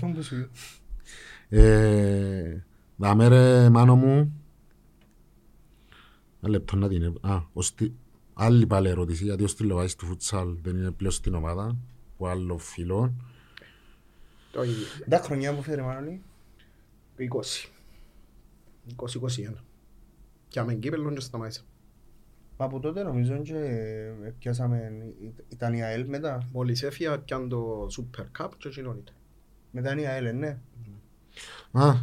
Ε, 1.49 2.63
Δάμε 2.97 3.27
ρε 3.27 3.69
μάνο 3.69 3.95
μου 3.95 4.33
Ένα 6.41 6.51
λεπτό 6.51 6.75
να 6.75 6.87
την... 6.87 7.01
έ- 7.03 7.25
Α, 7.25 7.41
ο 7.53 7.61
Στι- 7.61 7.93
άλλη 8.33 8.67
πάλι 8.67 8.89
ερώτηση 8.89 9.23
γιατί 9.23 9.43
ο 9.43 9.47
Στυλοβάης 9.47 9.95
του 9.95 10.05
φουτσάλ 10.05 10.55
δεν 10.61 10.75
είναι 10.77 10.91
πλέον 10.91 11.13
στην 11.13 11.33
ομάδα 11.33 11.77
που 12.17 12.27
άλλο 12.27 12.57
φίλο 12.57 13.13
Το 14.51 14.63
ίδιο. 14.63 14.85
Τα 15.09 15.17
χρονιά 15.17 15.55
που 15.55 15.61
φέρε 15.61 15.81
Μανώλη. 15.81 16.21
20. 17.17 17.69
20-21. 18.95 19.53
Και 20.47 20.59
αμεν 20.59 20.79
κύπελλον 20.79 21.13
και 21.13 21.19
σταμάτησα. 21.21 21.61
Μα 22.61 22.67
από 22.67 22.79
τότε 22.79 23.03
νομίζω 23.03 23.37
και 23.37 23.55
ε, 24.23 24.33
πιάσαμε, 24.39 24.91
ήταν 25.49 25.73
η 25.73 25.83
ΑΕΛ 25.83 26.05
μετά. 26.07 26.47
Μόλις 26.51 26.83
έφυγα, 26.83 27.19
πιάνε 27.19 27.47
το 27.47 27.87
Super 27.97 28.41
Cup 28.41 28.49
και 28.57 28.67
εκείνον 28.67 28.97
ήταν. 28.97 29.15
Μετά 29.71 29.91
είναι 29.91 30.01
η 30.01 30.05
ΑΕΛ, 30.05 30.37
ναι. 30.37 30.57
Α, 31.71 31.93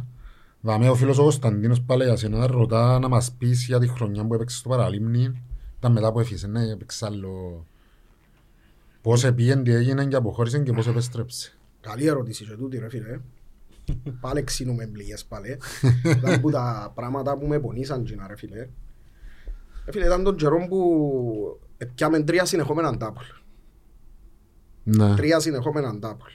δάμε 0.61 0.89
ο 0.89 0.95
φίλος 0.95 1.17
ο 1.17 1.21
Κωνσταντίνος 1.21 1.81
πάλι 1.81 2.03
για 2.03 2.15
σένα 2.15 2.47
ρωτά 2.47 2.99
να 2.99 3.07
μας 3.07 3.31
πεις 3.31 3.65
για 3.65 3.79
τη 3.79 3.87
χρονιά 3.87 4.25
που 4.25 4.33
έπαιξες 4.33 4.59
στο 4.59 4.69
Παραλίμνη 4.69 5.43
ήταν 5.77 5.91
μετά 5.91 6.11
που 6.11 6.19
έφυγες, 6.19 6.43
ναι, 6.43 6.69
έπαιξε 6.69 7.05
άλλο 7.05 7.65
πώς 9.01 9.23
επήγεν, 9.23 9.63
τι 9.63 9.71
έγινε 9.71 10.05
και 10.05 10.15
αποχώρησε 10.15 10.59
και 10.59 10.71
πώς 10.71 10.87
επέστρεψε 10.87 11.57
Καλή 11.81 12.05
ερώτηση 12.05 12.45
και 12.45 12.55
τούτη 12.55 12.77
ρε 12.77 12.89
φίλε. 12.89 13.19
Πάλι 14.19 14.43
ξύνουμε 14.43 14.87
πληγές 14.87 15.25
πάλι. 15.25 15.59
Ήταν 16.17 16.41
που 16.41 16.51
τα 16.51 16.91
πράγματα 16.95 17.37
που 17.37 17.47
με 17.47 17.59
πονήσαν 17.59 18.03
τζίνα 18.03 18.27
ρε 18.27 18.35
φίλε. 18.35 18.67
Ρε 19.85 19.91
φίλε 19.91 20.05
ήταν 20.05 20.23
τον 20.23 20.35
καιρό 20.35 20.65
που 20.69 21.59
πιάμε 21.95 22.23
τρία 22.23 22.45
συνεχόμενα 22.45 22.97
double. 22.97 23.23
Ναι, 24.83 25.15
Τρία 25.15 25.39
συνεχόμενα 25.39 25.95
double. 25.95 26.29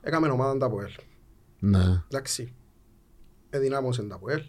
Έκαμε 0.00 0.28
ομάδα 0.28 0.56
double. 0.56 0.84
ναι. 1.58 2.02
Εντάξει. 2.08 2.54
Εδυνάμωσε 3.50 4.02
τ' 4.02 4.18
ΑΠΟΕΛ. 4.18 4.42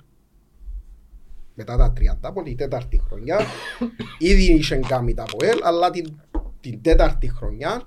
Μετά 1.56 1.78
τα 1.78 1.92
τρία 1.94 2.18
double, 2.22 2.46
η 2.46 2.56
τέταρτη 2.56 3.02
χρονιά. 3.08 3.40
Ήδη 4.20 4.54
είχε 4.54 4.76
κάνει 4.76 5.14
τ' 5.14 5.24
ΑΠΟΕΛ, 5.38 5.60
αλλά 5.64 5.90
την, 5.90 6.20
την 6.60 6.82
τέταρτη 6.82 7.28
χρονιά 7.30 7.82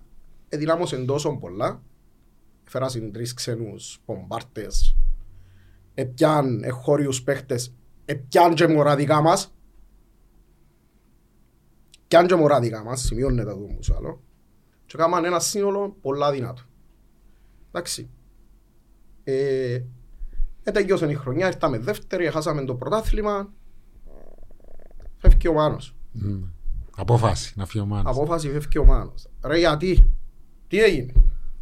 εδυνάμωσε 0.48 0.96
τόσο 0.96 1.36
πολλά. 1.36 1.82
Έφερασαν 2.66 3.12
τρεις 3.12 3.34
ξένους 3.34 3.98
πομπάρτες. 4.04 4.96
Επιάν 5.94 6.62
εχώριους 6.62 7.22
παίχτες. 7.22 7.74
Επιάν 8.04 8.54
και 8.54 8.66
μωρά 8.66 8.96
δικά 8.96 9.20
μας. 12.06 12.26
Πιάν 12.26 12.26
και 12.26 12.34
μωρά 12.34 12.60
δικά 12.60 12.84
μας, 12.84 13.00
σημειώνεται 13.00 13.50
το 13.50 13.68
όμως 13.70 13.90
άλλο. 13.90 14.22
Και 14.86 14.96
έκαναν 14.98 15.24
ένα 15.24 15.40
σύνολο 15.40 15.96
πολλά 16.00 16.32
δυνατό. 16.32 16.62
Εντάξει. 17.70 18.10
Ε, 19.24 19.82
Έταγιωσε 20.62 21.10
η 21.10 21.14
χρονιά, 21.14 21.46
ήρθαμε 21.46 21.78
δεύτερη, 21.78 22.30
χάσαμε 22.30 22.64
το 22.64 22.74
πρωτάθλημα. 22.74 23.52
Φεύγει 25.16 25.48
ο 25.48 25.52
Μάνος. 25.52 25.96
Μμ. 26.12 26.42
Απόφαση 26.96 27.52
να 27.56 27.66
φύγει 27.66 27.84
ο 27.84 27.86
Μάνος. 27.86 28.16
Απόφαση 28.16 28.50
φεύγει 28.50 28.78
ο 28.78 28.84
Μάνος. 28.84 29.28
Ρε 29.44 29.58
γιατί, 29.58 30.10
τι 30.68 30.82
έγινε; 30.82 31.12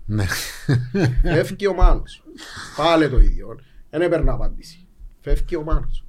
Ναι. 0.06 0.26
Φεύγει 1.22 1.66
ο 1.66 1.74
Μάνος. 1.74 2.22
Πάλι 2.76 3.10
το 3.10 3.18
ίδιο. 3.18 3.58
Δεν 3.90 4.00
έπαιρνα 4.00 4.32
απάντηση. 4.32 4.86
Φεύγει 5.20 5.56
ο 5.56 5.62
Μάνος. 5.62 6.04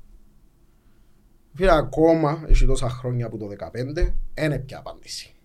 Φίλε, 1.55 1.71
ακόμα, 1.75 2.43
έχει 2.47 2.65
τόσα 2.65 2.89
χρόνια 2.89 3.25
από 3.25 3.37
το 3.37 3.47
2015, 3.47 4.13
δεν 4.33 4.51
έπια 4.51 4.77
απάντηση. 4.77 5.35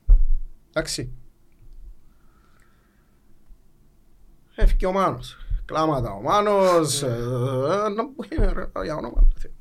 Εντάξει. 0.69 1.13
Φεύγει 4.49 4.87
ο 4.87 4.93
Μάνος. 4.93 5.37
Κλάματα 5.65 6.13
ο 6.13 6.21
Μάνος. 6.21 7.03
ε, 7.03 7.07
ε, 7.07 7.89
Να 7.89 8.03
μου 8.05 8.15
είναι 8.33 8.53
ρε, 8.53 8.71
για 8.85 8.97
όνομα 8.97 9.21
του 9.21 9.39
Θεού. 9.41 9.53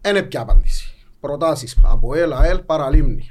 Δεν 0.00 0.16
έπια 0.16 0.40
απάντηση. 0.40 0.94
Προτάσεις 1.20 1.78
από 1.82 2.14
ΕΛ, 2.14 2.32
ΑΕΛ, 2.32 2.58
παραλίμνη. 2.60 3.30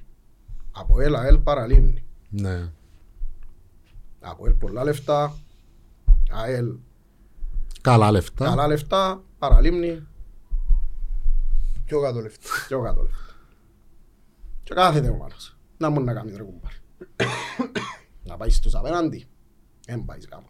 Από 0.72 1.02
ΕΛ, 1.02 1.16
ΑΕΛ, 1.16 1.38
παραλίμνη. 1.38 2.04
Ναι. 2.30 2.72
Από 4.20 4.46
ΕΛ 4.48 4.54
πολλά 4.54 4.84
λεφτά, 4.84 5.36
ΑΕΛ 6.32 6.74
Καλά 7.82 8.12
λεφτά. 8.12 8.46
καλά 8.46 8.68
λεφτά, 8.68 9.22
παραλίμνη 9.38 10.08
Πιο 11.90 12.02
κάτω 12.02 12.22
λεφτά. 12.22 12.48
και 12.68 12.76
κάτω 12.76 13.02
λεφτά. 13.02 13.36
Και 14.64 14.74
κάθεται 14.74 15.10
ο 15.10 15.16
Μάνος. 15.16 15.58
Να 15.78 15.90
μου 15.90 16.04
να 16.04 16.14
κάνει 16.14 16.32
ρε 16.36 16.44
κουμπάρ. 16.44 16.72
να 18.24 18.38
πάει 18.38 18.50
στους 18.50 18.76
απέναντι. 18.76 19.28
Εν 19.88 20.06
πάεις 20.06 20.28
κάμω. 20.28 20.48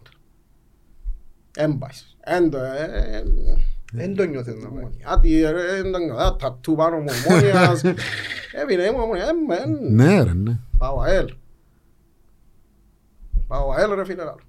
Εν 1.56 1.78
πάεις. 1.78 2.16
Εν 2.20 2.50
το... 2.50 2.58
ε, 2.58 2.82
ε, 3.16 3.24
Δεν 3.92 4.16
το 4.16 4.24
νιώθεις 4.24 4.54
να 4.54 4.68
πάει. 4.68 4.78
Ομονιάτη, 4.84 5.40
ρε, 5.40 5.76
εν 5.76 5.92
το 5.92 5.98
νιώθω, 5.98 6.36
τατού 6.36 6.74
πάνω 6.74 6.96
μου 6.98 7.08
ομόνιας. 7.26 7.82
Έμεινε 8.52 8.82
είμαι 8.82 9.00
ομονιά, 9.00 9.26
ε, 9.28 9.32
μεν. 9.32 9.94
Ναι 9.94 10.22
ρε, 10.22 10.32
ναι. 10.32 10.58
Πάω 10.78 11.00
ΑΕΛ. 11.00 11.34
Πάω 13.46 13.70
ΑΕΛ 13.72 13.94
ρε 13.94 14.04
φίλε 14.04 14.24
λάλο. 14.24 14.40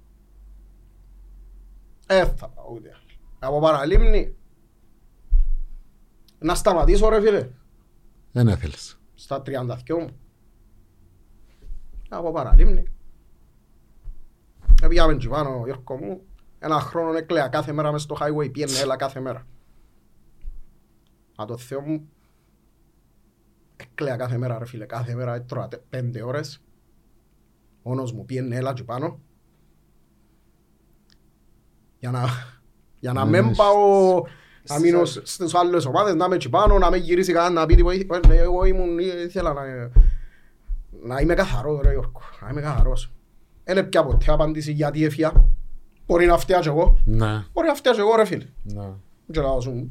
Ε, 2.06 2.24
θα 2.24 2.48
πάω 2.48 2.70
ούτε 2.72 2.88
ΑΕΛ. 2.88 3.16
Από 3.38 3.60
παραλίμνη. 3.60 4.34
Να 6.42 6.54
σταματήσω 6.54 7.08
ρε 7.08 7.20
φίλε. 7.20 7.48
Δεν 8.32 8.48
έθελες. 8.48 8.98
Στα 9.14 9.42
32 9.46 9.98
μου. 9.98 10.16
Από 12.08 12.32
παραλίμνη. 12.32 12.84
Πήγαμε 14.88 15.14
και 15.16 15.28
πάνω, 15.28 15.62
Γιώργο 15.64 15.96
μου. 15.96 16.22
Ένα 16.58 16.80
χρόνο 16.80 17.16
έκλαια 17.16 17.48
κάθε 17.48 17.72
μέρα 17.72 17.92
μες 17.92 18.02
στο 18.02 18.16
highway, 18.20 18.52
πιένε 18.52 18.78
έλα 18.78 18.96
κάθε 18.96 19.20
μέρα. 19.20 19.46
Α 21.36 21.44
το 21.46 21.56
Θεό 21.56 21.80
μου, 21.80 22.08
έκλαια 23.76 24.16
κάθε 24.16 24.36
μέρα 24.38 24.58
ρε 24.58 24.64
φίλε, 24.66 24.84
κάθε 24.86 25.14
μέρα 25.14 25.34
έτρωα 25.34 25.68
τε- 25.68 25.80
πέντε 25.88 26.22
ώρες. 26.22 26.62
Μόνος 27.82 28.12
μου 28.12 28.24
πιένε 28.24 28.56
έλα 28.56 28.72
και 28.72 28.84
πάνω. 28.84 29.20
Για 31.98 32.10
να, 32.10 32.24
για 33.00 33.12
να 33.12 33.24
Ναι, 33.24 33.40
μην 33.40 33.50
ναι, 33.50 33.56
πάω 33.56 34.22
να 34.68 34.74
στις 34.74 34.80
μείνω 34.84 34.98
άλλες. 34.98 35.20
στις 35.24 35.54
άλλες 35.54 35.84
ομάδες, 35.86 36.14
να 36.14 36.24
είμαι 36.24 36.36
και 36.36 36.48
πάνω, 36.48 36.78
να 36.78 36.90
με 36.90 36.96
γυρίσει 36.96 37.32
κανένα 37.32 37.60
να 37.60 37.66
πει 37.66 37.74
τίποτα. 37.74 38.32
Ε, 38.32 38.38
Εγώ 38.38 38.64
ήμουν, 38.64 38.98
ήθελα 38.98 39.52
να, 39.52 39.62
να 41.04 41.20
είμαι 41.20 41.34
καθαρός 41.34 41.80
ρε 41.82 41.90
Γιώργο, 41.90 42.20
να 42.42 42.48
είμαι 42.50 42.60
καθαρός. 42.60 43.10
Δεν 43.64 43.76
έπια 43.76 44.04
ποτέ 44.04 44.32
απάντηση 44.32 44.72
γιατί 44.72 45.04
έφυγα. 45.04 45.32
Μπορεί 46.06 46.26
να 46.26 46.38
φταίω 46.38 46.60
και 46.60 46.68
εγώ. 46.68 46.98
Ναι. 47.04 47.44
Μπορεί 47.52 47.66
να 47.66 47.74
φταίω 47.74 47.92
και 47.92 48.00
εγώ 48.00 48.16
ρε 48.16 48.24
φίλε. 48.24 48.46
Ναι. 48.62 48.88
Και 49.30 49.40
λαό 49.40 49.60
σου. 49.60 49.90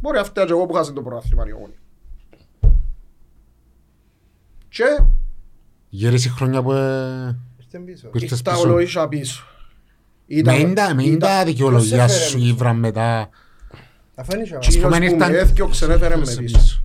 Μπορεί 0.00 0.16
να 0.18 0.24
φταίω 0.24 0.44
και 0.44 0.52
εγώ 0.52 0.66
που 0.66 0.72
χάσε 0.74 0.92
το 0.92 1.02
πρωτάθλημα 1.02 1.44
η 1.48 1.52
Ομόνια. 1.52 1.74
Και 4.68 5.02
Γύρισε 5.88 6.28
χρόνια 6.28 6.62
που... 6.62 6.72
ε, 6.72 7.36
Ήρθε 7.58 7.78
πίσω. 7.78 8.08
που 8.08 8.18
ήρθες 8.18 8.38
ήρθα 8.38 8.50
πίσω. 8.52 8.62
ολόγησα 8.62 9.08
πίσω. 9.08 9.44
Με 10.26 10.36
Ήταν- 10.36 10.60
είναι 10.60 10.72
τα- 10.72 10.94
με 10.94 11.02
είναι 11.02 11.14
ήταν- 11.16 11.30
τα 11.30 11.44
δικαιολογία 11.44 12.02
Πώς 12.06 12.12
σε 12.12 12.18
σου 12.20 12.36
έφερε 12.36 12.50
ήβρα 12.50 12.72
μετά. 12.72 13.20
Αφού 13.20 13.28
είναι 13.28 13.28
και 13.28 14.09
Τσι- 14.09 14.09
Ας 14.20 14.26
πούμε, 14.26 14.42
Εκείνος 14.42 14.66
που 14.78 15.02
ήρθαν- 15.02 15.30
με 15.30 15.38
έφτιαξε, 15.38 15.84
έφερε 15.84 16.16
με 16.16 16.22
έφερε 16.22 16.40
πίσω. 16.42 16.82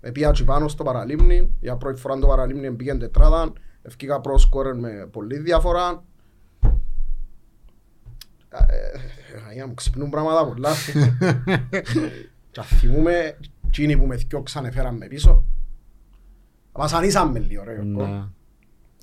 Επία 0.00 0.30
και 0.30 0.44
πάνω 0.44 0.68
στο 0.68 0.84
παραλίμνη, 0.84 1.56
για 1.60 1.76
πρώτη 1.76 2.00
φορά 2.00 2.18
το 2.18 2.26
παραλίμνη 2.26 2.72
πήγαινε 2.72 2.98
τετράδα, 2.98 3.52
ευκήκα 3.82 4.20
προς 4.20 4.42
σκόρερ 4.42 4.74
με 4.76 5.08
πολλή 5.12 5.38
διαφορά. 5.38 6.04
Ε, 8.50 8.98
Αγία 9.48 9.66
μου 9.66 9.74
ξυπνούν 9.74 10.10
πράγματα 10.10 10.46
πολλά. 10.46 10.70
Και 12.50 12.60
αν 12.60 12.66
θυμούμε, 12.66 13.36
εκείνοι 13.66 13.96
που 13.96 14.06
με 14.06 14.16
θκιόξαν 14.16 14.64
έφεραν 14.64 14.96
με 14.96 15.06
πίσω. 15.06 15.44
Βασανίσαμε 16.72 17.38
λίγο 17.38 17.64
ρε 17.64 17.72
Γιώργο, 17.74 18.06
Ναι. 18.06 18.24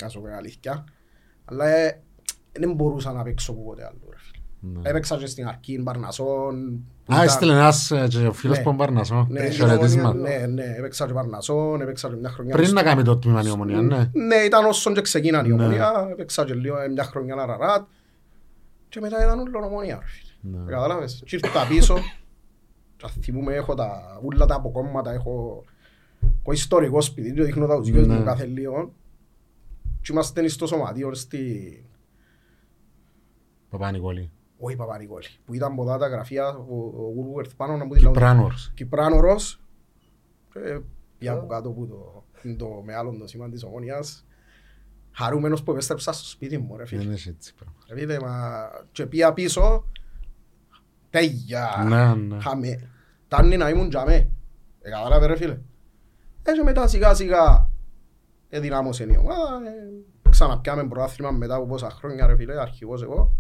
να 0.02 0.10
σου 0.10 0.22
πω 0.22 0.28
αλήθεια. 0.38 0.84
Αλλά 1.46 1.68
ε, 1.68 2.02
δεν 2.52 2.74
μπορούσα 2.74 3.12
να 3.12 3.24
παίξω 3.24 3.54
ποτέ 3.54 3.86
άλλο 3.86 3.98
ρε 3.98 4.04
φίλε. 4.04 4.05
Ναι. 4.05 4.05
Έπαιξα 4.82 5.18
και 5.18 5.26
στην 5.26 5.48
Αρκίν, 5.48 5.84
Παρνασόν. 5.84 6.84
που 7.06 7.14
Α, 7.14 7.16
ήταν- 7.16 7.24
έστειλε 7.26 7.54
ένας 7.54 7.92
ε, 7.92 8.08
και 8.10 8.28
ο 8.28 8.34
φίλος 8.34 8.58
Ναι. 8.58 8.64
που 8.64 8.76
Παρνασό. 8.76 9.28
Ναι, 9.30 9.50
Χαιρετίσμα. 9.50 10.14
ναι, 10.14 10.46
ναι, 10.50 10.64
έπαιξα 10.78 11.06
και 11.08 11.14
Παρνασόν, 11.14 11.82
έπαιξα 11.82 12.10
και 12.10 12.16
μια 12.16 12.30
χρονιά. 12.30 12.54
Πριν 12.54 12.66
στο- 12.66 12.76
να 12.76 12.84
κάνει 12.84 13.04
το 13.04 13.18
τμήμα 13.18 13.42
η 13.44 13.50
ομονία, 13.50 13.82
ναι. 13.82 14.10
Ναι, 14.14 14.36
ήταν 14.36 14.66
όσον 14.66 14.94
και 14.94 15.02
ξεκίναν 15.02 15.46
η 15.46 15.48
Ναι. 15.48 15.54
ομονία, 15.64 16.08
έπαιξα 16.12 16.46
και 16.46 16.54
λίγο 16.54 16.78
ε, 16.82 16.88
μια 16.88 17.04
χρονιά 17.04 17.36
Αραράτ. 17.36 17.88
Και 18.90 19.00
μετά 19.00 19.24
ήταν 19.24 19.40
όλο 19.40 19.66
ομονία 19.66 20.00
ρε 20.00 20.06
φίλε. 20.06 20.58
Ναι. 20.58 20.72
Καταλάβες, 20.72 21.24
και 21.26 21.36
ήρθα 21.44 21.68
πίσω. 21.68 21.96
Και 22.98 23.06
αν 23.06 23.12
θυμούμαι 23.24 23.54
έχω 23.54 23.74
τα 23.74 24.20
ούλα 24.24 24.46
τα 24.46 24.56
αποκόμματα, 24.56 25.12
έχω 25.14 25.64
έχω 26.42 26.52
ιστορικό 26.52 27.02
σπίτι 27.02 27.32
και 27.32 27.44
δείχνω 27.44 27.68
τα 27.68 27.76
ουσιούς 27.78 28.08
Ναι. 28.08 28.14
μου 28.18 28.24
κάθε 28.24 28.46
λίγο. 28.46 28.94
Και 30.02 30.12
είμαστε 30.12 30.48
στο 30.48 30.68
σωματείο 30.68 31.14
στη... 31.14 31.84
Παπα-Νικόλη. 33.70 34.30
Όχι 34.58 34.76
Παπα-Νικόλη, 34.76 35.26
που 35.46 35.54
ήταν 35.54 35.76
ποτά 35.76 35.98
τα 35.98 36.08
γραφεία, 36.08 36.48
ο 36.48 36.76
ο 36.86 37.14
Woolworth 37.18 37.50
πάνω 37.56 37.78
να 37.78 37.86
μου 37.86 37.94
δηλώνει. 37.94 38.14
Κυπράνορς. 38.16 38.72
Κυπράνορος 38.76 39.60
και 40.54 40.80
πια 41.18 41.34
από 41.34 41.48
κάτω 41.48 41.72
που 41.72 41.88
το, 41.88 42.24
το 42.58 42.82
μεγάλο 42.86 43.18
το 43.20 43.28
σήμα 43.28 43.50
της 43.50 43.64
ομόνιας 43.64 44.26
χαρούμενος 45.12 45.64
που 45.64 45.72
επέστρεψα 45.72 46.12
στο 46.12 46.26
σπίτι 46.26 46.58
μου 46.58 46.78
ρε 46.78 46.84
Δεν 46.84 46.88
φίλε. 46.88 47.04
είναι 47.04 47.14
έτσι 47.14 47.54
πράγμα. 47.56 47.76
Ρε 47.90 47.96
φίλε, 48.00 48.20
μα 48.20 48.70
και 48.92 49.06
πια 49.06 49.34
πίσω 49.34 49.86
τέγια 51.10 51.86
Ναι, 51.88 52.14
ναι. 52.16 52.40
χαμε 52.42 52.90
τάνει 53.28 53.58
να 53.58 53.70
ήμουν 53.70 53.90
τζαμέ 53.90 54.30
ε, 54.82 54.90
κατάλαβε 54.90 55.26
ρε 55.26 55.36
φίλε 55.36 55.54
ε, 56.44 56.52
και 56.52 56.64
μετά 56.64 56.88
σιγά 56.88 57.14
σιγά 57.14 57.70
εδυνάμωσε 58.50 59.04
η 59.04 59.18
ομάδα 59.18 59.70
ε, 59.70 60.30
ξαναπιάμε 60.30 60.88
πρωτάθλημα 60.88 61.32
μετά 61.32 61.56
από 61.56 61.66
πόσα 61.66 61.90
χρόνια 61.90 62.26
ρε 62.28 62.36
φίλε 62.36 62.62
αρχηγός 62.62 63.02
εγώ 63.02 63.32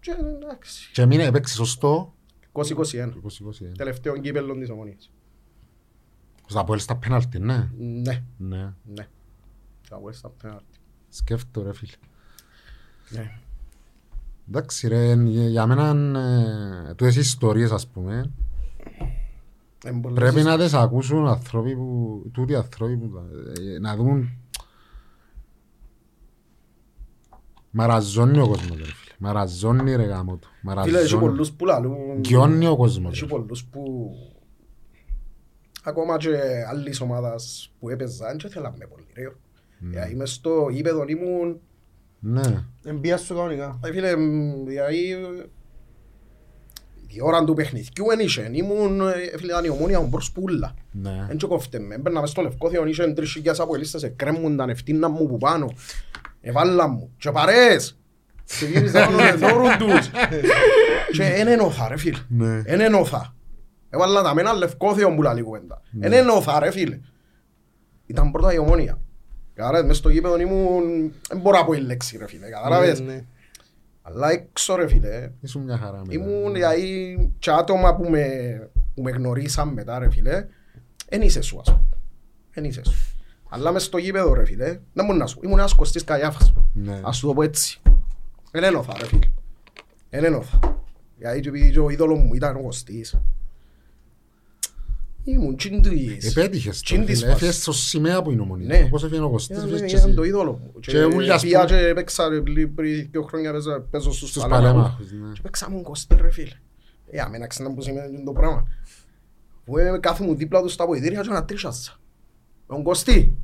και 0.00 0.10
εντάξει 0.10 0.90
Και 0.92 1.06
μείνε 1.06 1.22
έπαιξες 1.24 1.56
σωστό. 1.56 2.14
20-21 2.52 2.62
20-21. 2.62 3.12
τελευταίο 3.76 4.16
κύπελλο 4.18 4.54
της 4.54 4.70
ομονίας 4.70 5.10
Στα 6.46 6.64
πόλη 6.64 6.80
στα 6.80 6.96
πέναλτι, 6.96 7.38
ναι. 7.38 7.70
ναι 7.78 8.22
Ναι. 8.36 8.72
Ναι. 8.84 9.08
Θα 9.82 9.98
βγω 9.98 10.12
στα 10.12 10.28
πέναλτι. 10.28 10.64
Σκέφτο 11.08 11.62
ρε 11.62 11.72
φίλε. 11.72 11.92
Ναι. 13.10 13.38
Εντάξει 14.48 14.88
ρε, 14.88 15.14
για 15.14 15.48
για 15.48 15.66
μένα 15.66 16.18
ε, 16.20 16.94
τούτες 16.94 17.16
οι 17.16 17.20
ιστορίες 17.20 17.70
ας 17.70 17.86
πούμε 17.88 18.30
Εν 19.84 20.00
πολλές 20.00 20.18
πρέπει 20.18 20.38
εις- 20.38 20.44
να 20.44 20.58
τις 20.58 20.74
ακούσουν 20.74 21.26
άνθρωποι 21.26 21.74
που, 21.76 22.22
τούτοι 22.32 22.54
άνθρωποι 22.54 22.96
που, 22.96 23.10
ε, 23.74 23.78
να 23.78 23.96
δουν 23.96 24.30
Μαραζώνει 27.70 28.38
ο 28.38 28.48
κόσμος 28.48 28.76
ρε 28.78 28.84
φίλε. 28.84 29.09
Μαραζώνει 29.22 29.96
ρε 29.96 30.02
γάμο 30.02 30.36
του. 30.36 30.48
Φίλε, 30.60 30.80
έχει 30.80 30.90
Μαραζώνει. 30.92 31.22
πολλούς 31.22 31.52
που 31.52 31.64
λαλούν... 31.64 32.20
Γιώνει 32.20 32.66
ο 32.66 32.76
κόσμος. 32.76 33.12
Έχει 33.12 33.20
ρε. 33.20 33.26
πολλούς 33.26 33.64
που... 33.64 34.10
Ακόμα 35.84 36.16
και 36.16 36.28
άλλης 36.68 37.00
ομάδας 37.00 37.72
που 37.78 37.88
έπαιζαν 37.88 38.36
και 38.36 38.48
θέλαμε 38.48 38.86
πολύ 38.86 39.06
ρε. 39.14 39.32
Γιατί 39.90 40.16
μες 40.16 40.32
στο 40.32 40.68
γήπεδο 40.70 41.04
ήμουν... 41.06 41.60
Ναι. 42.18 42.64
Εμπίας 42.84 43.20
σου 43.20 43.34
κανονικά. 43.34 43.78
Ε, 43.84 43.92
Φίλε, 43.92 44.16
μ, 44.16 44.64
δηλαδή... 44.64 45.16
Η 47.06 47.20
ώρα 47.22 47.44
του 47.44 47.54
παιχνιδιού 47.54 48.04
εν 48.12 48.18
είχε. 48.18 48.50
Ήμουν... 48.52 49.00
ε, 49.00 49.12
Φίλε, 49.36 49.52
ήταν 49.52 49.64
η 49.64 49.68
ομόνια 49.68 50.00
μου 50.00 50.08
προς 50.08 50.32
πουλα. 50.32 50.74
Ναι. 50.92 51.26
Εν 51.30 51.36
και 51.36 51.46
κόφτε 51.46 51.78
με. 51.78 51.94
Έμπαιρνα 51.94 52.20
μες 52.20 52.30
στο 52.30 52.42
λευκό 52.42 52.70
θεόν, 52.70 52.88
είχε 52.88 53.12
τρεις 53.12 53.30
χιλιάς 53.30 53.60
από 53.60 53.74
ελίστες, 53.74 54.02
εκρέμμουνταν, 54.02 54.68
ευθύναν 54.68 55.12
μου 55.18 55.26
που 55.26 55.36
πάνω. 55.36 55.72
Εβάλλαν 56.40 56.90
μου. 56.90 57.10
Και 57.18 57.30
παρέες. 57.30 57.99
Και 58.58 58.66
γύριζαν 58.66 59.14
να 59.14 59.30
θόρουν 59.30 59.76
τους. 59.78 60.10
Και 61.12 61.24
εν 61.24 61.48
ενώθα 61.48 61.88
ρε 61.88 61.96
φίλε. 61.98 62.18
Ναι. 62.28 62.62
Εν 62.64 62.80
ενώθα. 62.80 63.34
Έβαλα 63.90 64.22
τα 64.22 64.34
με 64.34 64.40
ένα 64.40 64.52
λευκό 64.52 64.94
θεόν 64.94 65.14
που 65.16 65.22
λαλεί 65.22 65.42
κουβέντα. 65.42 65.82
Εν 66.00 66.12
ενώθα 66.12 66.58
ρε 66.58 66.70
φίλε. 66.70 67.00
Ήταν 68.06 68.30
πρώτα 68.30 68.52
η 68.52 68.58
ομόνια. 68.58 68.98
Κατάλαβες, 69.54 69.86
μες 69.86 69.96
στο 69.96 70.08
γήπεδο 70.08 70.40
ήμουν... 70.40 71.12
Δεν 71.28 71.38
μπορώ 71.40 71.58
να 71.58 71.64
πω 71.64 71.72
η 71.72 71.80
λέξη 71.80 72.16
ρε 72.16 72.26
φίλε. 72.26 72.48
Κατάλαβες. 72.48 73.00
Ναι, 73.00 73.12
ναι. 73.12 73.24
Αλλά 74.02 74.30
έξω 74.30 74.74
ρε 74.76 74.88
φίλε. 74.88 75.30
Ήσουν 75.40 75.62
μια 75.62 75.76
χαρά 75.78 75.98
μετά. 76.06 76.12
Ήμουν 76.12 76.52
δηλαδή 76.52 77.32
και 77.38 77.50
άτομα 77.50 77.96
που 77.96 78.10
με, 78.10 78.24
που 78.94 79.02
με 79.02 79.10
γνωρίσαν 79.10 79.68
μετά 79.68 79.98
ρε 79.98 80.10
φίλε, 80.10 80.46
εν 81.08 81.22
είσαι 81.22 81.40
σου 81.40 81.58
ας 81.60 81.66
πούμε. 81.70 81.84
Εν 82.50 82.64
είσαι 82.64 82.82
σου. 82.84 83.14
Αλλά 83.48 83.72
μες 83.72 83.82
στο 83.84 83.98
γήπεδο 83.98 84.34
ρε 84.34 84.44
φίλε, 84.44 84.80
δεν 84.92 85.04
μπορεί 85.04 85.18
να 85.18 85.26
σου. 85.26 85.40
Ήμουν 85.42 85.58
ένας 85.58 85.72
Κωστής 85.74 86.04
Καγιάφας. 86.04 86.52
Ναι. 86.72 87.00
Ας 87.02 87.16
σου 87.16 87.26
το 87.26 87.34
πω 87.34 87.42
έτσι. 87.42 87.80
Εν 88.50 88.62
ένωθα 88.64 88.96
ρε 88.98 89.06
φίλε. 89.06 89.30
Εν 90.10 90.24
ένωθα. 90.24 90.58
Γιατί 91.18 91.40
και 91.40 91.48
επειδή 91.48 91.70
και 91.70 91.78
ο 91.80 91.90
είδωλος 91.90 92.18
μου 92.18 92.34
ήταν 92.34 92.56
ο 92.56 92.60
Κωστής. 92.60 93.20
Ήμουν 95.24 95.56
τσιντουίες. 95.56 96.36
Επέτυχες 96.36 96.76
το, 96.76 96.82
Τσιν 96.84 97.04
της 97.04 97.18
φίλε. 97.18 97.30
φάσης. 97.30 97.46
Έφυγες 97.48 97.62
στο 97.62 97.72
σημαία 97.72 98.22
που 98.22 98.30
είναι 98.30 98.40
ομονία. 98.40 98.66
Ναι. 98.66 98.88
Πώς 98.88 99.04
έφυγε 99.04 99.20
ο 99.22 99.30
Κωστής, 99.30 99.56
έφυγες 99.56 99.80
και 99.80 99.86
Ήταν 99.86 100.06
εσύ. 100.06 100.14
το 100.14 100.22
είδωλο 100.22 100.52
μου. 100.52 100.80
Και 100.80 101.04
ούλοι, 101.04 101.32
ας 101.32 101.42
πήγα 101.42 101.64
πούμε- 101.64 101.80
και 101.86 101.94
παίξα 101.94 102.28
ρε, 102.28 102.40
πριν 102.40 103.08
δύο 103.10 103.22
χρόνια 103.22 103.52
παίζω- 103.52 103.80
παίζω 103.90 104.12
στους 104.12 104.28
Στους 104.28 104.42
Παλέμαχους. 104.42 104.72
Παλέμαχους, 104.72 105.12
ναι. 105.12 105.32
Και 105.32 105.40
παίξα 105.42 105.70
μου 105.70 105.82
Κώστη 105.82 106.16
ρε 106.20 106.30
φίλε. 106.30 106.54
Ε, 107.10 107.20
αμένα 107.20 107.46
ξέρετε 107.46 107.74
που 107.74 107.80
σημαίνει 107.82 108.24
το 108.24 108.32
πράγμα. 108.32 108.66
Που 109.64 109.78
ε, 109.78 109.98
κάθε 110.00 110.24
μου 110.24 110.34
δίπλα 110.34 110.62
τους 110.62 110.72
στα 110.72 110.86
βοηθήρια 110.86 111.20
και 111.22 111.28
να 111.28 111.44
τρίχασα. 111.44 111.96
Τον 112.66 112.82
Κωστή. 112.82 113.36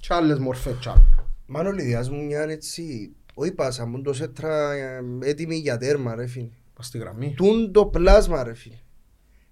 Και 0.00 0.14
άλλες 0.14 0.38
μορφές 0.38 0.74
κι 0.80 0.88
άλλα. 0.88 1.17
Μάνο 1.50 1.70
Λιδιάς 1.70 2.10
μου 2.10 2.24
μια 2.24 2.42
έτσι, 2.42 3.12
όχι 3.34 3.52
πάσα 3.52 3.86
μου, 3.86 4.02
το 4.02 4.12
σέτρα 4.12 4.72
ε, 4.72 5.00
έτοιμη 5.22 5.56
για 5.56 5.76
τέρμα 5.76 6.14
ρε 6.14 6.26
φίλε. 6.26 6.48
Πας 6.74 6.86
στη 6.86 6.98
γραμμή. 6.98 7.34
Τούν 7.36 7.72
το 7.72 7.86
πλάσμα 7.86 8.42
ρε 8.44 8.54
φίλε. 8.54 8.78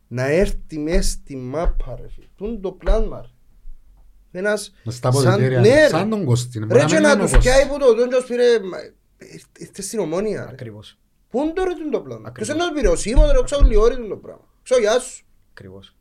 Να 0.09 0.25
έρθει 0.27 0.79
μες 0.79 1.11
στη 1.11 1.37
μάπα 1.37 1.97
ρε 2.01 2.09
φίλε. 2.09 2.27
Τούν 2.37 2.61
το 2.61 2.73
πλάσμα 2.73 3.21
ρε. 3.21 3.29
Ένας 4.41 4.73
Μες 4.85 4.95
στα 4.95 5.13
σαν- 5.13 5.23
αποδητήρια. 5.27 5.61
ναι, 5.61 5.87
Σαν 5.89 6.03
ρε. 6.03 6.09
τον 6.09 6.25
Κωστή. 6.25 6.67
Ρε 6.71 6.85
και 6.85 6.99
να 6.99 7.19
τους 7.19 7.31
τους 7.31 7.39
πιάει 7.41 7.67
που 7.67 7.79
το 7.79 7.95
τον 7.95 8.09
και 8.09 8.25
πήρε, 8.29 8.61
μα, 8.61 8.79
ήρθε- 9.19 9.59
ήρθε 9.59 9.83
στην 9.83 9.99
ομόνια 9.99 10.45
ρε. 10.45 10.51
Ακριβώς. 10.51 10.99
Πού 11.31 11.43
είναι 11.43 11.53
τώρα 11.53 11.73
τούν 11.75 11.91
το 11.91 12.01
πλάσμα. 12.01 12.29
Ακριβώς. 12.29 12.49
Ποιος 12.49 12.49
είναι 12.49 12.75
να 12.75 12.81
πήρε 12.81 12.89
ο 12.93 12.97
Σίμων 12.97 13.31
ρε, 13.31 13.43
ξέρω 13.45 13.67
λίγο 13.67 13.83
ώρι 13.83 14.09
το 14.09 14.17
πράγμα. 14.17 14.45
Ξέρω 14.63 14.81
γεια 14.81 14.99
σου. 14.99 15.25
Ακριβώς. 15.51 15.96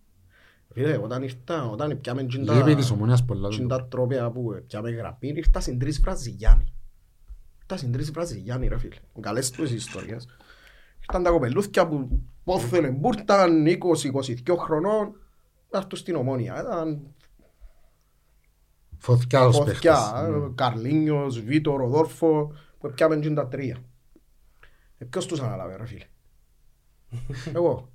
Φίλε, 0.75 0.97
όταν 0.97 1.23
ήρθα, 1.23 1.65
όταν 1.65 1.99
πιάμε 2.01 2.23
τζιν 2.25 2.45
τα- 2.45 2.53
Λείπει 2.53 2.75
της 2.75 2.91
ομονίας 2.91 3.25
πολλά. 3.25 3.49
τζιν 3.49 3.67
τα 3.67 3.87
τρόπια 3.87 4.31
που 4.31 4.63
πιάμε 4.67 4.89
γραμμή, 4.91 5.17
ήρθα 5.21 5.59
στην 5.59 5.79
τρεις 5.79 5.99
Βραζιλιάνοι. 5.99 6.73
Ήρθα 7.59 7.77
στην 7.77 7.91
τρεις 7.91 8.11
Βραζιλιάνοι 8.11 8.67
ρε 8.67 8.77
φίλε. 8.77 8.95
Καλές 9.19 9.51
τους 9.51 9.71
ιστορίες. 9.71 10.27
Ήρθαν 10.99 11.23
τα 11.23 11.29
κοπελούθκια 11.29 11.87
που 11.87 12.21
πόθελε 12.43 12.89
μπούρταν 12.89 13.65
20-22 13.65 14.55
χρονών 14.57 15.19
να 15.71 15.77
έρθουν 15.77 15.97
στην 15.97 16.15
ομόνια. 16.15 16.61
Ήταν 16.61 17.01
Φωτιά 18.97 19.45
ως 19.45 19.55
Φωτιά, 19.57 19.71
παίχτες. 19.73 20.35
ε, 20.43 20.51
Καρλίνιος, 20.55 21.39
Βίτο, 21.41 21.75
Ροδόρφο, 21.75 22.51
που 22.79 22.91
πιάμε 22.95 23.19
τζιν 23.19 23.35
τα 23.35 23.47
τρία. 23.47 23.77
Ε, 24.97 25.05
ποιος 25.05 25.25
τους 25.25 25.39
αναλάβε 25.41 25.75
ρε 25.75 25.85
φίλε; 25.85 26.05
Εγώ. 27.59 27.89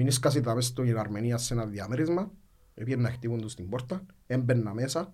Εμείς 0.00 0.14
σκάσιτα 0.14 0.54
μες 0.54 0.66
στην 0.66 0.98
Αρμενία 0.98 1.36
σε 1.38 1.54
ένα 1.54 1.64
διαμέρισμα, 1.66 2.30
έπιεν 2.74 3.00
να 3.00 3.10
χτύπουν 3.10 3.40
τους 3.40 3.54
την 3.54 3.68
πόρτα, 3.68 4.02
έμπαιρνα 4.26 4.74
μέσα 4.74 5.12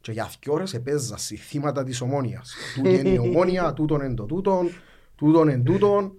και 0.00 0.12
για 0.12 0.30
δυο 0.40 0.52
ώρες 0.52 0.74
επέζα 0.74 1.16
σε 1.16 1.36
θύματα 1.36 1.84
της 1.84 2.00
ομόνιας. 2.00 2.54
Τούτη 2.74 2.94
είναι 2.98 3.08
η 3.08 3.18
ομόνια, 3.18 3.72
τούτον 3.72 4.00
είναι 4.00 4.14
το 4.14 4.24
τούτον, 4.24 4.70
τούτον 5.16 5.48
είναι 5.48 5.62
τούτον, 5.62 6.12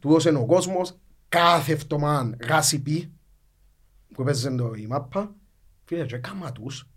τούτος 0.00 0.24
είναι 0.24 0.38
ο 0.38 0.46
κόσμος, 0.46 0.98
κάθε 1.28 1.72
εβδομάδα 1.72 2.36
γάσι 2.48 2.82
πει, 2.82 3.12
που 4.14 4.22
έπαιζε 4.22 4.50
το 4.50 4.72
η 4.76 4.86
μάπα, 4.86 5.34
φίλε 5.84 6.04
και 6.06 6.16
κάμα 6.16 6.52
τους, 6.52 6.88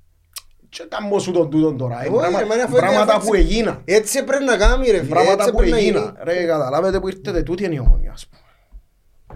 και 0.70 0.86
κάμω 0.90 1.20
σου 1.20 1.32
τον 1.32 1.50
τούτον 1.50 1.78
τώρα, 1.78 2.04
ε, 2.04 2.08
Όχι, 2.08 2.18
πράγμα- 2.18 2.40
ρε, 2.40 2.46
μα 2.46 2.54
είναι 2.54 2.64
αφού 2.64 2.76
πράγματα 2.76 3.14
έτσι- 3.16 3.28
που 3.28 3.34
έγιναν. 3.36 3.82
Έτσι 3.86 4.24
πρέπει 4.24 4.44
να 4.44 4.58
κάνει 4.58 4.90
ρε 4.90 4.98
φίλε. 4.98 5.10
Πράγματα 5.10 5.34
έτσι 5.44 5.52
που 5.52 5.58
πρέπει 5.58 5.72
να 5.72 5.78
έγιναν. 5.78 6.04
γίνει. 6.04 6.18
Ρε, 6.24 6.46
καταλάβετε 6.46 7.00
που 7.00 7.08
ήρθετε, 7.08 7.44
τούτη 7.44 7.64
είναι 7.64 7.76
η 7.76 7.80
ομονία, 7.80 8.12
ας 8.12 8.28
πούμε. 8.28 8.42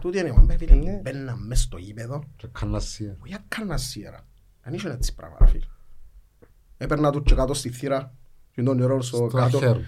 Τούτη 0.01 0.17
είναι 0.19 0.27
η 0.27 0.31
ομονία. 0.31 0.57
Φίλε, 0.57 0.75
Ναι. 0.75 0.99
μπαίναν 1.03 1.45
μες 1.47 1.61
στο 1.61 1.77
γήπεδο, 1.77 2.23
Και 2.35 2.47
κανασία. 2.51 3.17
όχι 3.23 3.33
έκανα 3.45 3.77
σιέρα. 3.77 4.25
Δεν 4.63 4.73
είχε 4.73 4.89
έτσι 4.89 5.15
πράγμα, 5.15 5.37
ρε 5.39 5.47
φίλε. 5.47 5.65
Έπαιρνα 6.77 7.11
του 7.11 7.21
και 7.23 7.35
κάτω 7.35 7.53
στη 7.53 7.69
θύρα, 7.69 8.13
και 8.51 8.63
τον 8.63 8.77
νερό 8.77 9.01
στο 9.01 9.15
Στο 9.17 9.27
κάτω, 9.27 9.57
χέρι. 9.57 9.85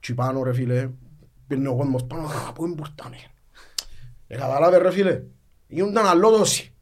και 0.00 0.14
πάνω 0.14 0.42
ρε 0.42 0.52
φίλε, 0.52 0.90
πήγαινε 1.46 1.68
ο 1.68 1.76
κόσμος 1.76 2.04
πάνω, 2.04 2.26
α, 2.26 2.52
πού 2.52 2.64
εμπουρτάνε. 2.64 3.16
Ε, 4.26 4.36
καταλάβε 4.36 4.76
ρε 4.76 4.90
φίλε, 4.90 5.22
γίνονταν 5.68 6.06
αλλόδοση. 6.06 6.74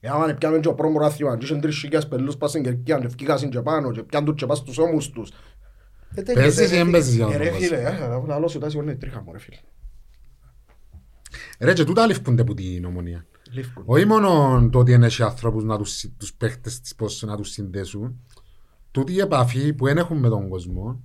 Εάν 0.00 0.38
πιάμε 0.38 0.58
και 0.60 0.68
ο 0.68 0.74
πρώτο 0.74 0.98
ράθιο, 0.98 1.36
και 1.36 1.44
είχαν 1.44 1.60
τρεις 1.60 1.76
χιλιάς 1.78 2.08
πελούς 2.08 2.36
πας 2.36 2.50
στην 2.50 2.62
κερκία, 2.62 2.98
και 2.98 3.06
ευκήκασαν 3.06 3.50
και 3.50 3.60
πάνω, 3.60 3.90
και 3.92 4.02
πιάνε 4.02 4.26
τους 4.26 4.34
και 4.34 4.46
πας 4.46 4.58
στους 4.58 4.78
ώμους 4.78 5.10
τους. 5.10 5.30
Ε, 6.14 6.22
τέτοιο, 6.22 6.34
Παίζεις 6.34 6.66
ή 6.66 6.66
δεν- 6.66 6.82
δεν 6.82 6.90
παίζεις 6.90 7.14
για 7.14 7.26
Ε, 7.26 7.28
να 7.28 7.36
ρε 7.36 7.48
το 7.50 7.54
φίλε, 7.56 7.82
πας. 7.82 7.98
ε, 8.00 8.06
να 8.08 8.26
λαλώ 8.26 8.48
σου 8.48 8.58
τάση 8.58 8.76
είναι 8.78 8.94
τρίχα 8.94 9.22
μου 9.22 9.32
ρε 9.32 9.38
φίλε. 9.38 9.56
Ρε 11.58 11.72
και 11.72 11.84
τούτα 11.84 12.06
λήφκονται 12.06 12.44
που 12.44 12.54
την 12.54 12.84
ομονία. 12.84 13.26
Λήφκουν. 13.50 13.82
Όχι 13.86 14.04
μόνο 14.04 14.68
το 14.72 14.78
ότι 14.78 14.92
είναι 14.92 15.08
και 15.08 15.22
ανθρώπους 15.22 15.64
να 15.64 15.78
τους, 15.78 16.04
τους 16.18 16.34
παίχτες 16.34 16.80
της 16.80 16.94
πώς 16.94 17.22
να 17.22 17.36
τους 17.36 17.50
συνδέσουν. 17.50 18.20
Τούτη 18.90 19.12
η 19.12 19.18
επαφή 19.20 19.72
που 19.72 19.84
δεν 19.84 19.96
έχουν 19.98 20.18
με 20.18 20.28
τον 20.28 20.48
κόσμο 20.48 21.00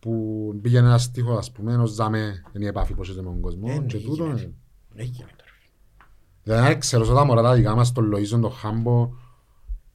που 0.00 0.58
πήγαινε 0.62 0.86
ένα 0.86 0.98
στίχο 0.98 1.36
ας 1.36 1.52
πούμε 1.52 1.72
ενός 1.72 1.90
ζάμε 1.90 2.42
είναι 2.52 2.64
η 2.64 2.68
επαφή 2.68 2.94
που 2.94 3.02
έχεις 3.02 3.16
με 3.16 3.22
τον 3.22 3.40
κόσμο 3.40 3.66
Ε, 3.70 3.78
ναι, 3.78 3.86
και 3.86 3.98
τούτο 3.98 4.24
γίνεται. 4.24 4.40
είναι. 4.42 4.54
Ναι, 4.94 5.02
γίνεται 5.02 5.42
ρε 5.44 5.50
φίλε. 5.60 6.60
Δεν 6.62 6.78
ξέρω 6.78 7.04
σε 7.04 7.12
τα 7.12 7.24
μωρά 7.24 7.42
τα 7.42 7.54
δικά 7.54 7.74
μας, 7.74 7.92
τον 7.92 8.12
Λοΐζον, 8.14 8.40
τον 8.40 8.52
Χάμπο, 8.52 9.12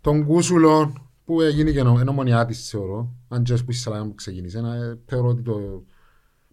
τον 0.01 0.25
Κούσουλο, 0.25 0.93
που 1.25 1.41
έγινε 1.41 1.71
και 1.71 1.83
νο- 1.83 2.03
νομονιά 2.03 2.45
της 2.45 2.69
θεωρώ, 2.69 3.15
αν 3.27 3.43
και 3.43 3.53
που 3.53 3.71
η 3.71 3.73
Σαλάμα 3.73 4.05
που 4.05 4.15
ξεκίνησε, 4.15 4.61
να, 4.61 4.75
ε, 4.75 4.99
θεωρώ 5.05 5.27
ότι 5.27 5.41
το, 5.41 5.83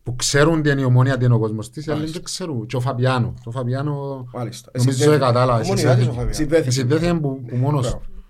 που 0.03 0.17
ξέρουν 0.17 0.63
τι 0.63 0.71
είναι 0.71 0.81
η 0.81 0.85
ομονία, 0.85 1.19
τι 1.19 1.25
είναι 1.25 1.35
ο 1.35 1.39
κόσμος 1.39 1.71
της, 1.71 1.87
οι 1.87 1.91
άλλοι 1.91 2.11
δεν 2.11 2.23
ξέρουν. 2.23 2.67
Και 2.67 2.77
ο 2.77 2.81
Φαπιάνο, 2.81 3.35
το 3.45 3.51
Φαπιάνο, 3.51 4.27
Μάλιστα. 4.33 4.71
νομίζω 4.75 4.93
Συνδέθηκε. 4.97 5.19
δεν 5.19 5.27
κατάλαβες. 5.29 5.69
Ομονιά 5.69 5.95
της 5.97 6.07
ο 6.07 6.11
Φαπιάνο. 6.11 6.33
Συνδέθηκε. 6.33 6.71
Συνδέθηκε 6.71 7.15
που, 7.15 7.45
που 7.45 7.57
μόνος 7.57 7.81
Μπράβο. 7.89 7.99
του. 8.05 8.25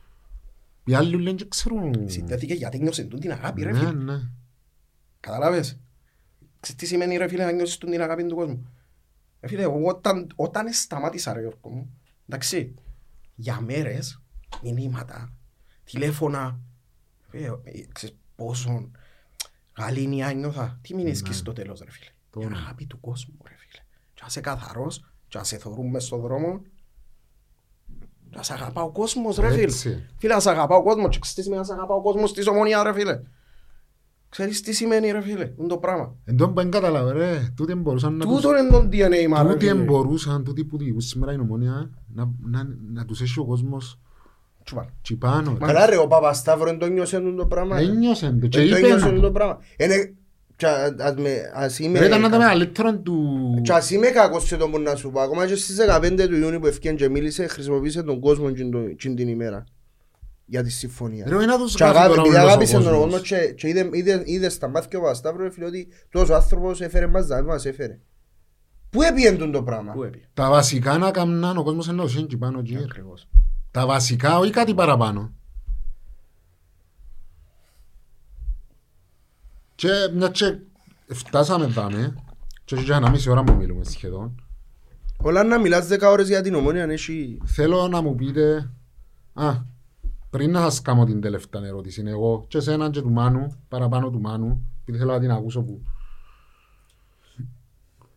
Οι 0.85 0.95
άλλοι 0.95 1.17
λένε 1.23 1.37
και 1.37 1.47
ξέρουν. 1.49 2.09
Συνδέθηκε 2.11 2.55
γιατί 2.55 2.79
νιώσε 2.79 3.03
τούτη 3.05 3.21
την 3.23 3.33
αγάπη 3.33 3.63
ρε 3.63 3.73
Ναι, 3.73 3.79
φίλε. 3.79 3.93
ναι. 3.93 4.21
Καταλάβες. 5.21 5.79
Ξέρεις 6.61 6.81
τι 6.81 6.87
σημαίνει 6.87 7.17
ρε 7.17 7.29
φίλε 7.29 7.45
να 7.45 7.51
νιώσεις 7.53 7.79
τούτη 7.79 7.93
την 7.93 8.03
αγάπη 8.03 8.25
του 8.27 8.35
κόσμου; 8.35 8.67
Ρε 9.41 9.49
φίλε, 9.49 9.63
εγώ 9.63 9.83
όταν, 9.89 10.27
όταν 10.37 10.73
σταμάτησα 10.73 11.33
ρε 11.33 11.41
Γιώργο 11.41 11.69
μου, 11.71 11.91
εντάξει, 12.29 12.75
για 13.35 13.61
μέρες, 13.61 14.23
μηνύματα, 14.63 15.33
τηλέφωνα, 15.85 16.61
φίλε, 17.29 17.47
ε, 17.47 17.53
ξέρεις 17.93 18.17
πόσο 18.37 18.91
γαλήνια 19.81 20.33
νιώθα. 20.33 20.79
Τι 20.83 20.95
μείνεις 20.95 21.23
και 21.23 21.33
στο 21.33 21.53
τέλος 21.53 21.81
ρε 21.81 21.91
φίλε. 21.91 22.11
Το 22.31 22.41
Για 22.41 22.49
ναι. 22.49 22.57
αγάπη 22.57 22.87
του 22.87 23.01
κόσμου 23.01 23.35
ρε 23.45 23.55
φίλε. 23.59 23.83
Και 24.15 24.23
ας 24.25 24.31
είσαι 24.31 24.41
καθαρός, 24.41 25.05
και 25.29 25.39
ας 25.39 25.49
σε 25.49 25.57
θωρούν 25.59 25.91
μες 25.91 26.05
στον 26.05 26.21
δρόμο, 26.21 26.61
και 28.31 28.39
ας 28.39 28.51
αγαπά 28.51 28.83
ο 28.83 28.91
κόσμος 28.91 29.37
ρε 29.37 29.51
φίλε. 29.51 29.63
Έτσι. 29.63 30.07
Φίλε, 30.17 30.35
ας 30.35 30.47
αγαπά 30.47 30.77
ο 30.77 30.83
κόσμος 30.83 31.09
και 31.09 31.19
ξέρεις 31.19 31.35
τι 31.35 31.43
σημαίνει 31.43 31.61
ας 31.61 31.71
αγαπά 31.71 31.95
ο 31.95 32.03
κόσμος 32.03 32.33
της 32.33 32.47
ομονία 32.47 32.83
ρε 32.83 32.93
φίλε. 32.93 33.21
Ξέρεις 34.29 34.61
τι 34.61 34.73
σημαίνει 34.73 35.11
ρε 35.11 35.21
φίλε, 35.21 35.53
είναι 35.59 35.69
το 35.69 35.79
πράγμα. 35.79 36.15
Εν 36.25 36.37
τω 36.37 36.49
που 36.49 36.55
δεν 36.55 36.71
κατάλαβε 36.71 37.13
ρε, 37.13 37.53
τούτοι 37.57 37.75
μπορούσαν 37.75 38.17
να 38.17 38.27
τους... 38.27 38.35
Τούτο 38.35 38.57
είναι 38.57 38.69
το 38.71 38.79
DNA 38.79 39.29
μας 39.29 39.43
ρε 39.43 39.53
Τούτοι 39.53 39.67
φίλε. 39.67 39.83
μπορούσαν, 39.83 40.45
τούτοι 40.45 40.65
που 40.65 40.79
διηγούν 40.79 41.01
σήμερα 41.01 41.33
η 41.33 41.39
ομονία, 41.39 41.91
να, 42.15 42.31
να, 42.41 42.77
να 42.93 43.05
τους 43.05 43.21
έχει 43.21 43.39
ο 43.41 43.45
κόσμος 43.45 43.99
Τσουπάν. 44.71 44.93
τσι 45.03 45.17
πάνω. 45.17 45.57
ρε. 45.61 45.67
Καλά 45.73 45.87
ρε, 45.87 45.97
ο 45.97 46.07
Παπασταύρου 46.07 46.65
δεν 46.65 46.79
το 46.79 46.87
νιώσε 46.87 47.21
το 47.37 47.47
πράγμα. 47.47 47.79
ρε. 47.79 47.85
Ένιωσαν 47.85 48.41
το 48.41 48.47
και 48.47 48.59
Δεν 48.59 48.71
το 48.71 48.77
είπαν 48.77 48.91
νιώσε 48.91 49.11
το. 49.15 49.21
το 49.21 49.31
πράγμα. 49.33 49.59
Είναι- 49.79 50.15
κι 50.57 50.67
α- 50.67 50.95
ας 51.01 51.15
με- 51.15 51.51
ας 51.55 51.79
είμαι- 51.79 51.99
Ρε 51.99 52.07
ήταν 52.07 52.21
να 52.21 52.29
τα 52.31 52.39
μεγαλύτερο 52.39 52.99
του... 52.99 53.15
Κι 53.63 53.73
ας 53.73 53.91
είμαι 53.91 54.07
κακός 54.07 54.47
σε 54.47 54.57
το 54.57 54.69
που 54.69 54.79
να 54.79 54.95
σου 54.95 55.11
πω, 55.11 55.21
ακόμα 55.21 55.47
και 55.47 55.55
στις 55.55 55.77
15 55.77 56.27
του 56.29 56.37
Ιούνιου 56.37 56.59
που 56.61 56.67
ευκαιρία 56.67 56.97
και 56.99 57.09
μίλησε, 57.09 57.47
χρησιμοποίησε 57.47 58.03
τον 58.03 58.21
κόσμο 58.21 58.53
τζιν 58.53 58.71
το- 58.71 58.97
τζιν 58.97 59.17
την 59.17 59.29
ημέρα. 59.29 59.65
για 60.47 60.63
τη 60.63 60.71
συμφωνία. 60.71 61.25
Ρε, 61.29 61.45
να 61.47 61.59
τους 61.59 61.75
Και 61.75 61.85
γράφει 61.85 61.99
αγάπη, 61.99 62.15
τώρα 62.15 62.21
επειδή 62.21 62.37
όλος 62.37 62.45
ο 62.45 62.49
αγάπησε 62.51 62.73
τον 62.73 62.83
κόσμος. 62.85 63.03
κόσμο 63.03 63.19
και, 63.19 63.53
και 63.53 63.69
είδε, 63.69 63.89
είδε, 63.93 64.23
είδε 64.25 64.49
στα 64.49 64.69
μάτια 64.69 64.99
ο 64.99 65.03
Παπασταύρου 65.03 65.43
ρε 65.43 65.51
φίλε 65.51 65.67
ότι 65.67 65.89
τόσος 66.11 66.31
άνθρωπος 66.31 66.81
έφερε 66.81 67.07
μας 67.07 67.27
δάμε 67.27 67.43
μας 67.43 67.67
έφερε. 67.67 67.99
Πού 68.91 69.03
έπιεν 69.03 69.39
τον 69.39 69.53
το 69.53 69.63
πράγμα; 69.63 69.93
Πού 69.93 70.03
έπιε. 70.03 70.21
Τα 70.35 70.51
βασικά 70.51 70.99
να 70.99 71.11
καμνάν 71.11 71.57
ο 71.57 71.63
κόσμος 71.63 71.87
είναι 71.87 72.03
εκεί 72.19 72.37
πάνω 72.37 72.59
εκεί. 72.59 72.73
ρε. 72.75 72.83
Ακριβώς. 72.83 73.29
Τα 73.71 73.87
βασικά, 73.87 74.39
όχι 74.39 74.51
κάτι 74.51 74.75
παραπάνω. 74.75 75.33
Και 79.75 79.89
μια 80.15 80.29
και 80.29 80.59
φτάσαμε 81.07 81.67
δάμε 81.67 82.15
και 82.65 82.75
έχει 82.75 82.85
και 82.85 82.93
ένα 82.93 83.11
μισή 83.11 83.31
ώρα 83.31 83.45
που 83.45 83.55
μιλούμε 83.55 83.85
σχεδόν. 83.85 84.43
Όλα 85.17 85.45
να 85.45 85.59
μιλάς 85.59 85.89
10 85.91 85.99
ώρες 86.03 86.29
για 86.29 86.43
την 86.43 86.55
ομόνια 86.55 86.83
αν 86.83 86.91
έχει... 86.91 87.39
Θέλω 87.45 87.89
να 87.89 88.01
μου 88.01 88.15
πείτε, 88.15 88.71
α, 89.33 89.53
πριν 90.31 90.51
να 90.51 90.61
σας 90.61 90.83
κάνω 90.83 91.05
την 91.05 91.21
τελευταία 91.21 91.67
ερώτηση, 91.67 92.03
εγώ 92.07 92.45
και 92.49 92.59
εσένα 92.59 92.91
και 92.91 93.01
του 93.01 93.11
Μάνου, 93.11 93.57
παραπάνω 93.69 94.11
του 94.11 94.21
Μάνου, 94.21 94.63
επειδή 94.81 94.99
θέλω 94.99 95.13
να 95.13 95.21
την 95.21 95.31
ακούσω 95.31 95.63
που... 95.63 95.83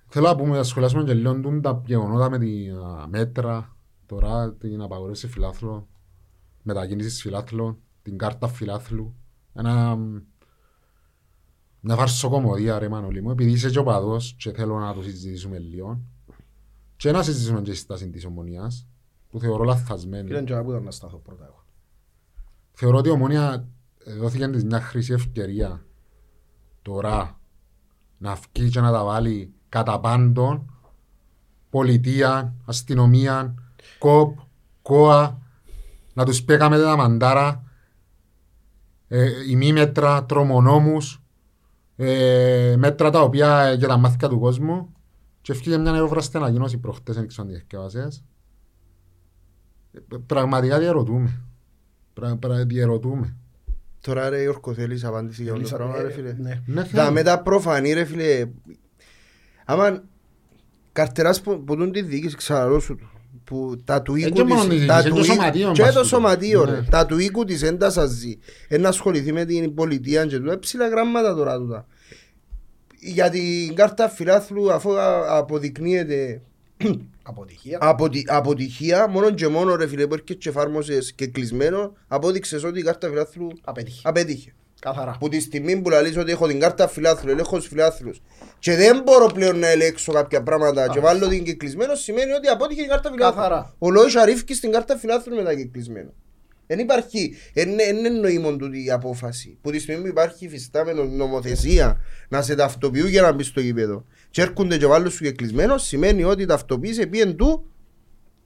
Θέλω 0.07 0.27
να 0.27 0.35
πούμε, 0.35 0.57
να 0.57 0.63
σχολιάσουμε 0.63 1.03
και 1.03 1.13
λίγο 1.13 1.39
τούν 1.39 1.61
τα 1.61 1.81
γεγονότα 1.85 2.29
με 2.29 2.37
τη 2.39 2.69
α, 2.69 3.07
μέτρα, 3.07 3.72
τώρα 4.13 4.53
την 4.53 4.81
απαγορεύση 4.81 5.27
φιλάθλου, 5.27 5.87
μετακίνησης 6.61 7.21
φιλάθλου, 7.21 7.81
την 8.01 8.17
κάρτα 8.17 8.47
φιλάθλου, 8.47 9.15
ένα, 9.53 9.95
μια 11.79 11.95
φαρσοκομωδία 11.95 12.79
ρε 12.79 12.89
Μανώλη 12.89 13.21
μου, 13.21 13.31
επειδή 13.31 13.51
είσαι 13.51 13.69
και 13.69 13.79
ο 13.79 13.83
παδός 13.83 14.35
και 14.37 14.51
θέλω 14.51 14.79
να 14.79 14.93
το 14.93 15.01
συζητήσουμε 15.01 15.59
λίγο 15.59 16.01
και 16.95 17.11
να 17.11 17.23
συζητήσουμε 17.23 17.61
και 17.61 17.73
στη 17.73 17.81
στάση 17.81 18.09
της 18.09 18.25
ομονίας, 18.25 18.87
που 19.29 19.39
θεωρώ 19.39 19.63
λαθασμένη. 19.63 20.27
Κύριε 20.27 20.43
Τζοά, 20.43 20.63
πού 20.63 20.69
ήταν 20.69 20.83
να 20.83 20.91
σταθώ 20.91 21.17
πρώτα 21.17 21.45
εγώ. 21.45 21.65
Θεωρώ 22.71 22.97
ότι 22.97 23.09
η 23.09 23.11
ομονία 23.11 23.67
δόθηκε 24.19 24.47
της 24.47 24.63
μια 24.63 24.81
χρυσή 24.81 25.13
ευκαιρία 25.13 25.85
τώρα 26.81 27.39
να 28.17 28.35
βγει 28.35 28.69
και 28.69 28.79
να 28.79 28.91
τα 28.91 29.03
βάλει 29.03 29.53
κατά 29.69 29.99
πάντων 29.99 30.73
πολιτεία, 31.69 32.55
αστυνομία, 32.65 33.55
κοπ, 33.97 34.37
κόα, 34.81 35.41
να 36.13 36.25
τους 36.25 36.43
πέκαμε 36.43 36.77
τα 36.77 36.95
μαντάρα, 36.95 37.63
ε, 39.07 39.29
ημίμετρα, 39.49 40.25
τρομονόμους, 40.25 41.21
ε, 41.95 42.75
μέτρα 42.77 43.09
τα 43.09 43.21
οποία 43.21 43.73
για 43.73 43.87
τα 43.87 43.97
μάθηκα 43.97 44.29
του 44.29 44.39
κόσμου 44.39 44.93
και 45.41 45.51
έφυγε 45.51 45.77
μια 45.77 45.91
νεόβραστη 45.91 46.37
ανακοίνωση 46.37 46.77
προχτές, 46.77 47.15
δεν 47.15 47.27
ξέρω 47.27 47.43
αν 47.43 47.47
τη 47.47 47.53
διευκαιβάσες. 47.53 48.23
Ε, 49.91 49.99
Πραγματικά 50.25 50.79
διαρωτούμε. 50.79 51.41
Πρα, 52.13 52.35
πρα, 52.35 52.65
διαρωτούμε. 52.65 53.35
Τώρα 53.99 54.29
ρε 54.29 54.41
Γιώργο 54.41 54.73
θέλεις 54.73 55.03
απάντηση 55.03 55.43
για 55.43 55.53
αυτό 55.53 55.69
το 55.69 55.75
πράγμα 55.75 56.01
ρε 56.01 56.11
φίλε; 56.11 56.33
Ναι. 56.33 56.61
Ναι, 56.65 56.83
θέλω. 56.85 57.03
Τα 57.03 57.11
μετά 57.11 57.41
προφανή 57.41 57.93
ρε 57.93 58.05
φίλε. 58.05 58.49
Άμα 59.65 60.03
καρτεράς 60.91 61.41
που, 61.41 61.63
που 61.63 61.75
τον 61.75 61.91
τη 61.91 62.01
διοίκηση 62.01 62.35
ξαναλώ 62.35 62.79
σου 62.79 62.95
του. 62.95 63.09
Που 63.53 63.81
τα 63.85 64.01
του 64.01 64.15
Ε, 64.15 64.19
οίκου 64.19 64.29
και 64.35 64.43
μόνο 64.43 64.67
της, 64.67 64.77
της 64.77 64.85
τα 64.87 65.01
διοίκηση, 65.01 65.09
του 65.09 65.21
και 65.21 65.27
το 65.27 65.33
οίκου- 65.33 65.35
σωματείο 65.35 65.71
και 65.71 65.81
μας 65.81 65.93
το 65.93 66.01
τούτο. 66.01 66.07
σωματείο 66.15 66.65
Ναι. 66.65 66.71
ρε. 66.71 66.81
Τα 66.89 67.05
του 67.05 67.17
οίκου 67.17 67.43
της 67.45 67.59
δεν 67.59 67.77
τα 67.77 67.89
σας 67.89 68.09
ζει. 68.09 68.37
Ε, 68.67 68.77
να 68.77 68.89
ασχοληθεί 68.89 69.31
με 69.33 69.45
την 69.45 69.73
πολιτεία 69.73 70.25
και 70.25 70.37
τούτα. 70.39 70.59
Ψηλά 70.59 70.87
γράμματα 70.87 71.35
τώρα 71.35 71.57
τούτα. 71.57 71.87
Για 72.99 73.29
την 73.29 73.75
κάρτα 73.75 74.09
φιλάθλου 74.09 74.73
αφού 74.73 74.97
α- 74.99 75.37
αποδεικνύεται 75.37 76.41
Αποτυχία. 77.23 77.77
αποτι, 77.81 78.23
αποτυχία 78.27 79.07
μόνο 79.07 79.31
και 79.31 79.47
μόνο 79.47 79.75
ρε 79.75 79.87
φίλε 79.87 80.07
που 80.07 80.13
έρχεται 80.13 80.33
και 80.33 80.49
εφάρμοσες 80.49 81.13
και 81.13 81.27
κλεισμένο 81.27 81.93
απόδειξες 82.07 82.63
ότι 82.63 82.79
η 82.79 82.83
κάρτα 82.83 83.07
φιλάθλου 83.09 83.47
Απέτυχε. 83.63 84.01
απέτυχε. 84.03 84.53
Καθαρά. 84.83 85.15
Που 85.19 85.29
τη 85.29 85.39
στιγμή 85.39 85.81
που 85.81 85.89
λαλείς 85.89 86.17
ότι 86.17 86.31
έχω 86.31 86.47
την 86.47 86.59
κάρτα 86.59 86.87
φιλάθλου, 86.87 87.31
ελέγχω 87.31 87.57
τους 87.57 87.67
φιλάθλους 87.67 88.21
και 88.59 88.75
δεν 88.75 89.01
μπορώ 89.03 89.25
πλέον 89.25 89.59
να 89.59 89.67
ελέγξω 89.67 90.11
κάποια 90.11 90.43
πράγματα 90.43 90.87
και 90.87 90.99
βάλω 90.99 91.27
την 91.27 91.43
κεκλεισμένο 91.43 91.95
σημαίνει 91.95 92.31
ότι 92.31 92.47
απότυχε 92.47 92.81
η 92.81 92.87
κάρτα 92.87 93.11
φιλάθλου. 93.11 93.35
Καθαρά. 93.35 93.73
Ο 93.77 93.89
Λόης 93.91 94.15
αρρύφκει 94.15 94.53
στην 94.53 94.71
κάρτα 94.71 94.97
φιλάθλου 94.97 95.35
μετά 95.35 95.55
κεκλεισμένο. 95.55 96.13
Δεν 96.67 96.79
υπάρχει, 96.79 97.35
δεν 97.53 97.69
είναι 97.69 98.09
νοήμον 98.09 98.57
τούτη 98.57 98.85
η 98.85 98.91
απόφαση. 98.91 99.57
Που 99.61 99.71
τη 99.71 99.79
στιγμή 99.79 100.01
που 100.01 100.07
υπάρχει 100.07 100.49
φυστάμενο 100.49 101.03
νομοθεσία 101.03 102.01
να 102.29 102.41
σε 102.41 102.55
ταυτοποιούν 102.55 103.07
για 103.07 103.21
να 103.21 103.31
μπεις 103.31 103.47
στο 103.47 103.59
γήπεδο 103.59 104.05
και 104.29 104.41
έρχονται 104.41 104.77
και 104.77 104.85
βάλουν 104.85 105.11
σου 105.11 105.23
κεκλεισμένο 105.23 105.77
σημαίνει 105.77 106.23
ότι 106.23 106.45
ταυτοποίησε 106.45 107.05
πήγεν 107.05 107.35
του 107.35 107.71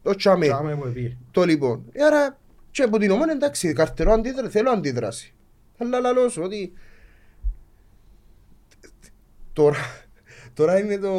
το 0.02 0.16
τσαμέ. 0.16 0.48
Τσάμε 0.48 0.76
που 0.76 0.86
έπιε. 0.88 1.18
Το 1.32 1.44
λοιπόν. 1.44 1.86
Ε, 1.92 2.04
Άρα 2.04 2.40
και 2.72 2.84
από 2.84 2.98
την 2.98 3.12
ομόνια 3.12 3.34
εντάξει, 3.34 3.74
καρτερό 3.74 4.12
αντίδρα, 4.12 4.50
θέλω 4.50 4.70
αντίδραση. 4.70 5.32
Αλλά 5.78 6.00
λαλώ 6.00 6.30
σου 6.30 6.42
ότι 6.44 6.74
τώρα, 9.54 9.78
τώρα 10.54 10.80
είναι 10.80 10.98
το... 10.98 11.12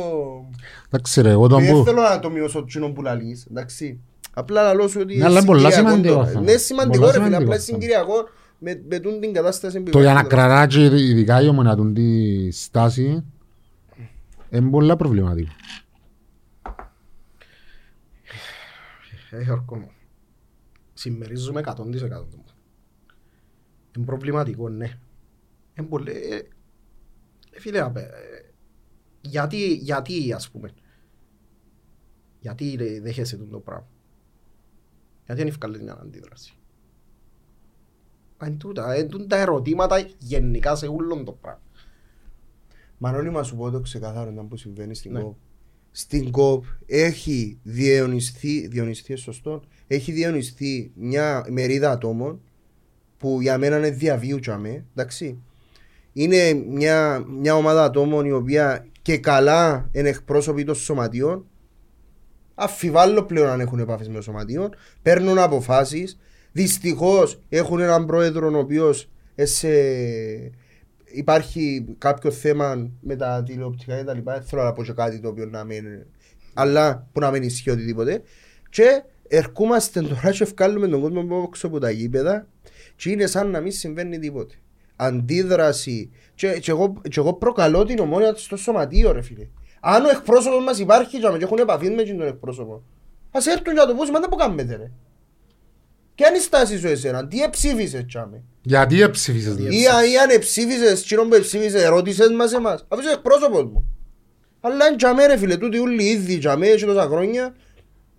Εντάξει 0.86 1.20
ρε, 1.20 1.30
εγώ 1.30 1.46
τον 1.48 1.62
Δεν 1.64 1.72
που... 1.72 1.84
θέλω 1.84 2.00
να 2.02 2.18
το 2.20 2.30
μειώσω 2.30 2.64
τσινό 2.64 2.88
που 2.92 3.02
λαλείς, 3.02 3.46
εντάξει. 3.50 4.00
Απλά 4.34 4.62
λαλώ 4.62 4.88
σου 4.88 5.00
ότι 5.02 5.16
Ναι, 5.16 5.24
αλλά 5.24 5.36
είναι 5.38 5.46
πολλά 5.46 5.70
συγκυριακό 5.70 5.88
σημαντικό 5.90 6.14
τώρα. 6.14 6.26
θέμα. 6.26 6.40
Ναι, 6.44 6.56
σημαντικό 6.56 6.98
Πολλά 7.04 7.12
ρε 7.12 7.18
φίλε, 7.18 7.24
σημαντικό 7.28 7.52
απλά 7.52 7.62
θέμα. 7.64 7.78
συγκυριακό 7.78 8.28
με, 8.58 8.82
με 8.88 8.98
τούν 8.98 9.20
την 9.20 9.32
κατάσταση 9.32 9.80
που 9.80 9.90
Το 9.90 10.00
για 10.00 10.12
να 10.12 10.20
υπάρχει 10.20 10.34
τώρα. 10.36 10.46
κρατά 10.46 10.66
και 10.66 10.84
ειδικά 11.04 11.40
η 11.42 11.48
ομονία 11.48 11.76
του 11.76 11.92
τη 11.92 12.50
στάση 12.50 13.24
είναι 14.50 14.70
πολλά 14.70 14.96
προβληματικό. 14.96 15.52
Ε, 19.30 19.42
Γιώργο 19.42 19.76
μου. 19.76 19.90
Συμμερίζουμε 20.94 21.60
100% 21.64 21.74
του. 22.30 22.44
Είναι 23.96 24.06
προβληματικό, 24.06 24.68
ναι. 24.68 24.98
Είναι 25.78 25.86
πολύ... 25.86 26.10
ε, 26.12 26.36
ε, 26.36 27.60
Φίλε, 27.60 27.80
απέ, 27.80 28.00
ε, 28.00 28.52
γιατί, 29.20 29.74
γιατί 29.74 30.32
ας 30.32 30.50
πούμε. 30.50 30.70
Γιατί 32.40 32.74
ρε, 32.78 33.00
δέχεσαι 33.00 33.36
τον 33.36 33.50
το 33.50 33.58
πράγμα. 33.58 33.88
Γιατί 35.24 35.40
δεν 35.40 35.50
ευκάλλει 35.50 35.82
μια 35.82 35.98
αντίδραση. 36.02 36.52
Α, 38.36 38.46
Είναι 38.46 38.56
τούτα, 38.56 38.98
είναι 38.98 39.08
τούτα 39.08 39.26
τα 39.26 39.36
ερωτήματα 39.36 40.08
γενικά 40.18 40.74
σε 40.76 40.86
όλον 40.86 41.24
το 41.24 41.32
πράγμα. 41.32 41.62
Μανώλη 42.98 43.30
μας 43.30 43.46
σου 43.46 43.56
πω 43.56 43.70
το 43.70 43.80
ξεκαθάρο 43.80 44.30
να 44.30 44.44
που 44.44 44.56
συμβαίνει 44.56 44.94
στην 44.94 45.12
Ναι. 45.12 45.20
ΚΟΠ. 45.20 45.36
Στην 45.90 46.30
ΚΟΠ 46.30 46.64
έχει 46.86 47.58
διαιωνιστεί, 47.62 48.66
διαιωνιστεί 48.66 49.16
σωστό, 49.16 49.62
έχει 49.86 50.12
διαιωνιστεί 50.12 50.92
μια 50.96 51.46
μερίδα 51.50 51.90
ατόμων 51.90 52.40
που 53.18 53.40
για 53.40 53.58
μένα 53.58 53.76
είναι 53.76 53.90
διαβίου 53.90 54.38
τσάμε, 54.38 54.84
εντάξει. 54.94 55.42
Είναι 56.12 56.52
μια, 56.52 57.24
μια 57.28 57.54
ομάδα 57.54 57.84
ατόμων 57.84 58.26
η 58.26 58.32
οποία 58.32 58.86
και 59.02 59.18
καλά 59.18 59.88
είναι 59.92 60.08
εκπρόσωποι 60.08 60.64
των 60.64 60.74
σωματείων. 60.74 61.46
Αφιβάλλω 62.54 63.22
πλέον 63.22 63.48
αν 63.48 63.60
έχουν 63.60 63.78
επαφές 63.78 64.08
με 64.08 64.14
το 64.14 64.22
σωματείο, 64.22 64.70
παίρνουν 65.02 65.38
αποφάσεις, 65.38 66.18
δυστυχώς 66.52 67.40
έχουν 67.48 67.80
έναν 67.80 68.06
πρόεδρο 68.06 68.50
ο 68.54 68.58
οποίος 68.58 69.10
σε... 69.34 69.68
υπάρχει 71.04 71.94
κάποιο 71.98 72.30
θέμα 72.30 72.90
με 73.00 73.16
τα 73.16 73.42
τηλεοπτικά 73.46 73.96
και 73.96 74.04
τα 74.04 74.14
λοιπά, 74.14 74.32
δεν 74.32 74.42
θέλω 74.42 74.62
να 74.62 74.72
πω 74.72 74.84
και 74.84 74.92
κάτι 74.92 75.20
το 75.20 75.28
οποίο 75.28 75.46
να 75.46 75.64
μην... 75.64 75.84
αλλά 76.54 77.08
που 77.12 77.20
να 77.20 77.30
μην 77.30 77.42
ισχύει 77.42 77.70
οτιδήποτε. 77.70 78.22
Και 78.70 79.02
ερχόμαστε 79.28 80.00
τώρα 80.00 80.30
και 80.30 80.42
ευκάλλουμε 80.42 80.88
τον 80.88 81.00
κόσμο 81.00 81.20
από 81.20 81.44
έξω 81.46 81.66
από 81.66 81.78
τα 81.78 81.90
γήπεδα 81.90 82.46
και 82.96 83.10
είναι 83.10 83.26
σαν 83.26 83.50
να 83.50 83.60
μην 83.60 83.72
συμβαίνει 83.72 84.18
τίποτε. 84.18 84.54
Αντίδραση 84.96 86.10
και, 86.34 86.58
και, 86.58 86.70
εγώ, 86.70 87.00
και 87.02 87.20
εγώ 87.20 87.34
προκαλώ 87.34 87.84
την 87.84 87.98
ομόνια 87.98 88.34
στο 88.36 88.56
σωματείο 88.56 89.12
ρε 89.12 89.22
φίλε. 89.22 89.48
Αν 89.80 90.04
ο 90.04 90.08
εκπρόσωπος 90.08 90.64
μας 90.64 90.78
υπάρχει 90.78 91.18
και 91.18 91.26
έχουν 91.40 91.58
επαφή 91.58 91.90
με 91.90 92.02
τον 92.02 92.26
εκπρόσωπο 92.26 92.82
ας 93.30 93.46
έρθουν 93.46 93.72
για 93.72 93.86
το 93.86 93.94
πω 93.94 94.04
σημαίνει 94.04 94.28
που 94.28 94.36
κάνετε 94.36 94.76
ρε. 94.76 94.90
Και 96.14 96.24
αν 96.24 96.34
η 96.34 96.38
στάση 96.38 96.78
σου 96.78 96.86
εσένα, 96.86 97.26
τι 97.26 97.42
εψήφισες 97.42 98.04
τσάμε. 98.06 98.42
Γιατί 98.62 99.02
εψήφισες 99.02 99.54
Γιατί 99.54 99.76
δηλαδή. 99.76 100.06
Ή, 100.06 100.12
ή 100.12 100.18
αν 100.18 100.30
εψήφισες, 100.30 101.02
κοινό 101.02 101.22
που 101.22 101.34
εψήφισες, 101.34 101.82
ερώτησες 101.82 102.30
μας 102.30 102.52
εμάς. 102.52 102.86
Αφού 102.88 103.00
είσαι 103.00 103.12
εκπρόσωπος 103.12 103.64
μου. 103.64 103.84
Αλλά 104.60 104.86
είναι 104.86 104.96
τζαμέ 104.96 105.26
ρε 105.26 105.36
φίλε, 105.36 105.56
τούτοι 105.56 105.78
όλοι 105.78 106.02
ήδη 106.02 106.38
τζαμέ 106.38 106.66
έχει 106.66 106.84
τόσα 106.84 107.06
χρόνια 107.06 107.54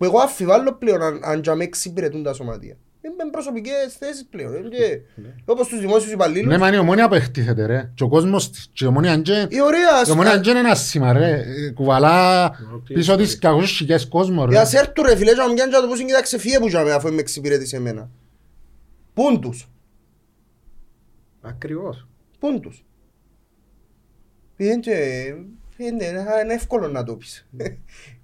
που 0.00 0.06
εγώ 0.06 0.18
αφιβάλλω 0.18 0.72
πλέον 0.72 1.02
αν, 1.02 1.20
αν 1.22 1.42
τζαμέ 1.42 1.64
εξυπηρετούν 1.64 2.22
τα 2.22 2.32
σωματεία. 2.32 2.76
Είναι 3.00 3.30
προσωπικές 3.30 3.96
θέσεις 3.98 4.26
πλέον. 4.30 4.54
Είναι 4.54 4.68
και, 4.68 5.00
όπως 5.44 5.68
τους 5.68 5.80
δημόσιους 5.80 6.12
υπαλλήλους. 6.12 6.46
Ναι, 6.46 6.58
μα 6.58 6.66
είναι 6.66 6.76
η 6.76 6.78
ομόνια 6.78 7.08
που 7.08 7.14
εκτίθεται 7.14 7.66
ρε. 7.66 7.90
Και 7.94 8.02
ο 8.02 8.08
κόσμος 8.08 8.50
της. 8.50 8.70
Και 8.72 8.84
η 8.84 8.86
ομόνια 8.86 9.12
είναι... 9.12 9.46
Η 9.50 9.60
ωραία, 9.60 10.02
Η 10.06 10.10
ομόνια 10.10 10.42
είναι 10.46 10.58
ένα 10.58 10.74
σήμα 10.74 11.12
ρε. 11.12 11.30
Ε, 11.30 11.70
Κουβαλά 11.70 12.50
πίσω 12.84 13.16
της 13.16 13.38
και 13.38 13.46
ακούς 13.46 13.70
χιλιάδες 13.70 14.08
κόσμος 14.08 14.44
ρε. 14.44 14.50
Για 14.50 14.60
ας 14.60 14.74
έρθουν 14.74 15.04
ρε 15.06 15.16
φίλε 15.16 15.30
και 15.30 15.36
να 15.36 15.48
μου 15.48 15.54
πιάνουν 15.54 15.72
και 15.72 15.78
να 15.78 15.82
το 15.82 15.88
πούσουν 15.88 16.06
κοίταξε 16.06 16.38
φύγε 16.38 16.58
που 16.58 16.66
τζαμέ 16.66 16.92
αφού 16.92 17.12
με 17.12 17.20
εξυπηρέτησε 17.20 17.76
εμένα. 17.76 18.10
Πούν 19.14 19.40
τους. 19.40 19.68
Ακριβώς. 21.40 22.08
Πούν 22.38 22.60
τους. 22.60 22.84
Είναι 24.56 24.76
και... 24.76 24.94
Είναι, 25.76 26.04
είναι 26.44 26.54
εύκολο 26.54 26.88
να 26.88 27.04
το 27.04 27.16
πεις. 27.16 27.46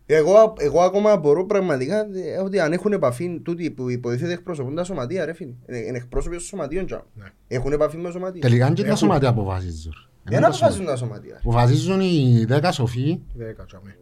Εγώ, 0.08 0.52
εγώ 0.58 0.80
ακόμα 0.80 1.16
μπορώ 1.16 1.46
πραγματικά 1.46 1.96
ε, 1.98 2.38
ότι 2.44 2.60
αν 2.60 2.72
έχουν 2.72 2.92
επαφή 2.92 3.40
τούτοι 3.44 3.70
που 3.70 3.90
υποτίθεται 3.90 4.32
εκπροσωπούν 4.32 4.74
τα 4.74 4.84
σωματεία 4.84 5.24
ρε 5.24 5.32
φίλε. 5.32 5.52
Είναι 5.68 5.78
είναι 5.78 5.96
εκπρόσωποι 5.96 6.34
των 6.36 6.44
σωματείων 6.44 6.86
τζα. 6.86 7.06
Ναι. 7.14 7.24
Έχουν 7.48 7.72
επαφή 7.72 7.96
με 7.96 8.02
τα 8.02 8.10
σωματεία. 8.10 8.40
Τελικά 8.40 8.66
είναι 8.66 8.74
και 8.74 8.80
τα 8.82 8.86
Έχουν. 8.86 8.98
σωματεία 8.98 9.28
αποφασίζουν. 9.28 9.92
Δεν 10.22 10.44
αποφασίζουν 10.44 10.86
τα 10.86 10.96
σωματεία. 10.96 11.36
Αποφασίζουν 11.38 12.00
οι 12.00 12.44
δέκα 12.48 12.72
σοφοί 12.72 13.20
Δέκα 13.34 13.64
τζαμέ. 13.64 13.96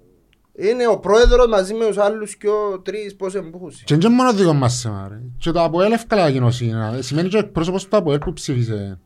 Είναι 0.57 0.87
ο 0.89 0.99
πρόεδρος 0.99 1.47
μαζί 1.47 1.75
με 1.75 1.87
τους 1.87 1.99
άλλους 1.99 2.37
και 2.37 2.49
ο 2.49 2.81
τρεις 2.81 3.17
πώς 3.17 3.35
εμπούχουσι. 3.35 3.85
και 3.85 3.95
είναι 3.95 4.03
και 4.03 4.09
μόνο 4.09 4.33
δικό 4.33 4.53
μας 4.53 4.81
θέμα 4.81 5.09
ρε. 5.09 5.21
Και 5.39 5.51
το 5.51 5.63
ΑΠΟΕΛ 5.63 5.93
εύκολα 5.93 6.29
γίνωση. 6.29 6.65
είναι. 6.65 6.99
Σημαίνει 7.01 7.29
και 7.29 7.37
ο 7.37 7.39
εκπρόσωπος 7.39 7.89
του 7.89 7.97
ΑΠΟΕΛ 7.97 8.19
που 8.19 8.33
ψήφισε. 8.33 8.99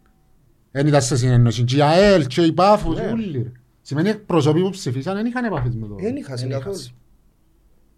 Εν 0.70 0.86
ήταν 0.86 1.02
σε 1.02 1.16
συνένωση. 1.16 1.64
Και 1.64 1.76
η 1.76 1.80
ΑΕΛ 1.82 2.26
και 2.26 2.42
η 2.42 2.52
ΠΑΦΟΣ 2.52 2.96
Ναι. 2.96 3.10
όλοι 3.12 3.32
ρε. 3.42 3.52
Σημαίνει 3.88 4.08
οι 4.08 4.10
εκπρόσωποι 4.10 4.60
που 4.60 4.70
ψήφισαν 4.70 5.14
δεν 5.14 5.26
είχαν 5.26 5.44
επαφή 5.44 5.68
με 5.68 5.86
το. 5.86 5.94
Δεν 5.94 6.16
είχα 6.16 6.34
Δεν 6.34 6.50
καθόλου. 6.50 6.76
είχα. 6.78 6.90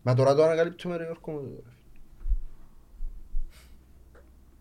Μα 0.03 0.15
τώρα 0.15 0.35
το 0.35 0.43
ανακαλύπτουμε 0.45 0.97
ρε 0.97 1.05
Γιώργο 1.05 1.41
μου. 1.43 1.63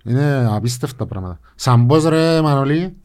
Είναι 0.05 0.47
απίστευτα 0.51 1.05
πράγματα. 1.05 1.39
Σαν 1.55 1.85
πώς 1.85 2.03
ρε 2.03 2.41
Μανολή. 2.41 2.95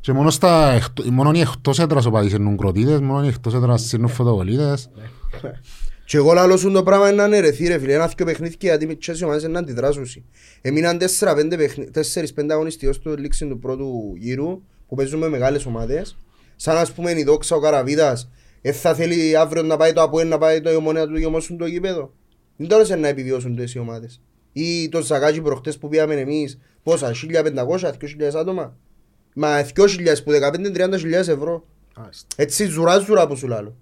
Και 0.00 0.12
μόνο, 0.12 0.30
στα, 0.30 0.70
εκτο- 0.70 1.10
μόνο 1.12 1.32
οι 1.32 1.40
εκτός 1.40 1.78
έδρας 1.78 2.04
οπαδοί 2.06 2.28
σύρνουν 2.28 2.56
κροτίδες, 2.56 3.00
μόνο 3.00 3.24
οι 3.24 3.28
εκτός 3.28 3.54
έδρας 3.54 3.82
σύρνουν 3.82 4.08
φωτοβολίδες. 4.08 4.90
Και 6.04 6.16
εγώ 6.16 6.32
λαλώ 6.32 6.56
σου 6.56 6.70
το 6.72 6.82
πράγμα 6.82 7.06
είναι 7.08 7.16
να 7.16 7.28
νερεθεί 7.28 7.66
ρε 7.66 7.78
φίλε, 7.78 7.92
ένα 7.94 8.06
δυο 8.06 8.24
παιχνίδια 8.26 8.56
γιατί 8.60 8.86
με 8.86 8.94
τις 8.94 9.22
ομάδες 9.22 9.42
να 9.48 9.58
αντιδράσουν. 9.58 10.04
Έμειναν 10.60 10.98
4-5 10.98 12.50
αγωνιστικές 12.50 12.96
στο 12.96 13.14
λήξη 13.14 13.46
του 13.48 13.58
πρώτου 13.58 14.14
γύρου 14.16 14.62
που 14.88 14.94
παίζουν 14.94 15.18
με 15.18 15.28
μεγάλες 15.28 15.66
ομάδες. 15.66 16.16
Σαν 16.60 16.76
ας 16.76 16.92
πούμε 16.92 17.10
η 17.18 17.24
Δόξα 17.24 17.56
ο 17.56 17.60
Καραβίδας, 17.60 18.30
ε, 18.60 18.72
θα 18.72 18.94
θέλει 18.94 19.36
αύριο 19.36 19.62
να 19.62 19.76
πάει 19.76 19.92
το 19.92 20.02
Αποέλ 20.02 20.28
να 20.28 20.38
πάει 20.38 20.60
το 20.60 20.70
Ιωμονέα 20.70 21.06
του 21.06 21.18
γεμώσουν 21.18 21.56
το 21.58 21.66
γήπεδο. 21.66 22.12
Δεν 22.56 22.68
τώρα 22.68 22.96
να 22.96 23.08
επιβιώσουν 23.08 23.54
τόσες 23.56 23.74
οι 23.74 23.78
ομάδες. 23.78 24.20
Ή 24.52 24.88
το 24.88 25.02
Ζαγάκι 25.02 25.40
προχτές 25.40 25.78
που 25.78 25.88
πήγαμε 25.88 26.14
εμείς, 26.14 26.58
πόσα, 26.82 27.12
1500-2000 27.14 28.34
άτομα. 28.34 28.76
Μα 29.34 29.66
2.000 29.74 30.22
που 30.24 30.30
15-30.000 30.30 31.12
ευρώ. 31.12 31.66
Άιστα. 31.94 32.26
Έτσι 32.36 32.64
ζουρά 32.64 32.98
ζουρά 32.98 33.26
που 33.26 33.36
σου 33.36 33.46
λάλλω. 33.46 33.76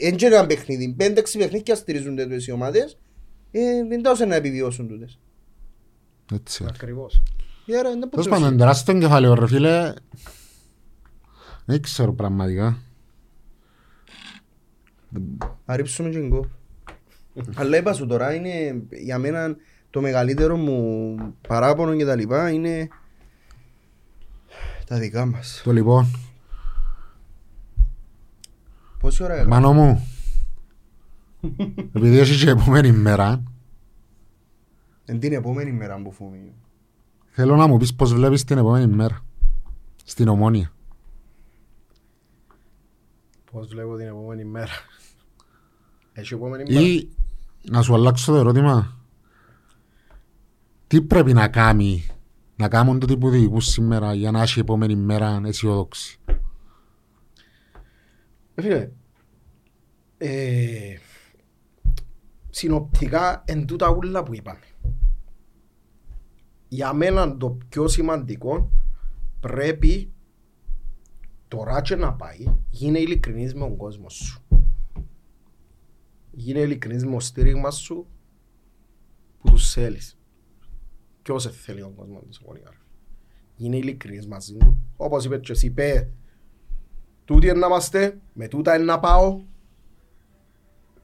Εν 0.00 0.16
και 0.16 0.26
ένα 0.26 0.46
παιχνίδι, 0.46 0.94
πέντε-έξι 0.96 1.38
παιχνίδια 1.38 1.74
στηρίζονται 1.74 2.22
τούτες 2.22 2.46
οι 2.46 2.52
ομάδες, 2.52 2.98
ε, 3.50 3.60
δεν 3.88 4.02
τόσο 4.02 4.24
να 4.24 4.34
επιβιώσουν 4.34 4.88
τούτες. 4.88 5.18
Έτσι. 6.34 6.64
Ακριβώς. 6.68 7.22
Ε, 7.66 7.78
άρα, 7.78 7.90
δεν 7.90 8.10
Τέλος 8.10 8.26
μπορείς. 8.26 8.42
πάντων, 8.42 8.58
τεράστιο 8.58 8.98
κεφάλαιο 8.98 9.34
ρε 9.34 9.46
φίλε. 9.46 9.92
Δεν 11.66 11.82
ξέρω 11.82 12.12
πραγματικά. 12.12 12.78
Να 15.66 15.76
ρίψουμε 15.76 16.08
και 16.08 16.26
γκολ. 16.26 16.46
Αλλά 17.54 17.76
είπα 17.76 17.92
σου 17.92 18.06
τώρα, 18.06 18.34
είναι 18.34 18.82
για 18.90 19.18
μένα 19.18 19.56
το 19.90 20.00
μεγαλύτερο 20.00 20.56
μου 20.56 21.16
παράπονο 21.48 21.96
και 21.96 22.04
τα 22.04 22.16
λοιπά 22.16 22.50
είναι 22.50 22.88
τα 24.86 24.98
δικά 24.98 25.26
μας. 25.26 25.60
Το 25.64 25.72
λοιπόν, 25.72 26.06
Πόση 28.98 29.22
ώρα 29.22 29.34
έκανα. 29.34 29.48
Μάνο 29.48 29.72
μου, 29.72 30.06
επειδή 31.92 32.18
έχει 32.18 32.44
και 32.44 32.50
επόμενη 32.50 32.92
μέρα, 32.92 33.42
Εν 35.04 35.18
την 35.18 35.32
επόμενη 35.32 35.72
μέρα 35.72 36.02
που 36.02 36.12
φοβεί. 36.12 36.54
θέλω 37.30 37.56
να 37.56 37.66
μου 37.66 37.76
πεις 37.76 37.94
πώς 37.94 38.14
βλέπεις 38.14 38.44
την 38.44 38.58
επόμενη 38.58 38.94
μέρα. 38.94 39.20
Στην 40.04 40.28
Ομόνια. 40.28 40.70
Πώς 43.56 43.68
βλέπω 43.68 43.96
την 43.96 44.06
επόμενη 44.06 44.44
μέρα. 44.44 44.72
Έχει 46.12 46.34
επόμενη 46.34 46.72
μέρα. 46.72 46.86
Ή 46.86 47.08
να 47.70 47.82
σου 47.82 47.94
αλλάξω 47.94 48.32
το 48.32 48.38
ερώτημα. 48.38 49.00
Τι 50.86 51.02
πρέπει 51.02 51.32
να 51.32 51.48
κάνει, 51.48 52.06
να 52.56 52.68
κάνουν 52.68 52.98
το 52.98 53.06
τύπου 53.06 53.30
διοικούς 53.30 53.66
σήμερα 53.66 54.14
για 54.14 54.30
να 54.30 54.42
έχει 54.42 54.60
επόμενη 54.60 54.96
μέρα 54.96 55.40
αισιόδοξη; 55.44 56.20
Ε, 58.54 58.62
Φίλε, 58.62 58.90
ε, 60.18 60.96
συνοπτικά 62.50 63.42
εν 63.46 63.66
τούτα 63.66 63.90
ούλα 63.90 64.22
που 64.22 64.34
είπαμε. 64.34 64.66
Για 66.68 66.92
μένα 66.92 67.36
το 67.36 67.58
πιο 67.68 67.88
σημαντικό 67.88 68.70
πρέπει 69.40 70.12
τώρα 71.48 71.82
και 71.82 71.96
να 71.96 72.12
πάει 72.12 72.44
γίνε 72.70 72.98
ειλικρινής 72.98 73.54
με 73.54 73.60
τον 73.60 73.76
κόσμο 73.76 74.08
σου. 74.08 74.44
Γίνε 76.30 76.58
ειλικρινής 76.58 77.04
με 77.04 77.12
το 77.12 77.20
στήριγμα 77.20 77.70
σου 77.70 78.06
που 79.38 79.50
τους 79.50 79.72
θέλεις. 79.72 80.18
Ποιος 81.22 81.42
σε 81.42 81.50
θέλει 81.50 81.80
τον 81.80 81.94
κόσμος 81.94 82.22
της 82.28 82.40
ομονίας. 82.44 82.68
ρε. 82.70 82.76
Γίνε 83.54 83.76
ειλικρινής 83.76 84.26
μαζί 84.26 84.56
του. 84.56 84.78
Όπως 84.96 85.24
είπε 85.24 85.38
και 85.38 85.52
εσύ, 85.52 85.70
πέ, 85.70 86.10
τούτοι 87.24 87.46
είναι 87.46 87.58
να 87.58 87.66
είμαστε, 87.66 88.20
με 88.32 88.48
τούτα 88.48 88.74
είναι 88.74 88.84
να 88.84 89.00
πάω. 89.00 89.40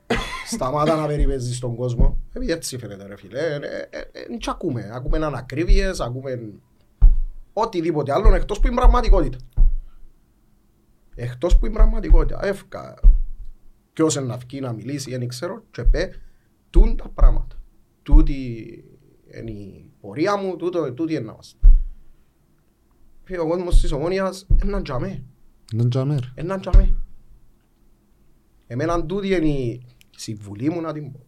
Σταμάτα 0.52 0.96
να 0.96 1.06
περιπέζεις 1.06 1.56
στον 1.56 1.74
κόσμο. 1.74 2.18
Επειδή 2.32 2.52
έτσι 2.52 2.78
φαίνεται 2.78 3.06
ρε 3.06 3.16
φίλε. 3.16 3.40
Ε, 3.40 3.54
ε, 3.54 3.88
ε, 3.90 3.98
ε, 4.12 4.36
Τι 4.36 4.46
ακούμε. 4.48 4.90
Ακούμε 4.92 5.26
ανακρίβειες, 5.26 6.00
ακούμε 6.00 6.52
οτιδήποτε 7.52 8.12
άλλο 8.12 8.34
εκτός 8.34 8.60
που 8.60 8.66
είναι 8.66 8.76
πραγματικότητα. 8.76 9.38
Εκτός 11.22 11.58
που 11.58 11.66
είναι 11.66 11.74
πραγματικότητα. 11.74 12.44
Εύκα. 12.44 12.98
Ποιος 13.92 14.14
είναι 14.14 14.26
να 14.26 14.36
βγει 14.36 14.60
να 14.60 14.72
μιλήσει, 14.72 15.10
δεν 15.10 15.28
ξέρω. 15.28 15.64
Και 15.70 15.84
πέ, 15.84 16.10
τούν 16.70 16.96
τα 16.96 17.08
πράγματα. 17.08 17.56
Τούτη 18.02 18.34
είναι 19.38 19.50
η 19.50 19.90
πορεία 20.00 20.36
μου, 20.36 20.56
τούτο, 20.56 20.92
τούτη 20.92 21.12
είναι 21.12 21.24
να 21.24 21.32
είμαστε. 21.32 21.58
Φίλε, 23.22 23.38
ο 23.38 23.48
κόσμος 23.48 23.80
της 23.80 23.92
ομόνιας 23.92 24.46
είναι 24.62 24.72
να 24.72 24.82
τζαμέ. 24.82 25.22
Δεν 25.72 25.88
τζαμέρ. 25.88 26.20
Έναν 26.34 26.60
τζαμέ. 26.60 26.94
Εμένα 28.66 29.06
τούτη 29.06 29.28
είναι 29.28 29.48
η 29.48 29.86
συμβουλή 30.10 30.70
μου 30.70 30.80
να 30.80 30.92
την 30.92 31.12
πω. 31.12 31.26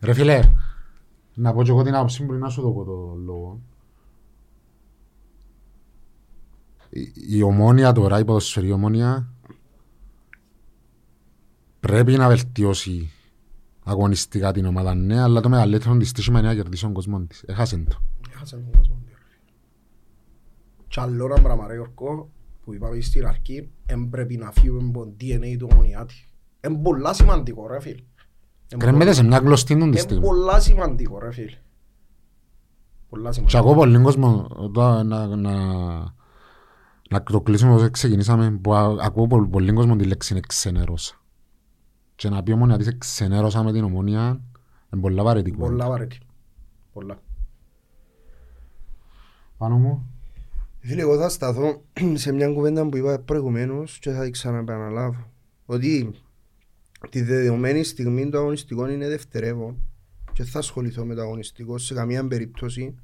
Ρε 0.00 0.12
φίλε, 0.12 0.40
να 1.34 1.52
πω 1.52 1.62
και 1.62 1.70
εγώ 1.70 1.82
την 1.82 1.94
άποψη 1.94 2.22
μου 2.22 2.28
πριν 2.28 2.40
να 2.40 2.48
σου 2.48 2.62
δω 2.62 2.84
το 2.84 3.14
λόγο. 3.24 3.60
Η, 6.88 7.12
η 7.28 7.42
ομόνια 7.42 7.92
τώρα, 7.92 8.18
η 8.18 8.24
ποδοσφαιρική 8.24 8.72
ομόνια, 8.72 9.31
πρέπει 11.86 12.12
να 12.16 12.28
βελτιώσει 12.28 13.10
αγωνιστικά 13.84 14.52
την 14.52 14.64
ομάδα, 14.64 14.94
ναι, 14.94 15.22
αλλά 15.22 15.40
το 15.40 15.48
μεγαλύτερο 15.48 15.96
της 15.96 16.12
τύχημα 16.12 16.38
είναι 16.38 16.48
να 16.48 16.54
κερδίσει 16.54 16.82
τον 16.82 16.92
κόσμο 16.92 17.20
της. 17.20 17.42
Έχασε 17.46 17.76
το. 17.88 17.98
Έχασε 18.34 18.56
τον 18.56 18.70
κόσμο. 18.76 18.94
ρε 19.08 19.14
φίλε. 19.14 19.52
Κι 20.88 21.00
άλλο 21.00 21.24
ένα 21.24 21.42
πράγμα 21.42 21.66
ρε 21.66 21.74
Γιώργο, 21.74 22.30
που 22.64 22.74
είπαμε 22.74 23.00
στην 23.00 23.26
αρχή, 23.26 23.70
εν 23.86 24.08
πρέπει 24.08 24.36
να 24.36 24.50
φύγουμε 24.52 24.88
από 24.88 25.04
το 25.04 25.14
DNA 25.20 25.56
του 25.58 25.68
ομονιάτη. 25.72 26.14
Είναι 26.66 26.78
πολλά 26.78 27.12
σημαντικό 27.12 27.66
ρε 27.66 27.80
φίλε. 27.80 28.02
Εν 28.68 28.78
Κρέμεται 28.78 29.12
σε 29.12 29.22
μια 29.24 29.38
γλωστή 29.38 29.74
του 29.74 29.80
τη 29.80 29.86
Είναι 29.86 29.98
στιγμή. 29.98 30.24
πολλά 30.26 30.60
σημαντικό 30.60 31.18
ρε 31.18 31.32
φίλε. 31.32 31.56
Πολλά 33.08 33.28
Και 33.28 33.34
σημαντικό. 33.34 33.58
ακούω 33.58 33.74
πολύ 33.74 33.98
κόσμο, 34.02 34.46
τώρα 34.74 35.02
να, 35.02 35.26
να, 35.36 35.52
να 37.10 37.22
το 37.22 37.40
κλείσουμε 37.40 37.72
όπως 37.74 37.90
ξεκινήσαμε, 37.90 38.50
που 38.50 38.74
α- 38.74 38.96
ακούω 39.04 39.26
πολύ, 39.26 39.46
πολύ 39.46 39.72
κόσμο 39.72 39.96
τη 39.96 40.04
λέξη 40.04 40.32
είναι 40.32 40.42
ξενέρωσα. 40.48 41.14
Και 42.22 42.28
να 42.28 42.42
πει 42.42 42.52
ομόνια 42.52 42.78
της 42.78 42.98
ξενέρωσα 42.98 43.62
με 43.62 43.72
την 43.72 43.84
ομόνια, 43.84 44.40
είναι 44.92 45.02
πολλά 45.02 45.22
βαρετικό. 45.22 45.58
Πολλά 45.58 45.88
βαρέτη. 45.88 46.18
Πολλά. 46.92 47.22
Πάνω 49.56 49.78
μου. 49.78 50.10
Φίλε, 50.80 51.00
εγώ 51.00 51.18
θα 51.18 51.28
σταθώ 51.28 51.84
σε 52.14 52.32
μια 52.32 52.52
κουβέντα 52.52 52.88
που 52.88 52.96
είπα 52.96 53.18
προηγουμένως 53.18 53.98
και 53.98 54.10
θα 54.10 54.22
την 54.22 54.32
ξαναεπαναλάβω. 54.32 55.30
Ότι 55.66 56.10
τη 57.10 57.22
δεδομένη 57.22 57.82
στιγμή 57.82 58.28
το 58.28 58.38
αγωνιστικό 58.38 58.88
είναι 58.88 59.08
δευτερεύον 59.08 59.76
και 60.32 60.44
θα 60.44 60.58
ασχοληθώ 60.58 61.04
με 61.04 61.14
το 61.14 61.20
αγωνιστικό 61.20 61.78
σε 61.78 61.94
καμία 61.94 62.26
περίπτωση. 62.26 62.94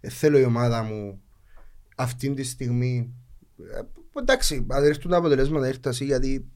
Ε, 0.00 0.08
θέλω 0.08 0.38
η 0.38 0.44
ομάδα 0.44 0.82
μου 0.82 1.20
αυτή 1.96 2.34
τη 2.34 2.42
στιγμή. 2.42 3.14
ε, 3.58 3.80
εντάξει, 4.20 4.66
αν 4.68 4.84
έρθουν 4.84 5.10
τα 5.10 5.16
αποτελέσματα 5.16 5.66
έρθασαι 5.66 6.04
γιατί 6.04 6.50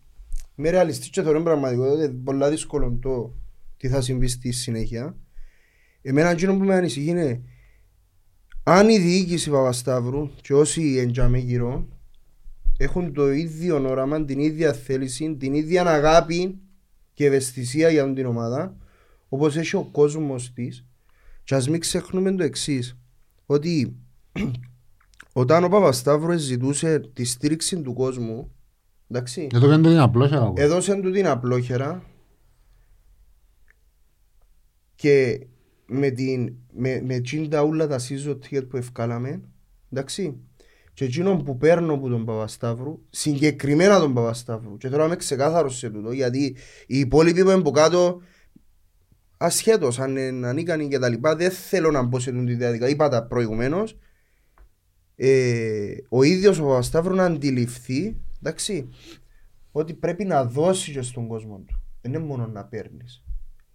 είμαι 0.56 0.70
ρεαλιστής 0.70 1.10
και 1.10 1.22
θεωρώ 1.22 1.42
πραγματικό 1.42 1.84
ότι 1.84 2.04
είναι 2.04 2.08
πολλά 2.08 2.50
δύσκολο 2.50 2.98
το 3.02 3.34
τι 3.76 3.88
θα 3.88 4.00
συμβεί 4.00 4.28
στη 4.28 4.52
συνέχεια. 4.52 5.16
Εμένα 6.02 6.30
εκείνο 6.30 6.56
που 6.56 6.64
με 6.64 6.74
ανησυχεί 6.74 7.08
είναι 7.08 7.42
αν 8.62 8.88
η 8.88 8.98
διοίκηση 8.98 9.50
Παπασταύρου 9.50 10.30
και 10.42 10.54
όσοι 10.54 10.96
εντιαμέ 10.98 11.38
γύρω 11.38 11.88
έχουν 12.76 13.12
το 13.12 13.32
ίδιο 13.32 13.88
όραμα, 13.88 14.24
την 14.24 14.38
ίδια 14.38 14.72
θέληση, 14.72 15.36
την 15.36 15.54
ίδια 15.54 15.84
αγάπη 15.86 16.60
και 17.14 17.24
ευαισθησία 17.24 17.90
για 17.90 18.12
την 18.12 18.26
ομάδα, 18.26 18.76
όπως 19.28 19.56
έχει 19.56 19.76
ο 19.76 19.88
κόσμος 19.92 20.52
της, 20.52 20.84
και 21.44 21.54
ας 21.54 21.68
μην 21.68 21.80
ξεχνούμε 21.80 22.32
το 22.32 22.44
εξής 22.44 22.98
ότι 23.46 23.96
όταν 25.32 25.64
ο 25.64 25.68
Παπασταύρου 25.68 26.38
ζητούσε 26.38 26.98
τη 27.12 27.24
στήριξη 27.24 27.80
του 27.80 27.92
κόσμου, 27.92 28.52
Εντάξει. 29.10 29.46
Εδώ 29.52 29.68
δεν 29.68 29.82
το 29.82 29.90
είναι 29.90 30.02
απλό 30.02 30.26
χέρα. 30.26 30.52
Έδωσαν 30.56 31.02
του 31.02 31.10
την 31.10 31.26
απλόχερα 31.26 32.02
και 34.94 35.46
με, 35.86 36.10
την, 36.10 36.52
με, 36.72 37.02
με 37.04 37.20
τσιν 37.20 37.50
τα 37.50 37.62
ούλα 37.62 37.86
τα 37.86 37.98
season 37.98 38.38
ticket 38.38 38.68
που 38.68 38.76
ευκάλαμε, 38.76 39.40
εντάξει, 39.92 40.36
και 40.94 41.04
εκείνον 41.04 41.44
που 41.44 41.56
παίρνω 41.56 41.94
από 41.94 42.08
τον 42.08 42.24
Παπασταύρου, 42.24 43.00
συγκεκριμένα 43.10 43.98
τον 43.98 44.14
Παπασταύρου, 44.14 44.76
και 44.76 44.88
τώρα 44.88 45.04
είμαι 45.04 45.16
ξεκάθαρος 45.16 45.76
σε 45.76 45.90
τούτο, 45.90 46.12
γιατί 46.12 46.56
οι 46.86 46.98
υπόλοιποι 46.98 47.42
που 47.42 47.48
είναι 47.48 47.58
από 47.58 47.70
κάτω, 47.70 48.20
ασχέτως 49.36 49.98
αν 50.00 50.16
είναι 50.16 50.46
ανίκανοι 50.46 50.88
και 50.88 50.98
τα 50.98 51.08
λοιπά, 51.08 51.36
δεν 51.36 51.50
θέλω 51.50 51.90
να 51.90 52.02
μπω 52.02 52.18
σε 52.18 52.30
αυτή 52.30 52.44
τη 52.44 52.54
διαδικασία, 52.54 52.94
είπα 52.94 53.08
τα 53.08 53.26
προηγουμένως, 53.26 53.98
ε, 55.16 55.94
ο 56.08 56.22
ίδιος 56.22 56.58
ο 56.58 56.62
Παπασταύρου 56.62 57.14
να 57.14 57.24
αντιληφθεί, 57.24 58.16
εντάξει, 58.42 58.88
ότι 59.72 59.94
πρέπει 59.94 60.24
να 60.24 60.44
δώσει 60.44 60.92
και 60.92 61.02
στον 61.02 61.26
κόσμο 61.26 61.58
του. 61.66 61.82
Δεν 62.00 62.12
είναι 62.12 62.24
μόνο 62.24 62.46
να 62.46 62.64
παίρνεις. 62.64 63.24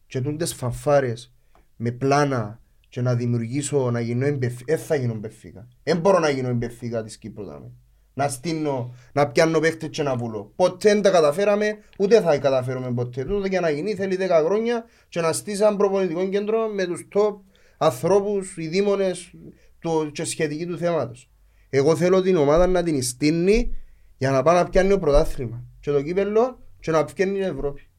Και 0.08 0.22
τούντες 0.22 0.54
φανφάρες 0.54 1.34
με 1.76 1.92
πλάνα 1.92 2.60
και 2.90 3.02
να 3.02 3.16
δημιουργήσω, 3.16 3.92
να 3.92 4.00
γίνω 4.00 4.26
εμπεφ... 4.26 4.64
Δεν 4.66 4.78
θα 4.78 4.96
γίνω 4.96 5.14
μπεφίκα. 5.14 5.68
Δεν 5.84 5.98
μπορώ 5.98 6.20
να 6.20 6.30
γίνω 6.30 6.50
εμπεφίκα 6.50 7.04
της 7.04 7.18
Κύπρου. 7.18 7.46
δάμε. 7.46 7.72
Να 8.14 8.28
στείλω, 8.28 8.94
να 9.14 9.28
πιάνω 9.28 9.60
παίχτες 9.60 9.90
και 9.90 10.04
να 10.04 10.16
πουλώ. 10.16 10.52
Ποτέ 10.56 10.94
δεν 10.94 11.02
τα 11.02 11.12
καταφέραμε, 11.12 11.78
ούτε 11.98 12.22
θα 12.22 12.38
καταφέρουμε 12.38 12.94
ποτέ. 12.94 13.24
Τούτο 13.24 13.48
για 13.48 13.60
να 13.60 13.70
γίνει 13.70 13.96
θέλει 13.96 14.18
10 14.20 14.44
χρόνια 14.46 14.86
και 15.10 15.22
να 15.22 15.34
στήσει 15.34 15.62
ένα 15.62 15.76
προπονητικό 15.76 16.28
κέντρο 16.28 16.68
με 16.68 16.86
τους 16.86 17.08
top 17.16 17.36
ανθρώπους, 17.78 18.58
οι 18.58 18.68
δήμονες 18.68 19.34
του, 19.80 20.12
και 20.12 20.24
σχετικοί 20.24 20.66
του 20.66 20.78
θέματος. 20.78 21.30
Εγώ 21.70 21.96
θέλω 21.96 22.22
την 22.22 22.36
ομάδα 22.36 22.68
να 22.68 22.84
την 22.84 23.04
στείλει 23.04 23.76
για 24.18 24.32
να 24.32 24.44
πάει 24.44 24.56
να 24.56 24.70
πιάνει 24.70 24.90
το 24.90 25.00
πρωτάθλημα. 25.00 25.64
Και 25.80 25.92
το 25.92 26.02
κύπελο 26.02 26.60
και 26.80 26.92
να 26.92 27.06
πιάνει 27.06 27.34
την 27.34 27.42
Ευρώπη. 27.42 27.90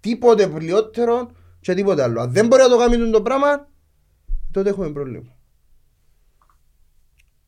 Τίποτε 0.00 0.46
πλειότερο 0.46 1.30
και 1.60 1.74
τίποτε 1.74 2.02
άλλο. 2.02 2.20
Αν 2.20 2.32
δεν 2.32 2.46
μπορεί 2.46 2.62
να 2.62 2.68
το 2.68 2.78
κάνει 2.78 3.10
το 3.10 3.22
πράγμα, 3.22 3.68
τότε 4.50 4.68
έχουμε 4.68 4.90
πρόβλημα. 4.90 5.34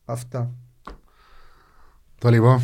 Αυτά. 0.05 0.51
Το 2.19 2.29
λοιπόν, 2.29 2.61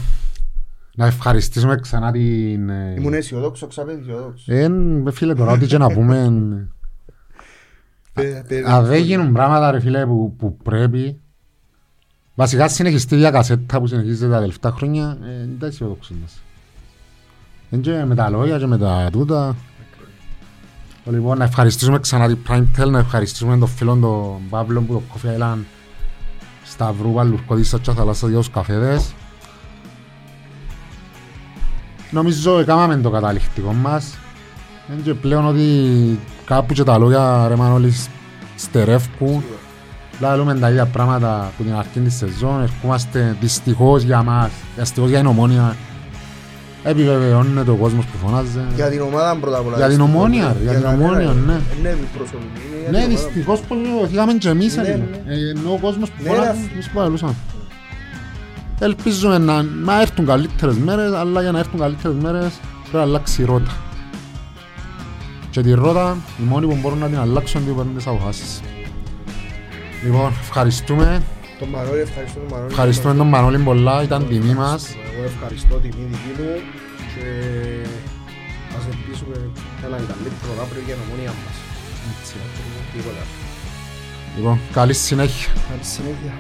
να 0.97 1.07
ευχαριστήσουμε 1.07 1.77
ξανά 1.77 2.13
την... 2.13 2.69
ε, 2.69 2.95
Ήμουν 2.99 3.15
αισιοδόξο, 3.15 3.67
ξαπέδι 3.67 4.01
αισιοδόξο. 4.01 4.53
Ε, 4.55 4.71
φίλε 5.11 5.35
τώρα 5.35 5.53
ό,τι 5.53 5.67
και 5.67 5.79
να 5.79 5.93
πούμε... 5.93 6.29
Πε- 8.13 8.47
πε- 8.47 8.67
Αν 8.67 8.85
δεν 8.85 9.03
γίνουν 9.03 9.33
πράγματα 9.33 9.71
ρε 9.71 9.81
φίλε 9.81 10.07
που, 10.07 10.35
που 10.39 10.57
πρέπει 10.57 11.21
Βασικά 12.35 12.69
συνεχιστεί 12.69 13.15
η 13.15 13.19
διακασέτα 13.19 13.81
που 13.81 13.87
συνεχίζεται 13.87 14.33
τα 14.33 14.41
τελευταία 14.41 14.73
χρόνια 14.73 15.19
ε, 15.23 15.39
Δεν 15.39 15.57
τα 15.59 15.67
αισιοδόξος 15.67 16.17
μας. 16.21 16.43
Είναι 17.71 17.83
και 17.83 18.05
με 18.05 18.15
τα 18.15 18.31
λόγια 18.31 18.59
και 18.59 18.67
με 18.67 18.79
τα 18.79 19.09
τούτα. 19.13 19.57
Το 21.05 21.11
Λοιπόν, 21.11 21.39
να 21.39 21.45
ευχαριστήσουμε 21.45 21.99
ξανά 21.99 22.27
την 22.27 22.39
Prime 22.49 22.67
Tel, 22.79 22.91
να 22.91 22.99
ευχαριστήσουμε 22.99 23.59
τον 23.59 23.69
φίλο 23.69 23.97
τον 23.97 24.49
Παύλο 24.51 24.81
που 24.81 24.93
το 24.93 25.03
Coffee 25.15 25.41
Island 25.41 25.59
Σταυρού 26.65 27.13
Βαλουρκώδης 27.13 27.69
στα 27.69 27.95
θαλάσσα 27.95 28.29
για 28.29 28.39
τους 28.39 28.51
καφέδες. 28.51 29.15
Νομίζω 32.11 32.59
έκαναμε 32.59 32.97
το 32.97 33.11
καταληκτικό 33.11 33.73
μας. 33.73 34.19
Είναι 34.93 35.01
και 35.03 35.15
πλέον 35.15 35.47
ότι 35.47 36.19
κάπου 36.45 36.75
και 36.75 36.83
τα 36.83 36.99
λόγια 36.99 37.49
ρε 37.49 37.57
Μανώλη 37.57 37.93
στερεύκουν 38.57 39.45
Λάλουμε 40.21 40.55
τα 40.55 40.71
ίδια 40.71 40.87
πράγματα 40.87 41.53
που 41.57 41.63
την 41.63 41.75
αρχή 41.75 42.01
της 42.01 42.15
σεζόν 42.17 42.63
Ερχόμαστε 42.63 43.37
δυστυχώς 43.41 44.03
για 44.03 44.23
μας 44.23 44.51
Δυστυχώς 44.77 45.09
για 45.11 45.19
την 45.19 45.27
ομόνια 45.29 45.77
Επιβεβαιώνεται 46.87 47.71
ο 47.71 47.75
κόσμος 47.77 48.05
που 48.05 48.17
φωνάζει 48.27 48.61
Για 48.75 48.89
την 48.89 49.01
ομάδα 49.01 49.37
πρώτα 49.41 49.59
απ' 49.59 49.67
όλα. 49.67 49.77
Για 49.77 49.89
την 49.89 50.01
Ομόνια, 50.01 50.57
ρε, 50.59 50.63
για 50.63 50.73
την 50.73 50.83
κανένα, 50.83 51.05
Ομόνια, 51.09 51.33
ναι. 51.47 51.61
Είναι 51.79 51.99
προσωπική, 52.17 52.61
είναι 52.67 52.81
για 52.81 52.91
Ναι 52.91 52.99
την 52.99 53.07
ομάδα. 53.07 53.09
δυστυχώς 53.09 53.61
που 53.61 53.75
βοηθήκαμε 53.99 54.33
και 54.33 54.49
εμείς 54.49 54.77
Ναι, 54.77 54.83
ρε. 54.83 54.97
ναι. 55.27 55.33
Ε, 55.35 55.49
Ενώ 55.51 55.73
ο 55.73 55.79
κόσμος 55.81 56.11
που 56.11 56.23
Ναι, 56.23 56.29
φωνάζει 56.29 56.59
ρε. 56.67 56.73
εμείς 56.73 56.87
που 56.89 56.95
παραλούσαμε 56.95 57.35
Ελπίζουμε 58.81 59.39
να, 59.39 59.63
να 59.63 60.01
έρθουν 60.01 60.27
καλύτερες 60.27 60.77
μέρες 60.77 61.13
αλλά 61.13 61.41
για 61.43 61.53
να 61.53 61.59
έρθουν 61.59 61.81
καλύτερες 61.81 62.17
μέρες 62.23 62.53
πρέπει 62.81 62.97
να 62.97 63.03
αλλάξει 63.03 63.43
η 63.43 63.45
ρότα 63.45 63.71
και 65.51 65.61
τη 65.61 65.73
ρότα 65.73 66.17
οι 66.41 66.43
μόνοι 66.43 66.67
που 66.67 66.79
μπορούν 66.83 66.99
να 66.99 67.07
την 67.07 67.19
αλλάξουν 67.19 67.61
είναι 67.63 67.71
οι 67.71 67.75
παίρνουν 67.75 67.97
τις 67.97 68.07
αποφάσεις 68.07 68.61
Λοιπόν, 70.05 70.33
ευχαριστούμε 70.41 71.23
Τον 71.59 71.69
Μανώλη, 71.69 72.01
ευχαριστώ 72.01 72.39
τον 72.39 72.49
Μανώλη. 72.51 72.71
Ευχαριστούμε 72.71 73.15
τον 73.15 73.29
Μανώλη 73.29 73.59
πολλά, 73.59 74.03
ήταν 74.03 74.27
τιμή 74.29 74.55
μας 74.55 74.97
Εγώ 75.15 75.25
ευχαριστώ 75.25 75.75
τιμή 75.75 76.05
δική 76.11 76.33
μου 76.39 76.55
και 77.15 77.27
ας 78.77 78.85
ελπίσουμε 78.91 79.37
έναν 79.87 79.99
καλύτερο 80.07 80.53
αύριο 80.63 80.83
για 80.87 80.95
την 80.95 81.03
ομόνια 81.07 81.33
μας. 81.41 81.57
Τίποτα. 82.93 83.25
Λοιπόν, 84.37 84.59
καλή 84.73 84.95
συνέχεια 84.95 85.53
Καλή 85.71 85.85
συνέχεια. 85.85 86.33